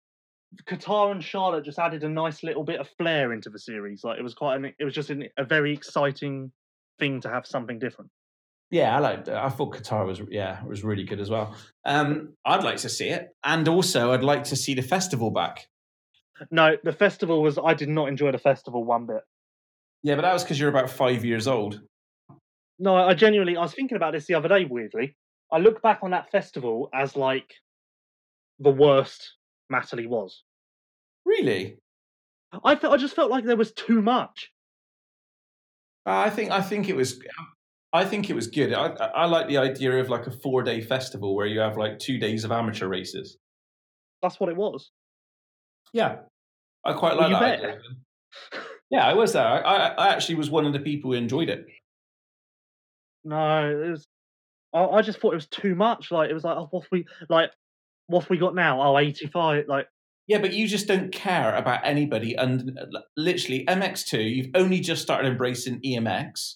Qatar 0.68 1.12
and 1.12 1.24
Charlotte 1.24 1.66
just 1.66 1.80
added 1.80 2.04
a 2.04 2.10
nice 2.10 2.44
little 2.44 2.64
bit 2.64 2.80
of 2.80 2.90
flair 2.98 3.34
into 3.34 3.50
the 3.50 3.60
series. 3.60 4.04
Like 4.04 4.20
it 4.20 4.24
was 4.24 4.34
quite 4.34 4.56
an, 4.58 4.74
it 4.80 4.84
was 4.84 4.94
just 4.94 5.10
an, 5.10 5.28
a 5.38 5.44
very 5.44 5.74
exciting 5.74 6.52
thing 7.00 7.22
to 7.22 7.30
have 7.30 7.46
something 7.46 7.80
different. 7.80 8.10
yeah, 8.72 8.96
I 8.96 9.00
liked. 9.00 9.30
I 9.30 9.50
thought 9.50 9.76
Qatar 9.76 10.06
was 10.06 10.22
yeah 10.30 10.64
was 10.64 10.84
really 10.84 11.04
good 11.04 11.20
as 11.20 11.30
well. 11.30 11.56
Um, 11.86 12.34
I'd 12.46 12.64
like 12.64 12.78
to 12.78 12.90
see 12.90 13.10
it, 13.10 13.30
and 13.44 13.68
also 13.68 14.14
I'd 14.14 14.24
like 14.24 14.44
to 14.46 14.56
see 14.56 14.74
the 14.74 14.82
festival 14.82 15.32
back. 15.32 15.68
No, 16.52 16.76
the 16.84 16.94
festival 16.94 17.42
was. 17.42 17.58
I 17.58 17.74
did 17.74 17.90
not 17.90 18.10
enjoy 18.10 18.32
the 18.32 18.38
festival 18.38 18.84
one 18.84 19.06
bit. 19.06 19.22
Yeah, 20.04 20.16
but 20.16 20.22
that 20.22 20.34
was 20.34 20.44
because 20.44 20.60
you're 20.60 20.70
about 20.70 20.90
five 20.90 21.26
years 21.26 21.48
old. 21.48 21.82
No, 22.78 22.96
I 22.96 23.14
genuinely. 23.14 23.58
I 23.58 23.62
was 23.62 23.74
thinking 23.74 23.96
about 23.96 24.14
this 24.14 24.26
the 24.26 24.36
other 24.36 24.50
day. 24.50 24.66
Weirdly, 24.66 25.16
I 25.52 25.60
look 25.60 25.82
back 25.82 26.00
on 26.02 26.12
that 26.12 26.32
festival 26.32 26.90
as 26.94 27.16
like 27.16 27.54
the 28.60 28.72
worst 28.72 29.34
Matterley 29.72 30.08
was. 30.08 30.44
Really? 31.26 31.78
I 32.64 32.76
felt. 32.76 32.94
I 32.94 32.98
just 32.98 33.16
felt 33.16 33.32
like 33.32 33.46
there 33.46 33.58
was 33.58 33.72
too 33.74 34.02
much. 34.02 34.52
Uh, 36.06 36.18
I 36.18 36.30
think 36.30 36.52
I 36.52 36.62
think 36.62 36.90
it 36.90 36.96
was. 36.96 37.20
I 37.92 38.06
think 38.06 38.30
it 38.30 38.36
was 38.36 38.48
good. 38.48 38.74
I, 38.74 38.88
I 38.88 39.26
like 39.26 39.48
the 39.48 39.58
idea 39.58 39.98
of 40.00 40.10
like 40.10 40.28
a 40.28 40.32
four 40.32 40.64
day 40.64 40.82
festival 40.82 41.36
where 41.36 41.46
you 41.46 41.60
have 41.60 41.78
like 41.78 42.00
two 42.00 42.20
days 42.20 42.44
of 42.44 42.52
amateur 42.52 42.88
races. 42.88 43.38
That's 44.22 44.40
what 44.40 44.50
it 44.50 44.56
was. 44.56 44.92
Yeah, 45.94 46.18
I 46.84 46.94
quite 46.94 47.16
like 47.16 47.30
you 47.30 47.40
that. 47.40 47.60
idea. 47.60 47.78
Yeah, 48.92 49.06
I 49.06 49.14
was 49.14 49.34
there. 49.34 49.46
I, 49.46 49.60
I, 49.60 49.88
I 49.88 50.08
actually 50.10 50.36
was 50.36 50.50
one 50.50 50.66
of 50.66 50.74
the 50.74 50.80
people 50.80 51.12
who 51.12 51.18
enjoyed 51.18 51.50
it. 51.50 51.66
No, 53.24 53.70
it 53.70 53.90
was. 53.90 54.06
I, 54.74 54.86
I 54.86 55.02
just 55.02 55.20
thought 55.20 55.34
it 55.34 55.38
was 55.38 55.48
too 55.48 55.74
much. 55.74 56.12
Like 56.12 56.30
it 56.30 56.34
was 56.34 56.44
like, 56.44 56.58
oh, 56.58 56.68
what 56.70 56.86
we 56.92 57.06
like, 57.30 57.52
what 58.08 58.22
have 58.22 58.30
we 58.30 58.38
got 58.38 58.56
now? 58.56 58.82
Oh, 58.82 58.98
85. 58.98 59.66
Like 59.68 59.88
Yeah, 60.28 60.40
but 60.40 60.54
you 60.54 60.68
just 60.68 60.88
don't 60.88 61.12
care 61.12 61.56
about 61.56 61.82
anybody. 61.84 62.36
And 62.36 62.78
uh, 62.80 63.00
literally, 63.18 63.66
MX2, 63.66 64.36
you've 64.36 64.52
only 64.56 64.80
just 64.80 65.02
started 65.02 65.28
embracing 65.28 65.82
EMX 65.82 66.56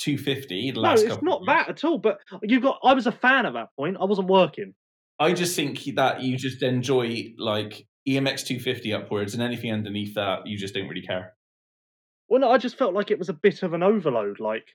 250 0.00 0.70
the 0.72 0.80
no, 0.80 0.92
it's 0.92 1.22
not 1.22 1.42
that 1.46 1.68
at 1.68 1.84
all. 1.84 1.98
But 1.98 2.20
you've 2.42 2.62
got. 2.62 2.78
I 2.82 2.94
was 2.94 3.06
a 3.06 3.12
fan 3.12 3.46
at 3.46 3.52
that 3.52 3.68
point. 3.76 3.96
I 4.00 4.04
wasn't 4.04 4.28
working. 4.28 4.74
I 5.18 5.34
just 5.34 5.54
think 5.54 5.84
that 5.96 6.22
you 6.22 6.36
just 6.38 6.62
enjoy 6.62 7.34
like 7.36 7.86
EMX 8.08 8.46
250 8.46 8.94
upwards, 8.94 9.34
and 9.34 9.42
anything 9.42 9.72
underneath 9.72 10.14
that, 10.14 10.46
you 10.46 10.56
just 10.56 10.74
don't 10.74 10.88
really 10.88 11.02
care. 11.02 11.34
Well, 12.28 12.40
no, 12.40 12.50
I 12.50 12.58
just 12.58 12.78
felt 12.78 12.94
like 12.94 13.10
it 13.10 13.18
was 13.18 13.28
a 13.28 13.34
bit 13.34 13.62
of 13.62 13.74
an 13.74 13.82
overload. 13.82 14.40
Like, 14.40 14.68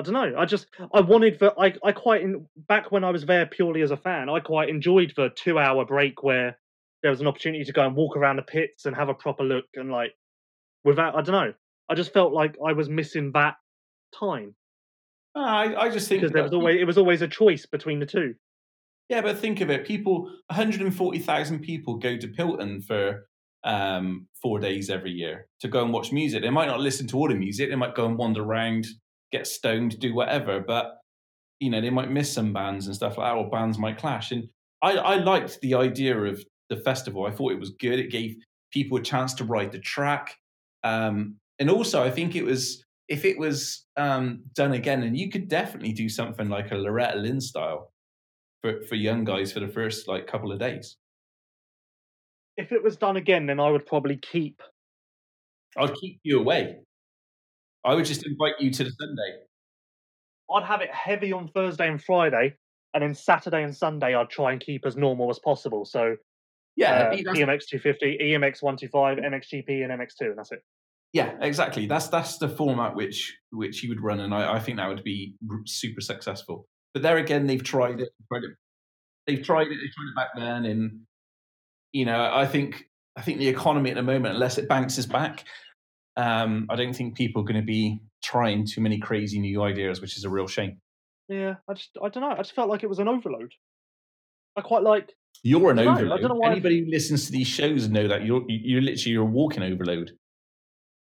I 0.00 0.02
don't 0.02 0.14
know. 0.14 0.38
I 0.38 0.46
just 0.46 0.66
I 0.94 1.00
wanted 1.00 1.38
the 1.38 1.54
I 1.58 1.74
I 1.84 1.92
quite 1.92 2.22
in, 2.22 2.46
back 2.56 2.90
when 2.90 3.04
I 3.04 3.10
was 3.10 3.26
there 3.26 3.46
purely 3.46 3.82
as 3.82 3.90
a 3.90 3.96
fan. 3.96 4.28
I 4.28 4.40
quite 4.40 4.68
enjoyed 4.68 5.12
the 5.14 5.30
two 5.34 5.58
hour 5.58 5.84
break 5.84 6.22
where 6.22 6.58
there 7.02 7.10
was 7.10 7.20
an 7.20 7.26
opportunity 7.26 7.64
to 7.64 7.72
go 7.72 7.86
and 7.86 7.94
walk 7.94 8.16
around 8.16 8.36
the 8.36 8.42
pits 8.42 8.86
and 8.86 8.96
have 8.96 9.08
a 9.08 9.14
proper 9.14 9.44
look 9.44 9.66
and 9.74 9.90
like 9.90 10.12
without 10.84 11.16
I 11.16 11.22
don't 11.22 11.34
know. 11.34 11.52
I 11.88 11.94
just 11.94 12.12
felt 12.12 12.32
like 12.32 12.56
I 12.64 12.72
was 12.72 12.88
missing 12.88 13.32
that 13.32 13.56
time 14.18 14.54
Uh, 15.36 15.40
I, 15.40 15.82
I 15.82 15.90
just 15.90 16.08
think 16.08 16.22
because 16.22 16.32
there 16.32 16.42
was 16.42 16.52
always 16.54 16.80
it 16.80 16.84
was 16.84 16.98
always 16.98 17.22
a 17.22 17.28
choice 17.28 17.66
between 17.66 18.00
the 18.00 18.06
two. 18.06 18.34
Yeah, 19.10 19.22
but 19.22 19.38
think 19.38 19.60
of 19.60 19.70
it. 19.70 19.84
People, 19.84 20.30
140,000 20.46 21.58
people 21.58 21.96
go 21.96 22.16
to 22.16 22.28
Pilton 22.28 22.80
for 22.80 23.26
um, 23.64 24.28
four 24.40 24.60
days 24.60 24.88
every 24.88 25.10
year 25.10 25.48
to 25.60 25.68
go 25.68 25.82
and 25.82 25.92
watch 25.92 26.12
music. 26.12 26.42
They 26.42 26.50
might 26.50 26.68
not 26.68 26.78
listen 26.78 27.08
to 27.08 27.16
all 27.16 27.28
the 27.28 27.34
music. 27.34 27.68
They 27.68 27.76
might 27.76 27.96
go 27.96 28.06
and 28.06 28.16
wander 28.16 28.42
around, 28.42 28.86
get 29.32 29.46
stoned, 29.46 29.98
do 30.00 30.14
whatever. 30.14 30.60
But 30.60 30.98
you 31.60 31.70
know 31.70 31.80
they 31.80 31.90
might 31.90 32.10
miss 32.10 32.32
some 32.32 32.52
bands 32.52 32.86
and 32.86 32.96
stuff 32.96 33.18
like 33.18 33.28
that, 33.30 33.36
or 33.36 33.48
bands 33.50 33.78
might 33.78 33.98
clash. 33.98 34.32
And 34.32 34.48
I, 34.82 34.92
I 34.92 35.16
liked 35.16 35.60
the 35.60 35.74
idea 35.74 36.18
of 36.18 36.42
the 36.68 36.76
festival. 36.76 37.26
I 37.26 37.30
thought 37.30 37.52
it 37.52 37.60
was 37.60 37.70
good. 37.70 37.98
It 37.98 38.10
gave 38.10 38.36
people 38.72 38.98
a 38.98 39.02
chance 39.02 39.34
to 39.34 39.44
ride 39.44 39.72
the 39.72 39.78
track, 39.78 40.36
um, 40.84 41.36
and 41.58 41.70
also 41.70 42.02
I 42.02 42.10
think 42.10 42.34
it 42.34 42.44
was 42.44 42.84
if 43.08 43.24
it 43.24 43.38
was 43.38 43.86
um, 43.96 44.42
done 44.54 44.72
again, 44.72 45.02
and 45.02 45.16
you 45.16 45.30
could 45.30 45.48
definitely 45.48 45.92
do 45.92 46.08
something 46.08 46.48
like 46.48 46.70
a 46.70 46.76
Loretta 46.76 47.18
Lynn 47.18 47.40
style 47.40 47.92
for 48.62 48.82
for 48.88 48.94
young 48.94 49.24
guys 49.24 49.52
for 49.52 49.60
the 49.60 49.68
first 49.68 50.08
like 50.08 50.26
couple 50.26 50.50
of 50.50 50.58
days. 50.58 50.96
If 52.56 52.72
it 52.72 52.82
was 52.82 52.96
done 52.96 53.16
again, 53.16 53.46
then 53.46 53.60
I 53.60 53.70
would 53.70 53.86
probably 53.86 54.16
keep. 54.16 54.62
I'd 55.76 55.94
keep 55.94 56.20
you 56.24 56.40
away. 56.40 56.80
I 57.84 57.94
would 57.94 58.04
just 58.04 58.26
invite 58.26 58.54
you 58.58 58.70
to 58.70 58.84
the 58.84 58.90
Sunday. 58.90 59.44
I'd 60.52 60.64
have 60.64 60.80
it 60.80 60.92
heavy 60.92 61.32
on 61.32 61.48
Thursday 61.48 61.88
and 61.88 62.02
Friday, 62.02 62.54
and 62.94 63.02
then 63.02 63.14
Saturday 63.14 63.62
and 63.62 63.74
Sunday 63.74 64.14
I'd 64.14 64.30
try 64.30 64.52
and 64.52 64.60
keep 64.60 64.84
as 64.84 64.96
normal 64.96 65.30
as 65.30 65.38
possible. 65.38 65.84
So 65.84 66.16
Yeah, 66.76 67.10
uh, 67.12 67.16
EMX 67.16 67.66
250, 67.66 68.18
EMX 68.20 68.62
125, 68.62 69.18
MXGP, 69.18 69.84
and 69.84 69.92
MX2, 69.92 70.20
and 70.22 70.38
that's 70.38 70.52
it. 70.52 70.62
Yeah, 71.12 71.32
exactly. 71.40 71.86
That's 71.86 72.08
that's 72.08 72.38
the 72.38 72.48
format 72.48 72.94
which 72.94 73.36
which 73.50 73.82
you 73.82 73.88
would 73.88 74.00
run, 74.00 74.20
and 74.20 74.32
I, 74.34 74.54
I 74.54 74.60
think 74.60 74.78
that 74.78 74.88
would 74.88 75.02
be 75.02 75.34
super 75.66 76.00
successful. 76.00 76.66
But 76.94 77.02
there 77.02 77.16
again, 77.18 77.46
they've 77.46 77.62
tried 77.62 78.00
it. 78.00 78.10
Tried 78.28 78.44
it 78.44 78.50
they've 79.30 79.44
tried 79.44 79.68
it. 79.68 79.70
They 79.70 79.88
tried 79.88 80.08
it 80.08 80.16
back 80.16 80.28
then, 80.36 80.64
and 80.66 81.00
you 81.92 82.04
know, 82.04 82.30
I 82.32 82.46
think 82.46 82.84
I 83.16 83.22
think 83.22 83.38
the 83.38 83.48
economy 83.48 83.90
at 83.90 83.96
the 83.96 84.02
moment, 84.02 84.34
unless 84.34 84.58
it 84.58 84.68
bounces 84.68 85.06
back, 85.06 85.44
um, 86.16 86.66
I 86.70 86.76
don't 86.76 86.94
think 86.94 87.16
people 87.16 87.42
are 87.42 87.44
going 87.44 87.60
to 87.60 87.66
be 87.66 88.00
trying 88.22 88.66
too 88.66 88.80
many 88.80 88.98
crazy 88.98 89.38
new 89.40 89.62
ideas, 89.62 90.00
which 90.00 90.16
is 90.16 90.24
a 90.24 90.30
real 90.30 90.46
shame. 90.46 90.80
Yeah, 91.28 91.54
I 91.68 91.74
just 91.74 91.90
I 92.02 92.08
don't 92.08 92.22
know. 92.22 92.30
I 92.30 92.38
just 92.38 92.54
felt 92.54 92.68
like 92.68 92.82
it 92.82 92.88
was 92.88 92.98
an 92.98 93.08
overload. 93.08 93.52
I 94.56 94.62
quite 94.62 94.82
like. 94.82 95.12
You're 95.42 95.70
an 95.70 95.78
I 95.78 95.84
don't 95.84 95.86
know, 95.86 95.90
I 95.92 95.94
overload. 96.02 96.20
don't 96.20 96.28
know 96.30 96.34
why- 96.36 96.50
Anybody 96.50 96.80
who 96.84 96.90
listens 96.90 97.26
to 97.26 97.32
these 97.32 97.46
shows 97.46 97.88
know 97.88 98.08
that 98.08 98.24
you're 98.24 98.42
you're 98.48 98.82
literally 98.82 99.12
you're 99.12 99.22
a 99.22 99.26
walking 99.26 99.62
overload. 99.62 100.10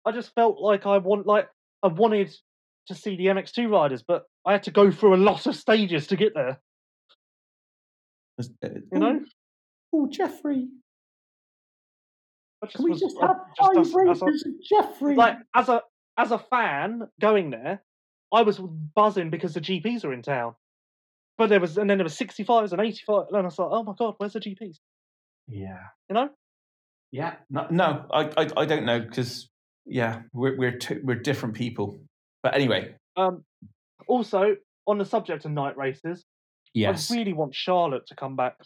I 0.06 0.12
just 0.12 0.34
felt 0.34 0.58
like 0.60 0.86
I 0.86 0.98
want 0.98 1.26
like 1.26 1.48
I 1.82 1.88
wanted 1.88 2.34
to 2.86 2.94
see 2.94 3.16
the 3.16 3.26
MX2 3.26 3.70
riders, 3.70 4.02
but 4.06 4.24
I 4.46 4.52
had 4.52 4.62
to 4.64 4.70
go 4.70 4.90
through 4.90 5.14
a 5.14 5.18
lot 5.18 5.46
of 5.46 5.54
stages 5.56 6.06
to 6.08 6.16
get 6.16 6.32
there. 6.34 6.60
You 8.38 8.44
You 8.92 8.98
know, 8.98 9.20
Oh, 9.92 10.08
Jeffrey, 10.08 10.68
can 12.70 12.84
we 12.84 12.90
was- 12.90 13.00
just 13.00 13.16
have 13.20 13.36
just- 13.56 13.58
five 13.58 13.74
that's- 13.74 13.92
that's 13.92 14.22
races 14.22 14.46
of 14.46 14.52
Jeffrey? 14.62 15.14
like 15.16 15.38
as 15.54 15.68
a 15.68 15.82
as 16.18 16.30
a 16.32 16.38
fan 16.38 17.02
going 17.20 17.50
there, 17.50 17.82
I 18.32 18.42
was 18.42 18.58
buzzing 18.58 19.30
because 19.30 19.54
the 19.54 19.60
GPs 19.60 20.04
are 20.04 20.12
in 20.12 20.22
town. 20.22 20.54
But 21.38 21.48
there 21.48 21.60
was 21.60 21.76
and 21.78 21.88
then 21.90 21.98
there 21.98 22.04
was 22.04 22.16
65s 22.16 22.72
and 22.72 22.80
85, 22.80 23.26
and 23.28 23.36
I 23.36 23.40
was 23.42 23.58
like, 23.58 23.68
oh 23.70 23.82
my 23.82 23.92
god, 23.98 24.14
where's 24.18 24.32
the 24.32 24.40
GPs? 24.40 24.78
yeah. 25.48 25.78
You 26.08 26.14
know? 26.14 26.30
Yeah, 27.12 27.36
no, 27.50 27.66
no 27.70 28.06
I, 28.12 28.22
I, 28.36 28.48
I 28.56 28.64
don't 28.64 28.84
know 28.84 29.00
because 29.00 29.50
yeah, 29.84 30.22
we're 30.32 30.56
we're 30.56 30.76
two, 30.78 31.00
we're 31.04 31.14
different 31.16 31.54
people. 31.54 32.00
But 32.42 32.54
anyway, 32.54 32.96
Um, 33.16 33.44
also 34.08 34.56
on 34.86 34.98
the 34.98 35.04
subject 35.04 35.44
of 35.44 35.50
night 35.52 35.76
races, 35.76 36.24
yes, 36.74 37.10
I 37.10 37.16
really 37.16 37.32
want 37.32 37.54
Charlotte 37.54 38.06
to 38.08 38.16
come 38.16 38.34
back. 38.36 38.56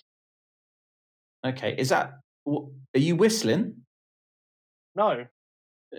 okay. 1.45 1.75
Is 1.77 1.89
that 1.91 2.15
are 2.47 2.69
you 2.99 3.17
whistling? 3.17 3.85
No, 4.95 5.09
Are 5.09 5.29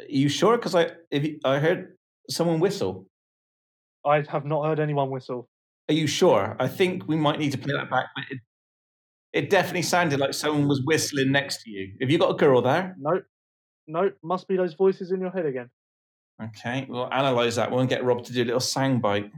you 0.09 0.29
sure? 0.29 0.57
Because 0.57 0.75
I 0.75 0.91
if 1.09 1.23
you, 1.23 1.39
I 1.43 1.59
heard 1.59 1.97
someone 2.29 2.59
whistle. 2.59 3.07
I 4.05 4.23
have 4.29 4.45
not 4.45 4.65
heard 4.65 4.79
anyone 4.79 5.09
whistle. 5.09 5.49
Are 5.89 5.93
you 5.93 6.07
sure? 6.07 6.55
I 6.59 6.67
think 6.67 7.07
we 7.07 7.15
might 7.15 7.39
need 7.39 7.51
to 7.51 7.57
play 7.57 7.73
that 7.73 7.89
back. 7.89 8.07
But 8.15 8.25
it, 8.31 8.39
it 9.33 9.49
definitely 9.49 9.83
sounded 9.83 10.19
like 10.19 10.33
someone 10.33 10.67
was 10.67 10.81
whistling 10.83 11.31
next 11.31 11.63
to 11.63 11.69
you. 11.69 11.93
Have 12.01 12.09
you 12.09 12.17
got 12.17 12.31
a 12.31 12.35
girl 12.35 12.61
there? 12.61 12.95
No, 12.99 13.21
no, 13.87 14.11
must 14.23 14.47
be 14.47 14.57
those 14.57 14.73
voices 14.73 15.11
in 15.11 15.19
your 15.19 15.31
head 15.31 15.45
again. 15.45 15.69
Okay, 16.43 16.85
we'll 16.89 17.11
analyze 17.13 17.55
that. 17.57 17.71
We'll 17.71 17.85
get 17.85 18.03
Rob 18.03 18.23
to 18.23 18.33
do 18.33 18.43
a 18.43 18.45
little 18.45 18.59
sound 18.59 19.01
bite. 19.01 19.31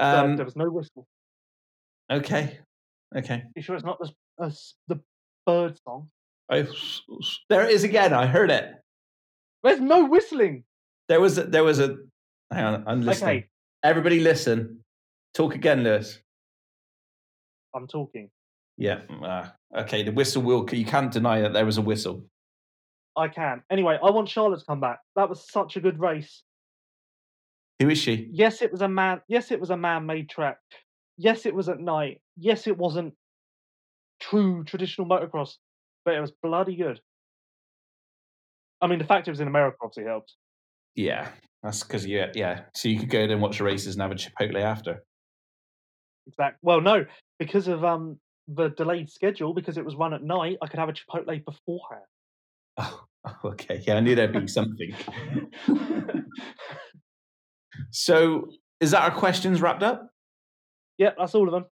Um, 0.00 0.36
there 0.36 0.44
was 0.44 0.56
no 0.56 0.70
whistle. 0.70 1.06
okay, 2.10 2.60
okay. 3.16 3.42
You 3.54 3.62
sure 3.62 3.76
it's 3.76 3.84
not 3.84 3.98
the 3.98 4.10
uh, 4.42 4.50
the 4.86 5.00
bird 5.44 5.78
song? 5.84 6.08
I, 6.50 6.66
there 7.48 7.64
it 7.64 7.70
is 7.70 7.84
again. 7.84 8.12
I 8.12 8.26
heard 8.26 8.50
it. 8.50 8.72
There's 9.62 9.80
no 9.80 10.06
whistling. 10.06 10.64
There 11.08 11.20
was 11.20 11.38
a, 11.38 11.44
there 11.44 11.64
was 11.64 11.78
a. 11.78 11.96
Hang 12.50 12.64
on, 12.64 12.84
I'm 12.86 13.02
listening. 13.02 13.38
Okay, 13.38 13.48
Everybody, 13.82 14.20
listen. 14.20 14.80
Talk 15.34 15.54
again, 15.54 15.84
Lewis. 15.84 16.18
I'm 17.74 17.86
talking. 17.86 18.30
Yeah. 18.76 19.02
ah, 19.22 19.54
okay. 19.76 20.02
The 20.02 20.12
whistle 20.12 20.42
will. 20.42 20.66
You 20.72 20.84
can't 20.84 21.12
deny 21.12 21.40
that 21.42 21.52
there 21.52 21.66
was 21.66 21.78
a 21.78 21.82
whistle. 21.82 22.24
I 23.16 23.28
can. 23.28 23.62
Anyway, 23.70 23.98
I 24.02 24.10
want 24.10 24.28
Charlotte 24.28 24.60
to 24.60 24.64
come 24.64 24.80
back. 24.80 25.00
That 25.16 25.28
was 25.28 25.50
such 25.50 25.76
a 25.76 25.80
good 25.80 26.00
race. 26.00 26.42
Who 27.80 27.90
is 27.90 27.98
she? 27.98 28.28
Yes, 28.32 28.62
it 28.62 28.72
was 28.72 28.80
a 28.80 28.88
man. 28.88 29.20
Yes, 29.28 29.50
it 29.50 29.60
was 29.60 29.70
a 29.70 29.76
man-made 29.76 30.28
track. 30.28 30.58
Yes, 31.16 31.46
it 31.46 31.54
was 31.54 31.68
at 31.68 31.80
night. 31.80 32.20
Yes, 32.36 32.66
it 32.66 32.76
wasn't 32.76 33.14
true 34.20 34.64
traditional 34.64 35.06
motocross, 35.06 35.54
but 36.08 36.16
it 36.16 36.20
was 36.22 36.32
bloody 36.42 36.74
good. 36.74 36.98
I 38.80 38.86
mean, 38.86 38.98
the 38.98 39.04
fact 39.04 39.28
it 39.28 39.30
was 39.30 39.40
in 39.40 39.48
America 39.48 39.76
obviously 39.82 40.04
helped. 40.04 40.32
Yeah, 40.94 41.28
that's 41.62 41.82
because 41.82 42.06
yeah, 42.06 42.28
yeah. 42.34 42.62
So 42.74 42.88
you 42.88 42.98
could 42.98 43.10
go 43.10 43.26
there 43.26 43.32
and 43.32 43.42
watch 43.42 43.58
the 43.58 43.64
races 43.64 43.94
and 43.94 44.00
have 44.00 44.10
a 44.10 44.14
Chipotle 44.14 44.62
after. 44.62 45.04
Exactly. 46.26 46.60
Well, 46.62 46.80
no, 46.80 47.04
because 47.38 47.68
of 47.68 47.84
um 47.84 48.18
the 48.46 48.70
delayed 48.70 49.10
schedule, 49.10 49.52
because 49.52 49.76
it 49.76 49.84
was 49.84 49.96
run 49.96 50.14
at 50.14 50.22
night, 50.22 50.56
I 50.62 50.66
could 50.66 50.80
have 50.80 50.88
a 50.88 50.94
Chipotle 50.94 51.44
beforehand. 51.44 52.06
Oh, 52.78 53.04
okay. 53.44 53.82
Yeah, 53.86 53.96
I 53.96 54.00
knew 54.00 54.14
there'd 54.14 54.32
be 54.32 54.48
something. 54.48 54.94
so 57.90 58.48
is 58.80 58.92
that 58.92 59.02
our 59.02 59.10
questions 59.10 59.60
wrapped 59.60 59.82
up? 59.82 60.08
Yep, 60.96 61.16
that's 61.18 61.34
all 61.34 61.48
of 61.48 61.52
them. 61.52 61.66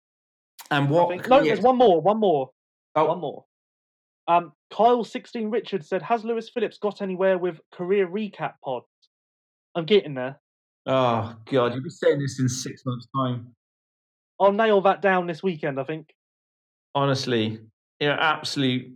And 0.73 0.91
what? 0.91 1.09
think. 1.09 1.29
No, 1.29 1.41
we 1.41 1.47
there's 1.47 1.61
one 1.61 1.79
more. 1.79 2.01
One 2.01 2.19
more. 2.19 2.51
Oh. 2.97 3.05
One 3.05 3.21
more. 3.21 3.45
Um, 4.27 4.53
Kyle 4.73 5.05
sixteen 5.05 5.51
Richards 5.51 5.89
said, 5.89 6.03
"Has 6.03 6.25
Lewis 6.25 6.49
Phillips 6.49 6.79
got 6.79 7.03
anywhere 7.03 7.39
with 7.39 7.61
career 7.73 8.09
recap 8.09 8.55
pods?" 8.65 8.87
I'm 9.75 9.85
getting 9.85 10.15
there. 10.15 10.41
Oh 10.87 11.35
God, 11.47 11.75
you'll 11.75 11.83
be 11.83 11.91
saying 11.91 12.19
this 12.19 12.41
in 12.41 12.49
six 12.49 12.83
months' 12.87 13.09
time. 13.17 13.55
I'll 14.41 14.53
nail 14.53 14.81
that 14.83 15.03
down 15.03 15.27
this 15.27 15.43
weekend. 15.43 15.79
I 15.79 15.85
think. 15.85 16.13
honestly, 16.95 17.59
you're 18.01 18.13
an 18.13 18.19
absolute 18.19 18.93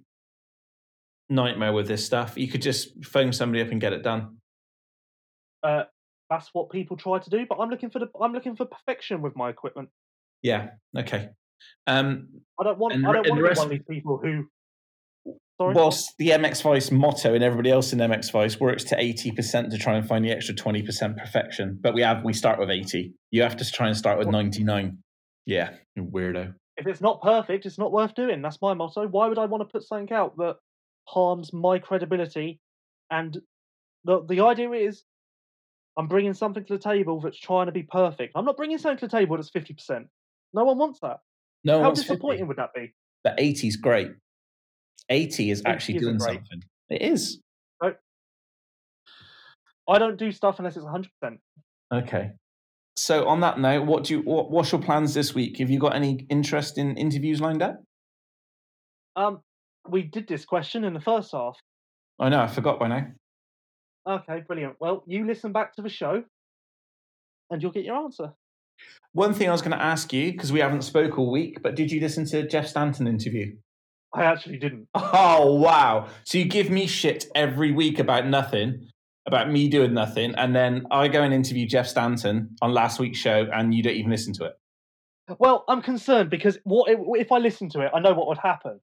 nightmare 1.29 1.73
with 1.73 1.89
this 1.89 2.05
stuff. 2.05 2.37
You 2.37 2.49
could 2.49 2.63
just 2.63 3.05
phone 3.05 3.33
somebody 3.33 3.63
up 3.63 3.71
and 3.71 3.81
get 3.81 3.93
it 3.93 4.03
done. 4.03 4.39
Uh, 5.63 5.85
that's 6.31 6.51
what 6.53 6.71
people 6.71 6.97
try 6.97 7.19
to 7.19 7.31
do, 7.31 7.47
but 7.49 7.59
I'm 7.59 7.71
looking 7.71 7.91
for 7.91 7.99
the 7.99 8.09
I'm 8.21 8.33
looking 8.33 8.57
for 8.57 8.67
perfection 8.67 9.23
with 9.23 9.37
my 9.37 9.51
equipment. 9.51 9.89
Yeah. 10.43 10.71
Okay. 10.97 11.31
Um, 11.87 12.29
I 12.61 12.65
don't 12.65 12.79
want 12.79 12.95
I 12.95 13.13
don't 13.13 13.29
want 13.29 13.45
to 13.45 13.51
be 13.51 13.59
one 13.59 13.67
of 13.67 13.71
these 13.71 13.83
people 13.89 14.19
who. 14.23 14.47
Sorry. 15.61 15.75
whilst 15.75 16.15
the 16.19 16.29
MX 16.31 16.63
Vice 16.63 16.91
motto 16.93 17.35
and 17.35 17.43
everybody 17.43 17.71
else 17.71 17.93
in 17.93 17.99
MX 17.99 18.31
Vice 18.31 18.61
works 18.61 18.85
to 18.85 19.01
eighty 19.01 19.33
percent 19.33 19.73
to 19.73 19.79
try 19.79 19.97
and 19.97 20.07
find 20.07 20.25
the 20.25 20.31
extra 20.31 20.55
twenty 20.55 20.83
percent 20.83 21.17
perfection, 21.17 21.79
but 21.81 21.95
we 21.95 22.03
have 22.03 22.23
we 22.25 22.33
start 22.33 22.59
with 22.61 22.71
eighty. 22.71 23.15
You 23.33 23.43
have 23.43 23.57
to 23.57 23.71
try 23.71 23.89
and 23.89 23.97
start 23.97 24.19
with 24.19 24.29
ninety 24.29 24.63
nine. 24.63 24.99
Yeah, 25.47 25.71
weirdo. 25.99 26.55
if 26.77 26.87
it's 26.87 27.01
not 27.01 27.23
perfect, 27.23 27.67
it's 27.67 27.79
not 27.79 27.91
worth 27.91 28.15
doing. 28.15 28.41
That's 28.43 28.61
my 28.63 28.75
motto. 28.75 29.07
Why 29.09 29.27
would 29.29 29.39
I 29.39 29.47
want 29.47 29.63
to 29.63 29.73
put 29.73 29.83
something 29.83 30.13
out 30.15 30.37
that 30.37 30.57
harms 31.09 31.53
my 31.53 31.79
credibility? 31.81 32.61
And 33.11 33.37
the 34.05 34.23
the 34.29 34.43
idea 34.43 34.71
is, 34.73 35.03
I'm 35.97 36.07
bringing 36.07 36.35
something 36.35 36.65
to 36.67 36.75
the 36.75 36.79
table 36.79 37.21
that's 37.21 37.39
trying 37.41 37.67
to 37.67 37.73
be 37.73 37.83
perfect. 37.83 38.33
I'm 38.37 38.45
not 38.45 38.57
bringing 38.57 38.79
something 38.79 38.99
to 38.99 39.07
the 39.09 39.17
table 39.19 39.37
that's 39.37 39.51
fifty 39.51 39.75
percent. 39.75 40.07
No 40.55 40.65
one 40.65 40.79
wants 40.79 41.01
that. 41.01 41.17
No, 41.65 41.83
How 41.83 41.91
disappointing 41.91 42.47
50. 42.47 42.49
would 42.49 42.57
that 42.59 42.71
be? 42.75 42.95
The 43.25 43.35
eighty's 43.39 43.77
great. 43.77 44.13
Eighty 45.09 45.51
is 45.51 45.63
actually 45.67 45.97
isn't 45.97 46.07
doing 46.07 46.19
something. 46.19 46.63
It 46.91 47.03
is. 47.03 47.41
I 49.89 49.99
don't 49.99 50.19
do 50.19 50.31
stuff 50.31 50.59
unless 50.59 50.77
it's 50.77 50.85
hundred 50.85 51.11
percent. 51.19 51.41
Okay. 51.93 52.33
So 52.97 53.27
on 53.27 53.41
that 53.41 53.59
note, 53.59 53.87
what 53.87 54.05
do 54.05 54.17
you 54.17 54.21
what, 54.21 54.51
what's 54.51 54.71
your 54.71 54.83
plans 54.83 55.15
this 55.15 55.35
week? 55.35 55.59
Have 55.59 55.71
you 55.71 55.79
got 55.79 55.95
any 55.95 56.27
interest 56.29 56.77
in 56.77 56.97
interviews 56.97 57.41
lined 57.41 57.63
up? 57.63 57.83
Um, 59.17 59.41
we 59.89 60.03
did 60.03 60.29
this 60.29 60.45
question 60.45 60.85
in 60.85 60.93
the 60.93 61.01
first 61.01 61.33
half. 61.33 61.57
I 62.21 62.29
know, 62.29 62.41
I 62.41 62.49
forgot 62.49 62.79
by 62.79 62.89
now. 62.89 63.07
Okay, 64.07 64.43
brilliant. 64.47 64.77
Well, 64.79 65.05
you 65.07 65.27
listen 65.27 65.53
back 65.53 65.75
to 65.77 65.83
the 65.83 65.89
show, 65.89 66.25
and 67.51 67.63
you'll 67.63 67.73
get 67.73 67.85
your 67.85 67.97
answer. 67.97 68.33
One 69.13 69.33
thing 69.33 69.49
I 69.49 69.53
was 69.53 69.63
going 69.63 69.77
to 69.77 69.83
ask 69.83 70.13
you 70.13 70.33
because 70.33 70.53
we 70.53 70.61
haven't 70.61 70.83
spoke 70.83 71.19
all 71.19 71.31
week, 71.31 71.63
but 71.63 71.75
did 71.77 71.91
you 71.91 72.01
listen 72.01 72.27
to 72.27 72.47
Jeff 72.47 72.67
Stanton 72.67 73.07
interview? 73.07 73.57
I 74.15 74.25
actually 74.25 74.59
didn't. 74.59 74.89
Oh 74.95 75.55
wow! 75.55 76.09
So 76.25 76.39
you 76.39 76.45
give 76.45 76.71
me 76.71 76.87
shit 76.87 77.27
every 77.35 77.73
week 77.73 77.99
about 77.99 78.27
nothing, 78.27 78.89
about 79.27 79.51
me 79.51 79.69
doing 79.69 79.95
nothing, 79.95 80.35
and 80.35 80.55
then 80.55 80.87
I 80.91 81.09
go 81.09 81.23
and 81.23 81.33
interview 81.33 81.67
Jeff 81.67 81.87
Stanton 81.87 82.57
on 82.63 82.73
last 82.73 82.99
week's 82.99 83.19
show, 83.19 83.47
and 83.53 83.75
you 83.75 83.83
don't 83.83 83.95
even 83.95 84.11
listen 84.11 84.33
to 84.35 84.45
it. 84.45 84.53
Well, 85.39 85.65
I'm 85.69 85.83
concerned 85.83 86.31
because 86.31 86.59
what 86.65 86.91
if 86.91 87.31
I 87.33 87.39
listen 87.39 87.69
to 87.71 87.81
it? 87.81 87.91
I 87.95 88.01
know 88.01 88.15
what 88.15 88.29
would 88.29 88.39
happen. 88.39 88.81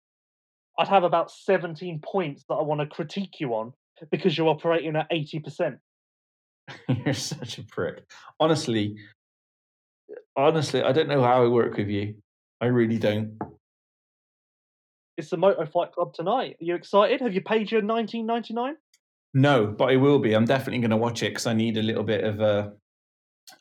I'd 0.78 0.88
have 0.88 1.04
about 1.04 1.32
17 1.32 2.02
points 2.04 2.44
that 2.50 2.56
I 2.56 2.62
want 2.62 2.82
to 2.82 2.88
critique 2.88 3.40
you 3.40 3.54
on 3.54 3.74
because 4.12 4.38
you're 4.38 4.50
operating 4.50 4.96
at 4.96 5.10
80%. 5.10 5.78
You're 6.90 7.14
such 7.14 7.60
a 7.60 7.64
prick. 7.64 8.04
Honestly, 8.40 8.96
honestly, 10.36 10.82
I 10.82 10.92
don't 10.92 11.08
know 11.08 11.22
how 11.22 11.44
I 11.44 11.48
work 11.48 11.78
with 11.78 11.90
you. 11.90 12.16
I 12.60 12.66
really 12.66 12.98
don't. 12.98 13.38
It's 15.18 15.30
the 15.30 15.38
Moto 15.38 15.66
Fight 15.66 15.94
Club 15.94 16.14
tonight. 16.14 16.58
Are 16.62 16.66
you 16.66 16.76
excited? 16.76 17.22
Have 17.22 17.34
you 17.34 17.42
paid 17.42 17.72
your 17.72 17.82
19.99? 17.82 18.74
No, 19.34 19.68
but 19.68 19.90
I 19.90 19.96
will 19.96 20.20
be. 20.20 20.34
I'm 20.34 20.46
definitely 20.46 20.80
going 20.80 20.92
to 20.92 20.98
watch 20.98 21.24
it 21.24 21.30
because 21.30 21.48
I 21.48 21.54
need 21.54 21.78
a 21.78 21.84
little 21.84 22.04
bit 22.04 22.24
of 22.24 22.40
a 22.40 22.74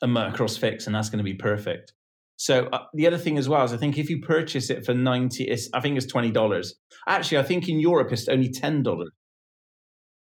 a 0.00 0.06
motocross 0.06 0.58
fix, 0.58 0.86
and 0.86 0.94
that's 0.94 1.10
going 1.10 1.18
to 1.18 1.24
be 1.24 1.34
perfect. 1.34 1.92
So 2.36 2.66
uh, 2.72 2.84
the 2.94 3.06
other 3.06 3.18
thing 3.18 3.38
as 3.38 3.48
well 3.48 3.64
is, 3.64 3.72
I 3.72 3.76
think 3.76 3.98
if 3.98 4.08
you 4.08 4.20
purchase 4.20 4.70
it 4.70 4.84
for 4.84 4.94
ninety, 4.94 5.44
it's, 5.44 5.68
I 5.72 5.80
think 5.80 5.96
it's 5.96 6.06
twenty 6.06 6.30
dollars. 6.30 6.74
Actually, 7.06 7.38
I 7.38 7.42
think 7.42 7.68
in 7.68 7.80
Europe 7.80 8.12
it's 8.12 8.28
only 8.28 8.50
ten 8.50 8.82
dollars. 8.82 9.10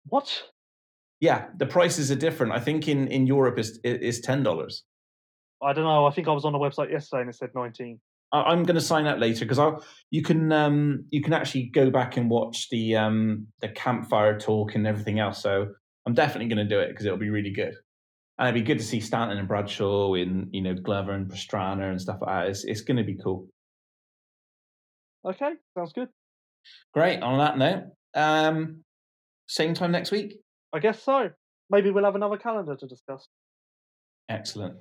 What? 0.05 0.43
Yeah, 1.19 1.47
the 1.57 1.65
prices 1.65 2.11
are 2.11 2.15
different. 2.15 2.53
I 2.53 2.59
think 2.59 2.87
in 2.87 3.07
in 3.07 3.27
Europe 3.27 3.59
is 3.59 3.79
is 3.83 4.19
ten 4.21 4.43
dollars. 4.43 4.83
I 5.61 5.73
don't 5.73 5.85
know. 5.85 6.05
I 6.05 6.11
think 6.11 6.27
I 6.27 6.31
was 6.31 6.45
on 6.45 6.53
the 6.53 6.59
website 6.59 6.91
yesterday 6.91 7.21
and 7.21 7.29
it 7.29 7.35
said 7.35 7.51
19. 8.33 8.51
I'm 8.51 8.63
going 8.63 8.75
to 8.75 8.81
sign 8.81 9.07
up 9.07 9.19
later 9.19 9.45
because 9.45 9.59
I 9.59 9.71
you 10.11 10.21
can 10.21 10.51
um, 10.51 11.05
you 11.09 11.21
can 11.21 11.33
actually 11.33 11.69
go 11.73 11.89
back 11.89 12.17
and 12.17 12.29
watch 12.29 12.69
the 12.69 12.95
um, 12.95 13.47
the 13.61 13.69
campfire 13.69 14.39
talk 14.39 14.75
and 14.75 14.87
everything 14.87 15.19
else. 15.19 15.41
So 15.41 15.67
I'm 16.05 16.13
definitely 16.13 16.53
going 16.53 16.67
to 16.67 16.75
do 16.75 16.79
it 16.79 16.89
because 16.89 17.05
it'll 17.05 17.17
be 17.17 17.29
really 17.29 17.51
good, 17.51 17.73
and 18.37 18.47
it'd 18.47 18.61
be 18.61 18.65
good 18.65 18.79
to 18.79 18.85
see 18.85 18.99
Stanton 18.99 19.37
and 19.37 19.47
Bradshaw 19.47 20.13
in 20.13 20.49
you 20.51 20.61
know 20.61 20.73
Glover 20.73 21.11
and 21.11 21.29
Pastrana 21.29 21.89
and 21.89 22.01
stuff 22.01 22.17
like 22.21 22.29
that. 22.29 22.49
It's 22.49 22.63
it's 22.65 22.81
going 22.81 22.97
to 22.97 23.03
be 23.03 23.17
cool. 23.23 23.47
Okay, 25.25 25.51
sounds 25.77 25.93
good. 25.93 26.09
Great. 26.93 27.21
On 27.21 27.39
that 27.39 27.57
note, 27.57 27.83
um, 28.15 28.83
same 29.47 29.73
time 29.73 29.91
next 29.91 30.11
week. 30.11 30.35
I 30.73 30.79
guess 30.79 31.01
so. 31.01 31.29
Maybe 31.69 31.89
we'll 31.89 32.05
have 32.05 32.15
another 32.15 32.37
calendar 32.37 32.75
to 32.75 32.87
discuss. 32.87 33.27
Excellent. 34.29 34.75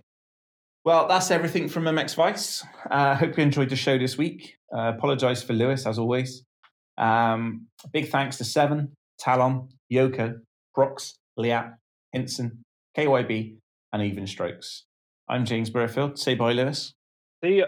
Well, 0.85 1.09
that's 1.09 1.31
everything 1.31 1.69
from 1.69 1.85
MX 1.85 2.15
Vice. 2.15 2.62
I 2.90 3.12
uh, 3.12 3.15
hope 3.16 3.39
you 3.39 3.43
enjoyed 3.43 3.70
the 3.70 3.77
show 3.77 3.97
this 3.97 4.19
week. 4.19 4.56
Uh, 4.70 4.93
apologize 4.94 5.43
for 5.43 5.55
Lewis, 5.55 5.86
as 5.86 5.98
always. 5.98 6.44
Um, 6.98 7.69
big 7.90 8.11
thanks 8.11 8.36
to 8.36 8.44
Seven, 8.44 8.93
Talon, 9.19 9.69
Yoko, 9.90 10.40
Brox, 10.74 11.15
Leatt, 11.39 11.73
Hinson, 12.12 12.62
KYB, 12.98 13.56
and 13.94 14.02
Even 14.02 14.27
Strokes. 14.27 14.85
I'm 15.27 15.47
James 15.47 15.70
Burfield. 15.70 16.19
Say 16.19 16.35
bye, 16.35 16.52
Lewis. 16.52 16.93
See 17.43 17.61
ya. 17.61 17.66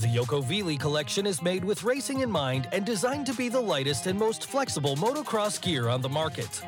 The 0.00 0.06
Yoko 0.06 0.42
Vili 0.42 0.78
collection 0.78 1.26
is 1.26 1.42
made 1.42 1.62
with 1.62 1.84
racing 1.84 2.20
in 2.20 2.30
mind 2.30 2.68
and 2.72 2.86
designed 2.86 3.26
to 3.26 3.34
be 3.34 3.50
the 3.50 3.60
lightest 3.60 4.06
and 4.06 4.18
most 4.18 4.46
flexible 4.46 4.96
motocross 4.96 5.60
gear 5.60 5.88
on 5.88 6.00
the 6.00 6.08
market. 6.08 6.62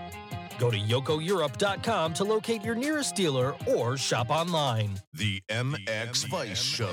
Go 0.59 0.71
to 0.71 0.79
yokoeurope.com 0.79 2.15
to 2.15 2.25
locate 2.25 2.63
your 2.63 2.75
nearest 2.75 3.15
dealer 3.15 3.55
or 3.67 3.97
shop 3.97 4.31
online. 4.31 5.01
The 5.15 5.43
MX 5.49 6.29
Vice 6.29 6.63
Show. 6.63 6.93